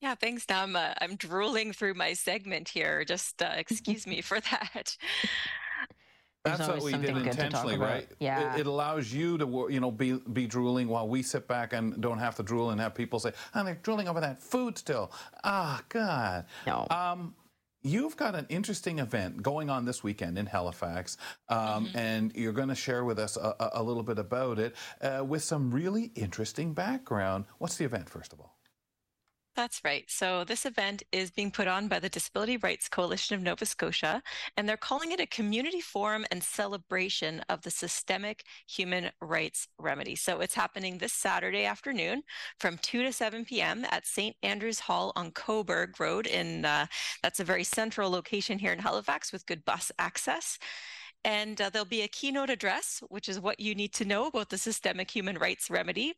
Yeah, 0.00 0.14
thanks, 0.14 0.46
Nam. 0.48 0.74
Uh, 0.76 0.94
I'm 0.98 1.16
drooling 1.16 1.74
through 1.74 1.92
my 1.92 2.14
segment 2.14 2.70
here. 2.70 3.04
Just 3.04 3.42
uh, 3.42 3.52
excuse 3.58 4.06
me 4.06 4.22
for 4.22 4.40
that. 4.40 4.96
There's 6.44 6.56
That's 6.56 6.68
what 6.70 6.82
we 6.82 6.92
did 6.92 7.06
something 7.06 7.14
good 7.16 7.24
to 7.24 7.36
talk 7.36 7.44
intentionally, 7.44 7.76
right? 7.76 8.08
Yeah. 8.18 8.54
It, 8.54 8.60
it 8.60 8.66
allows 8.66 9.12
you 9.12 9.36
to, 9.38 9.66
you 9.70 9.78
know, 9.78 9.90
be 9.90 10.12
be 10.32 10.46
drooling 10.46 10.88
while 10.88 11.06
we 11.06 11.22
sit 11.22 11.46
back 11.46 11.74
and 11.74 12.00
don't 12.00 12.18
have 12.18 12.36
to 12.36 12.42
drool 12.42 12.70
and 12.70 12.80
have 12.80 12.94
people 12.94 13.20
say, 13.20 13.32
"Oh, 13.54 13.62
they're 13.62 13.74
drooling 13.82 14.08
over 14.08 14.20
that 14.20 14.42
food 14.42 14.78
still." 14.78 15.12
Ah, 15.44 15.82
God. 15.90 16.46
No. 16.66 16.86
Um, 16.90 17.34
you've 17.82 18.16
got 18.16 18.34
an 18.34 18.46
interesting 18.48 19.00
event 19.00 19.42
going 19.42 19.68
on 19.68 19.84
this 19.84 20.02
weekend 20.02 20.38
in 20.38 20.46
Halifax, 20.46 21.18
um, 21.50 21.58
Mm-hmm. 21.86 21.98
and 21.98 22.32
you're 22.34 22.52
going 22.54 22.68
to 22.68 22.74
share 22.74 23.04
with 23.04 23.18
us 23.18 23.36
a, 23.36 23.54
a- 23.60 23.70
a 23.74 23.82
little 23.82 24.02
bit 24.02 24.18
about 24.18 24.58
it 24.58 24.74
uh, 25.02 25.22
with 25.22 25.42
some 25.42 25.70
really 25.70 26.10
interesting 26.14 26.72
background. 26.72 27.44
What's 27.58 27.76
the 27.76 27.84
event, 27.84 28.08
first 28.08 28.32
of 28.32 28.40
all? 28.40 28.56
That's 29.56 29.82
right. 29.84 30.04
So, 30.08 30.44
this 30.44 30.64
event 30.64 31.02
is 31.10 31.30
being 31.32 31.50
put 31.50 31.66
on 31.66 31.88
by 31.88 31.98
the 31.98 32.08
Disability 32.08 32.56
Rights 32.56 32.88
Coalition 32.88 33.34
of 33.34 33.42
Nova 33.42 33.66
Scotia, 33.66 34.22
and 34.56 34.68
they're 34.68 34.76
calling 34.76 35.10
it 35.10 35.20
a 35.20 35.26
community 35.26 35.80
forum 35.80 36.24
and 36.30 36.42
celebration 36.42 37.40
of 37.48 37.60
the 37.62 37.70
systemic 37.70 38.44
human 38.68 39.10
rights 39.20 39.66
remedy. 39.78 40.14
So, 40.14 40.40
it's 40.40 40.54
happening 40.54 40.98
this 40.98 41.12
Saturday 41.12 41.64
afternoon 41.64 42.22
from 42.60 42.78
2 42.78 43.02
to 43.02 43.12
7 43.12 43.44
p.m. 43.44 43.84
at 43.90 44.06
St. 44.06 44.36
Andrews 44.44 44.78
Hall 44.80 45.12
on 45.16 45.32
Coburg 45.32 45.98
Road. 45.98 46.26
In 46.26 46.64
uh, 46.64 46.86
that's 47.22 47.40
a 47.40 47.44
very 47.44 47.64
central 47.64 48.08
location 48.08 48.58
here 48.58 48.72
in 48.72 48.78
Halifax 48.78 49.32
with 49.32 49.46
good 49.46 49.64
bus 49.64 49.90
access. 49.98 50.58
And 51.24 51.60
uh, 51.60 51.70
there'll 51.70 51.84
be 51.84 52.02
a 52.02 52.08
keynote 52.08 52.50
address, 52.50 53.02
which 53.08 53.28
is 53.28 53.40
what 53.40 53.60
you 53.60 53.74
need 53.74 53.92
to 53.94 54.04
know 54.04 54.26
about 54.26 54.48
the 54.48 54.58
systemic 54.58 55.10
human 55.10 55.36
rights 55.38 55.68
remedy. 55.70 56.14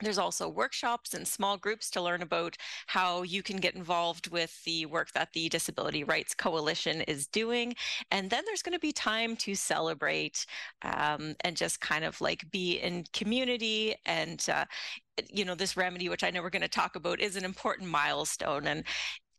There's 0.00 0.18
also 0.18 0.48
workshops 0.48 1.14
and 1.14 1.26
small 1.26 1.56
groups 1.56 1.88
to 1.90 2.02
learn 2.02 2.20
about 2.20 2.56
how 2.88 3.22
you 3.22 3.42
can 3.42 3.58
get 3.58 3.76
involved 3.76 4.30
with 4.30 4.62
the 4.64 4.86
work 4.86 5.12
that 5.12 5.32
the 5.32 5.48
Disability 5.48 6.02
Rights 6.02 6.34
Coalition 6.34 7.02
is 7.02 7.26
doing. 7.28 7.74
And 8.10 8.28
then 8.28 8.42
there's 8.44 8.62
going 8.62 8.74
to 8.74 8.80
be 8.80 8.92
time 8.92 9.36
to 9.36 9.54
celebrate 9.54 10.46
um, 10.82 11.36
and 11.42 11.56
just 11.56 11.80
kind 11.80 12.04
of 12.04 12.20
like 12.20 12.50
be 12.50 12.78
in 12.78 13.04
community. 13.12 13.94
And, 14.04 14.44
uh, 14.52 14.64
you 15.32 15.44
know, 15.44 15.54
this 15.54 15.76
remedy, 15.76 16.08
which 16.08 16.24
I 16.24 16.30
know 16.30 16.42
we're 16.42 16.50
going 16.50 16.62
to 16.62 16.68
talk 16.68 16.96
about, 16.96 17.20
is 17.20 17.36
an 17.36 17.44
important 17.44 17.88
milestone. 17.88 18.66
And 18.66 18.84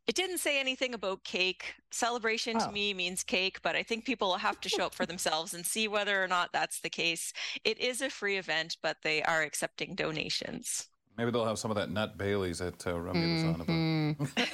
it 0.08 0.16
didn't 0.16 0.38
say 0.39 0.60
anything 0.60 0.93
about 0.93 1.24
cake. 1.24 1.76
Celebration 1.91 2.60
to 2.60 2.68
Oh. 2.68 2.72
me 2.72 2.93
means 2.93 3.24
cake, 3.24 3.62
but 3.62 3.76
I 3.76 3.84
think 3.84 4.06
people 4.06 4.28
will 4.30 4.38
have 4.38 4.60
to 4.62 4.70
show 4.70 4.86
up 4.86 4.93
for 4.95 5.06
themselves 5.06 5.53
and 5.53 5.66
see 5.66 5.88
whether 5.88 6.24
or 6.24 6.28
not 6.28 6.51
that's 6.53 6.80
the 6.82 6.89
case. 6.89 7.34
It 7.64 7.80
is 7.80 8.01
a 8.01 8.10
free 8.10 8.38
event, 8.38 8.78
but 8.82 8.97
they 9.03 9.24
are 9.24 9.41
accepting 9.41 9.95
donations. 9.95 10.89
Maybe 11.18 11.32
they'll 11.32 11.45
have 11.45 11.58
some 11.58 11.72
of 11.72 11.76
that 11.78 11.89
nut 11.89 12.18
Baileys 12.18 12.60
that 12.60 12.86
uh, 12.86 12.99
Rummy 12.99 13.36
was 13.36 13.43
on 13.45 13.62
about. 13.62 14.45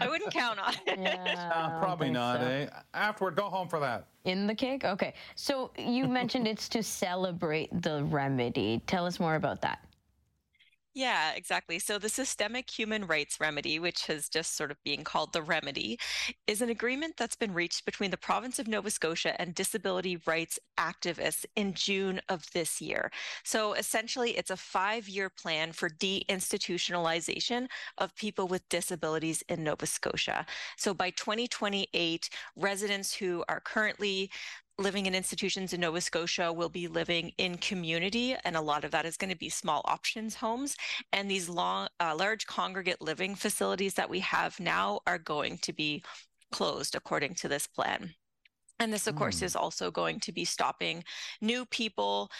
I 0.00 0.08
wouldn't 0.08 0.32
count 0.32 0.60
on 0.60 0.74
it. 0.86 0.98
Uh, 1.36 1.80
probably 1.80 2.10
not, 2.10 2.40
so. 2.40 2.46
eh? 2.46 2.66
Afterward, 2.94 3.34
go 3.34 3.44
home 3.50 3.66
for 3.68 3.80
that. 3.80 4.06
In 4.24 4.46
the 4.46 4.54
cake? 4.54 4.84
Okay. 4.84 5.14
So 5.34 5.72
you 5.76 6.06
mentioned 6.06 6.46
it's 6.46 6.68
to 6.70 6.82
celebrate 6.82 7.70
the 7.82 8.04
remedy. 8.04 8.80
Tell 8.86 9.04
us 9.04 9.18
more 9.18 9.34
about 9.34 9.60
that. 9.62 9.80
Yeah, 10.94 11.32
exactly. 11.32 11.78
So 11.78 11.98
the 11.98 12.10
Systemic 12.10 12.68
Human 12.68 13.06
Rights 13.06 13.40
Remedy, 13.40 13.78
which 13.78 14.04
has 14.08 14.28
just 14.28 14.54
sort 14.56 14.70
of 14.70 14.76
being 14.84 15.04
called 15.04 15.32
the 15.32 15.40
remedy, 15.42 15.98
is 16.46 16.60
an 16.60 16.68
agreement 16.68 17.14
that's 17.16 17.34
been 17.34 17.54
reached 17.54 17.86
between 17.86 18.10
the 18.10 18.18
province 18.18 18.58
of 18.58 18.68
Nova 18.68 18.90
Scotia 18.90 19.34
and 19.40 19.54
disability 19.54 20.18
rights 20.26 20.58
activists 20.78 21.46
in 21.56 21.72
June 21.72 22.20
of 22.28 22.44
this 22.52 22.78
year. 22.82 23.10
So 23.42 23.72
essentially, 23.72 24.36
it's 24.36 24.50
a 24.50 24.56
five 24.56 25.08
year 25.08 25.30
plan 25.30 25.72
for 25.72 25.88
deinstitutionalization 25.88 27.68
of 27.96 28.14
people 28.14 28.46
with 28.46 28.68
disabilities 28.68 29.42
in 29.48 29.64
Nova 29.64 29.86
Scotia. 29.86 30.44
So 30.76 30.92
by 30.92 31.08
2028, 31.10 32.28
residents 32.54 33.14
who 33.14 33.44
are 33.48 33.60
currently 33.60 34.30
living 34.82 35.06
in 35.06 35.14
institutions 35.14 35.72
in 35.72 35.80
Nova 35.80 36.00
Scotia 36.00 36.52
will 36.52 36.68
be 36.68 36.88
living 36.88 37.32
in 37.38 37.56
community, 37.58 38.36
and 38.44 38.56
a 38.56 38.60
lot 38.60 38.84
of 38.84 38.90
that 38.90 39.06
is 39.06 39.16
going 39.16 39.30
to 39.30 39.38
be 39.38 39.48
small 39.48 39.82
options 39.84 40.34
homes. 40.34 40.76
And 41.12 41.30
these 41.30 41.48
long, 41.48 41.88
uh, 42.00 42.14
large 42.16 42.46
congregate 42.46 43.00
living 43.00 43.34
facilities 43.34 43.94
that 43.94 44.10
we 44.10 44.20
have 44.20 44.58
now 44.60 45.00
are 45.06 45.18
going 45.18 45.58
to 45.58 45.72
be 45.72 46.02
closed 46.50 46.94
according 46.94 47.34
to 47.36 47.48
this 47.48 47.66
plan. 47.66 48.14
And 48.78 48.92
this, 48.92 49.06
of 49.06 49.14
course, 49.14 49.40
Mm. 49.40 49.44
is 49.44 49.56
also 49.56 49.90
going 49.90 50.20
to 50.20 50.32
be 50.32 50.44
stopping 50.44 51.04
new 51.40 51.64
people 51.66 52.30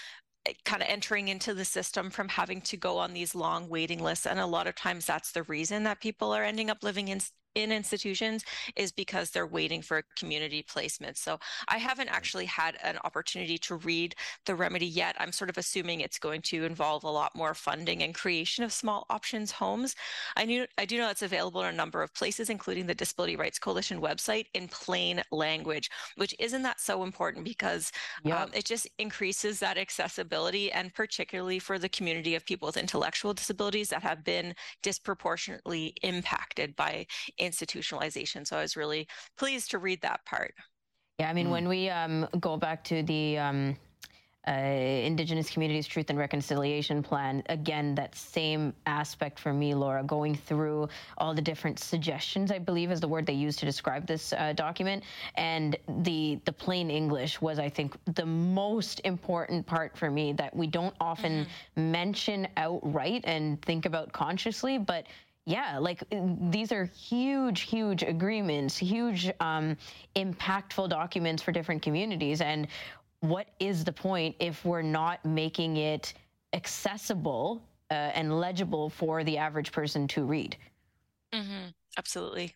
kind 0.65 0.83
of 0.83 0.89
entering 0.89 1.29
into 1.29 1.55
the 1.55 1.65
system 1.65 2.11
from 2.11 2.29
having 2.29 2.61
to 2.63 2.77
go 2.77 2.99
on 2.99 3.13
these 3.13 3.33
long 3.33 3.69
waiting 3.69 4.03
lists. 4.03 4.27
And 4.27 4.41
a 4.41 4.47
lot 4.47 4.67
of 4.67 4.75
times 4.75 5.07
that's 5.07 5.31
the 5.31 5.45
reason 5.45 5.85
that 5.85 6.01
people 6.01 6.35
are 6.35 6.43
ending 6.43 6.69
up 6.69 6.83
living 6.83 7.09
in 7.09 7.21
in 7.55 7.73
institutions 7.73 8.45
is 8.77 8.93
because 8.93 9.31
they're 9.31 9.47
waiting 9.47 9.83
for 9.83 9.99
a 9.99 10.03
community 10.17 10.63
placement. 10.63 11.17
So 11.17 11.39
I 11.69 11.79
haven't 11.79 12.09
actually 12.09 12.47
had 12.47 12.77
an 12.83 12.99
opportunity 13.05 13.59
to 13.59 13.77
read 13.77 14.15
the 14.47 14.55
remedy 14.55 14.87
yet. 14.87 15.17
I'm 15.19 15.33
sort 15.33 15.51
of 15.51 15.59
assuming 15.59 16.01
it's 16.01 16.19
going 16.19 16.43
to 16.43 16.65
involve 16.65 17.05
a 17.05 17.11
lot 17.11 17.35
more 17.37 17.55
funding 17.55 18.03
and 18.03 18.15
creation 18.15 18.65
of 18.65 18.73
small 18.73 19.07
options 19.11 19.51
homes. 19.51 19.95
I 20.37 20.45
knew 20.45 20.67
I 20.79 20.85
do 20.85 20.99
know 20.99 21.11
it's 21.11 21.23
available 21.23 21.63
in 21.63 21.75
a 21.75 21.77
number 21.77 22.03
of 22.03 22.15
places, 22.15 22.51
including 22.51 22.87
the 22.87 22.95
Disability 22.95 23.37
Rights 23.37 23.59
Coalition 23.59 24.01
website 24.01 24.47
in 24.55 24.69
plain 24.69 25.23
language, 25.31 25.91
which 26.17 26.35
isn't 26.39 26.63
that 26.63 26.81
so 26.81 27.03
important 27.03 27.45
because 27.45 27.93
um, 28.43 28.51
it 28.55 28.65
just 28.65 28.89
increases 28.99 29.59
that 29.61 29.79
accessibility 29.79 30.73
and 30.73 30.93
particularly 30.95 31.59
for 31.59 31.79
the 31.79 31.89
community 31.89 32.35
of 32.35 32.45
people 32.47 32.67
with 32.67 32.77
intellectual 32.77 33.35
disabilities 33.35 33.89
that 33.89 34.03
have 34.03 34.25
been 34.25 34.55
disproportionately 34.83 35.95
impacted 36.03 36.75
by 36.77 37.07
institutionalization. 37.43 38.47
So 38.47 38.57
I 38.57 38.63
was 38.63 38.77
really 38.77 39.07
pleased 39.37 39.71
to 39.73 39.79
read 39.79 40.01
that 40.03 40.25
part. 40.25 40.55
Yeah, 41.19 41.29
I 41.29 41.35
mean, 41.35 41.51
when 41.51 41.69
we 41.69 41.91
um, 41.91 42.27
go 42.41 42.57
back 42.57 42.83
to 42.85 43.03
the 43.03 43.39
um, 43.39 43.77
uh, 44.49 44.51
Indigenous 44.51 45.51
Communities 45.51 45.87
Truth 45.87 46.11
and 46.11 46.19
Reconciliation 46.19 47.03
Plan, 47.03 47.45
again, 47.47 47.95
that 47.95 48.17
same 48.17 48.75
aspect 48.87 49.39
for 49.39 49.53
me, 49.53 49.73
Laura, 49.75 50.03
going 50.03 50.35
through 50.35 50.89
all 51.19 51.33
the 51.33 51.43
different 51.43 51.79
suggestions, 51.79 52.51
I 52.51 52.59
believe 52.59 52.91
is 52.91 52.99
the 52.99 53.07
word 53.07 53.25
they 53.27 53.35
used 53.35 53.61
to 53.61 53.67
describe 53.67 54.07
this 54.07 54.33
uh, 54.33 54.53
document. 54.55 55.05
And 55.37 55.77
the, 55.99 56.41
the 56.45 56.53
plain 56.53 56.91
English 56.91 57.41
was, 57.41 57.61
I 57.61 57.69
think, 57.69 57.95
the 58.15 58.27
most 58.27 59.01
important 59.05 59.65
part 59.65 59.97
for 59.97 60.11
me 60.11 60.33
that 60.33 60.57
we 60.57 60.67
don't 60.67 60.97
often 61.01 61.47
mention 61.77 62.49
outright 62.57 63.23
and 63.25 63.63
think 63.63 63.87
about 63.87 64.13
consciously, 64.13 64.77
but 64.77 65.07
yeah, 65.45 65.79
like 65.79 66.05
these 66.51 66.71
are 66.71 66.85
huge, 66.85 67.63
huge 67.63 68.03
agreements, 68.03 68.77
huge, 68.77 69.31
um, 69.41 69.77
impactful 70.15 70.89
documents 70.89 71.43
for 71.43 71.51
different 71.51 71.83
communities. 71.83 72.41
And 72.41 72.69
what 73.21 73.49
is 73.59 73.85
the 73.85 73.93
point 73.93 74.37
if 74.39 74.65
we're 74.65 74.83
not 74.83 75.25
making 75.25 75.79
it 75.79 76.15
accessible 76.53 77.63
uh, 77.91 77.95
and 77.95 78.39
legible 78.39 78.89
for 78.89 79.25
the 79.25 79.37
average 79.37 79.73
person 79.73 80.07
to 80.09 80.25
read? 80.25 80.57
Mm-hmm. 81.33 81.71
Absolutely. 81.99 82.55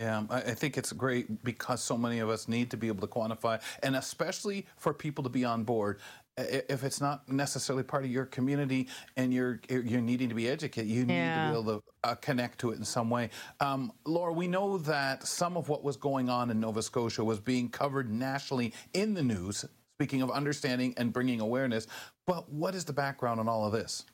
Yeah, 0.00 0.24
I 0.28 0.38
I 0.38 0.54
think 0.54 0.76
it's 0.76 0.92
great 0.92 1.44
because 1.44 1.82
so 1.82 1.96
many 1.96 2.18
of 2.18 2.28
us 2.28 2.48
need 2.48 2.70
to 2.72 2.76
be 2.76 2.88
able 2.88 3.06
to 3.06 3.12
quantify, 3.12 3.60
and 3.82 3.94
especially 3.94 4.66
for 4.76 4.92
people 4.92 5.22
to 5.22 5.30
be 5.30 5.44
on 5.44 5.62
board. 5.64 6.00
If 6.36 6.82
it's 6.82 7.00
not 7.00 7.28
necessarily 7.28 7.84
part 7.84 8.04
of 8.04 8.10
your 8.10 8.26
community 8.26 8.88
and 9.16 9.32
you're 9.32 9.60
you're 9.68 10.00
needing 10.00 10.28
to 10.28 10.34
be 10.34 10.48
educated, 10.48 10.90
you 10.90 11.04
need 11.04 11.14
Yeah. 11.14 11.46
to 11.46 11.52
be 11.52 11.60
able 11.60 11.80
to 11.80 11.84
uh, 12.02 12.14
connect 12.16 12.58
to 12.60 12.72
it 12.72 12.78
in 12.78 12.84
some 12.84 13.08
way. 13.08 13.30
Um, 13.60 13.92
Laura, 14.04 14.32
we 14.32 14.48
know 14.48 14.78
that 14.78 15.26
some 15.26 15.56
of 15.56 15.68
what 15.68 15.84
was 15.84 15.96
going 15.96 16.28
on 16.28 16.50
in 16.50 16.58
Nova 16.58 16.82
Scotia 16.82 17.22
was 17.22 17.38
being 17.38 17.68
covered 17.68 18.10
nationally 18.10 18.72
in 18.94 19.14
the 19.14 19.22
news. 19.22 19.64
Speaking 19.96 20.22
of 20.22 20.30
understanding 20.32 20.92
and 20.96 21.12
bringing 21.12 21.38
awareness, 21.40 21.86
but 22.26 22.50
what 22.50 22.74
is 22.74 22.84
the 22.84 22.92
background 22.92 23.38
on 23.38 23.48
all 23.48 23.64
of 23.64 23.72
this? 23.72 24.04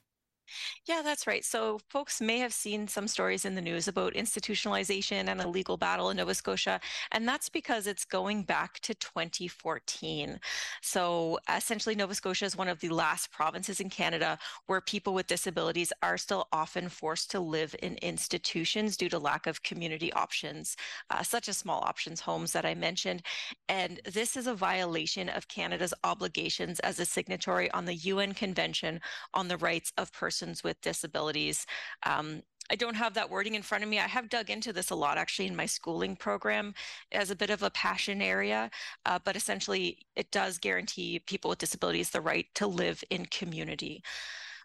Yeah, 0.87 1.03
that's 1.03 1.27
right. 1.27 1.45
So, 1.45 1.79
folks 1.89 2.21
may 2.21 2.39
have 2.39 2.53
seen 2.53 2.89
some 2.89 3.07
stories 3.07 3.45
in 3.45 3.55
the 3.55 3.61
news 3.61 3.87
about 3.87 4.15
institutionalization 4.15 5.29
and 5.29 5.41
a 5.41 5.49
legal 5.49 5.77
battle 5.77 6.11
in 6.11 6.17
Nova 6.17 6.35
Scotia, 6.35 6.81
and 7.13 7.29
that's 7.29 7.49
because 7.49 7.87
it's 7.87 8.05
going 8.05 8.43
back 8.43 8.81
to 8.81 8.95
2014. 8.95 10.41
So, 10.83 11.39
essentially, 11.55 11.95
Nova 11.95 12.15
Scotia 12.15 12.45
is 12.47 12.57
one 12.57 12.69
of 12.69 12.81
the 12.81 12.89
last 12.89 13.31
provinces 13.31 13.81
in 13.81 13.91
Canada 13.91 14.39
where 14.67 14.81
people 14.81 15.15
with 15.15 15.27
disabilities 15.27 15.93
are 16.03 16.19
still 16.19 16.49
often 16.53 16.89
forced 16.89 17.31
to 17.31 17.41
live 17.41 17.75
in 17.83 17.95
institutions 18.03 18.97
due 18.97 19.09
to 19.09 19.19
lack 19.19 19.47
of 19.47 19.63
community 19.63 20.13
options, 20.15 20.77
uh, 21.11 21.23
such 21.23 21.49
as 21.49 21.57
small 21.59 21.83
options 21.85 22.21
homes 22.21 22.53
that 22.53 22.65
I 22.65 22.75
mentioned. 22.75 23.23
And 23.69 24.01
this 24.05 24.37
is 24.37 24.47
a 24.47 24.55
violation 24.55 25.29
of 25.29 25.47
Canada's 25.49 25.95
obligations 26.05 26.81
as 26.81 26.99
a 26.99 27.05
signatory 27.05 27.71
on 27.71 27.85
the 27.85 27.95
UN 27.95 28.33
Convention 28.35 29.01
on 29.35 29.49
the 29.49 29.57
Rights 29.59 29.93
of 29.97 30.13
Persons 30.13 30.40
with 30.65 30.81
Disabilities. 30.81 31.67
Um, 32.05 32.43
I 32.71 32.77
don't 32.77 32.95
have 32.95 33.15
that 33.15 33.29
wording 33.29 33.57
in 33.57 33.63
front 33.63 33.83
of 33.83 33.91
me. 33.91 33.99
I 33.99 34.07
have 34.07 34.29
dug 34.29 34.49
into 34.49 34.73
this 34.73 34.91
a 34.91 34.95
lot 34.95 35.19
actually 35.19 35.49
in 35.49 35.57
my 35.57 35.67
schooling 35.67 36.15
program 36.15 36.73
as 37.11 37.31
a 37.31 37.37
bit 37.37 37.51
of 37.51 37.65
a 37.65 37.71
passion 37.71 38.23
area, 38.23 38.71
uh, 39.07 39.19
but 39.25 39.35
essentially 39.35 39.99
it 40.15 40.31
does 40.31 40.59
guarantee 40.59 41.19
people 41.27 41.49
with 41.49 41.59
disabilities 41.59 42.11
the 42.11 42.21
right 42.21 42.47
to 42.55 42.67
live 42.69 43.03
in 43.11 43.27
community. 43.27 44.03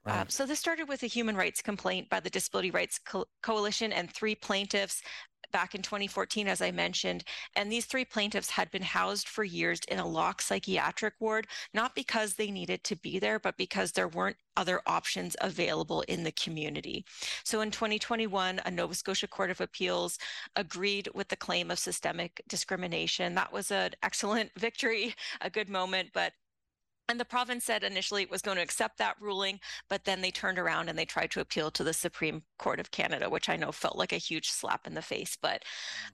Uh, 0.06 0.11
Right. 0.11 0.31
so 0.31 0.45
this 0.45 0.60
started 0.60 0.88
with 0.88 1.02
a 1.02 1.07
human 1.07 1.35
rights 1.35 1.64
complaint 1.64 2.10
by 2.11 2.19
the 2.19 2.30
Disability 2.30 2.69
Rights 2.69 2.99
Co- 2.99 3.26
Coalition 3.41 3.91
and 3.91 4.11
three 4.11 4.35
plaintiffs 4.35 5.02
back 5.51 5.76
in 5.76 5.81
2014, 5.81 6.47
as 6.47 6.61
I 6.61 6.72
mentioned. 6.72 7.23
And 7.55 7.72
these 7.72 7.85
three 7.85 8.05
plaintiffs 8.05 8.49
had 8.49 8.72
been 8.72 8.81
housed 8.81 9.27
for 9.27 9.43
years 9.43 9.80
in 9.88 9.99
a 9.99 10.07
locked 10.07 10.43
psychiatric 10.43 11.13
ward, 11.19 11.47
not 11.73 11.95
because 11.95 12.34
they 12.34 12.51
needed 12.51 12.84
to 12.85 12.95
be 12.95 13.19
there, 13.19 13.39
but 13.39 13.57
because 13.57 13.91
there 13.91 14.07
weren't 14.07 14.38
other 14.57 14.81
options 14.85 15.35
available 15.41 16.01
in 16.03 16.23
the 16.23 16.31
community. 16.31 17.05
So 17.43 17.61
in 17.61 17.72
2021, 17.72 18.61
a 18.65 18.72
Nova 18.72 18.93
Scotia 18.93 19.27
Court 19.27 19.51
of 19.51 19.61
Appeals 19.61 20.17
agreed 20.55 21.09
with 21.13 21.27
the 21.27 21.35
claim 21.35 21.72
of 21.72 21.80
systemic 21.80 22.41
discrimination. 22.47 23.35
That 23.35 23.51
was 23.51 23.72
an 23.72 23.91
excellent 24.03 24.51
victory, 24.57 25.15
a 25.41 25.49
good 25.49 25.69
moment, 25.69 26.09
but 26.13 26.34
and 27.07 27.19
the 27.19 27.26
province 27.26 27.65
said 27.65 27.84
initially 27.84 28.23
it 28.23 28.32
was 28.32 28.41
going 28.41 28.57
to 28.57 28.64
accept 28.64 28.98
that 28.98 29.15
ruling, 29.19 29.60
but 29.90 30.06
then 30.06 30.22
they 30.22 30.32
turned 30.32 30.57
around 30.57 30.90
and 30.90 30.98
they 30.98 31.06
tried 31.06 31.32
to 31.32 31.41
appeal 31.41 31.69
to 31.72 31.84
the 31.84 31.94
Supreme 31.94 32.44
Court 32.57 32.80
of 32.80 32.91
Canada, 32.91 33.30
which 33.30 33.49
I 33.49 33.56
know 33.56 33.72
felt 33.72 33.98
like 33.98 34.14
a 34.14 34.18
huge 34.18 34.49
slap 34.49 34.88
in 34.88 34.94
the 34.94 35.02
face. 35.02 35.38
But 35.40 35.64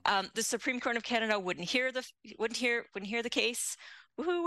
um, 0.04 0.28
the 0.34 0.42
Supreme 0.42 0.80
Court 0.80 0.96
of 0.96 1.02
Canada 1.02 1.38
wouldn't 1.38 1.68
hear 1.68 1.92
the 1.92 2.06
wouldn't 2.38 2.58
hear 2.58 2.86
wouldn't 2.94 3.10
hear 3.10 3.22
the 3.22 3.30
case. 3.30 3.76
Woohoo! 4.20 4.46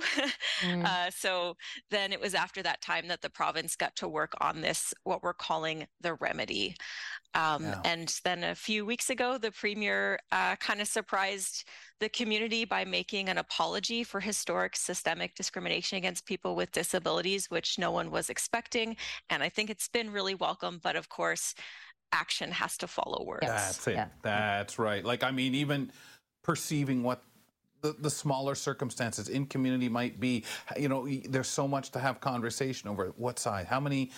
uh, 0.85 1.09
so 1.09 1.55
then 1.89 2.13
it 2.13 2.21
was 2.21 2.35
after 2.35 2.61
that 2.63 2.81
time 2.81 3.07
that 3.07 3.21
the 3.21 3.29
province 3.29 3.75
got 3.75 3.95
to 3.97 4.07
work 4.07 4.33
on 4.39 4.61
this, 4.61 4.93
what 5.03 5.23
we're 5.23 5.33
calling 5.33 5.87
the 6.01 6.13
remedy. 6.15 6.75
Um, 7.33 7.63
Yeah. 7.63 7.81
And 7.83 8.19
then 8.23 8.43
a 8.43 8.55
few 8.55 8.85
weeks 8.85 9.09
ago, 9.09 9.37
the 9.37 9.51
premier 9.51 10.19
uh, 10.31 10.55
kind 10.57 10.81
of 10.81 10.87
surprised 10.87 11.67
the 11.99 12.09
community 12.09 12.65
by 12.65 12.85
making 12.85 13.29
an 13.29 13.37
apology 13.37 14.03
for 14.03 14.19
historic 14.19 14.75
systemic 14.75 15.35
discrimination 15.35 15.97
against 15.97 16.25
people 16.25 16.55
with 16.55 16.71
disabilities, 16.71 17.49
which 17.49 17.79
no 17.79 17.91
one 17.91 18.11
was 18.11 18.29
expecting. 18.29 18.95
And 19.29 19.41
I 19.41 19.49
think 19.49 19.69
it's 19.69 19.87
been 19.87 20.11
really 20.11 20.35
welcome. 20.35 20.79
But 20.81 20.95
of 20.95 21.09
course, 21.09 21.55
action 22.11 22.51
has 22.51 22.77
to 22.77 22.87
follow 22.87 23.25
words. 23.25 23.47
That's 23.47 23.87
it. 23.87 24.07
That's 24.21 24.79
right. 24.79 25.03
Like, 25.03 25.23
I 25.23 25.31
mean, 25.31 25.55
even 25.55 25.91
perceiving 26.43 27.01
what 27.03 27.23
the, 27.85 27.95
the 27.99 28.09
smaller 28.09 28.55
circumstances 28.55 29.29
in 29.29 29.45
community 29.45 29.87
might 29.89 30.19
be, 30.19 30.43
you 30.77 30.89
know, 30.89 31.07
there's 31.29 31.47
so 31.47 31.67
much 31.67 31.91
to 31.91 31.99
have 31.99 32.19
conversation 32.19 32.89
over. 32.89 33.13
What 33.17 33.37
side, 33.37 33.67
how 33.67 33.79
many, 33.79 34.11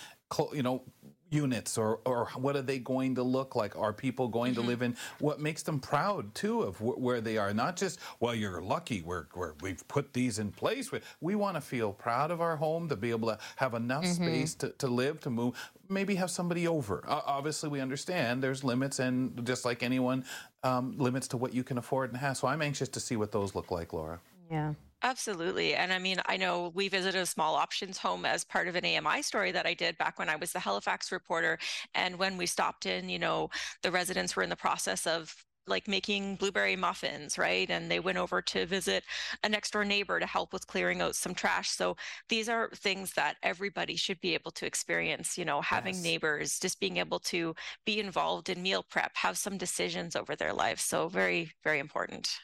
you 0.52 0.62
know, 0.62 0.82
units 1.30 1.76
or, 1.76 2.00
or 2.04 2.26
what 2.36 2.56
are 2.56 2.62
they 2.62 2.78
going 2.78 3.14
to 3.16 3.22
look 3.22 3.54
like? 3.56 3.76
Are 3.78 3.92
people 3.92 4.28
going 4.28 4.54
to 4.54 4.60
live 4.60 4.82
in 4.82 4.96
what 5.18 5.40
makes 5.40 5.62
them 5.62 5.78
proud 5.80 6.34
too 6.34 6.62
of 6.62 6.76
wh- 6.78 6.98
where 6.98 7.20
they 7.20 7.36
are? 7.38 7.52
Not 7.52 7.76
just, 7.76 7.98
well, 8.20 8.34
you're 8.34 8.60
lucky 8.62 9.02
we're, 9.02 9.26
we're, 9.34 9.52
we've 9.60 9.86
put 9.88 10.12
these 10.12 10.38
in 10.38 10.50
place. 10.52 10.90
We, 10.92 11.00
we 11.20 11.34
want 11.34 11.56
to 11.56 11.60
feel 11.60 11.92
proud 11.92 12.30
of 12.30 12.40
our 12.40 12.56
home, 12.56 12.88
to 12.88 12.96
be 12.96 13.10
able 13.10 13.28
to 13.28 13.38
have 13.56 13.74
enough 13.74 14.04
Mhm. 14.04 14.14
space 14.14 14.54
to, 14.56 14.70
to 14.70 14.86
live, 14.88 15.20
to 15.20 15.30
move, 15.30 15.54
maybe 15.88 16.14
have 16.16 16.30
somebody 16.30 16.66
over. 16.68 17.04
Uh, 17.06 17.20
obviously, 17.26 17.68
we 17.68 17.80
understand 17.80 18.42
there's 18.42 18.64
limits, 18.64 18.98
and 18.98 19.44
just 19.46 19.64
like 19.64 19.82
anyone, 19.82 20.24
um, 20.62 20.96
limits 20.98 21.28
to 21.28 21.36
what 21.36 21.52
you 21.54 21.62
can 21.64 21.78
afford 21.78 22.10
and 22.10 22.18
have. 22.18 22.36
So 22.36 22.48
I'm 22.48 22.62
anxious 22.62 22.88
to 22.90 23.00
see 23.00 23.16
what 23.16 23.32
those 23.32 23.54
look 23.54 23.70
like, 23.70 23.92
Laura. 23.92 24.20
Yeah. 24.50 24.74
Absolutely. 25.02 25.74
And 25.74 25.92
I 25.92 25.98
mean, 26.00 26.16
I 26.26 26.36
know 26.36 26.70
we 26.74 26.88
visited 26.88 27.20
a 27.20 27.26
small 27.26 27.54
options 27.54 27.98
home 27.98 28.24
as 28.24 28.42
part 28.44 28.66
of 28.66 28.74
an 28.74 28.84
AMI 28.84 29.22
story 29.22 29.52
that 29.52 29.64
I 29.66 29.74
did 29.74 29.96
back 29.96 30.18
when 30.18 30.28
I 30.28 30.34
was 30.36 30.52
the 30.52 30.58
Halifax 30.58 31.12
reporter. 31.12 31.58
And 31.94 32.18
when 32.18 32.36
we 32.36 32.46
stopped 32.46 32.84
in, 32.84 33.08
you 33.08 33.18
know, 33.18 33.48
the 33.82 33.92
residents 33.92 34.34
were 34.34 34.42
in 34.42 34.50
the 34.50 34.56
process 34.56 35.06
of 35.06 35.34
like 35.68 35.86
making 35.86 36.34
blueberry 36.36 36.74
muffins, 36.76 37.38
right? 37.38 37.68
And 37.70 37.90
they 37.90 38.00
went 38.00 38.18
over 38.18 38.40
to 38.42 38.66
visit 38.66 39.04
a 39.44 39.48
next 39.48 39.70
door 39.72 39.84
neighbor 39.84 40.18
to 40.18 40.26
help 40.26 40.52
with 40.52 40.66
clearing 40.66 41.00
out 41.02 41.14
some 41.14 41.34
trash. 41.34 41.70
So 41.70 41.96
these 42.28 42.48
are 42.48 42.70
things 42.74 43.12
that 43.12 43.36
everybody 43.42 43.94
should 43.94 44.20
be 44.20 44.34
able 44.34 44.50
to 44.52 44.66
experience, 44.66 45.36
you 45.38 45.44
know, 45.44 45.60
having 45.60 46.00
Yes. 46.00 46.02
neighbors, 46.02 46.58
just 46.58 46.80
being 46.80 46.96
able 46.96 47.20
to 47.20 47.54
be 47.84 48.00
involved 48.00 48.48
in 48.48 48.62
meal 48.62 48.82
prep, 48.82 49.14
have 49.18 49.36
some 49.38 49.58
decisions 49.58 50.16
over 50.16 50.34
their 50.34 50.54
lives. 50.54 50.82
So 50.82 51.06
very, 51.08 51.52
very 51.62 51.78
important. 51.78 52.40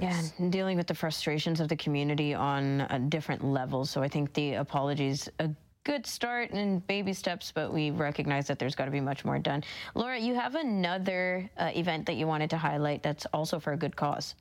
Yeah, 0.00 0.22
dealing 0.50 0.76
with 0.76 0.86
the 0.86 0.94
frustrations 0.94 1.60
of 1.60 1.68
the 1.68 1.76
community 1.76 2.34
on 2.34 2.82
uh, 2.82 3.00
different 3.08 3.42
levels. 3.42 3.90
So 3.90 4.02
I 4.02 4.08
think 4.08 4.34
the 4.34 4.54
apologies 4.54 5.28
a 5.38 5.50
good 5.84 6.06
start 6.06 6.50
and 6.50 6.86
baby 6.86 7.14
steps, 7.14 7.50
but 7.50 7.72
we 7.72 7.90
recognize 7.90 8.46
that 8.46 8.58
there's 8.58 8.74
got 8.74 8.84
to 8.84 8.90
be 8.90 9.00
much 9.00 9.24
more 9.24 9.38
done. 9.38 9.64
Laura, 9.94 10.18
you 10.18 10.34
have 10.34 10.54
another 10.54 11.48
uh, 11.56 11.70
event 11.74 12.04
that 12.06 12.16
you 12.16 12.26
wanted 12.26 12.50
to 12.50 12.58
highlight 12.58 13.02
that's 13.02 13.24
also 13.32 13.58
for 13.58 13.72
a 13.72 13.76
good 13.76 13.96
cause. 13.96 14.34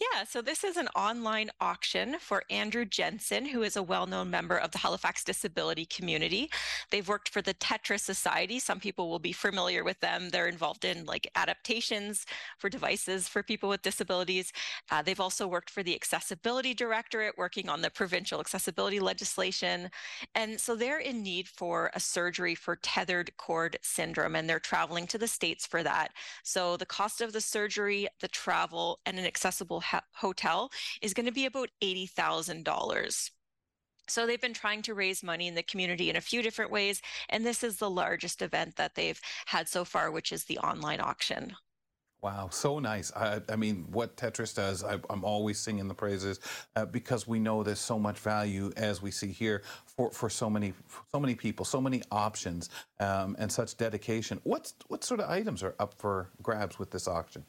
Yeah, 0.00 0.24
so 0.24 0.42
this 0.42 0.64
is 0.64 0.76
an 0.76 0.88
online 0.96 1.50
auction 1.60 2.16
for 2.18 2.44
Andrew 2.50 2.84
Jensen, 2.84 3.46
who 3.46 3.62
is 3.62 3.76
a 3.76 3.82
well 3.82 4.06
known 4.06 4.30
member 4.30 4.56
of 4.56 4.70
the 4.70 4.78
Halifax 4.78 5.24
disability 5.24 5.86
community. 5.86 6.50
They've 6.90 7.06
worked 7.06 7.28
for 7.28 7.42
the 7.42 7.54
Tetra 7.54 7.98
Society. 7.98 8.58
Some 8.58 8.80
people 8.80 9.08
will 9.08 9.18
be 9.18 9.32
familiar 9.32 9.84
with 9.84 10.00
them. 10.00 10.30
They're 10.30 10.48
involved 10.48 10.84
in 10.84 11.04
like 11.04 11.30
adaptations 11.36 12.26
for 12.58 12.68
devices 12.68 13.28
for 13.28 13.42
people 13.42 13.68
with 13.68 13.82
disabilities. 13.82 14.52
Uh, 14.90 15.02
they've 15.02 15.20
also 15.20 15.46
worked 15.46 15.70
for 15.70 15.82
the 15.82 15.94
Accessibility 15.94 16.74
Directorate, 16.74 17.36
working 17.38 17.68
on 17.68 17.82
the 17.82 17.90
provincial 17.90 18.40
accessibility 18.40 19.00
legislation. 19.00 19.90
And 20.34 20.60
so 20.60 20.74
they're 20.74 21.00
in 21.00 21.22
need 21.22 21.48
for 21.48 21.90
a 21.94 22.00
surgery 22.00 22.54
for 22.54 22.76
tethered 22.76 23.36
cord 23.36 23.78
syndrome, 23.82 24.36
and 24.36 24.48
they're 24.48 24.58
traveling 24.58 25.06
to 25.08 25.18
the 25.18 25.28
States 25.28 25.66
for 25.66 25.82
that. 25.82 26.12
So 26.42 26.76
the 26.76 26.86
cost 26.86 27.20
of 27.20 27.32
the 27.32 27.40
surgery, 27.40 28.08
the 28.20 28.28
travel, 28.28 29.00
and 29.06 29.18
an 29.18 29.24
accessible 29.54 29.80
ha- 29.80 30.02
hotel 30.12 30.70
is 31.00 31.14
going 31.14 31.26
to 31.26 31.32
be 31.32 31.46
about 31.46 31.70
$80,000. 31.82 33.30
So 34.08 34.26
they've 34.26 34.40
been 34.40 34.52
trying 34.52 34.82
to 34.82 34.94
raise 34.94 35.22
money 35.22 35.46
in 35.46 35.54
the 35.54 35.62
community 35.62 36.10
in 36.10 36.16
a 36.16 36.20
few 36.20 36.42
different 36.42 36.70
ways, 36.70 37.00
and 37.30 37.46
this 37.46 37.62
is 37.62 37.76
the 37.76 37.88
largest 37.88 38.42
event 38.42 38.76
that 38.76 38.94
they've 38.94 39.20
had 39.46 39.68
so 39.68 39.84
far, 39.84 40.10
which 40.10 40.32
is 40.32 40.44
the 40.44 40.58
online 40.58 41.00
auction. 41.00 41.54
Wow, 42.20 42.48
so 42.50 42.78
nice. 42.78 43.12
I, 43.14 43.40
I 43.50 43.56
mean, 43.56 43.86
what 43.92 44.16
Tetra's 44.16 44.54
does, 44.54 44.82
I, 44.82 44.98
I'm 45.10 45.24
always 45.24 45.58
singing 45.58 45.88
the 45.88 45.94
praises 45.94 46.40
uh, 46.74 46.86
because 46.86 47.28
we 47.28 47.38
know 47.38 47.62
there's 47.62 47.78
so 47.78 47.98
much 47.98 48.18
value 48.18 48.72
as 48.76 49.00
we 49.02 49.10
see 49.10 49.30
here 49.30 49.62
for, 49.86 50.10
for 50.10 50.30
so 50.30 50.48
many 50.48 50.72
so 51.12 51.20
many 51.20 51.34
people, 51.34 51.66
so 51.66 51.82
many 51.82 52.02
options, 52.10 52.70
um, 52.98 53.36
and 53.38 53.52
such 53.52 53.76
dedication. 53.76 54.40
What's 54.44 54.74
what 54.88 55.04
sort 55.04 55.20
of 55.20 55.28
items 55.30 55.62
are 55.62 55.74
up 55.78 55.94
for 55.98 56.30
grabs 56.42 56.78
with 56.78 56.90
this 56.90 57.06
auction? 57.08 57.44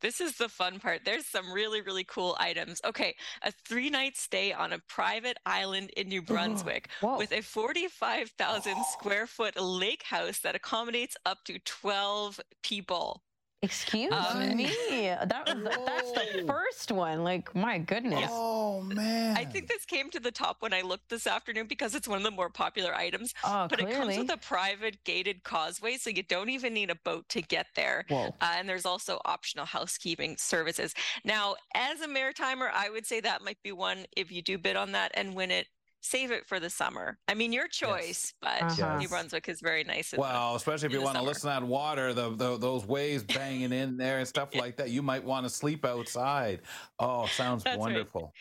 This 0.00 0.20
is 0.20 0.36
the 0.36 0.48
fun 0.48 0.78
part. 0.80 1.04
There's 1.04 1.26
some 1.26 1.52
really, 1.52 1.80
really 1.80 2.04
cool 2.04 2.36
items. 2.38 2.80
Okay, 2.84 3.14
a 3.42 3.52
three 3.66 3.90
night 3.90 4.16
stay 4.16 4.52
on 4.52 4.72
a 4.72 4.78
private 4.88 5.38
island 5.46 5.90
in 5.96 6.08
New 6.08 6.22
Brunswick 6.22 6.88
with 7.18 7.32
a 7.32 7.40
45,000 7.42 8.74
square 8.92 9.26
foot 9.26 9.60
lake 9.60 10.02
house 10.04 10.40
that 10.40 10.54
accommodates 10.54 11.16
up 11.24 11.38
to 11.44 11.58
12 11.60 12.40
people. 12.62 13.22
Excuse 13.62 14.12
Um, 14.12 14.56
me. 14.56 14.66
That, 14.90 15.28
that- 15.28 15.46
that's 15.86 16.12
the 16.12 16.44
first 16.46 16.90
one. 16.90 17.22
Like, 17.22 17.54
my 17.54 17.78
goodness. 17.78 18.28
Oh 18.30 18.80
man. 18.82 19.36
I 19.36 19.44
think 19.44 19.68
this 19.68 19.84
came 19.84 20.10
to 20.10 20.20
the 20.20 20.32
top 20.32 20.56
when 20.60 20.72
I 20.72 20.80
looked 20.82 21.08
this 21.08 21.26
afternoon 21.28 21.66
because 21.68 21.94
it's 21.94 22.08
one 22.08 22.18
of 22.18 22.24
the 22.24 22.30
more 22.32 22.50
popular 22.50 22.92
items. 22.94 23.34
Oh, 23.44 23.68
but 23.70 23.80
it 23.80 23.90
comes 23.92 24.18
with 24.18 24.32
a 24.32 24.36
private 24.36 25.02
gated 25.04 25.44
causeway, 25.44 25.96
so 25.96 26.10
you 26.10 26.24
don't 26.24 26.48
even 26.50 26.74
need 26.74 26.90
a 26.90 26.96
boat 26.96 27.28
to 27.30 27.42
get 27.42 27.66
there. 27.76 28.04
Whoa. 28.08 28.34
Uh, 28.40 28.54
and 28.56 28.68
there's 28.68 28.84
also 28.86 29.20
optional 29.24 29.64
housekeeping 29.64 30.36
services. 30.38 30.92
Now, 31.24 31.54
as 31.74 32.00
a 32.00 32.08
maritimer, 32.08 32.68
I 32.74 32.90
would 32.90 33.06
say 33.06 33.20
that 33.20 33.42
might 33.44 33.62
be 33.62 33.70
one 33.72 34.06
if 34.16 34.32
you 34.32 34.42
do 34.42 34.58
bid 34.58 34.74
on 34.74 34.90
that 34.92 35.12
and 35.14 35.34
win 35.36 35.52
it. 35.52 35.68
Save 36.04 36.32
it 36.32 36.46
for 36.48 36.58
the 36.58 36.68
summer. 36.68 37.16
I 37.28 37.34
mean, 37.34 37.52
your 37.52 37.68
choice, 37.68 38.34
but 38.42 38.60
Uh-huh. 38.62 38.98
New 38.98 39.08
Brunswick 39.08 39.48
is 39.48 39.60
very 39.60 39.84
nice. 39.84 40.12
in 40.12 40.16
the- 40.16 40.22
Well, 40.22 40.56
especially 40.56 40.86
if 40.86 40.92
you 40.92 40.98
the 40.98 41.04
want 41.04 41.16
to 41.16 41.22
listen 41.22 41.42
to 41.42 41.60
that 41.60 41.62
water, 41.62 42.12
the, 42.12 42.30
the 42.34 42.58
those 42.58 42.84
waves 42.84 43.22
banging 43.22 43.72
in 43.72 43.96
there 43.96 44.18
and 44.18 44.26
stuff 44.26 44.48
like 44.54 44.76
that. 44.78 44.90
You 44.90 45.00
might 45.02 45.22
want 45.22 45.46
to 45.46 45.50
sleep 45.50 45.84
outside. 45.84 46.62
Oh, 46.98 47.26
sounds 47.26 47.62
That's 47.62 47.74
right. 47.76 47.80
wonderful. 47.80 48.34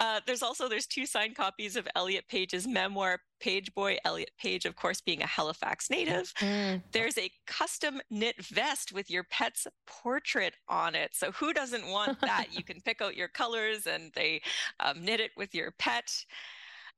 Uh, 0.00 0.20
there's 0.26 0.42
also 0.42 0.68
there's 0.68 0.86
two 0.86 1.06
signed 1.06 1.36
copies 1.36 1.76
of 1.76 1.86
Elliot 1.94 2.24
Page's 2.28 2.66
memoir, 2.66 3.20
Page 3.40 3.72
Boy. 3.72 3.96
Elliot 4.04 4.32
Page, 4.36 4.66
of 4.66 4.74
course, 4.74 5.00
being 5.00 5.22
a 5.22 5.26
Halifax 5.26 5.88
native. 5.90 6.32
Mm. 6.40 6.82
There's 6.90 7.16
a 7.18 7.30
custom 7.46 8.02
knit 8.10 8.34
vest 8.44 8.92
with 8.92 9.10
your 9.10 9.22
pet's 9.30 9.66
portrait 9.86 10.54
on 10.68 10.94
it. 10.96 11.12
So 11.14 11.30
who 11.30 11.52
doesn't 11.54 11.86
want 11.86 12.20
that? 12.20 12.46
you 12.50 12.64
can 12.64 12.80
pick 12.80 13.00
out 13.00 13.16
your 13.16 13.28
colors 13.28 13.86
and 13.86 14.10
they 14.14 14.42
um, 14.80 15.02
knit 15.04 15.20
it 15.20 15.30
with 15.38 15.54
your 15.54 15.70
pet. 15.78 16.12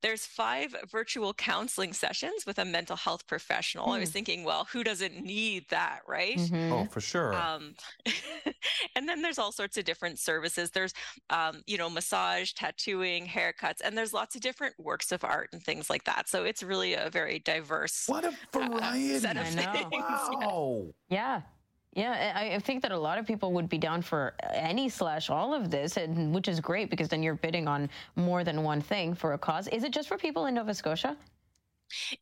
There's 0.05 0.27
five 0.27 0.75
virtual 0.91 1.33
counseling 1.33 1.91
sessions 1.91 2.45
with 2.45 2.59
a 2.59 2.65
mental 2.65 2.95
health 2.95 3.25
professional. 3.25 3.89
I 3.91 3.97
was 3.99 4.09
Hmm. 4.09 4.13
thinking, 4.13 4.43
well, 4.43 4.65
who 4.65 4.83
doesn't 4.83 5.15
need 5.19 5.65
that, 5.69 6.01
right? 6.07 6.37
Mhm. 6.37 6.71
Oh, 6.71 6.85
for 6.85 7.01
sure. 7.01 7.33
Um, 7.33 7.75
and 8.95 9.09
then 9.09 9.23
there's 9.23 9.39
all 9.39 9.51
sorts 9.51 9.77
of 9.77 9.85
different 9.85 10.19
services. 10.19 10.69
There's, 10.69 10.93
um, 11.31 11.63
you 11.65 11.77
know, 11.79 11.89
massage, 11.89 12.53
tattooing, 12.53 13.25
haircuts, 13.25 13.81
and 13.83 13.97
there's 13.97 14.13
lots 14.13 14.35
of 14.35 14.41
different 14.41 14.75
works 14.77 15.11
of 15.11 15.23
art 15.23 15.49
and 15.53 15.63
things 15.63 15.89
like 15.89 16.03
that. 16.03 16.29
So 16.29 16.43
it's 16.43 16.61
really 16.61 16.93
a 16.93 17.09
very 17.09 17.39
diverse 17.39 18.03
what 18.07 18.25
a 18.25 18.37
variety. 18.53 19.19
set 19.19 19.37
of 19.37 19.47
I 19.47 19.49
know. 19.49 19.89
things. 19.89 20.29
Wow. 20.29 20.93
Yeah. 21.09 21.41
Yeah, 21.41 21.41
I 21.97 22.55
I 22.55 22.59
think 22.59 22.81
that 22.81 22.91
a 22.91 22.97
lot 22.97 23.17
of 23.17 23.25
people 23.25 23.53
would 23.53 23.69
be 23.69 23.77
down 23.77 24.01
for 24.01 24.33
any 24.53 24.89
slash 24.89 25.29
all 25.29 25.53
of 25.53 25.71
this, 25.71 25.97
and, 25.97 26.33
which 26.33 26.47
is 26.47 26.59
great 26.59 26.89
because 26.89 27.07
then 27.07 27.23
you're 27.23 27.35
bidding 27.35 27.67
on 27.67 27.89
more 28.15 28.43
than 28.43 28.63
one 28.63 28.81
thing 28.81 29.13
for 29.13 29.33
a 29.33 29.37
cause. 29.37 29.67
Is 29.69 29.83
it 29.83 29.91
just 29.91 30.07
for 30.07 30.17
people 30.17 30.45
in 30.47 30.55
Nova 30.55 30.73
Scotia? 30.73 31.15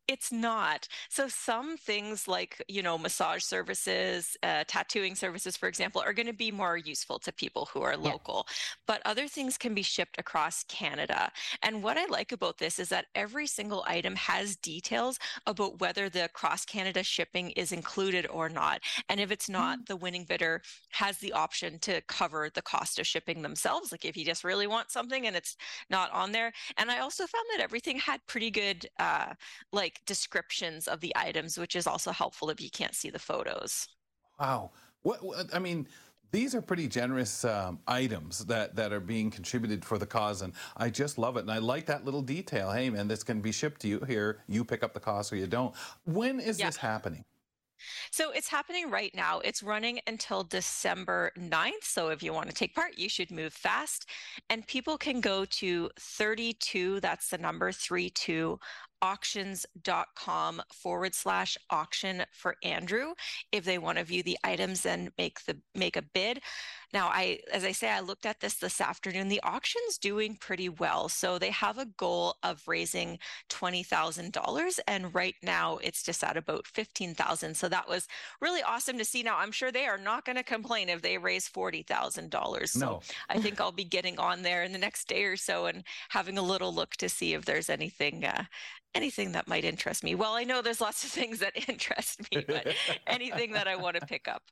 It's 0.08 0.32
not. 0.32 0.88
So 1.10 1.28
some 1.28 1.78
things 1.78 2.28
like, 2.28 2.62
you 2.68 2.84
know, 2.84 2.98
massage 2.98 3.44
services, 3.44 4.38
uh, 4.44 4.64
tattooing 4.68 5.16
services, 5.16 5.58
for 5.58 5.68
example, 5.68 6.02
are 6.02 6.14
going 6.14 6.28
to 6.28 6.34
be 6.34 6.52
more 6.52 6.78
useful 6.78 7.20
to 7.20 7.32
people 7.32 7.70
who 7.74 7.82
are 7.82 7.98
local. 7.98 8.46
But 8.88 9.02
other 9.06 9.28
things 9.28 9.58
can 9.58 9.74
be 9.74 9.82
shipped 9.82 10.20
across 10.20 10.64
Canada. 10.66 11.32
And 11.62 11.84
what 11.84 11.98
I 11.98 12.06
like 12.06 12.32
about 12.32 12.58
this 12.58 12.80
is 12.80 12.90
that 12.90 13.06
every 13.16 13.48
single 13.48 13.84
item 13.88 14.16
has 14.16 14.56
details 14.58 15.18
about 15.48 15.80
whether 15.80 16.10
the 16.10 16.30
cross 16.34 16.66
Canada 16.66 17.04
shipping 17.04 17.52
is 17.52 17.72
included 17.72 18.28
or 18.28 18.50
not. 18.50 18.82
And 19.10 19.20
if 19.20 19.32
it's 19.32 19.50
not, 19.50 19.86
the 19.88 19.96
winning 19.96 20.26
bidder 20.26 20.62
has 20.92 21.18
the 21.18 21.34
option 21.34 21.80
to 21.80 22.02
cover 22.02 22.50
the 22.54 22.62
cost 22.62 23.00
of 23.00 23.08
shipping 23.08 23.42
themselves. 23.42 23.92
Like 23.92 24.06
if 24.06 24.18
you 24.18 24.26
just 24.26 24.44
really 24.44 24.68
want 24.68 24.92
something 24.92 25.26
and 25.28 25.36
it's 25.36 25.56
not 25.90 26.12
on 26.12 26.32
there. 26.32 26.52
And 26.78 26.92
I 26.92 27.00
also 27.00 27.26
found 27.26 27.46
that 27.54 27.64
everything 27.64 27.98
had 27.98 28.26
pretty 28.28 28.52
good 28.52 28.88
uh, 29.00 29.34
like 29.72 30.02
descriptions 30.06 30.88
of 30.88 31.00
the 31.00 31.14
items, 31.16 31.58
which 31.58 31.76
is 31.76 31.88
also 31.88 32.12
helpful 32.12 32.50
if 32.50 32.62
you 32.62 32.70
can't 32.70 32.96
see 32.96 33.10
the 33.10 33.20
photos. 33.20 33.88
Wow. 34.40 34.72
What, 35.02 35.24
what 35.24 35.54
I 35.54 35.60
mean, 35.60 35.88
these 36.32 36.56
are 36.56 36.62
pretty 36.62 36.88
generous 36.88 37.46
um, 37.46 37.80
items 37.88 38.46
that, 38.46 38.76
that 38.76 38.92
are 38.92 39.00
being 39.00 39.30
contributed 39.30 39.86
for 39.86 39.98
the 40.00 40.06
cause, 40.06 40.42
and 40.42 40.54
I 40.76 40.90
just 40.90 41.18
love 41.18 41.38
it. 41.38 41.42
And 41.42 41.52
I 41.52 41.60
like 41.60 41.86
that 41.86 42.06
little 42.06 42.24
detail. 42.24 42.72
Hey, 42.72 42.90
man, 42.90 43.08
this 43.08 43.24
can 43.24 43.40
be 43.40 43.52
shipped 43.52 43.82
to 43.82 43.88
you 43.88 44.00
here. 44.08 44.42
You 44.48 44.66
pick 44.66 44.84
up 44.84 44.94
the 44.94 45.00
cost 45.00 45.32
or 45.32 45.36
you 45.36 45.48
don't. 45.48 45.76
When 46.06 46.40
is 46.40 46.60
Yeah. 46.60 46.68
this 46.68 46.78
happening? 46.78 47.24
So 48.12 48.32
it's 48.32 48.48
happening 48.48 48.90
right 48.90 49.14
now. 49.14 49.40
It's 49.40 49.62
running 49.62 50.00
until 50.08 50.44
December 50.44 51.32
9th. 51.38 51.84
So 51.84 52.10
if 52.10 52.24
you 52.24 52.34
want 52.34 52.48
to 52.50 52.56
take 52.56 52.74
part, 52.74 52.98
you 52.98 53.10
should 53.10 53.30
move 53.30 53.54
fast. 53.54 54.10
And 54.50 54.66
people 54.68 54.98
can 54.98 55.20
go 55.22 55.46
to 55.46 55.90
32, 56.00 57.00
that's 57.02 57.30
the 57.30 57.38
number 57.38 57.72
32 57.72 58.60
auctions.com 59.04 60.62
forward 60.74 61.14
slash 61.14 61.58
auction 61.70 62.24
for 62.32 62.56
Andrew 62.64 63.14
if 63.52 63.66
they 63.66 63.78
want 63.78 63.98
to 63.98 64.04
view 64.06 64.24
the 64.24 64.38
items 64.44 64.86
and 64.86 65.12
make 65.18 65.44
the 65.46 65.58
make 65.76 65.98
a 65.98 66.02
bid. 66.02 66.40
Now, 66.94 67.08
I 67.08 67.40
as 67.52 67.64
I 67.64 67.72
say, 67.72 67.90
I 67.90 68.00
looked 68.00 68.26
at 68.26 68.40
this 68.40 68.56
this 68.56 68.80
afternoon. 68.80 69.28
The 69.28 69.42
auction's 69.42 69.98
doing 69.98 70.36
pretty 70.36 70.70
well. 70.70 71.10
So 71.10 71.40
they 71.40 71.50
have 71.50 71.80
a 71.80 71.88
goal 71.98 72.36
of 72.44 72.62
raising 72.68 73.18
$20,000 73.50 74.80
and 74.88 75.14
right 75.14 75.36
now 75.42 75.78
it's 75.78 76.04
just 76.04 76.24
at 76.24 76.38
about 76.38 76.68
15,000. 76.68 77.56
So 77.56 77.68
that 77.70 77.90
was 77.90 78.08
really 78.42 78.62
awesome 78.62 78.98
to 79.00 79.06
see. 79.06 79.24
Now, 79.24 79.38
I'm 79.38 79.52
sure 79.52 79.72
they 79.72 79.86
are 79.86 79.98
not 79.98 80.26
going 80.26 80.36
to 80.36 80.44
complain 80.44 80.90
if 80.90 81.02
they 81.02 81.18
raise 81.18 81.50
$40,000. 81.50 82.70
So 82.70 82.80
No. 82.80 83.02
I 83.30 83.40
think 83.40 83.60
I'll 83.60 83.72
be 83.72 83.84
getting 83.84 84.20
on 84.20 84.44
there 84.44 84.64
in 84.64 84.72
the 84.72 84.78
next 84.78 85.08
day 85.08 85.24
or 85.24 85.36
so 85.36 85.66
and 85.66 85.84
having 86.10 86.38
a 86.38 86.42
little 86.42 86.74
look 86.74 86.96
to 86.98 87.10
see 87.10 87.34
if 87.34 87.46
there's 87.46 87.70
anything 87.70 88.24
uh, 88.24 88.44
anything 88.96 89.32
that 89.32 89.48
might 89.48 89.66
interest 89.66 90.04
me. 90.04 90.14
Well, 90.14 90.34
I 90.34 90.44
know 90.44 90.62
there's 90.62 90.82
lots 90.82 91.04
of 91.04 91.10
things 91.10 91.40
that 91.40 91.54
interest 91.68 92.22
me, 92.32 92.46
but 92.48 92.68
anything 93.08 93.54
that 93.54 93.68
I 93.68 93.76
want 93.76 93.96
to 94.00 94.06
pick 94.06 94.28
up. 94.28 94.44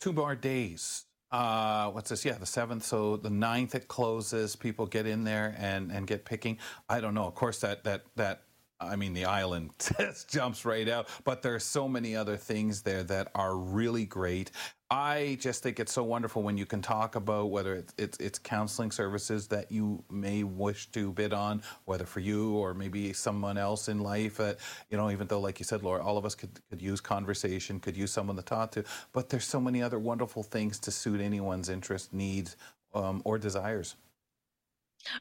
Two 0.00 0.12
more 0.12 0.36
days. 0.36 1.06
Uh, 1.30 1.90
what's 1.90 2.10
this? 2.10 2.24
Yeah, 2.24 2.38
the 2.38 2.46
seventh. 2.46 2.84
So 2.84 3.16
the 3.16 3.30
ninth 3.30 3.74
it 3.74 3.88
closes. 3.88 4.56
People 4.56 4.86
get 4.86 5.06
in 5.06 5.24
there 5.24 5.54
and 5.58 5.90
and 5.90 6.06
get 6.06 6.24
picking. 6.24 6.58
I 6.88 7.00
don't 7.00 7.14
know. 7.14 7.24
Of 7.26 7.34
course, 7.34 7.60
that 7.60 7.84
that 7.84 8.04
that. 8.16 8.42
I 8.80 8.96
mean, 8.96 9.14
the 9.14 9.24
island 9.24 9.70
just 9.98 10.28
jumps 10.28 10.64
right 10.64 10.88
out. 10.88 11.08
But 11.24 11.42
there 11.42 11.54
are 11.54 11.60
so 11.60 11.88
many 11.88 12.14
other 12.16 12.36
things 12.36 12.82
there 12.82 13.02
that 13.04 13.30
are 13.34 13.56
really 13.56 14.04
great. 14.04 14.50
I 14.94 15.38
just 15.40 15.64
think 15.64 15.80
it's 15.80 15.92
so 15.92 16.04
wonderful 16.04 16.44
when 16.44 16.56
you 16.56 16.66
can 16.66 16.80
talk 16.80 17.16
about 17.16 17.50
whether 17.50 17.74
it's, 17.74 17.92
it's 17.98 18.16
it's 18.18 18.38
counseling 18.38 18.92
services 18.92 19.48
that 19.48 19.72
you 19.72 20.04
may 20.08 20.44
wish 20.44 20.86
to 20.92 21.10
bid 21.10 21.32
on, 21.32 21.62
whether 21.84 22.06
for 22.06 22.20
you 22.20 22.52
or 22.52 22.74
maybe 22.74 23.12
someone 23.12 23.58
else 23.58 23.88
in 23.88 23.98
life. 23.98 24.38
You 24.38 24.96
know, 24.96 25.10
even 25.10 25.26
though, 25.26 25.40
like 25.40 25.58
you 25.58 25.64
said, 25.64 25.82
Laura, 25.82 26.00
all 26.00 26.16
of 26.16 26.24
us 26.24 26.36
could 26.36 26.60
could 26.70 26.80
use 26.80 27.00
conversation, 27.00 27.80
could 27.80 27.96
use 27.96 28.12
someone 28.12 28.36
to 28.36 28.42
talk 28.42 28.70
to. 28.72 28.84
But 29.12 29.30
there's 29.30 29.46
so 29.46 29.60
many 29.60 29.82
other 29.82 29.98
wonderful 29.98 30.44
things 30.44 30.78
to 30.80 30.92
suit 30.92 31.20
anyone's 31.20 31.68
interest, 31.68 32.12
needs, 32.12 32.56
um, 32.94 33.20
or 33.24 33.36
desires. 33.36 33.96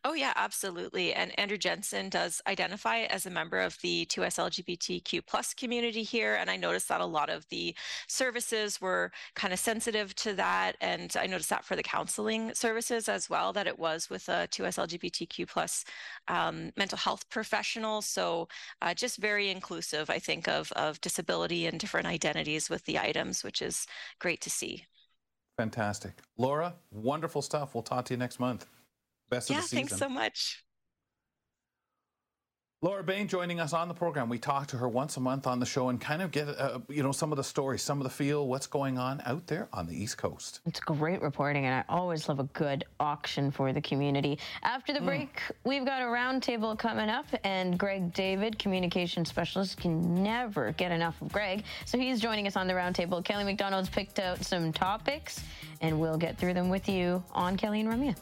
Oh, 0.03 0.13
yeah, 0.13 0.33
absolutely. 0.35 1.13
And 1.13 1.37
Andrew 1.39 1.57
Jensen 1.57 2.09
does 2.09 2.41
identify 2.47 3.01
as 3.01 3.25
a 3.25 3.29
member 3.29 3.59
of 3.59 3.77
the 3.81 4.05
2S 4.05 4.37
LGBTQ 4.37 5.25
plus 5.25 5.53
community 5.53 6.03
here. 6.03 6.35
And 6.35 6.49
I 6.49 6.55
noticed 6.55 6.87
that 6.89 7.01
a 7.01 7.05
lot 7.05 7.29
of 7.29 7.47
the 7.49 7.75
services 8.07 8.79
were 8.81 9.11
kind 9.35 9.53
of 9.53 9.59
sensitive 9.59 10.15
to 10.15 10.33
that. 10.35 10.75
And 10.81 11.13
I 11.19 11.27
noticed 11.27 11.49
that 11.49 11.65
for 11.65 11.75
the 11.75 11.83
counseling 11.83 12.53
services 12.53 13.09
as 13.09 13.29
well, 13.29 13.53
that 13.53 13.67
it 13.67 13.77
was 13.77 14.09
with 14.09 14.27
a 14.29 14.47
2S 14.51 14.77
LGBTQ 14.77 15.47
plus 15.47 15.85
um, 16.27 16.71
mental 16.77 16.97
health 16.97 17.29
professional. 17.29 18.01
So 18.01 18.47
uh, 18.81 18.93
just 18.93 19.17
very 19.17 19.49
inclusive, 19.49 20.09
I 20.09 20.19
think, 20.19 20.47
of, 20.47 20.71
of 20.73 21.01
disability 21.01 21.67
and 21.67 21.79
different 21.79 22.07
identities 22.07 22.69
with 22.69 22.85
the 22.85 22.99
items, 22.99 23.43
which 23.43 23.61
is 23.61 23.87
great 24.19 24.41
to 24.41 24.49
see. 24.49 24.85
Fantastic, 25.57 26.13
Laura. 26.37 26.73
Wonderful 26.91 27.41
stuff. 27.41 27.75
We'll 27.75 27.83
talk 27.83 28.05
to 28.05 28.13
you 28.13 28.17
next 28.17 28.39
month. 28.39 28.65
Best 29.29 29.49
yeah, 29.49 29.57
of 29.57 29.63
the 29.63 29.67
season. 29.67 29.87
thanks 29.87 29.97
so 29.97 30.09
much. 30.09 30.63
Laura 32.83 33.01
Bain 33.01 33.29
joining 33.29 33.61
us 33.61 33.71
on 33.71 33.87
the 33.87 33.93
program. 33.93 34.27
We 34.27 34.37
talk 34.37 34.67
to 34.67 34.77
her 34.77 34.89
once 34.89 35.15
a 35.15 35.21
month 35.21 35.47
on 35.47 35.57
the 35.61 35.65
show 35.65 35.87
and 35.87 36.01
kind 36.01 36.21
of 36.21 36.31
get 36.31 36.49
uh, 36.49 36.79
you 36.89 37.01
know 37.01 37.13
some 37.13 37.31
of 37.31 37.37
the 37.37 37.43
stories, 37.43 37.81
some 37.81 37.97
of 37.99 38.03
the 38.03 38.09
feel, 38.09 38.45
what's 38.45 38.67
going 38.67 38.97
on 38.97 39.21
out 39.25 39.47
there 39.47 39.69
on 39.71 39.87
the 39.87 39.95
East 39.95 40.17
Coast. 40.17 40.59
It's 40.65 40.81
great 40.81 41.21
reporting, 41.21 41.65
and 41.65 41.73
I 41.73 41.85
always 41.87 42.27
love 42.27 42.41
a 42.41 42.43
good 42.43 42.83
auction 42.99 43.51
for 43.51 43.71
the 43.71 43.79
community. 43.79 44.37
After 44.63 44.91
the 44.91 44.99
break, 44.99 45.39
we've 45.63 45.85
got 45.85 46.01
a 46.01 46.05
roundtable 46.05 46.77
coming 46.77 47.07
up, 47.07 47.27
and 47.45 47.79
Greg 47.79 48.13
David, 48.13 48.59
communication 48.59 49.23
specialist, 49.23 49.77
can 49.77 50.21
never 50.21 50.73
get 50.73 50.91
enough 50.91 51.21
of 51.21 51.31
Greg. 51.31 51.63
So 51.85 51.97
he's 51.97 52.19
joining 52.19 52.47
us 52.47 52.57
on 52.57 52.67
the 52.67 52.73
roundtable. 52.73 53.23
Kelly 53.23 53.45
McDonald's 53.45 53.87
picked 53.87 54.19
out 54.19 54.43
some 54.43 54.73
topics, 54.73 55.41
and 55.79 55.97
we'll 56.01 56.17
get 56.17 56.37
through 56.37 56.53
them 56.53 56.67
with 56.67 56.89
you 56.89 57.23
on 57.31 57.55
Kelly 57.55 57.79
and 57.79 57.89
Ramya. 57.89 58.17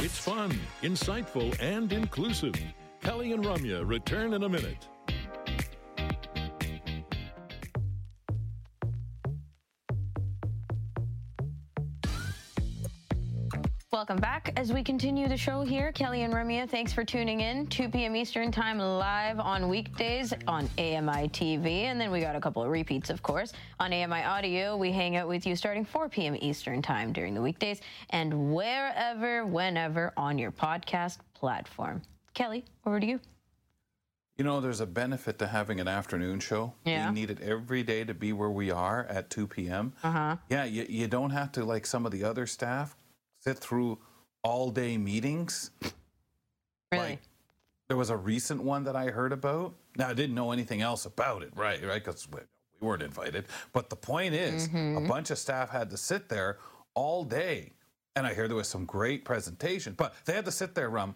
It's 0.00 0.16
fun, 0.16 0.56
insightful, 0.82 1.60
and 1.60 1.92
inclusive. 1.92 2.54
Kelly 3.00 3.32
and 3.32 3.44
Ramya 3.44 3.84
return 3.84 4.32
in 4.32 4.44
a 4.44 4.48
minute. 4.48 4.86
Welcome 13.98 14.18
back 14.18 14.52
as 14.56 14.72
we 14.72 14.84
continue 14.84 15.26
the 15.26 15.36
show 15.36 15.62
here. 15.62 15.90
Kelly 15.90 16.22
and 16.22 16.32
Ramya, 16.32 16.70
thanks 16.70 16.92
for 16.92 17.04
tuning 17.04 17.40
in. 17.40 17.66
2 17.66 17.88
p.m. 17.88 18.14
Eastern 18.14 18.52
Time 18.52 18.78
live 18.78 19.40
on 19.40 19.68
weekdays 19.68 20.32
on 20.46 20.66
AMI 20.78 21.28
TV. 21.30 21.82
And 21.82 22.00
then 22.00 22.12
we 22.12 22.20
got 22.20 22.36
a 22.36 22.40
couple 22.40 22.62
of 22.62 22.70
repeats, 22.70 23.10
of 23.10 23.24
course. 23.24 23.52
On 23.80 23.92
AMI 23.92 24.22
Audio, 24.22 24.76
we 24.76 24.92
hang 24.92 25.16
out 25.16 25.26
with 25.26 25.44
you 25.44 25.56
starting 25.56 25.84
4 25.84 26.08
p.m. 26.10 26.36
Eastern 26.40 26.80
Time 26.80 27.12
during 27.12 27.34
the 27.34 27.42
weekdays 27.42 27.80
and 28.10 28.54
wherever, 28.54 29.44
whenever 29.44 30.12
on 30.16 30.38
your 30.38 30.52
podcast 30.52 31.18
platform. 31.34 32.00
Kelly, 32.34 32.64
over 32.86 33.00
to 33.00 33.06
you. 33.06 33.18
You 34.36 34.44
know, 34.44 34.60
there's 34.60 34.80
a 34.80 34.86
benefit 34.86 35.40
to 35.40 35.48
having 35.48 35.80
an 35.80 35.88
afternoon 35.88 36.38
show. 36.38 36.72
Yeah. 36.84 37.08
We 37.08 37.14
need 37.16 37.30
it 37.30 37.40
every 37.40 37.82
day 37.82 38.04
to 38.04 38.14
be 38.14 38.32
where 38.32 38.48
we 38.48 38.70
are 38.70 39.06
at 39.06 39.28
2 39.28 39.48
p.m. 39.48 39.92
Uh 40.04 40.12
huh. 40.12 40.36
Yeah, 40.48 40.66
you, 40.66 40.86
you 40.88 41.08
don't 41.08 41.30
have 41.30 41.50
to, 41.52 41.64
like 41.64 41.84
some 41.84 42.06
of 42.06 42.12
the 42.12 42.22
other 42.22 42.46
staff, 42.46 42.96
sit 43.40 43.58
through 43.58 43.98
all 44.42 44.70
day 44.70 44.96
meetings. 44.96 45.70
Really? 46.92 47.04
Like, 47.10 47.18
there 47.88 47.96
was 47.96 48.10
a 48.10 48.16
recent 48.16 48.62
one 48.62 48.84
that 48.84 48.96
I 48.96 49.06
heard 49.06 49.32
about. 49.32 49.74
Now, 49.96 50.08
I 50.08 50.14
didn't 50.14 50.34
know 50.34 50.52
anything 50.52 50.82
else 50.82 51.06
about 51.06 51.42
it, 51.42 51.50
right? 51.54 51.82
Right? 51.84 52.02
Because 52.04 52.28
we, 52.30 52.40
we 52.80 52.86
weren't 52.86 53.02
invited. 53.02 53.46
But 53.72 53.90
the 53.90 53.96
point 53.96 54.34
is, 54.34 54.68
Mhm. 54.68 55.04
a 55.04 55.08
bunch 55.08 55.30
of 55.30 55.38
staff 55.38 55.70
had 55.70 55.90
to 55.90 55.96
sit 55.96 56.28
there 56.28 56.58
all 56.94 57.24
day. 57.24 57.72
And 58.16 58.26
I 58.26 58.34
hear 58.34 58.48
there 58.48 58.56
was 58.56 58.68
some 58.68 58.84
great 58.84 59.24
presentation, 59.24 59.94
but 59.94 60.14
they 60.24 60.32
had 60.32 60.44
to 60.46 60.52
sit 60.52 60.74
there, 60.74 60.90
Rum, 60.90 61.14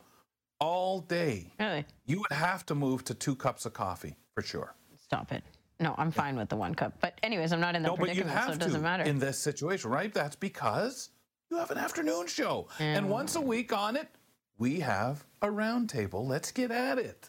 all 0.60 1.00
day. 1.00 1.52
Really? 1.58 1.84
You 2.06 2.20
would 2.20 2.32
have 2.32 2.64
to 2.66 2.74
move 2.74 3.04
to 3.04 3.14
two 3.14 3.34
cups 3.34 3.66
of 3.66 3.72
coffee 3.72 4.16
for 4.34 4.42
sure. 4.42 4.74
Stop 5.02 5.32
it. 5.32 5.42
No, 5.80 5.94
I'm 5.98 6.12
fine 6.12 6.36
with 6.36 6.48
the 6.48 6.56
one 6.56 6.74
cup. 6.76 6.92
But, 7.00 7.18
anyways, 7.24 7.52
I'm 7.52 7.60
not 7.60 7.74
in 7.74 7.82
that 7.82 7.88
No, 7.88 7.96
but 7.96 8.10
you 8.14 8.22
predicament, 8.22 8.38
have 8.38 8.46
so 8.48 8.52
it 8.52 8.58
doesn't 8.60 8.80
to 8.80 8.84
matter. 8.84 9.02
in 9.02 9.18
this 9.18 9.38
situation, 9.38 9.90
right? 9.90 10.14
That's 10.14 10.36
because 10.36 11.10
you 11.52 11.58
have 11.58 11.70
an 11.70 11.76
afternoon 11.76 12.26
show. 12.26 12.66
And 12.78 13.06
mm. 13.06 13.10
once 13.10 13.36
a 13.36 13.40
week 13.40 13.74
on 13.74 13.94
it, 13.94 14.08
we 14.56 14.80
have 14.80 15.22
a 15.42 15.48
roundtable. 15.48 16.26
Let's 16.26 16.50
get 16.50 16.70
at 16.70 16.98
it. 16.98 17.28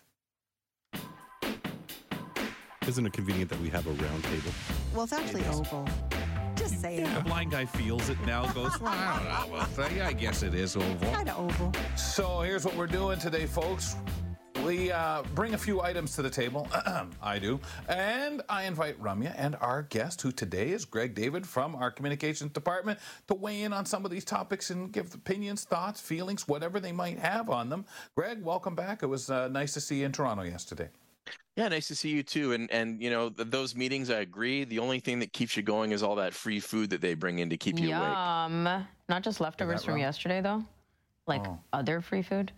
Isn't 2.88 3.06
it 3.06 3.12
convenient 3.12 3.50
that 3.50 3.60
we 3.60 3.70
have 3.70 3.86
a 3.86 3.92
round 3.92 4.24
table? 4.24 4.52
Well, 4.94 5.04
it's 5.04 5.12
actually 5.12 5.44
oval. 5.48 5.86
Just 6.56 6.80
saying. 6.80 7.14
The 7.14 7.20
blind 7.20 7.52
guy 7.52 7.66
feels 7.66 8.08
it 8.10 8.18
now, 8.26 8.50
goes, 8.54 8.80
well, 8.80 8.94
I 8.94 9.18
don't 9.18 9.52
know. 9.52 9.66
Well, 9.78 10.08
I 10.08 10.14
guess 10.14 10.42
it 10.42 10.54
is 10.54 10.78
oval. 10.78 11.12
Kind 11.12 11.30
of 11.30 11.40
oval. 11.40 11.74
So 11.98 12.42
here's 12.42 12.64
what 12.64 12.78
we're 12.78 12.88
doing 12.88 13.20
today, 13.20 13.46
folks. 13.46 13.98
We 14.66 14.92
uh, 14.92 15.24
bring 15.36 15.56
a 15.56 15.58
few 15.58 15.82
items 15.82 16.16
to 16.16 16.22
the 16.22 16.30
table. 16.30 16.68
I 17.22 17.38
do. 17.38 17.60
And 17.90 18.42
I 18.48 18.64
invite 18.64 19.02
Ramya 19.02 19.34
and 19.38 19.58
our 19.60 19.84
guest, 19.84 20.22
who 20.22 20.32
today 20.32 20.70
is 20.70 20.86
Greg 20.86 21.14
David 21.16 21.46
from 21.46 21.76
our 21.76 21.92
communications 21.92 22.52
department, 22.54 23.00
to 23.28 23.34
weigh 23.34 23.64
in 23.64 23.74
on 23.74 23.86
some 23.86 24.06
of 24.06 24.12
these 24.12 24.24
topics 24.24 24.70
and 24.70 24.92
give 24.92 25.14
opinions, 25.14 25.66
thoughts, 25.66 26.00
feelings, 26.00 26.48
whatever 26.48 26.80
they 26.80 26.94
might 26.94 27.20
have 27.20 27.50
on 27.50 27.68
them. 27.68 27.86
Greg, 28.16 28.42
welcome 28.42 28.74
back. 28.74 29.04
It 29.04 29.08
was 29.08 29.30
uh, 29.30 29.50
nice 29.50 29.74
to 29.74 29.82
see 29.82 30.00
you 30.00 30.06
in 30.06 30.14
Toronto 30.14 30.44
yesterday. 30.44 30.88
Yeah, 31.58 31.68
nice 31.68 31.88
to 31.90 31.96
see 31.96 32.10
you 32.10 32.24
too. 32.24 32.54
And 32.54 32.72
and 32.72 33.02
you 33.02 33.10
know 33.10 33.30
th- 33.30 33.50
those 33.50 33.76
meetings, 33.76 34.10
I 34.10 34.20
agree. 34.22 34.64
The 34.64 34.80
only 34.80 35.00
thing 35.00 35.20
that 35.20 35.34
keeps 35.34 35.56
you 35.58 35.64
going 35.64 35.92
is 35.92 36.02
all 36.04 36.16
that 36.16 36.34
free 36.34 36.60
food 36.60 36.90
that 36.92 37.02
they 37.02 37.14
bring 37.14 37.40
in 37.40 37.50
to 37.50 37.58
keep 37.58 37.80
you 37.80 37.90
awake. 37.94 38.02
Yum. 38.10 38.64
Not 39.10 39.24
just 39.24 39.40
leftovers 39.42 39.84
from 39.84 39.96
wrong? 39.96 40.02
yesterday, 40.02 40.42
though. 40.42 40.64
Like 41.28 41.46
Oh. 41.48 41.60
other 41.74 42.02
free 42.02 42.22
food. 42.22 42.52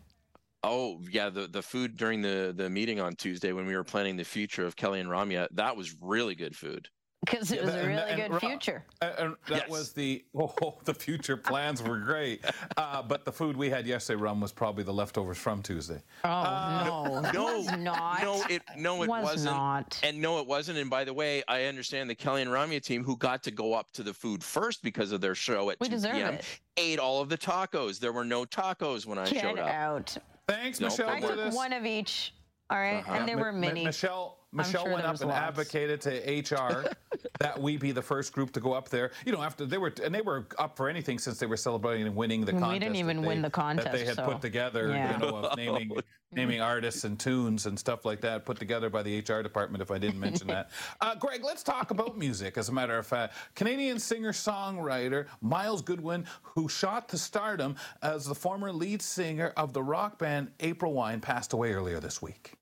Oh 0.67 0.99
yeah, 1.11 1.29
the 1.29 1.47
the 1.47 1.61
food 1.61 1.95
during 1.95 2.21
the 2.21 2.53
the 2.55 2.69
meeting 2.69 2.99
on 2.99 3.15
Tuesday 3.15 3.51
when 3.53 3.65
we 3.65 3.75
were 3.75 3.83
planning 3.83 4.15
the 4.17 4.23
future 4.25 4.65
of 4.65 4.75
Kelly 4.75 4.99
and 4.99 5.09
Ramya, 5.09 5.47
that 5.51 5.77
was 5.77 5.95
really 6.01 6.35
good 6.35 6.55
food. 6.55 6.89
Because 7.25 7.51
it 7.51 7.63
was 7.63 7.73
Yeah, 7.73 7.81
a 7.81 7.87
really 7.87 8.01
and 8.01 8.21
good 8.21 8.31
Ra- 8.33 8.39
future. 8.39 8.85
Uh, 9.01 9.11
and 9.17 9.35
that 9.47 9.67
was 9.67 9.93
the 9.93 10.23
oh, 10.35 10.77
the 10.85 10.93
future 10.93 11.37
plans 11.37 11.81
were 11.81 11.97
great, 11.97 12.45
uh, 12.77 13.01
but 13.01 13.25
the 13.25 13.31
food 13.31 13.57
we 13.57 13.67
had 13.69 13.87
yesterday, 13.87 14.21
Rum, 14.21 14.39
was 14.41 14.51
probably 14.51 14.83
the 14.83 14.93
leftovers 14.93 15.37
from 15.37 15.63
Tuesday. 15.63 16.01
Oh 16.23 16.29
Uh, 16.29 17.21
no, 17.31 17.31
no, 17.33 17.49
it 17.49 17.57
was 17.57 17.77
not. 17.77 18.21
No, 18.23 18.43
it 18.49 18.61
no, 18.77 19.03
it 19.03 19.09
Was 19.09 19.23
wasn't. 19.23 19.55
not. 19.55 19.99
And 20.03 20.21
no, 20.21 20.39
it 20.39 20.45
wasn't. 20.45 20.77
And 20.77 20.89
by 20.89 21.03
the 21.03 21.13
way, 21.13 21.43
I 21.47 21.63
understand 21.65 22.09
the 22.09 22.15
Kelly 22.15 22.41
and 22.43 22.51
Ramya 22.51 22.81
team 22.83 23.03
who 23.03 23.17
got 23.17 23.41
to 23.43 23.51
go 23.51 23.73
up 23.73 23.91
to 23.93 24.03
the 24.03 24.13
food 24.13 24.43
first 24.43 24.83
because 24.83 25.11
of 25.11 25.19
their 25.21 25.35
show 25.35 25.69
at 25.71 25.79
We 25.79 25.87
2 25.87 25.91
deserve 25.95 26.13
p.m. 26.13 26.33
it. 26.35 26.45
ate 26.77 26.99
all 26.99 27.21
of 27.21 27.29
the 27.29 27.37
tacos. 27.37 27.99
There 27.99 28.13
were 28.13 28.25
no 28.25 28.45
tacos 28.45 29.05
when 29.07 29.17
I 29.17 29.25
Get 29.29 29.41
showed 29.41 29.59
up. 29.59 29.69
out. 29.69 30.17
Thanks, 30.47 30.79
No 30.79 30.87
Michelle, 30.87 31.09
I 31.09 31.19
took 31.19 31.53
one 31.53 31.73
of 31.73 31.85
each. 31.85 32.33
All 32.69 32.77
right? 32.77 32.99
Uh-huh. 32.99 33.13
and 33.13 33.27
there 33.27 33.35
Mi- 33.35 33.41
were 33.43 33.51
many. 33.51 33.73
mini. 33.73 33.85
Michelle 33.85 34.37
I'm 34.41 34.44
Michelle 34.55 34.83
sure 34.85 34.93
went 34.93 35.05
up 35.05 35.19
and 35.21 35.29
lots. 35.29 35.41
advocated 35.41 36.01
to 36.01 36.55
HR 36.55 36.85
that 37.39 37.59
we 37.59 37.77
be 37.77 37.91
the 37.91 38.01
first 38.01 38.33
group 38.33 38.51
to 38.53 38.59
go 38.59 38.73
up 38.73 38.89
there. 38.89 39.11
You 39.25 39.31
know, 39.33 39.41
after 39.41 39.65
they 39.65 39.77
were 39.77 39.93
and 40.03 40.13
they 40.15 40.21
were 40.21 40.47
up 40.57 40.77
for 40.77 40.89
anything 40.89 41.19
since 41.19 41.37
they 41.39 41.45
were 41.45 41.57
celebrating 41.57 42.07
and 42.07 42.15
winning 42.15 42.45
the 42.45 42.53
We 42.53 42.59
contest. 42.59 42.79
didn't 42.81 42.95
even 42.97 43.21
they- 43.21 43.27
win 43.27 43.41
the 43.41 43.49
contest 43.49 43.85
that 43.91 43.93
they 43.97 44.05
had 44.05 44.15
so- 44.15 44.25
put 44.25 44.41
together. 44.41 44.89
Yeah. 44.89 45.13
You 45.13 45.17
know, 45.19 45.35
of 45.37 45.57
naming 45.57 45.91
naming 46.31 46.59
artists 46.59 47.05
and 47.05 47.17
tunes 47.17 47.65
and 47.65 47.79
stuff 47.79 48.03
like 48.03 48.19
that, 48.19 48.45
put 48.45 48.59
together 48.59 48.89
by 48.89 49.01
the 49.01 49.19
HR 49.19 49.41
department. 49.41 49.81
If 49.81 49.89
I 49.89 49.97
didn't 49.97 50.19
mention 50.19 50.47
that, 50.47 50.69
uh, 51.01 51.15
Greg, 51.15 51.43
let's 51.45 51.63
talk 51.63 51.91
about 51.91 52.17
music. 52.17 52.57
As 52.57 52.67
a 52.67 52.73
matter 52.73 52.97
of 52.97 53.07
fact, 53.07 53.35
Canadian 53.55 53.99
singer-songwriter 53.99 55.27
Myles 55.41 55.81
Goodwyn, 55.81 56.25
who 56.41 56.67
shot 56.67 57.07
to 57.09 57.17
stardom 57.17 57.75
as 58.01 58.25
the 58.25 58.35
former 58.35 58.71
lead 58.73 59.01
singer 59.01 59.53
of 59.55 59.71
the 59.71 59.81
rock 59.81 60.19
band 60.19 60.51
April 60.59 60.91
Wine, 60.93 61.21
passed 61.21 61.53
away 61.53 61.71
earlier 61.73 62.01
this 62.01 62.21
week. 62.21 62.53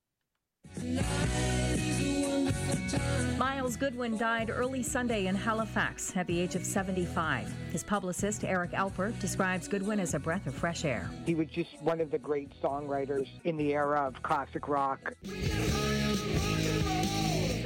Myles 3.38 3.78
Goodwyn 3.78 4.18
died 4.18 4.50
early 4.50 4.84
Sunday 4.84 5.28
in 5.28 5.36
Halifax 5.36 6.16
at 6.16 6.28
the 6.28 6.40
age 6.40 6.56
of 6.56 6.66
75. 6.66 7.52
His 7.72 7.84
publicist, 7.84 8.44
Eric 8.44 8.72
Alper, 8.72 9.18
describes 9.20 9.68
Goodwyn 9.68 10.00
as 10.00 10.14
a 10.14 10.20
breath 10.20 10.48
of 10.48 10.54
fresh 10.54 10.86
air. 10.86 11.10
He 11.26 11.36
was 11.36 11.48
just 11.48 11.82
one 11.82 12.02
of 12.02 12.12
the 12.12 12.20
great 12.20 12.52
songwriters 12.62 13.28
in 13.44 13.58
the 13.58 13.74
era 13.74 14.08
of 14.08 14.22
classic 14.24 14.68
rock. 14.68 15.14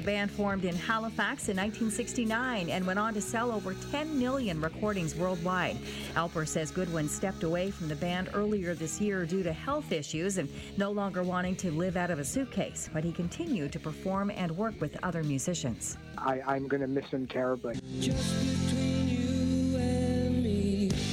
The 0.08 0.14
band 0.14 0.32
formed 0.32 0.64
in 0.64 0.74
Halifax 0.74 1.50
in 1.50 1.58
1969 1.58 2.70
and 2.70 2.88
went 2.88 2.98
on 2.98 3.14
to 3.14 3.20
sell 3.20 3.52
over 3.52 3.74
10 3.92 4.18
million 4.18 4.62
recordings 4.62 5.14
worldwide. 5.14 5.76
Alper 6.16 6.48
says 6.48 6.72
Goodwyn 6.72 7.10
stepped 7.10 7.44
away 7.44 7.72
from 7.72 7.90
the 7.90 7.96
band 7.98 8.30
earlier 8.34 8.74
this 8.74 9.02
year 9.02 9.26
due 9.26 9.44
to 9.44 9.52
health 9.52 9.92
issues 9.92 10.38
and 10.38 10.48
no 10.78 10.92
longer 10.92 11.24
wanting 11.24 11.58
to 11.58 11.72
live 11.72 11.98
out 11.98 12.10
of 12.10 12.20
a 12.20 12.24
suitcase, 12.24 12.90
but 12.94 13.04
he 13.04 13.12
continued 13.12 13.74
to 13.74 13.82
perform 13.82 14.32
and 14.32 14.50
work 14.56 14.80
with 14.80 14.98
other 15.04 15.24
musicians. 15.24 15.98
I, 16.18 16.40
I'm 16.48 16.70
going 16.70 16.80
to 16.80 16.88
miss 16.88 17.08
him 17.08 17.28
terribly. 17.28 17.76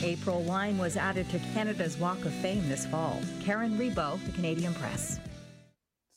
April 0.05 0.43
Wine 0.43 0.79
was 0.79 0.97
added 0.97 1.29
to 1.31 1.41
Canada's 1.53 1.97
Walk 1.97 2.25
of 2.25 2.33
Fame 2.35 2.69
this 2.69 2.87
fall. 2.87 3.21
Karen 3.43 3.77
Rebo, 3.77 4.25
the 4.25 4.31
Canadian 4.31 4.73
Press. 4.75 5.19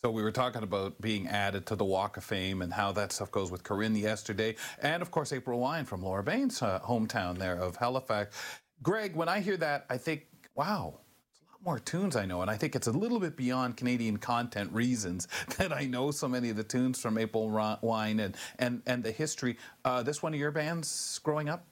So 0.07 0.11
we 0.11 0.23
were 0.23 0.31
talking 0.31 0.63
about 0.63 1.01
being 1.01 1.27
added 1.27 1.65
to 1.65 1.75
the 1.75 1.83
Walk 1.83 2.15
of 2.15 2.23
Fame 2.23 2.61
and 2.61 2.71
how 2.71 2.93
that 2.93 3.11
stuff 3.11 3.29
goes 3.29 3.51
with 3.51 3.65
Corinne 3.65 3.93
yesterday, 3.93 4.55
and 4.81 5.01
of 5.01 5.11
course 5.11 5.33
April 5.33 5.59
Wine 5.59 5.83
from 5.83 6.01
Laura 6.01 6.23
Bain's 6.23 6.61
uh, 6.61 6.79
hometown 6.79 7.37
there 7.37 7.57
of 7.57 7.75
Halifax. 7.75 8.33
Greg, 8.81 9.17
when 9.17 9.27
I 9.27 9.41
hear 9.41 9.57
that, 9.57 9.85
I 9.89 9.97
think, 9.97 10.27
wow, 10.55 11.01
it's 11.29 11.41
a 11.41 11.51
lot 11.51 11.61
more 11.61 11.77
tunes 11.77 12.15
I 12.15 12.25
know, 12.25 12.41
and 12.41 12.49
I 12.49 12.55
think 12.55 12.73
it's 12.73 12.87
a 12.87 12.91
little 12.93 13.19
bit 13.19 13.35
beyond 13.35 13.75
Canadian 13.75 14.15
content 14.15 14.71
reasons 14.71 15.27
that 15.57 15.73
I 15.73 15.83
know 15.83 16.11
so 16.11 16.29
many 16.29 16.49
of 16.49 16.55
the 16.55 16.63
tunes 16.63 17.01
from 17.01 17.17
April 17.17 17.49
Wine 17.81 18.21
and 18.21 18.37
and 18.59 18.81
and 18.87 19.03
the 19.03 19.11
history. 19.11 19.57
Uh, 19.83 20.03
this 20.03 20.23
one 20.23 20.33
of 20.33 20.39
your 20.39 20.51
bands 20.51 21.19
growing 21.21 21.49
up? 21.49 21.67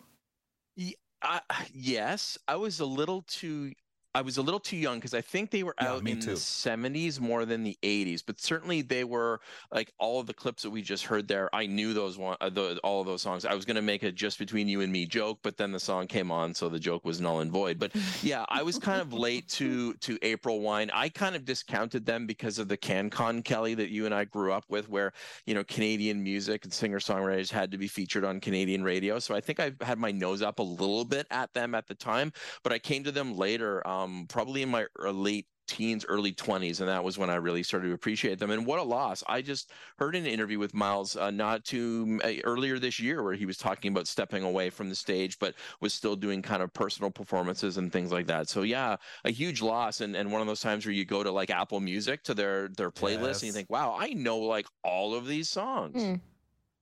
Ye- 0.75 0.97
I, 1.21 1.39
yes, 1.73 2.37
I 2.49 2.57
was 2.57 2.81
a 2.81 2.85
little 2.85 3.21
too. 3.21 3.71
I 4.15 4.21
was 4.21 4.37
a 4.37 4.41
little 4.41 4.61
too 4.61 4.77
young 4.77 4.97
because 4.97 5.13
I 5.13 5.19
think 5.19 5.51
they 5.51 5.63
were 5.63 5.75
Yeah, 5.81 5.91
out 5.91 6.07
in 6.07 6.21
too. 6.21 6.31
the 6.31 6.37
70s 6.37 7.19
more 7.19 7.43
than 7.43 7.63
the 7.63 7.77
80s. 7.83 8.23
But 8.25 8.39
certainly 8.39 8.81
they 8.81 9.03
were 9.03 9.41
like 9.73 9.91
all 9.99 10.21
of 10.21 10.25
the 10.27 10.33
clips 10.33 10.63
that 10.63 10.69
we 10.69 10.81
just 10.81 11.03
heard 11.05 11.27
there. 11.27 11.53
I 11.53 11.65
knew 11.65 11.93
those 11.93 12.17
one, 12.17 12.37
uh, 12.39 12.49
the, 12.49 12.79
all 12.81 13.01
of 13.01 13.07
those 13.07 13.21
songs. 13.21 13.45
I 13.45 13.53
was 13.53 13.65
going 13.65 13.75
to 13.75 13.81
make 13.81 14.03
a 14.03 14.13
just 14.13 14.39
between 14.39 14.69
you 14.69 14.79
and 14.79 14.91
me 14.91 15.05
joke, 15.05 15.39
but 15.43 15.57
then 15.57 15.73
the 15.73 15.79
song 15.81 16.07
came 16.07 16.31
on, 16.31 16.53
so 16.53 16.69
the 16.69 16.79
joke 16.79 17.03
was 17.03 17.19
null 17.19 17.41
and 17.41 17.51
void. 17.51 17.77
But 17.77 17.91
yeah, 18.23 18.45
I 18.47 18.63
was 18.63 18.79
kind 18.79 19.01
of 19.01 19.11
late 19.11 19.49
to 19.49 19.93
to 20.05 20.17
April 20.21 20.61
Wine. 20.61 20.89
I 20.93 21.09
kind 21.09 21.35
of 21.35 21.43
discounted 21.43 22.05
them 22.05 22.25
because 22.25 22.57
of 22.57 22.69
the 22.69 22.77
CanCon 22.77 23.43
Kelly 23.43 23.73
that 23.75 23.89
you 23.89 24.05
and 24.05 24.15
I 24.15 24.23
grew 24.23 24.53
up 24.53 24.63
with, 24.69 24.87
where 24.87 25.11
you 25.45 25.53
know 25.53 25.63
Canadian 25.65 26.23
music 26.23 26.63
and 26.63 26.71
singer 26.71 26.99
songwriters 26.99 27.51
had 27.51 27.69
to 27.71 27.77
be 27.77 27.89
featured 27.89 28.23
on 28.23 28.39
Canadian 28.39 28.81
radio. 28.81 29.19
So 29.19 29.35
I 29.35 29.41
think 29.41 29.59
I 29.59 29.73
had 29.81 29.99
my 29.99 30.11
nose 30.11 30.41
up 30.41 30.59
a 30.59 30.63
little 30.63 31.03
bit 31.03 31.27
at 31.31 31.53
them 31.53 31.75
at 31.75 31.87
the 31.87 31.95
time, 31.95 32.31
but 32.63 32.71
I 32.71 32.79
came 32.79 33.03
to 33.03 33.11
them 33.11 33.35
later, 33.35 33.85
um, 33.85 34.04
probably 34.27 34.61
in 34.61 34.69
my 34.69 34.85
late 34.99 35.47
teens, 35.67 36.05
early 36.07 36.31
20s, 36.31 36.79
and 36.79 36.89
that 36.89 37.03
was 37.03 37.17
when 37.17 37.29
I 37.29 37.35
really 37.35 37.63
started 37.63 37.87
to 37.87 37.93
appreciate 37.93 38.39
them. 38.39 38.51
And 38.51 38.65
what 38.65 38.79
a 38.79 38.83
loss! 38.83 39.23
I 39.27 39.41
just 39.41 39.71
heard 39.97 40.15
an 40.15 40.25
interview 40.25 40.59
with 40.59 40.73
Myles 40.73 41.15
uh, 41.15 41.31
not 41.31 41.63
too 41.63 42.19
uh, 42.23 42.33
earlier 42.43 42.79
this 42.79 42.99
year 42.99 43.23
where 43.23 43.33
he 43.33 43.45
was 43.45 43.57
talking 43.57 43.91
about 43.91 44.07
stepping 44.07 44.43
away 44.43 44.69
from 44.69 44.89
the 44.89 44.95
stage, 44.95 45.39
but 45.39 45.55
was 45.81 45.93
still 45.93 46.15
doing 46.15 46.41
kind 46.41 46.61
of 46.61 46.73
personal 46.73 47.11
performances 47.11 47.77
and 47.77 47.91
things 47.91 48.11
like 48.11 48.27
that. 48.27 48.49
So 48.49 48.61
yeah, 48.61 48.95
a 49.23 49.31
huge 49.31 49.61
loss, 49.61 50.01
and 50.01 50.15
and 50.15 50.31
one 50.31 50.41
of 50.41 50.47
those 50.47 50.61
times 50.61 50.85
where 50.85 50.93
you 50.93 51.05
go 51.05 51.23
to 51.23 51.31
like 51.31 51.49
Apple 51.49 51.79
Music 51.79 52.23
to 52.23 52.33
their 52.33 52.69
their 52.69 52.91
playlist 52.91 53.41
and 53.41 53.47
you 53.47 53.51
think, 53.51 53.69
wow, 53.69 53.95
I 53.97 54.13
know 54.13 54.37
like 54.37 54.67
all 54.83 55.13
of 55.15 55.27
these 55.27 55.49
songs. 55.49 56.01
Hmm. 56.01 56.15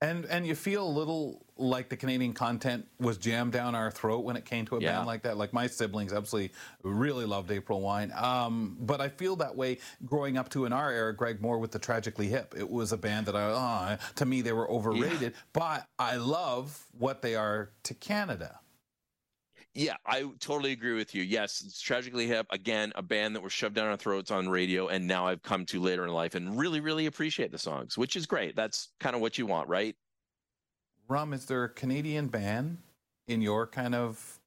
And 0.04 0.26
and 0.26 0.46
you 0.46 0.54
feel 0.54 0.86
a 0.86 0.90
little 0.90 1.46
like 1.56 1.88
the 1.88 1.96
Canadian 1.96 2.34
content 2.34 2.86
was 3.00 3.18
jammed 3.18 3.54
down 3.54 3.74
our 3.74 3.90
throat 3.90 4.26
when 4.26 4.36
it 4.36 4.44
came 4.44 4.66
to 4.66 4.76
a 4.76 4.82
Yeah. 4.82 4.94
band 4.94 5.08
like 5.08 5.22
that. 5.22 5.38
Like 5.38 5.54
my 5.54 5.68
siblings 5.68 6.12
absolutely 6.12 6.52
really 6.84 7.26
loved 7.26 7.52
April 7.52 7.80
Wine. 7.80 8.12
Um, 8.14 8.76
but 8.82 9.00
I 9.00 9.08
feel 9.08 9.38
that 9.38 9.56
way 9.56 9.78
growing 10.06 10.36
up 10.38 10.50
to 10.50 10.66
in 10.66 10.74
our 10.74 10.92
era, 10.92 11.16
Greg 11.16 11.42
Moore 11.42 11.58
with 11.58 11.72
the 11.72 11.80
Tragically 11.80 12.28
Hip. 12.28 12.54
It 12.58 12.70
was 12.70 12.92
a 12.92 12.98
band 12.98 13.28
that 13.28 13.36
I 13.36 13.98
oh, 13.98 13.98
to 14.16 14.26
me 14.26 14.42
they 14.42 14.52
were 14.52 14.70
overrated, 14.70 15.36
but 15.54 15.88
I 15.98 16.18
love 16.18 16.86
what 16.98 17.22
they 17.22 17.36
are 17.36 17.70
to 17.84 17.94
Canada. 17.94 18.60
Yeah, 19.76 19.96
I 20.06 20.30
totally 20.40 20.72
agree 20.72 20.94
with 20.94 21.16
you. 21.16 21.24
Yes, 21.24 21.64
it's 21.66 21.82
tragically 21.82 22.28
hip. 22.28 22.46
Again, 22.52 22.92
a 22.96 23.02
band 23.02 23.36
that 23.36 23.42
was 23.42 23.52
shoved 23.52 23.74
down 23.74 23.88
our 23.88 23.98
throats 23.98 24.30
on 24.30 24.48
radio, 24.48 24.88
and 24.88 25.08
now 25.08 25.26
I've 25.26 25.42
come 25.42 25.66
to 25.68 25.80
later 25.80 26.04
in 26.06 26.12
life 26.12 26.36
and 26.36 26.60
really, 26.60 26.80
really 26.80 27.08
appreciate 27.08 27.52
the 27.52 27.58
songs, 27.58 27.98
which 27.98 28.16
is 28.16 28.28
great. 28.28 28.56
That's 28.56 28.90
kind 29.00 29.16
of 29.16 29.22
what 29.22 29.40
you 29.40 29.48
want, 29.48 29.70
right? 29.70 29.96
Rum, 31.08 31.34
is 31.34 31.46
there 31.46 31.64
a 31.64 31.70
Canadian 31.70 32.28
band 32.28 32.78
in 33.28 33.42
your 33.42 33.66
kind 33.66 33.96
of 33.96 34.40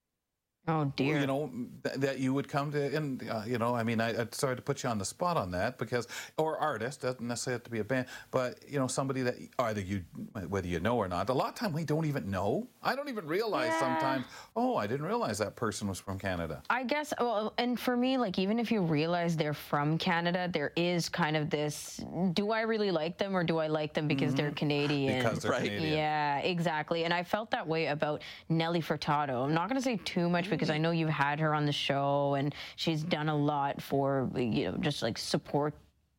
Oh 0.68 0.92
dear. 0.96 1.20
you 1.20 1.26
know 1.26 1.50
th- 1.84 1.96
that 1.96 2.18
you 2.18 2.34
would 2.34 2.48
come 2.48 2.72
to, 2.72 2.96
and 2.96 3.22
uh, 3.28 3.42
you 3.46 3.58
know, 3.58 3.74
I 3.74 3.82
mean, 3.82 4.00
I, 4.00 4.18
I'm 4.20 4.32
sorry 4.32 4.56
to 4.56 4.62
put 4.62 4.82
you 4.82 4.88
on 4.88 4.98
the 4.98 5.04
spot 5.04 5.36
on 5.36 5.50
that 5.52 5.78
because, 5.78 6.08
or 6.38 6.58
artist 6.58 7.02
doesn't 7.02 7.20
necessarily 7.20 7.56
have 7.56 7.64
to 7.64 7.70
be 7.70 7.78
a 7.78 7.84
band, 7.84 8.06
but 8.30 8.58
you 8.68 8.78
know, 8.78 8.86
somebody 8.86 9.22
that 9.22 9.36
either 9.60 9.80
you, 9.80 10.02
whether 10.48 10.66
you 10.66 10.80
know 10.80 10.96
or 10.96 11.08
not. 11.08 11.28
A 11.28 11.32
lot 11.32 11.50
of 11.50 11.54
time 11.54 11.72
we 11.72 11.84
don't 11.84 12.04
even 12.06 12.30
know. 12.30 12.66
I 12.82 12.96
don't 12.96 13.08
even 13.08 13.26
realize 13.26 13.68
Yeah. 13.68 13.80
sometimes. 13.80 14.24
Oh, 14.56 14.76
I 14.76 14.86
didn't 14.86 15.06
realize 15.06 15.38
that 15.38 15.56
person 15.56 15.88
was 15.88 15.98
from 16.00 16.18
Canada. 16.18 16.62
I 16.70 16.82
guess, 16.84 17.12
well, 17.20 17.52
and 17.58 17.78
for 17.78 17.96
me, 17.96 18.16
like, 18.18 18.38
even 18.38 18.58
if 18.58 18.70
you 18.72 18.80
realize 18.82 19.36
they're 19.36 19.54
from 19.54 19.98
Canada, 19.98 20.48
there 20.52 20.72
is 20.76 21.08
kind 21.08 21.36
of 21.36 21.50
this 21.50 22.00
do 22.32 22.50
I 22.50 22.62
really 22.62 22.90
like 22.90 23.18
them 23.18 23.36
or 23.36 23.44
do 23.44 23.58
I 23.58 23.66
like 23.68 23.94
them 23.94 24.08
because 24.08 24.34
they're 24.34 24.50
Canadian? 24.52 25.14
Mm-hmm. 25.20 25.28
Because 25.28 25.42
they're 25.42 25.52
Right. 25.52 25.64
Canadian. 25.64 25.92
Yeah, 25.98 26.38
exactly. 26.38 27.04
And 27.04 27.14
I 27.14 27.22
felt 27.22 27.50
that 27.52 27.66
way 27.66 27.86
about 27.86 28.22
Nelly 28.48 28.80
Furtado. 28.80 29.44
I'm 29.44 29.54
not 29.54 29.68
going 29.68 29.76
to 29.80 29.84
say 29.84 29.96
too 30.04 30.28
much 30.28 30.48
because 30.56 30.70
I 30.70 30.78
know 30.78 30.90
you've 30.90 31.08
had 31.08 31.40
her 31.40 31.54
on 31.54 31.66
the 31.66 31.72
show 31.72 32.34
and 32.34 32.54
she's 32.76 33.02
done 33.02 33.28
a 33.28 33.36
lot 33.36 33.80
for, 33.80 34.30
you 34.34 34.70
know, 34.70 34.76
just 34.78 35.02
like 35.02 35.18
support 35.18 35.74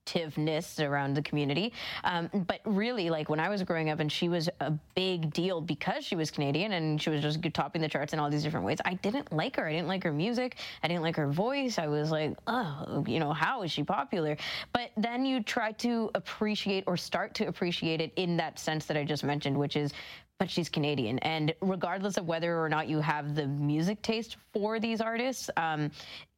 positiveness 0.07 0.79
around 0.79 1.15
the 1.15 1.21
community. 1.21 1.73
Um, 2.03 2.29
but 2.47 2.61
really, 2.65 3.09
like 3.09 3.29
when 3.29 3.39
I 3.39 3.49
was 3.49 3.63
growing 3.63 3.89
up 3.89 3.99
and 3.99 4.11
she 4.11 4.29
was 4.29 4.49
a 4.59 4.71
big 4.95 5.33
deal 5.33 5.61
because 5.61 6.05
she 6.05 6.15
was 6.15 6.31
Canadian 6.31 6.73
and 6.73 7.01
she 7.01 7.09
was 7.09 7.21
just 7.21 7.39
topping 7.53 7.81
the 7.81 7.89
charts 7.89 8.13
in 8.13 8.19
all 8.19 8.29
these 8.29 8.43
different 8.43 8.65
ways, 8.65 8.79
I 8.85 8.95
didn't 8.95 9.31
like 9.31 9.55
her. 9.57 9.67
I 9.67 9.73
didn't 9.73 9.87
like 9.87 10.03
her 10.03 10.13
music. 10.13 10.57
I 10.83 10.87
didn't 10.87 11.03
like 11.03 11.15
her 11.15 11.27
voice. 11.27 11.77
I 11.77 11.87
was 11.87 12.11
like, 12.11 12.37
oh, 12.47 13.03
you 13.07 13.19
know, 13.19 13.33
how 13.33 13.63
is 13.63 13.71
she 13.71 13.83
popular? 13.83 14.37
But 14.73 14.91
then 14.97 15.25
you 15.25 15.43
try 15.43 15.71
to 15.73 16.09
appreciate 16.15 16.83
or 16.87 16.97
start 16.97 17.33
to 17.35 17.47
appreciate 17.47 18.01
it 18.01 18.13
in 18.15 18.37
that 18.37 18.59
sense 18.59 18.85
that 18.85 18.97
I 18.97 19.03
just 19.03 19.23
mentioned, 19.23 19.57
which 19.57 19.75
is 19.75 19.93
but 20.37 20.49
she's 20.49 20.69
Canadian. 20.69 21.19
And 21.19 21.53
regardless 21.61 22.17
of 22.17 22.27
whether 22.27 22.61
or 22.61 22.69
not 22.69 22.87
you 22.87 22.99
have 22.99 23.35
the 23.35 23.47
music 23.47 24.01
taste 24.01 24.37
for 24.53 24.79
these 24.79 25.01
artists, 25.01 25.49
um, 25.57 25.91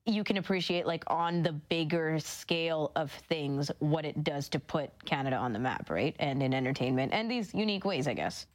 you 0.06 0.24
can 0.24 0.38
appreciate, 0.38 0.88
like, 0.88 1.04
on 1.08 1.44
the 1.44 1.52
bigger 1.52 2.18
scale 2.20 2.92
of 2.96 3.12
things, 3.12 3.70
what 3.80 4.06
it 4.06 4.24
does 4.24 4.50
to 4.50 4.60
put 4.60 4.90
Canada 5.06 5.36
on 5.36 5.54
the 5.54 5.60
map, 5.60 5.90
right? 5.90 6.16
And 6.20 6.42
in 6.42 6.54
entertainment 6.54 7.14
and 7.14 7.30
these 7.30 7.54
unique 7.54 7.86
ways, 7.86 8.08
I 8.08 8.14
guess. 8.14 8.48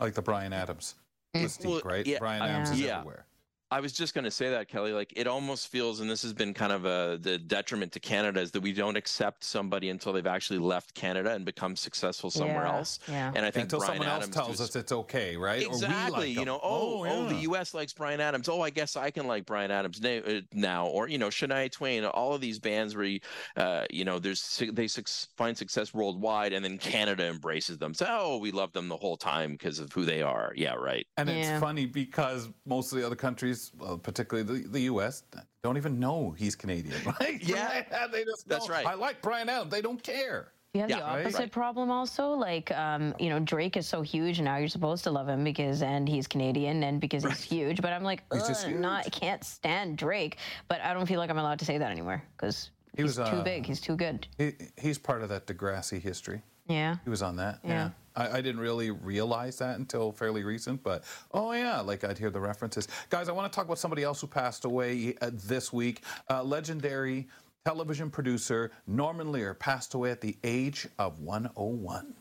Like 0.00 0.14
the 0.14 0.22
Bryan 0.22 0.52
Adams 0.52 0.94
mystique, 1.34 1.64
Well, 1.66 1.80
right? 1.84 2.06
yeah, 2.06 2.18
Bryan 2.18 2.42
Adams 2.42 2.70
is 2.70 2.80
yeah. 2.80 2.98
everywhere. 2.98 3.26
I 3.72 3.80
was 3.80 3.94
just 3.94 4.12
going 4.12 4.24
to 4.24 4.30
say 4.30 4.50
that, 4.50 4.68
Kelly. 4.68 4.92
Like, 4.92 5.14
it 5.16 5.26
almost 5.26 5.68
feels, 5.68 6.00
and 6.00 6.10
this 6.10 6.20
has 6.22 6.34
been 6.34 6.52
kind 6.52 6.72
of 6.72 6.84
a 6.84 7.18
the 7.20 7.38
detriment 7.38 7.90
to 7.92 8.00
Canada, 8.00 8.38
is 8.40 8.50
that 8.50 8.60
we 8.60 8.74
don't 8.74 8.96
accept 8.96 9.42
somebody 9.44 9.88
until 9.88 10.12
they've 10.12 10.26
actually 10.26 10.58
left 10.58 10.92
Canada 10.94 11.30
and 11.32 11.46
become 11.46 11.74
successful 11.74 12.30
somewhere 12.30 12.64
Yeah, 12.66 12.76
else. 12.76 12.98
yeah. 13.08 13.32
And 13.34 13.46
I 13.46 13.50
think 13.50 13.64
Until 13.64 13.78
Bryan 13.78 13.92
someone 13.94 14.08
else 14.08 14.22
Adams 14.24 14.34
tells 14.36 14.48
just- 14.58 14.60
us 14.60 14.76
it's 14.76 14.92
okay, 14.92 15.38
right? 15.38 15.64
Or 15.64 15.70
we 15.70 15.74
Exactly. 15.76 16.28
like 16.28 16.38
you 16.38 16.44
know, 16.44 16.60
oh, 16.62 17.06
oh, 17.08 17.28
the. 17.28 17.42
U.S. 17.52 17.72
likes 17.72 17.92
Bryan 17.94 18.20
Adams. 18.20 18.48
Oh, 18.48 18.60
I 18.60 18.68
guess 18.70 18.94
I 18.94 19.10
can 19.10 19.26
like 19.26 19.46
Bryan 19.46 19.70
Adams 19.70 20.00
na- 20.02 20.20
uh, 20.26 20.40
now. 20.52 20.86
Or 20.86 21.08
you 21.08 21.16
know, 21.16 21.28
Shania 21.28 21.70
Twain. 21.72 22.04
All 22.04 22.34
of 22.34 22.40
these 22.42 22.58
bands 22.58 22.94
where 22.94 23.04
you, 23.06 23.20
uh, 23.56 23.86
you 23.90 24.04
know, 24.04 24.18
there's 24.18 24.62
they 24.72 24.86
suc- 24.86 25.08
find 25.36 25.56
success 25.56 25.94
worldwide, 25.94 26.52
and 26.52 26.62
then 26.64 26.76
Canada 26.76 27.24
embraces 27.26 27.78
them. 27.78 27.94
So, 27.94 28.06
oh, 28.08 28.36
we 28.36 28.50
love 28.52 28.72
them 28.74 28.88
the 28.88 28.96
whole 28.96 29.16
time 29.16 29.52
because 29.52 29.78
of 29.78 29.92
who 29.92 30.04
they 30.04 30.20
are. 30.20 30.52
Yeah, 30.56 30.74
right. 30.74 31.06
And 31.16 31.30
it's 31.30 31.58
funny 31.60 31.86
because 31.86 32.48
most 32.66 32.92
of 32.92 32.98
the 32.98 33.06
other 33.06 33.16
countries, 33.16 33.61
well, 33.78 33.98
particularly 33.98 34.62
the, 34.62 34.68
the 34.68 34.80
U.S., 34.82 35.22
don't 35.62 35.76
even 35.76 36.00
know 36.00 36.34
he's 36.36 36.56
Canadian. 36.56 36.96
Right? 37.20 37.42
Yeah. 37.42 38.06
they 38.12 38.24
just 38.24 38.48
That's 38.48 38.68
know, 38.68 38.74
right. 38.74 38.86
I 38.86 38.94
like 38.94 39.22
Bryan 39.22 39.48
Adams. 39.48 39.70
They 39.70 39.82
don't 39.82 40.02
care. 40.02 40.52
You 40.74 40.80
have 40.80 40.88
the 40.90 40.96
Yeah, 40.96 41.02
right. 41.02 41.26
opposite 41.26 41.52
problem 41.52 41.90
also. 41.90 42.30
Like, 42.30 42.70
um, 42.72 43.14
you 43.18 43.28
know, 43.28 43.38
Drake 43.38 43.76
is 43.76 43.86
so 43.86 44.00
huge 44.00 44.38
and 44.38 44.46
now. 44.46 44.56
You're 44.56 44.68
supposed 44.68 45.04
to 45.04 45.10
love 45.10 45.28
him 45.28 45.44
because, 45.44 45.82
and 45.82 46.08
he's 46.08 46.26
Canadian, 46.26 46.82
and 46.82 46.98
because 46.98 47.24
he's 47.24 47.42
huge. 47.42 47.82
But 47.82 47.92
I'm 47.92 48.02
like, 48.02 48.22
He's 48.32 48.48
just 48.48 48.68
not, 48.68 49.06
I 49.06 49.10
can't 49.10 49.44
stand 49.44 49.98
Drake. 49.98 50.38
But 50.68 50.80
I 50.80 50.94
don't 50.94 51.04
feel 51.06 51.18
like 51.18 51.28
I'm 51.28 51.38
allowed 51.38 51.58
to 51.58 51.66
say 51.66 51.76
that 51.76 51.90
anymore 51.90 52.22
because 52.36 52.70
He 52.96 53.02
he's 53.02 53.18
was, 53.18 53.28
too 53.28 53.36
uh, 53.36 53.42
big. 53.42 53.66
He's 53.66 53.80
too 53.82 53.96
good. 53.96 54.26
He, 54.38 54.54
he's 54.80 54.96
part 54.96 55.22
of 55.22 55.28
that 55.28 55.46
Degrassi 55.46 56.00
history. 56.00 56.40
Yeah. 56.66 56.96
He 57.04 57.10
was 57.10 57.22
on 57.22 57.36
that. 57.36 57.60
Yeah. 57.64 57.70
Yeah. 57.70 57.90
I, 58.14 58.38
I 58.38 58.40
didn't 58.40 58.60
really 58.60 58.90
realize 58.90 59.58
that 59.58 59.78
until 59.78 60.12
fairly 60.12 60.44
recent, 60.44 60.82
but 60.82 61.04
oh 61.32 61.52
yeah, 61.52 61.80
like 61.80 62.04
I'd 62.04 62.18
hear 62.18 62.30
the 62.30 62.40
references. 62.40 62.88
Guys, 63.10 63.28
I 63.28 63.32
want 63.32 63.50
to 63.50 63.56
talk 63.56 63.64
about 63.64 63.78
somebody 63.78 64.02
else 64.02 64.20
who 64.20 64.26
passed 64.26 64.64
away 64.64 65.14
uh, 65.20 65.30
this 65.32 65.72
week. 65.72 66.02
Uh, 66.28 66.42
legendary 66.42 67.28
television 67.64 68.10
producer 68.10 68.70
Norman 68.86 69.32
Lear 69.32 69.54
passed 69.54 69.94
away 69.94 70.10
at 70.10 70.20
the 70.20 70.36
age 70.44 70.86
of 70.98 71.20
101. 71.20 72.14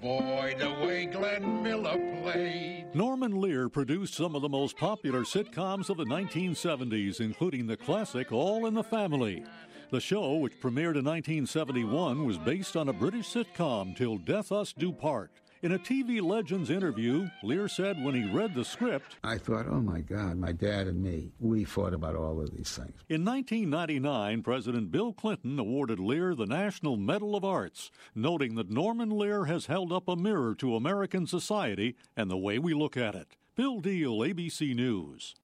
Boy, 0.00 0.56
the 0.58 0.70
way 0.84 1.06
Glenn 1.06 1.62
Miller 1.62 1.96
played. 2.22 2.86
Norman 2.92 3.40
Lear 3.40 3.68
produced 3.68 4.14
some 4.14 4.34
of 4.34 4.42
the 4.42 4.48
most 4.48 4.76
popular 4.76 5.20
sitcoms 5.20 5.88
of 5.90 5.96
the 5.96 6.04
1970s, 6.04 7.20
including 7.20 7.68
the 7.68 7.76
classic 7.76 8.32
All 8.32 8.66
in 8.66 8.74
the 8.74 8.82
Family. 8.82 9.44
The 9.92 10.00
show, 10.00 10.36
which 10.36 10.58
premiered 10.58 10.96
in 10.96 11.04
1971, 11.04 12.24
was 12.24 12.38
based 12.38 12.78
on 12.78 12.88
a 12.88 12.94
British 12.94 13.28
sitcom, 13.28 13.94
Till 13.94 14.16
Death 14.16 14.50
Us 14.50 14.72
Do 14.72 14.90
Part. 14.90 15.30
In 15.60 15.72
a 15.72 15.78
TV 15.78 16.22
Legends 16.22 16.70
interview, 16.70 17.28
Lear 17.42 17.68
said 17.68 18.02
when 18.02 18.14
he 18.14 18.34
read 18.34 18.54
the 18.54 18.64
script, 18.64 19.18
I 19.22 19.36
thought, 19.36 19.66
oh 19.68 19.82
my 19.82 20.00
God, 20.00 20.38
my 20.38 20.52
dad 20.52 20.86
and 20.86 21.02
me, 21.02 21.32
we 21.38 21.64
fought 21.64 21.92
about 21.92 22.16
all 22.16 22.40
of 22.40 22.56
these 22.56 22.74
things. 22.74 22.94
In 23.10 23.22
1999, 23.22 24.42
President 24.42 24.90
Bill 24.90 25.12
Clinton 25.12 25.58
awarded 25.58 26.00
Lear 26.00 26.34
the 26.34 26.46
National 26.46 26.96
Medal 26.96 27.36
of 27.36 27.44
Arts, 27.44 27.90
noting 28.14 28.54
that 28.54 28.70
Norman 28.70 29.10
Lear 29.10 29.44
has 29.44 29.66
held 29.66 29.92
up 29.92 30.08
a 30.08 30.16
mirror 30.16 30.54
to 30.54 30.74
American 30.74 31.26
society 31.26 31.96
and 32.16 32.30
the 32.30 32.38
way 32.38 32.58
we 32.58 32.72
look 32.72 32.96
at 32.96 33.14
it. 33.14 33.36
Bill 33.56 33.78
Deal, 33.80 34.20
ABC 34.20 34.74
News. 34.74 35.34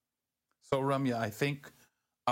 So, 0.62 0.80
Ramya, 0.80 1.18
I 1.18 1.28
think 1.28 1.70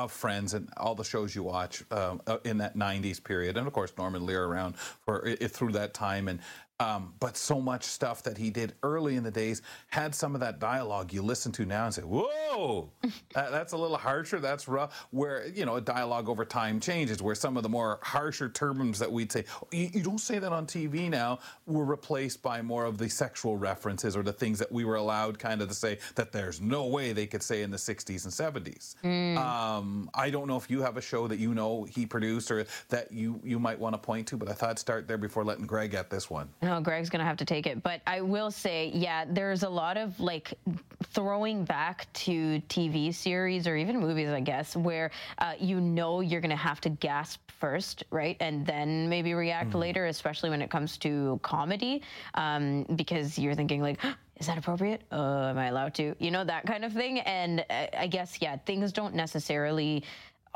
of 0.05 0.13
Friends 0.13 0.55
and 0.55 0.69
all 0.77 0.95
the 0.95 1.05
shows 1.05 1.35
you 1.35 1.43
watch 1.43 1.83
um, 1.91 2.21
uh, 2.27 2.39
in 2.45 2.59
that 2.59 2.77
'90s 2.77 3.23
period, 3.23 3.57
and 3.57 3.67
of 3.67 3.73
course 3.73 3.93
Norman 3.97 4.25
Lear 4.27 4.45
around 4.45 4.77
for 4.77 5.27
it, 5.27 5.51
through 5.51 5.73
that 5.73 5.95
time, 5.95 6.29
and 6.29 6.41
um, 6.79 7.15
but 7.21 7.37
so 7.37 7.61
much 7.61 7.85
stuff 7.85 8.23
that 8.25 8.37
he 8.37 8.51
did 8.51 8.75
early 8.83 9.17
in 9.17 9.23
the 9.23 9.31
days 9.31 9.63
had 9.89 10.15
some 10.15 10.35
of 10.35 10.41
that 10.41 10.59
dialogue 10.59 11.13
you 11.13 11.23
listen 11.23 11.51
to 11.53 11.65
now 11.65 11.87
and 11.87 11.95
say, 11.95 12.03
"Whoa, 12.03 12.91
that, 13.35 13.51
that's 13.51 13.73
a 13.73 13.77
little 13.77 13.97
harsher. 13.97 14.41
That's 14.41 14.69
rough." 14.69 15.07
Where 15.11 15.47
you 15.49 15.65
know 15.65 15.77
a 15.77 15.81
dialogue 15.81 16.29
over 16.29 16.45
time 16.45 16.79
changes, 16.79 17.23
where 17.23 17.35
some 17.35 17.57
of 17.57 17.63
the 17.63 17.69
more 17.69 17.99
harsher 18.03 18.49
terms 18.49 18.99
that 18.99 19.11
we'd 19.11 19.33
say, 19.33 19.45
you, 19.73 19.91
you 19.95 20.03
don't 20.03 20.21
say 20.21 20.39
that 20.39 20.53
on 20.53 20.67
TV 20.67 21.09
now, 21.09 21.39
were 21.67 21.85
replaced 21.85 22.43
by 22.43 22.61
more 22.61 22.85
of 22.85 22.99
the 22.99 23.09
sexual 23.09 23.57
references 23.57 24.17
or 24.17 24.23
the 24.23 24.33
things 24.33 24.59
that 24.59 24.71
we 24.71 24.85
were 24.85 24.97
allowed 24.97 25.39
kind 25.39 25.63
of 25.63 25.69
to 25.69 25.75
say 25.75 25.99
that 26.15 26.31
there's 26.31 26.61
no 26.61 26.87
way 26.87 27.13
they 27.13 27.27
could 27.27 27.43
say 27.43 27.63
in 27.63 27.71
the 27.71 27.77
60s 27.77 28.25
and 28.25 28.33
70s. 28.33 29.37
Um, 29.39 30.11
I 30.15 30.31
don't 30.31 30.47
know 30.47 30.57
if 30.57 30.71
you 30.71 30.83
have 30.83 30.97
a 30.97 31.03
show 31.03 31.27
that 31.29 31.39
you 31.39 31.55
know 31.55 31.85
he 31.85 32.05
produced 32.05 32.51
or 32.51 32.67
that 32.91 33.13
you 33.13 33.41
you 33.43 33.59
might 33.59 33.79
want 33.79 33.95
to 33.95 33.99
point 33.99 34.27
to, 34.29 34.37
but 34.37 34.51
I 34.51 34.53
thought 34.53 34.71
I'd 34.71 34.79
start 34.79 35.09
there 35.09 35.19
before 35.19 35.43
letting 35.43 35.67
Greg 35.67 35.93
get 35.93 36.11
this 36.11 36.29
one. 36.29 36.49
No, 36.67 36.81
Greg's 36.81 37.11
gonna 37.11 37.25
have 37.25 37.37
to 37.37 37.45
take 37.45 37.65
it. 37.69 37.81
But 37.81 38.01
I 38.09 38.21
will 38.23 38.51
say, 38.51 38.91
yeah, 38.93 39.25
there's 39.25 39.63
a 39.63 39.69
lot 39.69 39.97
of 39.97 40.19
like 40.19 40.59
throwing 41.05 41.65
back 41.65 42.13
to 42.25 42.61
TV 42.69 43.15
series 43.15 43.69
or 43.69 43.77
even 43.77 44.01
movies, 44.01 44.31
I 44.31 44.41
guess, 44.41 44.75
where 44.75 45.13
uh, 45.39 45.53
you 45.61 45.81
know 45.81 46.23
you're 46.23 46.41
gonna 46.41 46.57
have 46.57 46.81
to 46.81 46.89
gasp 46.89 47.41
first, 47.61 48.03
right, 48.11 48.37
and 48.41 48.67
then 48.67 49.09
maybe 49.09 49.33
react 49.35 49.75
later, 49.75 50.07
especially 50.07 50.51
when 50.51 50.61
it 50.61 50.69
comes 50.69 50.99
to 50.99 51.39
comedy, 51.45 52.03
um, 52.35 52.83
because 52.97 53.39
you're 53.39 53.55
thinking 53.55 53.81
like. 53.81 54.01
Is 54.39 54.49
that 54.49 54.59
appropriate? 54.59 55.01
Uh, 55.11 55.47
am 55.49 55.57
I 55.57 55.69
allowed 55.69 55.95
to? 55.95 56.15
You 56.19 56.31
know, 56.31 56.45
that 56.45 56.67
kind 56.67 56.85
of 56.85 56.93
thing. 56.93 57.21
And 57.21 57.65
uh, 57.71 57.87
I 57.99 58.07
guess, 58.07 58.37
yeah, 58.43 58.59
things 58.67 58.93
don't 58.93 59.15
necessarily 59.15 60.05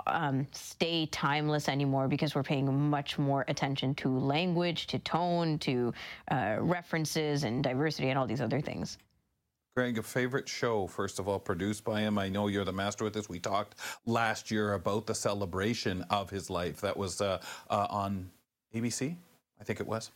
um, 0.07 0.47
stay 0.53 1.07
timeless 1.07 1.69
anymore 1.69 2.09
because 2.09 2.35
we're 2.35 2.43
paying 2.43 2.91
much 2.91 3.19
more 3.19 3.45
attention 3.49 3.95
to 3.97 4.09
language, 4.09 4.87
to 4.89 4.99
tone, 5.01 5.59
to 5.61 5.93
uh, 6.31 6.57
references 6.61 7.45
and 7.45 7.63
diversity 7.63 8.09
and 8.09 8.19
all 8.19 8.27
these 8.27 8.41
other 8.41 8.61
things. 8.61 8.99
Greg, 9.77 9.99
a 9.99 10.03
favorite 10.03 10.49
show, 10.49 10.87
first 10.87 11.19
of 11.19 11.29
all, 11.29 11.39
produced 11.39 11.85
by 11.85 12.01
him. 12.01 12.19
I 12.19 12.29
know 12.29 12.49
you're 12.49 12.65
the 12.65 12.73
master 12.73 13.05
with 13.05 13.15
this. 13.15 13.29
We 13.29 13.39
talked 13.39 13.77
last 14.05 14.51
year 14.51 14.75
about 14.75 15.07
the 15.07 15.15
celebration 15.15 16.05
of 16.11 16.29
his 16.29 16.51
life. 16.51 16.81
That 16.81 16.97
was 16.97 17.21
uh, 17.21 17.41
uh, 17.71 17.87
on 17.89 18.31
ABC, 18.75 19.17
I 19.61 19.65
think 19.65 19.81
it 19.81 19.87
was. 19.87 20.11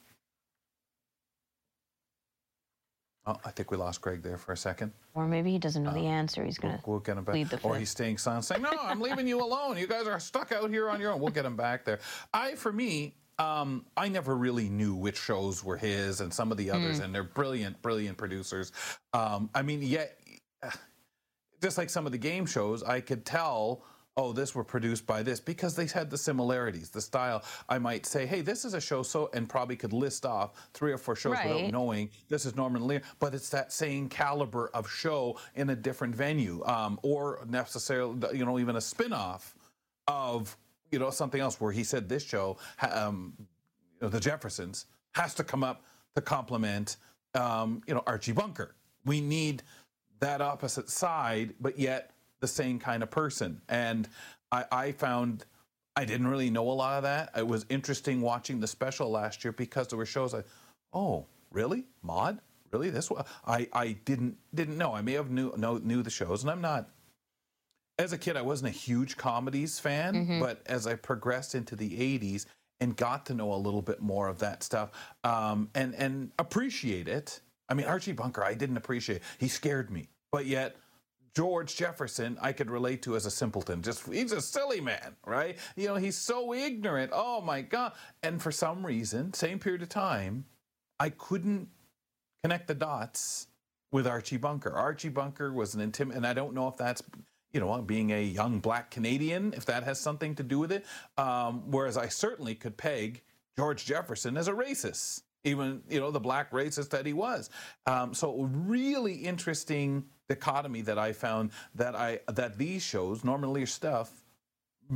Oh, 3.26 3.36
I 3.44 3.50
think 3.52 3.70
we 3.70 3.78
lost 3.78 4.02
Greg 4.02 4.22
there 4.22 4.36
for 4.36 4.52
a 4.52 4.56
second. 4.56 4.92
Or 5.14 5.26
maybe 5.26 5.50
he 5.50 5.58
doesn't 5.58 5.82
know 5.82 5.94
the 5.94 6.06
answer. 6.06 6.44
He's 6.44 6.58
gonna 6.58 6.80
We'll 6.84 6.98
get 7.00 7.16
him 7.16 7.24
back. 7.24 7.32
plead 7.32 7.48
the 7.48 7.58
Or 7.62 7.74
he's 7.76 7.88
staying 7.88 8.18
silent, 8.18 8.44
saying, 8.44 8.60
"No, 8.60 8.70
I'm 8.82 9.00
leaving 9.00 9.26
you 9.26 9.42
alone. 9.42 9.78
You 9.78 9.86
guys 9.86 10.06
are 10.06 10.20
stuck 10.20 10.52
out 10.52 10.68
here 10.70 10.90
on 10.90 11.00
your 11.00 11.10
own." 11.12 11.20
We'll 11.20 11.32
get 11.32 11.46
him 11.46 11.56
back 11.56 11.86
there. 11.86 12.00
I, 12.34 12.54
for 12.54 12.70
me, 12.70 13.14
um, 13.38 13.86
I 13.96 14.08
never 14.08 14.36
really 14.36 14.68
knew 14.68 14.94
which 14.94 15.16
shows 15.18 15.64
were 15.64 15.78
his 15.78 16.20
and 16.20 16.32
some 16.34 16.52
of 16.52 16.58
the 16.58 16.70
others, 16.70 17.00
Mm. 17.00 17.04
and 17.04 17.14
they're 17.14 17.22
brilliant, 17.24 17.80
brilliant 17.80 18.18
producers. 18.18 18.72
Um, 19.14 19.48
I 19.54 19.62
mean, 19.62 19.80
yet, 19.82 20.18
just 21.62 21.78
like 21.78 21.88
some 21.90 22.04
of 22.06 22.12
the 22.12 22.18
game 22.18 22.46
shows, 22.46 22.82
I 22.82 23.00
could 23.00 23.24
tell. 23.24 23.84
Oh, 24.16 24.32
this 24.32 24.54
were 24.54 24.62
produced 24.62 25.08
by 25.08 25.24
this 25.24 25.40
because 25.40 25.74
they 25.74 25.86
had 25.86 26.08
the 26.08 26.16
similarities, 26.16 26.88
the 26.88 27.00
style. 27.00 27.42
I 27.68 27.78
might 27.78 28.06
say, 28.06 28.26
"Hey, 28.26 28.42
this 28.42 28.64
is 28.64 28.72
a 28.74 28.80
show," 28.80 29.02
so 29.02 29.28
and 29.34 29.48
probably 29.48 29.74
could 29.74 29.92
list 29.92 30.24
off 30.24 30.52
three 30.72 30.92
or 30.92 30.98
four 30.98 31.16
shows 31.16 31.36
without 31.42 31.72
knowing 31.72 32.10
this 32.28 32.46
is 32.46 32.54
Norman 32.54 32.86
Lear, 32.86 33.02
but 33.18 33.34
it's 33.34 33.48
that 33.50 33.72
same 33.72 34.08
caliber 34.08 34.70
of 34.72 34.88
show 34.88 35.36
in 35.56 35.70
a 35.70 35.74
different 35.76 36.14
venue, 36.14 36.64
um, 36.64 37.00
or 37.02 37.44
necessarily, 37.48 38.38
you 38.38 38.44
know, 38.44 38.60
even 38.60 38.76
a 38.76 38.80
spin-off 38.80 39.56
of 40.06 40.56
you 40.92 41.00
know 41.00 41.10
something 41.10 41.40
else 41.40 41.60
where 41.60 41.72
he 41.72 41.82
said 41.82 42.08
this 42.08 42.22
show, 42.24 42.56
um, 42.92 43.34
you 43.38 43.46
know, 44.02 44.08
the 44.08 44.20
Jeffersons 44.20 44.86
has 45.14 45.34
to 45.34 45.42
come 45.42 45.64
up 45.64 45.82
to 46.14 46.20
complement, 46.20 46.98
um, 47.34 47.82
you 47.88 47.94
know, 47.94 48.02
Archie 48.06 48.30
Bunker. 48.30 48.76
We 49.04 49.20
need 49.20 49.64
that 50.20 50.40
opposite 50.40 50.88
side, 50.88 51.54
but 51.60 51.80
yet 51.80 52.13
the 52.40 52.48
same 52.48 52.78
kind 52.78 53.02
of 53.02 53.10
person. 53.10 53.60
And 53.68 54.08
I, 54.52 54.64
I 54.70 54.92
found 54.92 55.44
I 55.96 56.04
didn't 56.04 56.26
really 56.26 56.50
know 56.50 56.68
a 56.70 56.72
lot 56.72 56.96
of 56.96 57.02
that. 57.04 57.30
It 57.36 57.46
was 57.46 57.66
interesting 57.68 58.20
watching 58.20 58.60
the 58.60 58.66
special 58.66 59.10
last 59.10 59.44
year 59.44 59.52
because 59.52 59.88
there 59.88 59.96
were 59.98 60.06
shows 60.06 60.34
I, 60.34 60.42
oh, 60.92 61.26
really, 61.52 61.84
Maude, 62.02 62.40
really 62.72 62.90
this 62.90 63.10
one? 63.10 63.24
I 63.46 63.68
I 63.72 63.92
didn't 64.04 64.36
didn't 64.54 64.76
know. 64.76 64.94
I 64.94 65.02
may 65.02 65.12
have 65.12 65.30
knew 65.30 65.54
know, 65.56 65.78
knew 65.78 66.02
the 66.02 66.10
shows, 66.10 66.42
and 66.42 66.50
I'm 66.50 66.60
not. 66.60 66.90
As 67.96 68.12
a 68.12 68.18
kid, 68.18 68.36
I 68.36 68.42
wasn't 68.42 68.74
a 68.74 68.76
huge 68.76 69.16
comedies 69.16 69.78
fan, 69.78 70.14
Mhm. 70.26 70.40
but 70.40 70.62
as 70.66 70.86
I 70.86 70.96
progressed 70.96 71.54
into 71.54 71.76
the 71.76 71.90
'80s 71.96 72.46
and 72.80 72.96
got 72.96 73.24
to 73.26 73.34
know 73.34 73.54
a 73.54 73.56
little 73.56 73.82
bit 73.82 74.02
more 74.02 74.26
of 74.26 74.40
that 74.40 74.64
stuff, 74.64 74.90
um, 75.22 75.70
and 75.76 75.94
and 75.94 76.32
appreciate 76.40 77.06
it. 77.06 77.40
I 77.68 77.74
mean, 77.74 77.86
Archie 77.86 78.12
Bunker, 78.12 78.42
I 78.44 78.54
didn't 78.54 78.76
appreciate. 78.78 79.22
He 79.38 79.46
scared 79.46 79.90
me, 79.92 80.08
but 80.32 80.44
yet 80.46 80.76
George 81.34 81.74
Jefferson, 81.74 82.38
I 82.40 82.52
could 82.52 82.70
relate 82.70 83.02
to 83.02 83.16
as 83.16 83.26
a 83.26 83.30
simpleton. 83.30 83.82
Just 83.82 84.06
he's 84.06 84.32
a 84.32 84.40
silly 84.40 84.80
man, 84.80 85.16
right? 85.26 85.58
You 85.74 85.88
know, 85.88 85.96
he's 85.96 86.16
so 86.16 86.54
ignorant. 86.54 87.10
Oh 87.12 87.40
my 87.40 87.60
god! 87.60 87.92
And 88.22 88.40
for 88.40 88.52
some 88.52 88.86
reason, 88.86 89.32
same 89.34 89.58
period 89.58 89.82
of 89.82 89.88
time, 89.88 90.44
I 91.00 91.10
couldn't 91.10 91.68
connect 92.42 92.68
the 92.68 92.74
dots 92.74 93.48
with 93.90 94.06
Archie 94.06 94.36
Bunker. 94.36 94.72
Archie 94.72 95.08
Bunker 95.08 95.52
was 95.52 95.74
an 95.74 95.80
intimate, 95.80 96.16
and 96.16 96.26
I 96.26 96.34
don't 96.34 96.54
know 96.54 96.68
if 96.68 96.76
that's 96.76 97.02
you 97.52 97.58
know 97.58 97.82
being 97.82 98.12
a 98.12 98.22
young 98.22 98.60
black 98.60 98.92
Canadian, 98.92 99.54
if 99.54 99.66
that 99.66 99.82
has 99.82 99.98
something 99.98 100.36
to 100.36 100.44
do 100.44 100.60
with 100.60 100.70
it. 100.70 100.84
Um, 101.18 101.70
whereas 101.70 101.96
I 101.96 102.08
certainly 102.08 102.54
could 102.54 102.76
peg 102.76 103.22
George 103.56 103.84
Jefferson 103.84 104.36
as 104.36 104.46
a 104.46 104.52
racist, 104.52 105.22
even 105.42 105.82
you 105.88 105.98
know 105.98 106.12
the 106.12 106.20
black 106.20 106.52
racist 106.52 106.90
that 106.90 107.06
he 107.06 107.12
was. 107.12 107.50
Um, 107.86 108.14
so 108.14 108.42
really 108.42 109.14
interesting 109.14 110.04
dichotomy 110.28 110.82
that 110.82 110.98
I 110.98 111.12
found 111.12 111.50
that 111.74 111.94
I 111.94 112.20
that 112.28 112.58
these 112.58 112.82
shows, 112.82 113.24
Norman 113.24 113.52
Lear 113.52 113.66
stuff, 113.66 114.24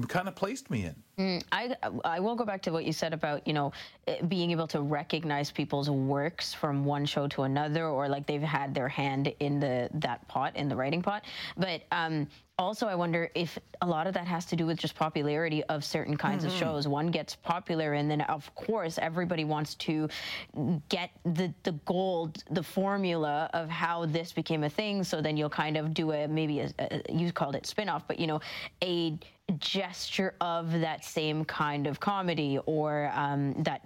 kind 0.08 0.28
of 0.28 0.36
placed 0.36 0.70
me 0.70 0.84
in. 0.84 1.02
Mm, 1.18 1.42
I 1.50 1.74
I 2.04 2.20
will 2.20 2.36
go 2.36 2.44
back 2.44 2.62
to 2.62 2.70
what 2.70 2.84
you 2.84 2.92
said 2.92 3.12
about 3.12 3.44
you 3.46 3.52
know 3.52 3.72
eh, 4.06 4.22
being 4.22 4.52
able 4.52 4.68
to 4.68 4.80
recognize 4.82 5.50
people's 5.50 5.90
works 5.90 6.54
from 6.54 6.84
one 6.84 7.04
show 7.06 7.26
to 7.28 7.42
another, 7.42 7.86
or 7.86 8.08
like 8.08 8.24
they've 8.26 8.40
had 8.40 8.72
their 8.72 8.88
hand 8.88 9.34
in 9.40 9.58
the 9.58 9.90
that 9.94 10.26
pot 10.28 10.54
in 10.56 10.68
the 10.68 10.76
writing 10.76 11.02
pot. 11.02 11.24
But 11.56 11.82
um, 11.90 12.28
also, 12.56 12.86
I 12.86 12.94
wonder 12.94 13.30
if 13.34 13.58
a 13.82 13.86
lot 13.86 14.06
of 14.06 14.14
that 14.14 14.26
has 14.28 14.44
to 14.46 14.56
do 14.56 14.64
with 14.66 14.78
just 14.78 14.94
popularity 14.94 15.64
of 15.64 15.84
certain 15.84 16.16
kinds 16.16 16.44
of 16.44 16.52
Mhm. 16.52 16.58
shows. 16.58 16.86
One 16.86 17.08
gets 17.08 17.34
popular, 17.34 17.94
and 17.94 18.08
then 18.08 18.20
of 18.22 18.54
course 18.54 18.96
everybody 18.98 19.44
wants 19.44 19.74
to 19.86 20.08
get 20.88 21.10
the 21.24 21.52
the 21.64 21.72
gold, 21.84 22.44
the 22.50 22.62
formula 22.62 23.50
of 23.54 23.68
how 23.68 24.06
this 24.06 24.32
became 24.32 24.62
a 24.62 24.70
thing. 24.70 25.02
So 25.02 25.20
then 25.20 25.36
you'll 25.36 25.50
kind 25.50 25.76
of 25.76 25.94
do 25.94 26.12
a 26.12 26.28
maybe 26.28 26.60
a, 26.60 26.70
a 26.78 27.02
you 27.12 27.32
called 27.32 27.56
it 27.56 27.66
spin-off, 27.66 28.06
but 28.06 28.20
you 28.20 28.28
know 28.28 28.40
a 28.82 29.18
gesture 29.58 30.34
of 30.42 30.72
that 30.72 31.04
same 31.08 31.44
kind 31.44 31.86
of 31.86 31.98
comedy 32.00 32.58
or 32.66 33.10
um, 33.14 33.54
that 33.62 33.80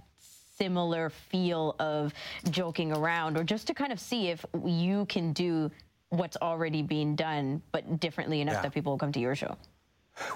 similar 0.57 1.11
feel 1.11 1.74
of 1.78 2.12
joking 2.51 2.93
around 2.93 3.36
or 3.36 3.44
just 3.44 3.66
to 3.66 3.74
kind 3.74 3.93
of 3.93 3.99
see 3.99 4.28
if 4.28 4.44
you 4.65 5.07
can 5.07 5.32
do 5.32 5.70
what's 6.11 6.36
already 6.43 6.82
being 6.82 7.16
done 7.16 7.62
but 7.73 7.99
differently 8.01 8.40
enough 8.40 8.55
Yeah. 8.57 8.62
that 8.62 8.74
people 8.74 8.93
will 8.93 8.99
come 8.99 9.12
to 9.12 9.20
your 9.20 9.35
show 9.35 9.57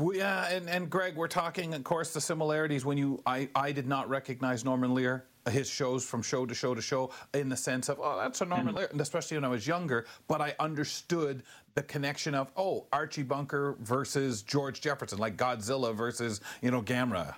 Well, 0.01 0.17
yeah, 0.17 0.49
and, 0.49 0.71
and 0.71 0.89
Greg, 0.89 1.17
we're 1.17 1.29
talking, 1.29 1.75
of 1.75 1.85
course, 1.85 2.15
the 2.15 2.21
similarities 2.21 2.85
when 2.87 2.97
you 2.97 3.23
I, 3.27 3.49
I 3.55 3.73
did 3.73 3.87
not 3.87 4.09
recognize 4.09 4.65
Norman 4.65 4.95
Lear, 4.95 5.27
his 5.51 5.68
shows 5.68 6.05
from 6.05 6.23
show 6.23 6.47
to 6.47 6.55
show 6.55 6.74
to 6.74 6.82
show, 6.82 7.10
in 7.35 7.48
the 7.48 7.56
sense 7.56 7.89
of, 7.89 7.98
oh, 8.02 8.18
that's 8.18 8.40
a 8.40 8.44
Norman 8.44 8.74
Lear, 8.74 8.89
and 8.90 9.01
especially 9.01 9.36
when 9.36 9.44
I 9.44 9.48
was 9.48 9.66
younger, 9.66 10.06
but 10.28 10.40
I 10.40 10.55
understood 10.59 11.43
the 11.74 11.82
connection 11.82 12.35
of, 12.35 12.51
oh, 12.56 12.86
Archie 12.93 13.23
Bunker 13.23 13.77
versus 13.81 14.43
George 14.43 14.81
Jefferson, 14.81 15.18
like 15.18 15.36
Godzilla 15.36 15.94
versus, 15.94 16.40
you 16.62 16.70
know, 16.70 16.82
Gamera. 16.82 17.35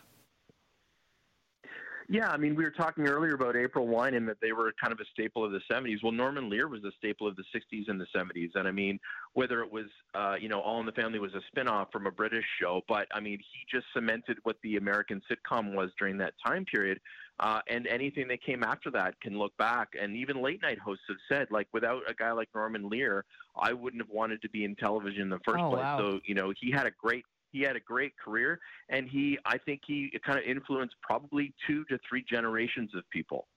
Yeah, 2.10 2.30
I 2.30 2.39
mean, 2.39 2.55
we 2.55 2.64
were 2.64 2.70
talking 2.70 3.06
earlier 3.06 3.35
about 3.35 3.55
April 3.55 3.86
Wine 3.86 4.14
and 4.14 4.26
that 4.30 4.39
they 4.40 4.52
were 4.52 4.72
kind 4.80 4.94
of 4.94 4.98
a 4.98 5.05
staple 5.12 5.44
of 5.44 5.52
the 5.52 5.60
70s. 5.70 5.98
Well, 6.02 6.12
Norman 6.12 6.48
Lear 6.48 6.66
was 6.66 6.82
a 6.85 6.90
staple 6.97 7.28
of 7.28 7.36
the 7.36 7.44
60s 7.55 7.85
and 7.89 8.01
the 8.01 8.06
70s. 8.16 8.52
And 8.55 8.66
I 8.66 8.70
mean, 8.70 8.98
whether 9.35 9.60
it 9.60 9.70
was, 9.70 9.85
uh, 10.14 10.36
you 10.40 10.48
know, 10.48 10.62
All 10.62 10.80
in 10.80 10.86
the 10.86 10.93
Family 10.93 11.18
was 11.18 11.32
a 11.35 11.43
spinoff 11.55 11.93
from 11.93 12.06
a 12.06 12.10
British 12.10 12.47
show, 12.62 12.80
but 12.89 13.09
I 13.12 13.20
mean, 13.20 13.39
he 13.39 13.76
just 13.76 13.86
cemented 13.93 14.39
what 14.44 14.56
the 14.62 14.76
American 14.76 15.20
sitcom 15.30 15.74
was 15.74 15.90
during 15.98 16.16
that 16.16 16.32
time 16.47 16.64
period. 16.64 16.98
Uh, 17.40 17.60
and 17.69 17.86
anything 17.86 18.27
that 18.28 18.43
came 18.43 18.65
after 18.65 18.90
that 18.90 19.20
can 19.20 19.39
look 19.39 19.56
back. 19.59 19.90
And 20.01 20.16
even 20.16 20.43
late 20.43 20.60
night 20.60 20.78
hosts 20.78 21.05
have 21.09 21.19
said, 21.28 21.48
like, 21.51 21.69
without 21.73 22.02
a 22.09 22.15
guy 22.15 22.32
like 22.32 22.48
Norman 22.55 22.89
Lear, 22.89 23.24
I 23.56 23.73
wouldn't 23.73 24.02
have 24.02 24.10
wanted 24.10 24.43
to 24.43 24.48
be 24.48 24.65
in 24.65 24.74
television 24.74 25.23
in 25.23 25.28
the 25.28 25.39
first 25.44 25.60
Oh, 25.60 25.70
place. 25.70 25.82
wow. 25.82 25.98
So, 25.98 26.20
you 26.24 26.35
know, 26.35 26.52
he 26.60 26.70
had 26.73 26.86
a 26.86 26.90
great 26.90 27.24
he 27.51 27.62
had 27.62 27.77
a 27.77 27.81
great 27.81 28.12
career 28.23 28.60
and 28.90 29.09
he 29.09 29.39
i 29.47 29.56
think 29.56 29.81
he 29.86 30.12
kind 30.23 30.39
of 30.39 30.44
influenced 30.44 30.94
probably 31.01 31.55
two 31.66 31.82
to 31.86 31.98
three 32.06 32.23
generations 32.28 32.90
of 32.94 33.09
people 33.09 33.48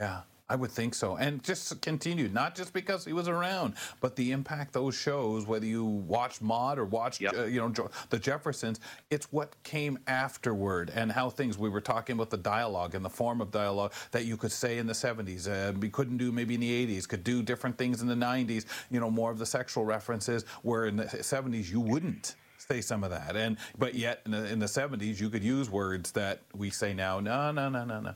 Yeah, 0.00 0.22
I 0.52 0.54
would 0.54 0.70
think 0.70 0.94
so. 0.94 1.16
And 1.16 1.42
just 1.42 1.80
continued, 1.80 2.34
not 2.34 2.54
just 2.54 2.74
because 2.74 3.06
he 3.06 3.14
was 3.14 3.26
around, 3.26 3.72
but 4.02 4.16
the 4.16 4.32
impact 4.32 4.74
those 4.74 4.94
shows, 4.94 5.46
whether 5.46 5.64
you 5.64 5.82
watch 5.82 6.42
Maude 6.42 6.78
or 6.78 6.84
watch, 6.84 7.22
uh, 7.22 7.44
you 7.44 7.58
know, 7.58 7.88
the 8.10 8.18
Jeffersons, 8.18 8.78
it's 9.08 9.32
what 9.32 9.56
came 9.62 9.98
afterward 10.06 10.92
and 10.94 11.10
how 11.10 11.30
things, 11.30 11.56
we 11.56 11.70
were 11.70 11.80
talking 11.80 12.12
about 12.16 12.28
the 12.28 12.36
dialogue 12.36 12.94
and 12.94 13.02
the 13.02 13.08
form 13.08 13.40
of 13.40 13.50
dialogue 13.50 13.94
that 14.10 14.26
you 14.26 14.36
could 14.36 14.52
say 14.52 14.76
in 14.76 14.86
the 14.86 14.92
70s, 14.92 15.48
uh, 15.48 15.72
we 15.78 15.88
couldn't 15.88 16.18
do 16.18 16.30
maybe 16.30 16.52
in 16.52 16.60
the 16.60 16.86
80s, 16.86 17.08
could 17.08 17.24
do 17.24 17.42
different 17.42 17.78
things 17.78 18.02
in 18.02 18.06
the 18.06 18.14
90s, 18.14 18.66
you 18.90 19.00
know, 19.00 19.10
more 19.10 19.30
of 19.30 19.38
the 19.38 19.46
sexual 19.46 19.86
references, 19.86 20.44
where 20.60 20.84
in 20.84 20.96
the 20.96 21.06
70s 21.06 21.70
you 21.70 21.80
wouldn't 21.80 22.34
say 22.58 22.82
some 22.82 23.04
of 23.04 23.10
that. 23.10 23.36
And, 23.36 23.56
but 23.78 23.94
yet 23.94 24.20
in 24.26 24.32
the, 24.32 24.52
in 24.52 24.58
the 24.58 24.66
70s, 24.66 25.18
you 25.18 25.30
could 25.30 25.42
use 25.42 25.70
words 25.70 26.12
that 26.12 26.42
we 26.54 26.68
say 26.68 26.92
now, 26.92 27.20
no, 27.20 27.52
no, 27.52 27.70
no, 27.70 27.86
no, 27.86 28.00
no. 28.00 28.14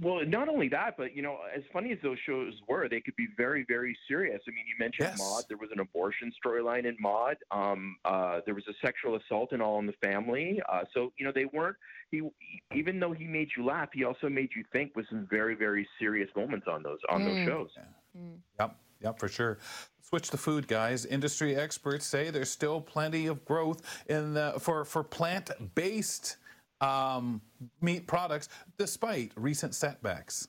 Well 0.00 0.24
not 0.26 0.48
only 0.48 0.68
that 0.70 0.96
but 0.96 1.14
you 1.14 1.22
know 1.22 1.38
as 1.54 1.62
funny 1.72 1.92
as 1.92 1.98
those 2.02 2.18
shows 2.26 2.52
were 2.68 2.88
they 2.88 3.00
could 3.00 3.14
be 3.16 3.28
very 3.36 3.64
very 3.68 3.96
serious 4.08 4.40
i 4.48 4.50
mean 4.50 4.64
you 4.66 4.74
mentioned 4.78 5.08
Yes. 5.10 5.18
Maude 5.18 5.44
there 5.48 5.56
was 5.56 5.70
an 5.72 5.78
abortion 5.80 6.32
storyline 6.44 6.84
in 6.84 6.96
Maude 6.98 7.36
um, 7.52 7.96
uh, 8.04 8.40
there 8.44 8.54
was 8.54 8.64
a 8.68 8.72
sexual 8.84 9.16
assault 9.16 9.52
in 9.52 9.60
all 9.60 9.78
in 9.78 9.86
the 9.86 9.94
family 10.02 10.60
uh, 10.68 10.82
so 10.92 11.12
you 11.16 11.24
know 11.24 11.30
they 11.32 11.44
weren't 11.44 11.76
he 12.10 12.22
even 12.74 12.98
though 12.98 13.12
he 13.12 13.24
made 13.24 13.48
you 13.56 13.64
laugh 13.64 13.88
he 13.92 14.02
also 14.04 14.28
made 14.28 14.48
you 14.56 14.64
think 14.72 14.90
with 14.96 15.06
some 15.08 15.26
very 15.30 15.54
very 15.54 15.86
serious 16.00 16.28
moments 16.34 16.66
on 16.68 16.82
those 16.82 16.98
on 17.08 17.22
those 17.24 17.36
Mm. 17.38 17.46
shows 17.46 17.70
Yep, 18.60 18.76
yep, 19.00 19.18
for 19.18 19.26
sure. 19.28 19.58
Switch 20.00 20.30
to 20.30 20.36
food, 20.36 20.68
guys. 20.68 21.04
Industry 21.04 21.56
experts 21.56 22.06
say 22.06 22.30
there's 22.30 22.50
still 22.50 22.80
plenty 22.80 23.26
of 23.26 23.44
growth 23.44 23.82
in 24.06 24.34
the, 24.34 24.54
for 24.60 24.84
for 24.84 25.02
plant-based 25.02 26.36
um, 26.84 27.40
meat 27.80 28.06
products, 28.06 28.48
despite 28.78 29.32
recent 29.36 29.74
setbacks. 29.74 30.48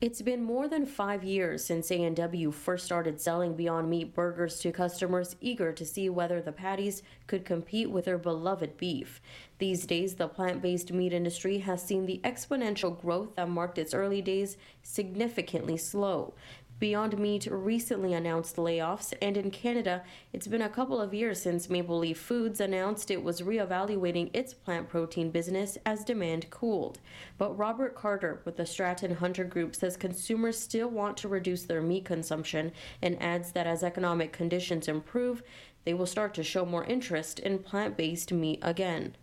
It's 0.00 0.22
been 0.22 0.44
more 0.44 0.68
than 0.68 0.86
five 0.86 1.24
years 1.24 1.64
since 1.64 1.90
A&W 1.90 2.52
first 2.52 2.84
started 2.84 3.20
selling 3.20 3.56
Beyond 3.56 3.90
Meat 3.90 4.14
burgers 4.14 4.60
to 4.60 4.70
customers 4.70 5.34
eager 5.40 5.72
to 5.72 5.84
see 5.84 6.08
whether 6.08 6.40
the 6.40 6.52
patties 6.52 7.02
could 7.26 7.44
compete 7.44 7.90
with 7.90 8.04
their 8.04 8.16
beloved 8.16 8.76
beef. 8.76 9.20
These 9.58 9.86
days, 9.86 10.14
the 10.14 10.28
plant-based 10.28 10.92
meat 10.92 11.12
industry 11.12 11.58
has 11.58 11.82
seen 11.82 12.06
the 12.06 12.20
exponential 12.22 12.96
growth 12.96 13.34
that 13.34 13.48
marked 13.48 13.76
its 13.76 13.92
early 13.92 14.22
days 14.22 14.56
significantly 14.84 15.76
slow. 15.76 16.32
Beyond 16.80 17.18
Meat 17.18 17.48
recently 17.50 18.14
announced 18.14 18.54
layoffs, 18.54 19.12
and 19.20 19.36
in 19.36 19.50
Canada, 19.50 20.04
it's 20.32 20.46
been 20.46 20.62
a 20.62 20.68
couple 20.68 21.00
of 21.00 21.12
years 21.12 21.42
since 21.42 21.68
Maple 21.68 21.98
Leaf 21.98 22.20
Foods 22.20 22.60
announced 22.60 23.10
it 23.10 23.20
was 23.20 23.40
reevaluating 23.40 24.30
its 24.32 24.54
plant 24.54 24.88
protein 24.88 25.32
business 25.32 25.76
as 25.84 26.04
demand 26.04 26.48
cooled. 26.50 27.00
But 27.36 27.58
Robert 27.58 27.96
Carter 27.96 28.42
with 28.44 28.56
the 28.56 28.64
Stratton 28.64 29.16
Hunter 29.16 29.42
Group 29.42 29.74
says 29.74 29.96
consumers 29.96 30.56
still 30.56 30.88
want 30.88 31.16
to 31.16 31.26
reduce 31.26 31.64
their 31.64 31.82
meat 31.82 32.04
consumption 32.04 32.70
and 33.02 33.20
adds 33.20 33.50
that 33.52 33.66
as 33.66 33.82
economic 33.82 34.32
conditions 34.32 34.86
improve, 34.86 35.42
they 35.84 35.94
will 35.94 36.06
start 36.06 36.32
to 36.34 36.44
show 36.44 36.64
more 36.64 36.84
interest 36.84 37.40
in 37.40 37.58
plant 37.58 37.96
based 37.96 38.30
meat 38.32 38.60
again. 38.62 39.16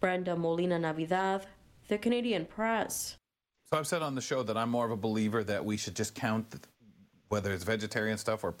Brenda 0.00 0.34
Molina 0.34 0.80
Navidad, 0.80 1.46
The 1.86 1.98
Canadian 1.98 2.46
Press. 2.46 3.18
So 3.70 3.78
I've 3.78 3.86
said 3.86 4.02
on 4.02 4.16
the 4.16 4.20
show 4.20 4.42
that 4.42 4.56
I'm 4.56 4.70
more 4.70 4.86
of 4.86 4.90
a 4.90 4.96
believer 4.96 5.44
that 5.44 5.64
we 5.64 5.76
should 5.76 5.94
just 5.94 6.16
count 6.16 6.50
whether 7.28 7.52
it's 7.52 7.64
vegetarian 7.64 8.18
stuff 8.18 8.44
or 8.44 8.54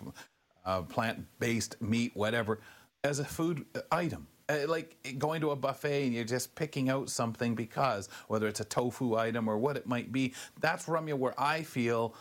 uh, 0.64 0.82
plant-based 0.82 1.80
meat, 1.80 2.12
whatever, 2.14 2.60
as 3.04 3.18
a 3.18 3.24
food 3.24 3.64
item. 3.90 4.26
Uh, 4.50 4.66
like 4.66 4.96
going 5.18 5.42
to 5.42 5.50
a 5.50 5.56
buffet 5.56 6.06
and 6.06 6.14
you're 6.14 6.24
just 6.24 6.54
picking 6.54 6.88
out 6.88 7.10
something 7.10 7.54
because 7.54 8.08
whether 8.28 8.48
it's 8.48 8.60
a 8.60 8.64
tofu 8.64 9.14
item 9.14 9.46
or 9.46 9.58
what 9.58 9.76
it 9.76 9.86
might 9.86 10.10
be. 10.10 10.32
That's 10.60 10.86
Ramya 10.86 11.18
where 11.18 11.38
I 11.38 11.62
feel 11.62 12.14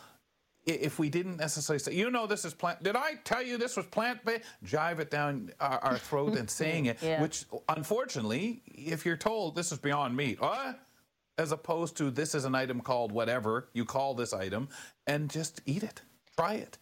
if 0.66 1.00
we 1.00 1.08
didn't 1.10 1.38
necessarily 1.38 1.80
say, 1.80 1.94
you 1.94 2.12
know, 2.12 2.28
this 2.28 2.44
is 2.44 2.54
plant. 2.54 2.84
Did 2.84 2.98
I 2.98 3.14
tell 3.24 3.42
you 3.42 3.58
this 3.58 3.78
was 3.78 3.86
plant 3.86 4.26
based? 4.26 4.44
Jive 4.66 5.00
it 5.00 5.10
down 5.10 5.52
our, 5.62 5.80
our 5.80 5.98
throat 5.98 6.38
and 6.38 6.50
saying 6.60 6.88
it, 6.88 6.98
Yeah. 7.02 7.22
which 7.22 7.46
unfortunately, 7.70 8.62
if 8.66 9.06
you're 9.06 9.16
told 9.16 9.56
this 9.56 9.72
is 9.72 9.78
beyond 9.80 10.16
meat, 10.18 10.42
what? 10.42 10.78
As 11.38 11.54
opposed 11.54 11.96
to 11.98 12.12
this 12.12 12.36
is 12.36 12.44
an 12.44 12.56
item 12.56 12.82
called 12.82 13.14
whatever 13.14 13.70
you 13.72 13.86
call 13.86 14.14
this 14.16 14.34
item, 14.34 14.68
and 15.06 15.30
just 15.30 15.62
eat 15.66 15.84
it, 15.84 16.02
try 16.38 16.54
it. 16.56 16.78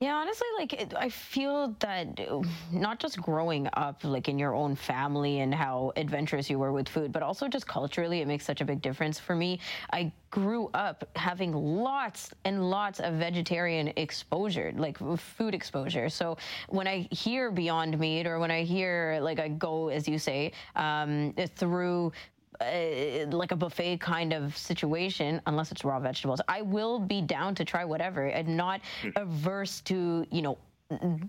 Yeah, 0.00 0.16
honestly, 0.16 0.46
like 0.58 0.92
I 0.96 1.08
feel 1.08 1.74
that 1.78 2.20
not 2.72 2.98
just 2.98 3.20
growing 3.22 3.68
up, 3.72 4.04
like 4.04 4.28
in 4.28 4.38
your 4.38 4.54
own 4.54 4.74
family 4.74 5.40
and 5.40 5.54
how 5.54 5.92
adventurous 5.96 6.50
you 6.50 6.58
were 6.58 6.72
with 6.72 6.88
food, 6.88 7.12
but 7.12 7.22
also 7.22 7.48
just 7.48 7.66
culturally, 7.66 8.20
it 8.20 8.28
makes 8.28 8.44
such 8.44 8.60
a 8.60 8.64
big 8.64 8.82
difference 8.82 9.18
for 9.18 9.34
me. 9.34 9.60
I 9.92 10.12
grew 10.30 10.68
up 10.74 11.08
having 11.16 11.52
lots 11.52 12.34
and 12.44 12.68
lots 12.68 12.98
of 12.98 13.14
vegetarian 13.14 13.92
exposure, 13.96 14.74
like 14.76 14.98
food 14.98 15.54
exposure. 15.54 16.08
So 16.08 16.36
when 16.68 16.88
I 16.88 17.08
hear 17.10 17.50
Beyond 17.50 17.98
Meat, 17.98 18.26
or 18.26 18.38
when 18.40 18.50
I 18.50 18.64
hear, 18.64 19.20
like, 19.22 19.38
I 19.38 19.48
go, 19.48 19.88
as 19.88 20.08
you 20.08 20.18
say, 20.18 20.52
um, 20.74 21.34
through 21.54 22.12
uh, 22.60 23.26
like 23.30 23.52
a 23.52 23.56
buffet 23.56 23.98
kind 23.98 24.32
of 24.32 24.56
situation, 24.56 25.40
unless 25.46 25.72
it's 25.72 25.84
raw 25.84 25.98
vegetables. 25.98 26.40
I 26.48 26.62
will 26.62 26.98
be 26.98 27.22
down 27.22 27.54
to 27.56 27.64
try 27.64 27.84
whatever 27.84 28.26
and 28.26 28.56
not 28.56 28.80
averse 29.16 29.80
to, 29.82 30.26
you 30.30 30.42
know, 30.42 30.58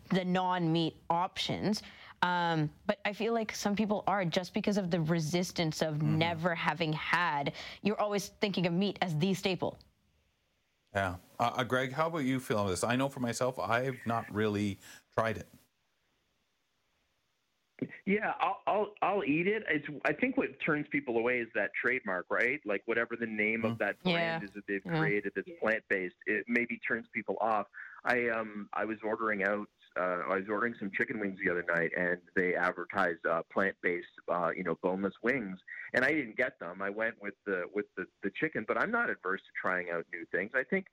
the 0.10 0.26
non 0.26 0.72
meat 0.72 0.96
options. 1.10 1.82
Um, 2.22 2.70
but 2.88 3.00
I 3.06 3.14
feel 3.14 3.34
like 3.34 3.54
some 3.54 3.76
people 3.76 4.04
are 4.08 4.26
just 4.26 4.54
because 4.54 4.78
of 4.78 4.90
the 4.90 5.02
resistance 5.02 5.82
of 5.82 6.02
never 6.02 6.56
having 6.56 6.94
had, 6.94 7.54
you're 7.84 8.00
always 8.00 8.30
thinking 8.42 8.66
of 8.66 8.74
meat 8.74 8.98
as 9.02 9.16
the 9.18 9.34
staple. 9.34 9.78
Yeah. 10.96 11.16
Uh, 11.40 11.52
uh, 11.56 11.64
Greg, 11.64 11.92
how 11.92 12.08
about 12.08 12.20
you 12.20 12.40
feel 12.40 12.58
on 12.58 12.68
this? 12.68 12.84
I 12.84 12.96
know 12.96 13.10
for 13.10 13.20
myself, 13.20 13.60
I've 13.60 14.00
not 14.06 14.26
really 14.34 14.80
tried 15.18 15.38
it. 15.38 15.48
Yeah, 18.06 18.34
I'll 18.40 18.62
I'll 18.68 18.94
I'll 19.02 19.24
eat 19.24 19.48
it. 19.48 19.64
It's 19.70 19.88
I 20.06 20.14
think 20.14 20.38
what 20.38 20.60
turns 20.60 20.88
people 20.90 21.18
away 21.18 21.40
is 21.40 21.48
that 21.56 21.72
trademark, 21.80 22.28
right? 22.30 22.60
Like 22.66 22.84
whatever 22.86 23.16
the 23.16 23.26
name 23.26 23.66
of 23.66 23.78
that 23.80 24.02
brand 24.04 24.44
Yeah. 24.44 24.48
is 24.48 24.54
that 24.56 24.68
they've 24.68 24.82
Yeah. 24.86 24.98
created 24.98 25.34
that's 25.36 25.50
plant 25.60 25.84
based, 25.90 26.16
it 26.26 26.46
maybe 26.48 26.78
turns 26.80 27.08
people 27.14 27.38
off. 27.42 27.68
I 28.04 28.30
um 28.30 28.70
I 28.74 28.86
was 28.86 28.98
ordering 29.04 29.44
out 29.44 29.68
uh, 29.98 30.24
I 30.30 30.36
was 30.36 30.50
ordering 30.50 30.76
some 30.78 30.92
chicken 30.92 31.20
wings 31.20 31.40
the 31.44 31.50
other 31.50 31.64
night 31.64 31.92
and 31.98 32.22
they 32.36 32.54
advertised 32.56 33.26
uh, 33.26 33.44
plant 33.44 33.78
based 33.82 34.08
uh, 34.28 34.52
you 34.56 34.64
know 34.64 34.76
boneless 34.82 35.14
wings 35.24 35.60
and 35.94 36.04
I 36.04 36.10
didn't 36.12 36.36
get 36.38 36.60
them. 36.60 36.82
I 36.82 36.90
went 36.90 37.22
with 37.22 37.36
the 37.46 37.64
with 37.74 37.86
the, 37.96 38.06
the 38.22 38.30
chicken, 38.30 38.66
but 38.68 38.78
I'm 38.78 38.92
not 38.92 39.10
adverse 39.10 39.42
to 39.42 39.52
trying 39.60 39.90
out 39.92 40.06
new 40.12 40.26
things. 40.32 40.52
I 40.54 40.64
think 40.64 40.88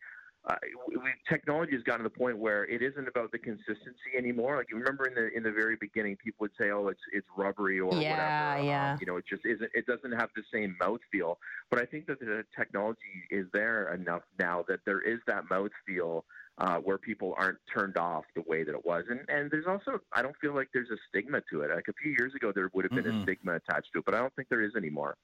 uh, 0.48 0.56
we, 0.88 0.96
technology 1.28 1.72
has 1.72 1.82
gotten 1.84 2.02
to 2.02 2.08
the 2.08 2.18
point 2.18 2.36
where 2.38 2.64
it 2.64 2.82
isn't 2.82 3.06
about 3.06 3.30
the 3.30 3.38
consistency 3.38 4.16
anymore. 4.16 4.56
Like 4.56 4.70
you 4.70 4.76
remember 4.76 5.06
in 5.06 5.14
the 5.14 5.30
in 5.36 5.42
the 5.44 5.52
very 5.52 5.76
beginning, 5.76 6.16
people 6.16 6.38
would 6.40 6.50
say, 6.58 6.70
"Oh, 6.70 6.88
it's 6.88 7.00
it's 7.12 7.26
rubbery 7.36 7.78
or 7.78 7.92
Yeah, 7.92 8.10
whatever." 8.10 8.64
yeah. 8.64 8.92
Um, 8.92 8.98
you 9.00 9.06
know, 9.06 9.16
it 9.16 9.24
just 9.28 9.46
isn't. 9.46 9.70
It 9.74 9.86
doesn't 9.86 10.12
have 10.12 10.30
the 10.34 10.42
same 10.52 10.76
mouthfeel. 10.80 11.36
But 11.70 11.80
I 11.80 11.86
think 11.86 12.06
that 12.06 12.18
the 12.18 12.44
technology 12.56 13.24
is 13.30 13.46
there 13.52 13.94
enough 13.94 14.22
now 14.38 14.64
that 14.68 14.80
there 14.84 15.00
is 15.00 15.20
that 15.28 15.44
mouthfeel 15.50 16.22
uh, 16.58 16.78
where 16.78 16.98
people 16.98 17.34
aren't 17.36 17.58
turned 17.72 17.96
off 17.96 18.24
the 18.34 18.42
way 18.42 18.64
that 18.64 18.74
it 18.74 18.84
was. 18.84 19.04
And 19.08 19.20
and 19.28 19.50
there's 19.50 19.66
also 19.66 20.00
I 20.12 20.22
don't 20.22 20.36
feel 20.40 20.54
like 20.54 20.68
there's 20.74 20.90
a 20.90 20.98
stigma 21.08 21.40
to 21.50 21.62
it. 21.62 21.70
Like 21.70 21.88
a 21.88 21.92
few 22.02 22.12
years 22.18 22.34
ago, 22.34 22.52
there 22.54 22.68
would 22.74 22.84
have 22.84 22.94
been 22.94 23.06
a 23.06 23.12
Mm-mm. 23.12 23.22
stigma 23.22 23.54
attached 23.56 23.92
to 23.92 24.00
it, 24.00 24.04
but 24.04 24.14
I 24.14 24.18
don't 24.18 24.34
think 24.34 24.48
there 24.48 24.62
is 24.62 24.74
anymore. 24.76 25.16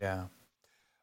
Yeah. 0.00 0.26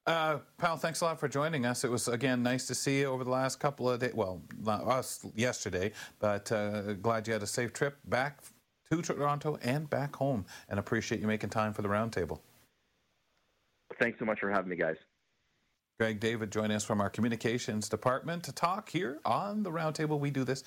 Uh, 0.05 0.37
pal, 0.59 0.77
thanks 0.77 1.01
a 1.01 1.05
lot 1.05 1.19
for 1.19 1.27
joining 1.27 1.65
us. 1.65 1.83
It 1.83 1.89
was 1.89 2.07
again 2.07 2.43
nice 2.43 2.67
to 2.67 2.75
see 2.75 2.99
you 2.99 3.07
over 3.07 3.23
the 3.23 3.31
last 3.31 3.59
couple 3.59 3.89
of 3.89 3.99
days. 3.99 4.13
Well, 4.13 4.41
not 4.61 4.85
us 4.85 5.25
yesterday, 5.35 5.93
but 6.19 6.51
uh, 6.51 6.93
glad 6.93 7.25
you 7.25 7.33
had 7.33 7.41
a 7.41 7.47
safe 7.47 7.73
trip 7.73 7.97
back 8.05 8.43
to 8.91 9.01
Toronto 9.01 9.57
and 9.63 9.89
back 9.89 10.15
home, 10.15 10.45
and 10.69 10.77
appreciate 10.77 11.21
you 11.21 11.27
making 11.27 11.49
time 11.49 11.73
for 11.73 11.81
the 11.81 11.87
roundtable. 11.87 12.39
Thanks 13.99 14.19
so 14.19 14.25
much 14.25 14.39
for 14.39 14.51
having 14.51 14.69
me, 14.69 14.75
guys. 14.75 14.97
Greg 15.99 16.19
David 16.19 16.51
joining 16.51 16.75
us 16.75 16.83
from 16.83 17.01
our 17.01 17.09
communications 17.09 17.89
department 17.89 18.43
to 18.43 18.51
talk 18.51 18.89
here 18.89 19.19
on 19.25 19.63
the 19.63 19.71
roundtable. 19.71 20.19
We 20.19 20.29
do 20.29 20.43
this 20.43 20.63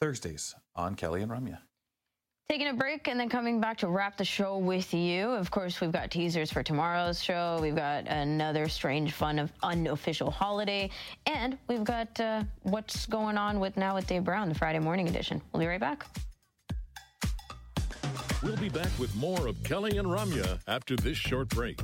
Thursdays 0.00 0.54
on 0.74 0.94
Kelly 0.94 1.22
and 1.22 1.30
Ramya. 1.30 1.58
Taking 2.50 2.68
a 2.68 2.72
break 2.72 3.08
and 3.08 3.20
then 3.20 3.28
coming 3.28 3.60
back 3.60 3.76
to 3.76 3.88
wrap 3.88 4.16
the 4.16 4.24
show 4.24 4.56
with 4.56 4.94
you. 4.94 5.28
Of 5.28 5.50
course, 5.50 5.82
we've 5.82 5.92
got 5.92 6.10
teasers 6.10 6.50
for 6.50 6.62
tomorrow's 6.62 7.22
show. 7.22 7.58
We've 7.60 7.76
got 7.76 8.08
another 8.08 8.70
strange, 8.70 9.12
fun 9.12 9.38
of 9.38 9.52
unofficial 9.62 10.30
holiday, 10.30 10.88
and 11.26 11.58
we've 11.68 11.84
got 11.84 12.18
uh, 12.18 12.44
what's 12.62 13.04
going 13.04 13.36
on 13.36 13.60
with 13.60 13.76
now 13.76 13.94
with 13.94 14.06
Dave 14.06 14.24
Brown, 14.24 14.48
the 14.48 14.54
Friday 14.54 14.78
morning 14.78 15.08
edition. 15.08 15.42
We'll 15.52 15.60
be 15.60 15.66
right 15.66 15.78
back. 15.78 16.06
We'll 18.42 18.56
be 18.56 18.70
back 18.70 18.98
with 18.98 19.14
more 19.14 19.46
of 19.46 19.62
Kelly 19.62 19.98
and 19.98 20.08
Ramya 20.08 20.58
after 20.68 20.96
this 20.96 21.18
short 21.18 21.50
break. 21.50 21.82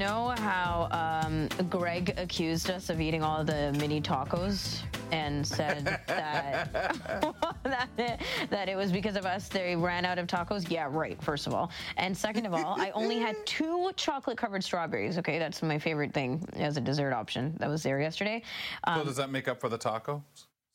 Know 0.00 0.32
how 0.38 0.88
um, 1.26 1.46
Greg 1.68 2.14
accused 2.16 2.70
us 2.70 2.88
of 2.88 3.02
eating 3.02 3.22
all 3.22 3.44
the 3.44 3.70
mini 3.78 4.00
tacos 4.00 4.80
and 5.12 5.46
said 5.46 6.00
that, 6.06 6.72
that, 7.64 7.88
it, 7.98 8.20
that 8.48 8.70
it 8.70 8.76
was 8.76 8.92
because 8.92 9.14
of 9.14 9.26
us 9.26 9.48
they 9.48 9.76
ran 9.76 10.06
out 10.06 10.18
of 10.18 10.26
tacos? 10.26 10.70
Yeah, 10.70 10.88
right, 10.90 11.22
first 11.22 11.46
of 11.46 11.52
all. 11.52 11.70
And 11.98 12.16
second 12.16 12.46
of 12.46 12.54
all, 12.54 12.80
I 12.80 12.90
only 12.92 13.18
had 13.18 13.36
two 13.44 13.90
chocolate 13.94 14.38
covered 14.38 14.64
strawberries. 14.64 15.18
Okay, 15.18 15.38
that's 15.38 15.62
my 15.62 15.78
favorite 15.78 16.14
thing 16.14 16.48
as 16.56 16.78
a 16.78 16.80
dessert 16.80 17.12
option. 17.12 17.54
That 17.58 17.68
was 17.68 17.82
there 17.82 18.00
yesterday. 18.00 18.42
so 18.88 19.04
does 19.04 19.16
that 19.16 19.30
make 19.30 19.48
up 19.48 19.60
for 19.60 19.68
the 19.68 19.78
tacos? 19.78 20.22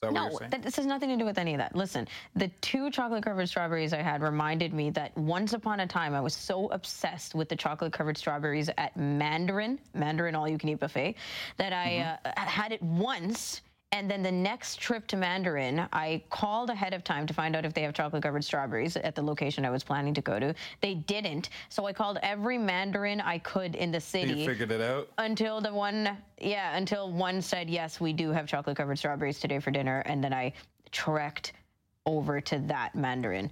Is 0.10 0.14
that 0.14 0.20
what 0.20 0.26
No, 0.26 0.30
you're 0.32 0.40
saying? 0.40 0.52
that, 0.52 0.64
this 0.64 0.76
has 0.76 0.86
nothing 0.86 1.10
to 1.10 1.18
do 1.18 1.26
with 1.26 1.38
any 1.38 1.54
of 1.54 1.58
that. 1.60 1.76
Listen, 1.76 2.08
the 2.36 2.48
two 2.62 2.90
chocolate 2.92 3.24
covered 3.24 3.48
strawberries 3.50 3.94
I 3.94 4.02
had 4.02 4.22
reminded 4.22 4.74
me 4.74 4.90
that 4.92 5.16
once 5.18 5.54
upon 5.54 5.80
a 5.82 5.88
time 5.88 6.14
I 6.14 6.22
was 6.22 6.34
so 6.34 6.68
obsessed 6.68 7.36
with 7.36 7.50
the 7.50 7.56
chocolate 7.56 7.94
covered 7.94 8.18
strawberries 8.18 8.70
at 8.78 8.96
Mandarin, 8.98 9.80
Mandarin 9.94 10.36
all 10.36 10.48
you 10.48 10.58
can 10.58 10.70
eat 10.70 10.80
buffet, 10.80 11.16
that 11.58 11.74
I 11.74 12.18
uh, 12.26 12.32
had 12.40 12.72
it 12.72 12.82
once. 12.82 13.62
And 13.96 14.12
then 14.12 14.22
the 14.22 14.32
next 14.32 14.78
trip 14.78 15.08
to 15.08 15.16
Mandarin, 15.16 15.88
I 15.94 16.22
called 16.30 16.70
ahead 16.70 16.94
of 16.94 17.06
time 17.06 17.26
to 17.28 17.34
find 17.34 17.56
out 17.56 17.64
if 17.64 17.74
they 17.74 17.82
have 17.84 17.94
chocolate 17.94 18.24
covered 18.24 18.44
strawberries 18.44 18.98
at 18.98 19.16
the 19.16 19.22
location 19.22 19.64
I 19.64 19.70
was 19.70 19.86
planning 19.86 20.14
to 20.16 20.22
go 20.22 20.38
to. 20.38 20.54
They 20.82 20.96
didn't. 20.96 21.50
So 21.70 21.86
I 21.86 21.94
called 21.94 22.20
every 22.22 22.58
Mandarin 22.58 23.22
I 23.22 23.38
could 23.38 23.74
in 23.74 23.92
the 23.92 24.02
city 24.02 24.34
You 24.34 24.48
figured 24.48 24.72
it 24.74 24.82
out? 24.82 25.08
until 25.18 25.62
the 25.62 25.74
one 25.74 26.18
yeah 26.42 26.76
until 26.76 27.10
one 27.10 27.42
said 27.42 27.70
yes 27.70 28.02
we 28.02 28.12
do 28.12 28.32
have 28.32 28.48
chocolate 28.48 28.76
covered 28.76 28.98
strawberries 28.98 29.40
today 29.40 29.60
for 29.60 29.72
dinner 29.72 30.00
and 30.06 30.22
then 30.22 30.34
i 30.34 30.52
trekked 30.92 31.54
over 32.06 32.42
to 32.42 32.60
that 32.60 32.94
mandarin 32.96 33.50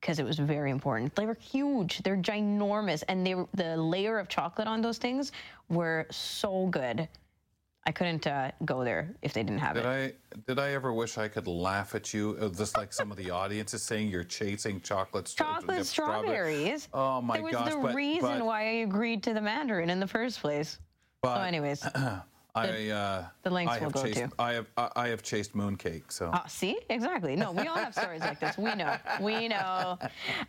because 0.00 0.18
it 0.18 0.24
was 0.24 0.38
very 0.38 0.70
important 0.72 1.14
they 1.14 1.26
were 1.26 1.34
huge 1.40 2.02
they're 2.02 2.16
ginormous 2.16 3.04
and 3.08 3.24
they 3.24 3.36
were, 3.36 3.46
the 3.54 3.76
layer 3.76 4.18
of 4.18 4.28
chocolate 4.28 4.66
on 4.66 4.82
those 4.82 4.98
things 4.98 5.30
were 5.68 6.06
so 6.10 6.66
good 6.66 7.08
i 7.86 7.92
couldn't 7.92 8.26
uh, 8.26 8.50
go 8.64 8.84
there 8.84 9.14
if 9.22 9.32
they 9.32 9.42
didn't 9.42 9.58
have 9.60 9.74
Did 9.74 9.84
it 9.84 9.88
I 9.88 10.38
did 10.46 10.58
I 10.58 10.72
ever 10.72 10.92
wish 10.92 11.18
I 11.18 11.28
could 11.28 11.46
laugh 11.46 11.94
at 11.94 12.12
you, 12.12 12.36
uh, 12.40 12.48
just 12.48 12.76
like 12.76 12.92
some 12.92 13.10
of 13.10 13.16
the 13.16 13.30
audience 13.30 13.74
is 13.74 13.82
saying 13.82 14.08
you're 14.08 14.24
chasing 14.24 14.80
chocolate, 14.80 15.32
chocolate 15.36 15.86
strawberries 15.86 16.88
Oh 16.92 17.20
my 17.20 17.36
God! 17.36 17.36
there 17.36 17.44
was 17.44 17.52
gosh! 17.52 17.72
the 17.72 17.78
but, 17.80 17.94
reason 17.94 18.38
but 18.38 18.46
why 18.46 18.60
i 18.60 18.72
agreed 18.88 19.22
to 19.24 19.34
the 19.34 19.40
mandarin 19.40 19.90
in 19.90 20.00
the 20.00 20.06
first 20.08 20.40
place 20.40 20.78
so 21.24 21.32
anyways 21.32 21.86
I 22.54 22.88
uh, 22.90 23.24
the 23.42 23.50
lengths 23.50 23.74
I 23.74 23.78
have 23.80 23.94
we'll 23.94 24.04
go 24.04 24.08
chased, 24.08 24.30
to. 24.30 24.30
I 24.38 24.52
have 24.52 24.66
I 24.76 25.08
have 25.08 25.22
chased 25.22 25.54
mooncake. 25.56 26.04
So 26.12 26.30
Ah, 26.32 26.44
see, 26.46 26.78
exactly. 26.88 27.34
No, 27.34 27.50
we 27.50 27.66
all 27.66 27.76
have 27.76 27.94
stories 27.94 28.20
like 28.20 28.38
this. 28.38 28.56
We 28.56 28.74
know. 28.74 28.96
We 29.20 29.48
know. 29.48 29.98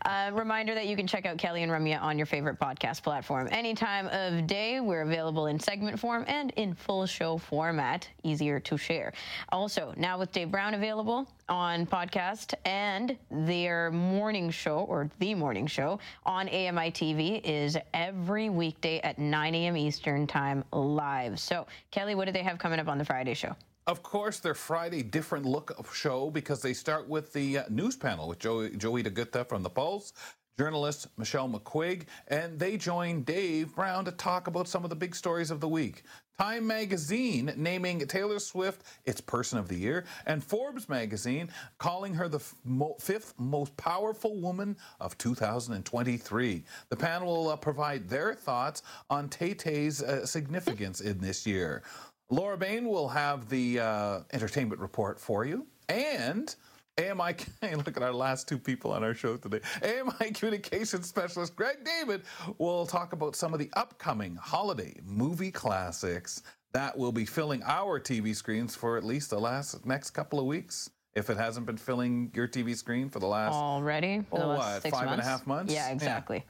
Uh, 0.06 0.32
reminder 0.34 0.76
that 0.76 0.86
you 0.88 0.96
can 0.96 1.08
check 1.08 1.26
out 1.26 1.38
Kelly 1.38 1.64
and 1.64 1.72
Ramya 1.72 2.02
on 2.02 2.18
your 2.18 2.28
favorite 2.28 2.60
podcast 2.60 3.02
platform 3.02 3.48
any 3.52 3.74
time 3.74 4.08
of 4.08 4.46
day. 4.46 4.80
We're 4.80 5.02
available 5.02 5.48
in 5.48 5.60
segment 5.60 6.00
form 6.00 6.26
and 6.28 6.52
in 6.58 6.76
full 6.76 7.06
show 7.08 7.38
format, 7.38 8.08
easier 8.24 8.60
to 8.60 8.78
share. 8.78 9.14
Also, 9.50 9.94
now 9.98 10.20
with 10.20 10.32
Dave 10.32 10.52
Brown 10.52 10.76
available 10.76 11.28
on 11.50 11.86
podcast 11.86 12.54
and 12.66 13.18
their 13.30 13.92
morning 13.92 14.50
show 14.50 14.80
or 14.80 15.10
the 15.20 15.36
morning 15.36 15.68
show 15.68 16.00
on 16.26 16.48
AMI 16.50 16.92
TV 16.92 17.42
is 17.44 17.78
every 17.94 18.50
weekday 18.50 19.00
at 19.02 19.20
9 19.20 19.56
a.m. 19.56 19.78
Eastern 19.78 20.26
Time 20.26 20.64
live. 20.74 21.40
So, 21.40 21.68
Kelly, 21.92 22.16
what 22.16 22.26
do 22.26 22.32
they 22.32 22.44
have 22.44 22.58
coming 22.58 22.80
up 22.80 22.88
on 22.88 22.98
the 22.98 23.06
Friday 23.06 23.34
show? 23.34 23.56
Of 23.88 24.02
course, 24.02 24.40
their 24.40 24.56
Friday 24.56 25.04
different 25.04 25.46
look 25.46 25.72
of 25.78 25.94
show 25.96 26.32
because 26.32 26.62
they 26.62 26.74
start 26.74 27.08
with 27.08 27.32
the 27.34 27.60
uh, 27.60 27.64
news 27.70 27.96
panel 27.96 28.28
with 28.28 28.40
Joey, 28.40 28.76
Joey 28.76 29.04
DeGutta 29.04 29.48
from 29.48 29.62
The 29.62 29.70
Pulse, 29.70 30.14
journalist 30.58 31.08
Michelle 31.18 31.50
McQuigge, 31.50 32.04
and 32.28 32.58
they 32.58 32.78
join 32.78 33.24
Dave 33.24 33.76
Brown 33.76 34.06
to 34.06 34.12
talk 34.12 34.48
about 34.48 34.68
some 34.68 34.84
of 34.84 34.90
the 34.90 34.96
big 34.96 35.16
stories 35.16 35.52
of 35.52 35.60
the 35.60 35.68
week. 35.68 36.04
Time 36.38 36.68
magazine 36.68 37.54
naming 37.56 38.00
Taylor 38.08 38.40
Swift 38.40 38.84
its 39.06 39.22
Person 39.22 39.58
of 39.58 39.68
the 39.68 39.76
Year, 39.76 40.06
and 40.26 40.44
Forbes 40.44 40.90
magazine 40.90 41.50
calling 41.78 42.14
her 42.14 42.28
the 42.28 42.42
mo- 42.64 42.96
fifth 43.00 43.34
most 43.38 43.76
powerful 43.78 44.40
woman 44.42 44.76
of 45.00 45.18
2023. 45.18 46.64
The 46.90 46.96
panel 46.96 47.28
will 47.28 47.50
uh, 47.50 47.56
provide 47.56 48.10
their 48.10 48.34
thoughts 48.34 48.82
on 49.10 49.30
Tay 49.30 49.54
Tay's 49.54 50.04
uh, 50.04 50.26
significance 50.26 51.02
in 51.02 51.20
this 51.20 51.46
year. 51.46 51.84
Laura 52.30 52.58
Bain 52.58 52.86
will 52.86 53.08
have 53.08 53.48
the 53.50 53.80
uh, 53.80 54.20
entertainment 54.34 54.82
report 54.82 55.20
for 55.20 55.46
you. 55.46 55.66
And 55.90 56.54
AMI, 56.98 57.36
look 57.76 57.98
at 57.98 58.04
our 58.04 58.14
last 58.14 58.48
two 58.48 58.58
people 58.58 58.92
on 58.92 59.04
our 59.04 59.14
show 59.14 59.36
today. 59.36 59.60
AMI 59.84 60.32
communications 60.32 61.08
specialist 61.08 61.56
Greg 61.56 61.84
David 61.84 62.22
will 62.58 62.86
talk 62.86 63.12
about 63.12 63.36
some 63.36 63.54
of 63.54 63.60
the 63.60 63.70
upcoming 63.74 64.36
holiday 64.36 64.98
movie 65.04 65.52
classics 65.52 66.42
that 66.72 66.98
will 66.98 67.12
be 67.12 67.26
filling 67.26 67.62
our 67.64 68.00
TV 68.00 68.36
screens 68.36 68.76
for 68.76 68.98
at 68.98 69.04
least 69.04 69.30
the 69.30 69.40
last 69.40 69.86
next 69.86 70.12
couple 70.12 70.40
of 70.40 70.46
weeks. 70.46 70.90
If 71.16 71.30
it 71.30 71.38
hasn't 71.38 71.66
been 71.66 71.78
filling 71.78 72.30
your 72.34 72.48
TV 72.48 72.76
screen 72.76 73.10
for 73.10 73.20
the 73.20 73.28
last 73.28 73.54
Already? 73.54 74.22
For 74.30 74.40
the 74.40 74.46
oh, 74.46 74.50
last 74.50 74.60
what, 74.60 74.82
six 74.84 74.98
five 74.98 75.10
and 75.10 75.22
a 75.22 75.24
half 75.24 75.48
months? 75.48 75.74
Yeah, 75.74 75.90
exactly. 75.90 76.44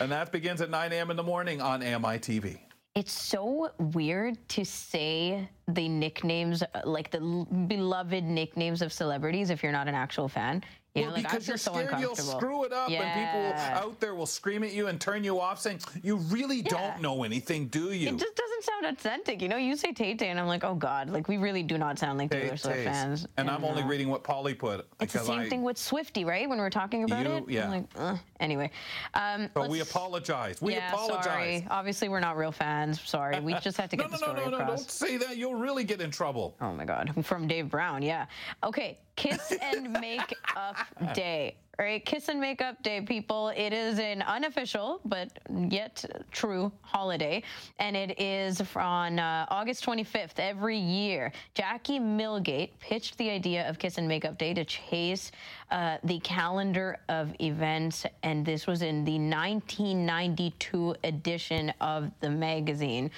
and 0.00 0.10
that 0.10 0.32
begins 0.32 0.62
at 0.62 0.70
9 0.70 0.92
a.m. 0.92 1.10
in 1.10 1.16
the 1.16 1.22
morning 1.22 1.60
on 1.60 1.82
AMI 1.82 2.18
TV. 2.18 2.58
It's 2.96 3.12
so 3.12 3.70
weird 3.78 4.38
to 4.48 4.64
say 4.64 5.46
the 5.68 5.86
nicknames, 5.86 6.62
uh, 6.62 6.80
like 6.86 7.10
the 7.10 7.20
l- 7.20 7.44
beloved 7.44 8.24
nicknames 8.24 8.80
of 8.80 8.90
celebrities, 8.90 9.50
if 9.50 9.62
you're 9.62 9.70
not 9.70 9.86
an 9.86 9.94
actual 9.94 10.28
fan. 10.28 10.64
You 10.94 11.02
well, 11.02 11.10
know, 11.10 11.16
like, 11.16 11.24
because 11.24 11.46
you're 11.46 11.58
so 11.58 11.74
scared 11.74 12.00
you'll 12.00 12.16
screw 12.16 12.64
it 12.64 12.72
up, 12.72 12.88
and 12.90 12.96
people 12.96 13.78
out 13.78 14.00
there 14.00 14.14
will 14.14 14.24
scream 14.24 14.64
at 14.64 14.72
you 14.72 14.86
and 14.86 14.98
turn 14.98 15.22
you 15.24 15.38
off, 15.38 15.60
saying, 15.60 15.80
"You 16.02 16.16
really 16.16 16.62
don't 16.62 17.02
know 17.02 17.22
anything, 17.22 17.66
do 17.66 17.92
you?" 17.92 18.08
It 18.08 18.16
just 18.16 18.34
doesn't 18.34 18.64
sound 18.64 18.86
authentic. 18.86 19.42
You 19.42 19.48
know, 19.48 19.58
you 19.58 19.76
say 19.76 19.92
Tay 19.92 20.14
Tay, 20.14 20.30
and 20.30 20.40
I'm 20.40 20.46
like, 20.46 20.64
oh 20.64 20.74
God, 20.74 21.10
like 21.10 21.28
we 21.28 21.36
really 21.36 21.62
do 21.62 21.76
not 21.76 21.98
sound 21.98 22.16
like 22.16 22.30
Taylor 22.30 22.56
Swift 22.56 22.82
fans. 22.84 23.26
And 23.36 23.50
I'm 23.50 23.62
only 23.62 23.82
uh, 23.82 23.86
reading 23.86 24.08
what 24.08 24.24
Polly 24.24 24.54
put 24.54 24.88
It's 24.98 25.12
the 25.12 25.18
same 25.18 25.40
I. 25.40 25.48
thing 25.50 25.62
with 25.62 25.76
Swiftie, 25.76 26.24
right? 26.24 26.48
When 26.48 26.56
we're 26.56 26.70
talking 26.70 27.04
about 27.04 27.26
You- 27.26 27.32
it, 27.32 27.44
yeah. 27.50 27.64
I'm 27.64 27.70
like, 27.72 27.84
Ugh. 27.96 28.18
Anyway. 28.40 28.70
Um, 29.14 29.48
But 29.54 29.68
we 29.68 29.80
apologize. 29.80 30.60
We 30.60 30.74
yeah, 30.74 30.92
apologize. 30.92 31.24
Sorry. 31.24 31.66
Obviously, 31.70 32.08
we're 32.08 32.20
not 32.20 32.36
real 32.36 32.52
fans. 32.52 33.00
Sorry. 33.00 33.38
We 33.40 33.54
just 33.54 33.76
had 33.76 33.90
to 33.90 33.96
No, 33.96 34.04
get 34.08 34.12
no, 34.12 34.18
the 34.18 34.26
no, 34.26 34.32
story 34.32 34.50
no, 34.50 34.56
no! 34.58 34.62
across. 34.64 34.80
Don't 34.80 34.90
say 34.90 35.16
that. 35.18 35.36
You'll 35.36 35.54
really 35.54 35.84
get 35.84 36.00
in 36.00 36.10
trouble. 36.10 36.56
Oh 36.60 36.72
my 36.72 36.84
God. 36.84 37.12
From 37.26 37.46
Dave 37.46 37.68
Brown, 37.68 38.02
yeah. 38.02 38.26
Okay, 38.62 38.98
Kiss 39.16 39.52
and 39.62 39.92
Make 39.92 40.34
Up 40.56 40.76
Day. 41.14 41.56
Right, 41.78 42.02
Kiss 42.02 42.30
and 42.30 42.40
Make 42.40 42.62
Up 42.62 42.82
Day, 42.82 43.02
people. 43.02 43.48
It 43.54 43.74
is 43.74 43.98
an 43.98 44.22
unofficial 44.22 44.98
but 45.04 45.28
yet 45.68 46.02
true 46.32 46.72
holiday, 46.80 47.42
and 47.78 47.94
it 47.94 48.18
is 48.18 48.62
on 48.74 49.18
uh, 49.18 49.44
August 49.50 49.84
25th 49.84 50.38
every 50.38 50.78
year. 50.78 51.32
Jackie 51.54 52.00
Milgate 52.00 52.70
pitched 52.80 53.18
the 53.18 53.28
idea 53.28 53.68
of 53.68 53.78
Kiss 53.78 53.98
and 53.98 54.08
Make 54.08 54.24
Up 54.24 54.38
Day 54.38 54.54
to 54.54 54.64
chase 54.64 55.32
uh, 55.70 55.98
the 56.02 56.18
calendar 56.20 56.96
of 57.10 57.34
events, 57.42 58.06
and 58.22 58.42
this 58.42 58.66
was 58.66 58.80
in 58.80 59.04
the 59.04 59.18
1992 59.18 60.96
edition 61.04 61.74
of 61.82 62.10
the 62.20 62.30
magazine. 62.30 63.10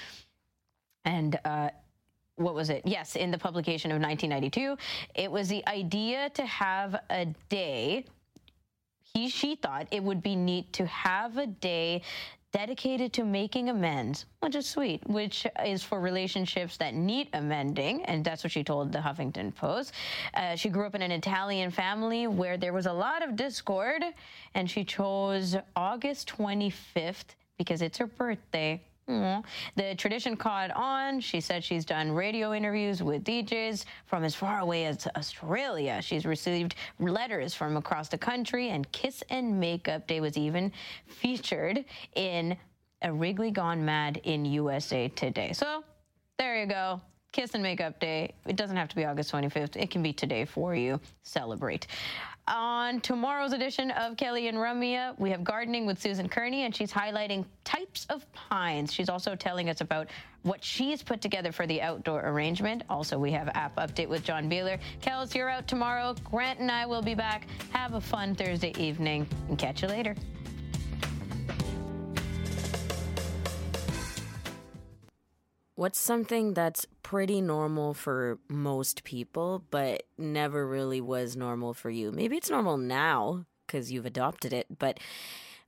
And 1.05 1.39
uh, 1.45 1.71
what 2.35 2.57
was 2.57 2.71
it? 2.71 2.83
Yes, 2.85 3.15
in 3.15 3.31
the 3.31 3.39
publication 3.39 3.93
of 3.93 4.03
1992, 4.03 4.77
it 5.15 5.31
was 5.31 5.49
the 5.49 5.65
idea 5.69 6.29
to 6.31 6.45
have 6.45 6.97
a 7.09 7.27
day. 7.49 8.05
He, 9.15 9.29
she 9.29 9.57
thought 9.57 9.89
it 9.91 10.03
would 10.03 10.23
be 10.23 10.37
neat 10.37 10.73
to 10.75 10.87
have 10.87 11.39
a 11.39 11.47
day 11.47 12.03
dedicated 12.53 13.13
to 13.13 13.25
making 13.25 13.69
amends, 13.69 14.27
which 14.41 14.55
is 14.55 14.67
sweet, 14.67 15.07
which 15.07 15.47
is 15.65 15.83
for 15.83 16.01
relationships 16.01 16.77
that 16.79 16.95
need 16.95 17.29
amending. 17.33 18.03
And 18.05 18.25
that's 18.25 18.43
what 18.43 18.53
she 18.53 18.65
told 18.65 18.91
the 18.93 18.99
Huffington 18.99 19.55
Post. 19.55 19.93
Uh, 20.35 20.57
she 20.57 20.69
grew 20.69 20.87
up 20.87 20.95
in 20.95 21.03
an 21.03 21.13
Italian 21.13 21.71
family 21.71 22.27
where 22.27 22.57
there 22.57 22.73
was 22.73 22.87
a 22.87 22.93
lot 22.93 23.23
of 23.23 23.37
discord, 23.37 24.03
and 24.55 24.71
she 24.71 24.85
chose 24.85 25.57
August 25.77 26.29
25th 26.37 27.35
because 27.59 27.83
it's 27.83 27.99
her 27.99 28.07
birthday. 28.07 28.81
Aw. 29.09 29.43
The 29.77 29.95
tradition 29.95 30.37
caught 30.37 30.71
on. 30.71 31.21
She 31.21 31.41
said 31.41 31.65
she's 31.65 31.85
done 31.85 32.13
radio 32.13 32.53
interviews 32.53 33.03
with 33.03 33.25
DJs 33.25 33.85
from 34.07 34.25
as 34.25 34.35
far 34.35 34.61
away 34.61 34.85
as 34.85 35.07
Australia. 35.17 36.01
She's 36.03 36.27
received 36.27 36.75
letters 36.99 37.55
from 37.55 37.77
across 37.77 38.09
the 38.09 38.19
country, 38.19 38.69
and 38.69 38.91
Kiss 38.93 39.23
and 39.31 39.59
Makeup 39.59 40.07
Day 40.07 40.21
was 40.21 40.37
even 40.37 40.73
featured 41.07 41.85
in 42.15 42.57
a 43.03 43.13
Wrigley 43.13 43.51
Gone 43.51 43.85
Mad 43.85 44.21
in 44.25 44.45
USA 44.45 45.09
Today. 45.09 45.53
So 45.53 45.85
there 46.39 46.61
you 46.61 46.67
go. 46.67 47.01
Kiss 47.33 47.55
and 47.55 47.63
Makeup 47.63 48.01
Day. 48.01 48.35
It 48.47 48.57
doesn't 48.57 48.77
have 48.77 48.89
to 48.89 48.97
be 48.97 49.05
August 49.05 49.33
25th. 49.33 49.77
It 49.77 49.91
can 49.91 50.03
be 50.03 50.13
today 50.13 50.45
for 50.45 50.75
you. 50.75 50.99
Celebrate. 51.23 51.87
On 52.49 52.99
tomorrow's 53.03 53.53
edition 53.53 53.91
of 53.91 54.17
Kelly 54.17 54.49
and 54.49 54.57
Ramya, 54.57 55.19
we 55.19 55.29
have 55.31 55.45
gardening 55.45 55.85
with 55.85 56.01
Susan 56.01 56.31
Kearney, 56.31 56.63
and 56.63 56.75
she's 56.75 56.91
highlighting 56.91 57.45
types 57.65 58.07
of 58.09 58.31
pines. 58.33 58.91
She's 58.91 59.11
also 59.11 59.35
telling 59.35 59.69
us 59.69 59.83
about 59.83 60.09
what 60.45 60.65
she's 60.65 61.03
put 61.03 61.21
together 61.21 61.53
for 61.53 61.67
the 61.67 61.83
outdoor 61.83 62.27
arrangement. 62.27 62.85
Also, 62.89 63.19
we 63.19 63.31
have 63.33 63.49
app 63.49 63.77
update 63.77 64.09
with 64.09 64.25
John 64.25 64.49
Beeler. 64.49 64.79
Kels, 65.03 65.35
you're 65.35 65.51
out 65.51 65.69
tomorrow. 65.69 66.15
Grant 66.25 66.59
and 66.61 66.71
I 66.71 66.87
will 66.87 67.03
be 67.03 67.15
back. 67.15 67.47
Have 67.75 67.93
a 67.93 68.01
fun 68.01 68.35
Thursday 68.35 68.73
evening, 68.79 69.29
and 69.51 69.59
catch 69.59 69.83
you 69.83 69.89
later. 69.89 70.17
What's 75.79 76.01
something 76.01 76.55
that's 76.55 76.87
pretty 77.05 77.41
normal 77.41 77.95
for 77.95 78.41
most 78.49 79.05
people, 79.05 79.63
but 79.71 80.03
never 80.19 80.67
really 80.67 81.01
was 81.01 81.37
normal 81.37 81.73
for 81.73 81.89
you? 81.89 82.11
Maybe 82.11 82.37
it's 82.37 82.51
normal 82.51 82.77
now 82.77 83.45
because 83.65 83.93
you've 83.93 84.05
adopted 84.05 84.53
it, 84.53 84.67
but 84.77 84.99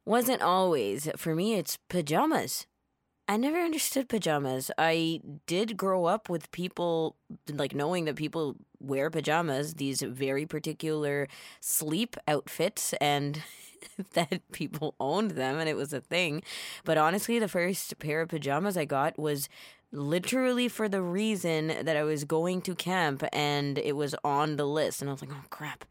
wasn't 0.05 0.43
always. 0.43 1.09
For 1.17 1.37
me, 1.37 1.55
it's 1.55 1.79
pajamas. 1.89 2.67
I 3.29 3.37
never 3.37 3.61
understood 3.61 4.09
pajamas. 4.09 4.73
I 4.77 5.21
did 5.47 5.77
grow 5.77 6.07
up 6.07 6.29
with 6.29 6.51
people, 6.51 7.15
like 7.49 7.73
knowing 7.73 8.07
that 8.07 8.17
people 8.17 8.57
wear 8.81 9.11
pajamas, 9.11 9.75
these 9.75 10.03
very 10.03 10.45
particular 10.45 11.29
sleep 11.61 12.17
outfits, 12.27 12.95
and 12.95 13.45
that 14.15 14.43
people 14.51 14.95
owned 14.99 15.33
them 15.33 15.59
and 15.59 15.69
it 15.69 15.77
was 15.77 15.93
a 15.93 16.01
thing. 16.01 16.43
But 16.85 16.99
honestly, 16.99 17.39
the 17.39 17.49
first 17.49 17.99
pair 17.99 18.23
of 18.23 18.29
pajamas 18.29 18.77
I 18.77 18.85
got 18.85 19.19
was 19.19 19.49
literally 19.93 20.69
for 20.69 20.89
the 20.89 21.03
reason 21.03 21.69
that 21.83 21.97
I 21.97 22.03
was 22.03 22.25
going 22.25 22.63
to 22.63 22.75
camp 22.75 23.25
and 23.33 23.79
it 23.79 23.97
was 23.97 24.15
on 24.25 24.57
the 24.57 24.67
list. 24.67 25.01
And 25.01 25.09
I 25.09 25.13
was 25.13 25.21
like, 25.21 25.33
oh 25.33 25.45
crap, 25.51 25.85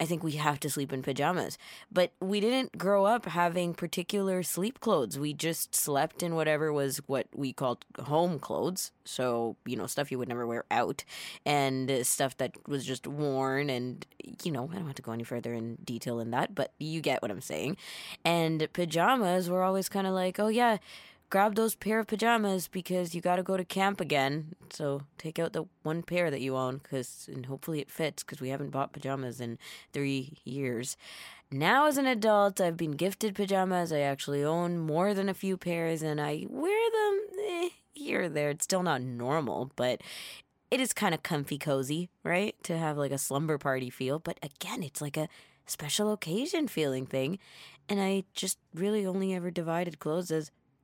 I 0.00 0.04
think 0.04 0.22
we 0.22 0.32
have 0.32 0.60
to 0.60 0.70
sleep 0.70 0.92
in 0.92 1.02
pajamas. 1.02 1.58
But 1.90 2.12
we 2.20 2.40
didn't 2.40 2.78
grow 2.78 3.04
up 3.04 3.26
having 3.26 3.74
particular 3.74 4.42
sleep 4.42 4.80
clothes. 4.80 5.18
We 5.18 5.32
just 5.32 5.74
slept 5.74 6.22
in 6.22 6.34
whatever 6.34 6.72
was 6.72 6.98
what 7.06 7.26
we 7.34 7.52
called 7.52 7.84
home 7.98 8.38
clothes. 8.38 8.92
So, 9.04 9.56
you 9.64 9.76
know, 9.76 9.86
stuff 9.86 10.12
you 10.12 10.18
would 10.18 10.28
never 10.28 10.46
wear 10.46 10.64
out 10.70 11.04
and 11.44 12.06
stuff 12.06 12.36
that 12.36 12.56
was 12.68 12.84
just 12.84 13.06
worn. 13.06 13.70
And, 13.70 14.06
you 14.44 14.52
know, 14.52 14.68
I 14.70 14.76
don't 14.76 14.86
have 14.86 14.94
to 14.96 15.02
go 15.02 15.12
any 15.12 15.24
further 15.24 15.52
in 15.52 15.76
detail 15.76 16.20
in 16.20 16.30
that, 16.30 16.54
but 16.54 16.72
you 16.78 17.00
get 17.00 17.22
what 17.22 17.30
I'm 17.30 17.40
saying. 17.40 17.76
And 18.24 18.68
pajamas 18.72 19.50
were 19.50 19.62
always 19.62 19.88
kind 19.88 20.06
of 20.06 20.12
like, 20.12 20.38
oh, 20.38 20.48
yeah 20.48 20.78
grab 21.30 21.54
those 21.54 21.74
pair 21.74 22.00
of 22.00 22.06
pajamas 22.06 22.68
because 22.68 23.14
you 23.14 23.20
got 23.20 23.36
to 23.36 23.42
go 23.42 23.56
to 23.56 23.64
camp 23.64 24.00
again. 24.00 24.54
So 24.70 25.02
take 25.18 25.38
out 25.38 25.52
the 25.52 25.64
one 25.82 26.02
pair 26.02 26.30
that 26.30 26.40
you 26.40 26.56
own 26.56 26.78
because 26.78 27.28
and 27.32 27.46
hopefully 27.46 27.80
it 27.80 27.90
fits 27.90 28.22
because 28.22 28.40
we 28.40 28.48
haven't 28.48 28.70
bought 28.70 28.92
pajamas 28.92 29.40
in 29.40 29.58
three 29.92 30.38
years. 30.44 30.96
Now 31.50 31.86
as 31.86 31.96
an 31.96 32.06
adult, 32.06 32.60
I've 32.60 32.76
been 32.76 32.92
gifted 32.92 33.34
pajamas. 33.34 33.92
I 33.92 34.00
actually 34.00 34.44
own 34.44 34.78
more 34.78 35.14
than 35.14 35.28
a 35.28 35.34
few 35.34 35.56
pairs 35.56 36.02
and 36.02 36.20
I 36.20 36.46
wear 36.48 36.90
them. 36.90 37.20
Eh, 37.48 37.68
here 37.98 38.22
or 38.22 38.28
there. 38.28 38.50
It's 38.50 38.64
still 38.64 38.82
not 38.82 39.02
normal, 39.02 39.70
but 39.76 40.00
it 40.70 40.80
is 40.80 40.92
kind 40.92 41.14
of 41.14 41.22
comfy 41.22 41.58
cozy, 41.58 42.08
right? 42.22 42.54
To 42.64 42.78
have 42.78 42.96
like 42.96 43.12
a 43.12 43.18
slumber 43.18 43.58
party 43.58 43.90
feel. 43.90 44.18
But 44.18 44.38
again, 44.42 44.82
it's 44.82 45.00
like 45.00 45.16
a 45.16 45.28
special 45.66 46.12
occasion 46.12 46.68
feeling 46.68 47.06
thing. 47.06 47.38
And 47.88 48.00
I 48.00 48.24
just 48.34 48.58
really 48.74 49.06
only 49.06 49.34
ever 49.34 49.50
divided 49.50 49.98
clothes 49.98 50.30
as 50.30 50.50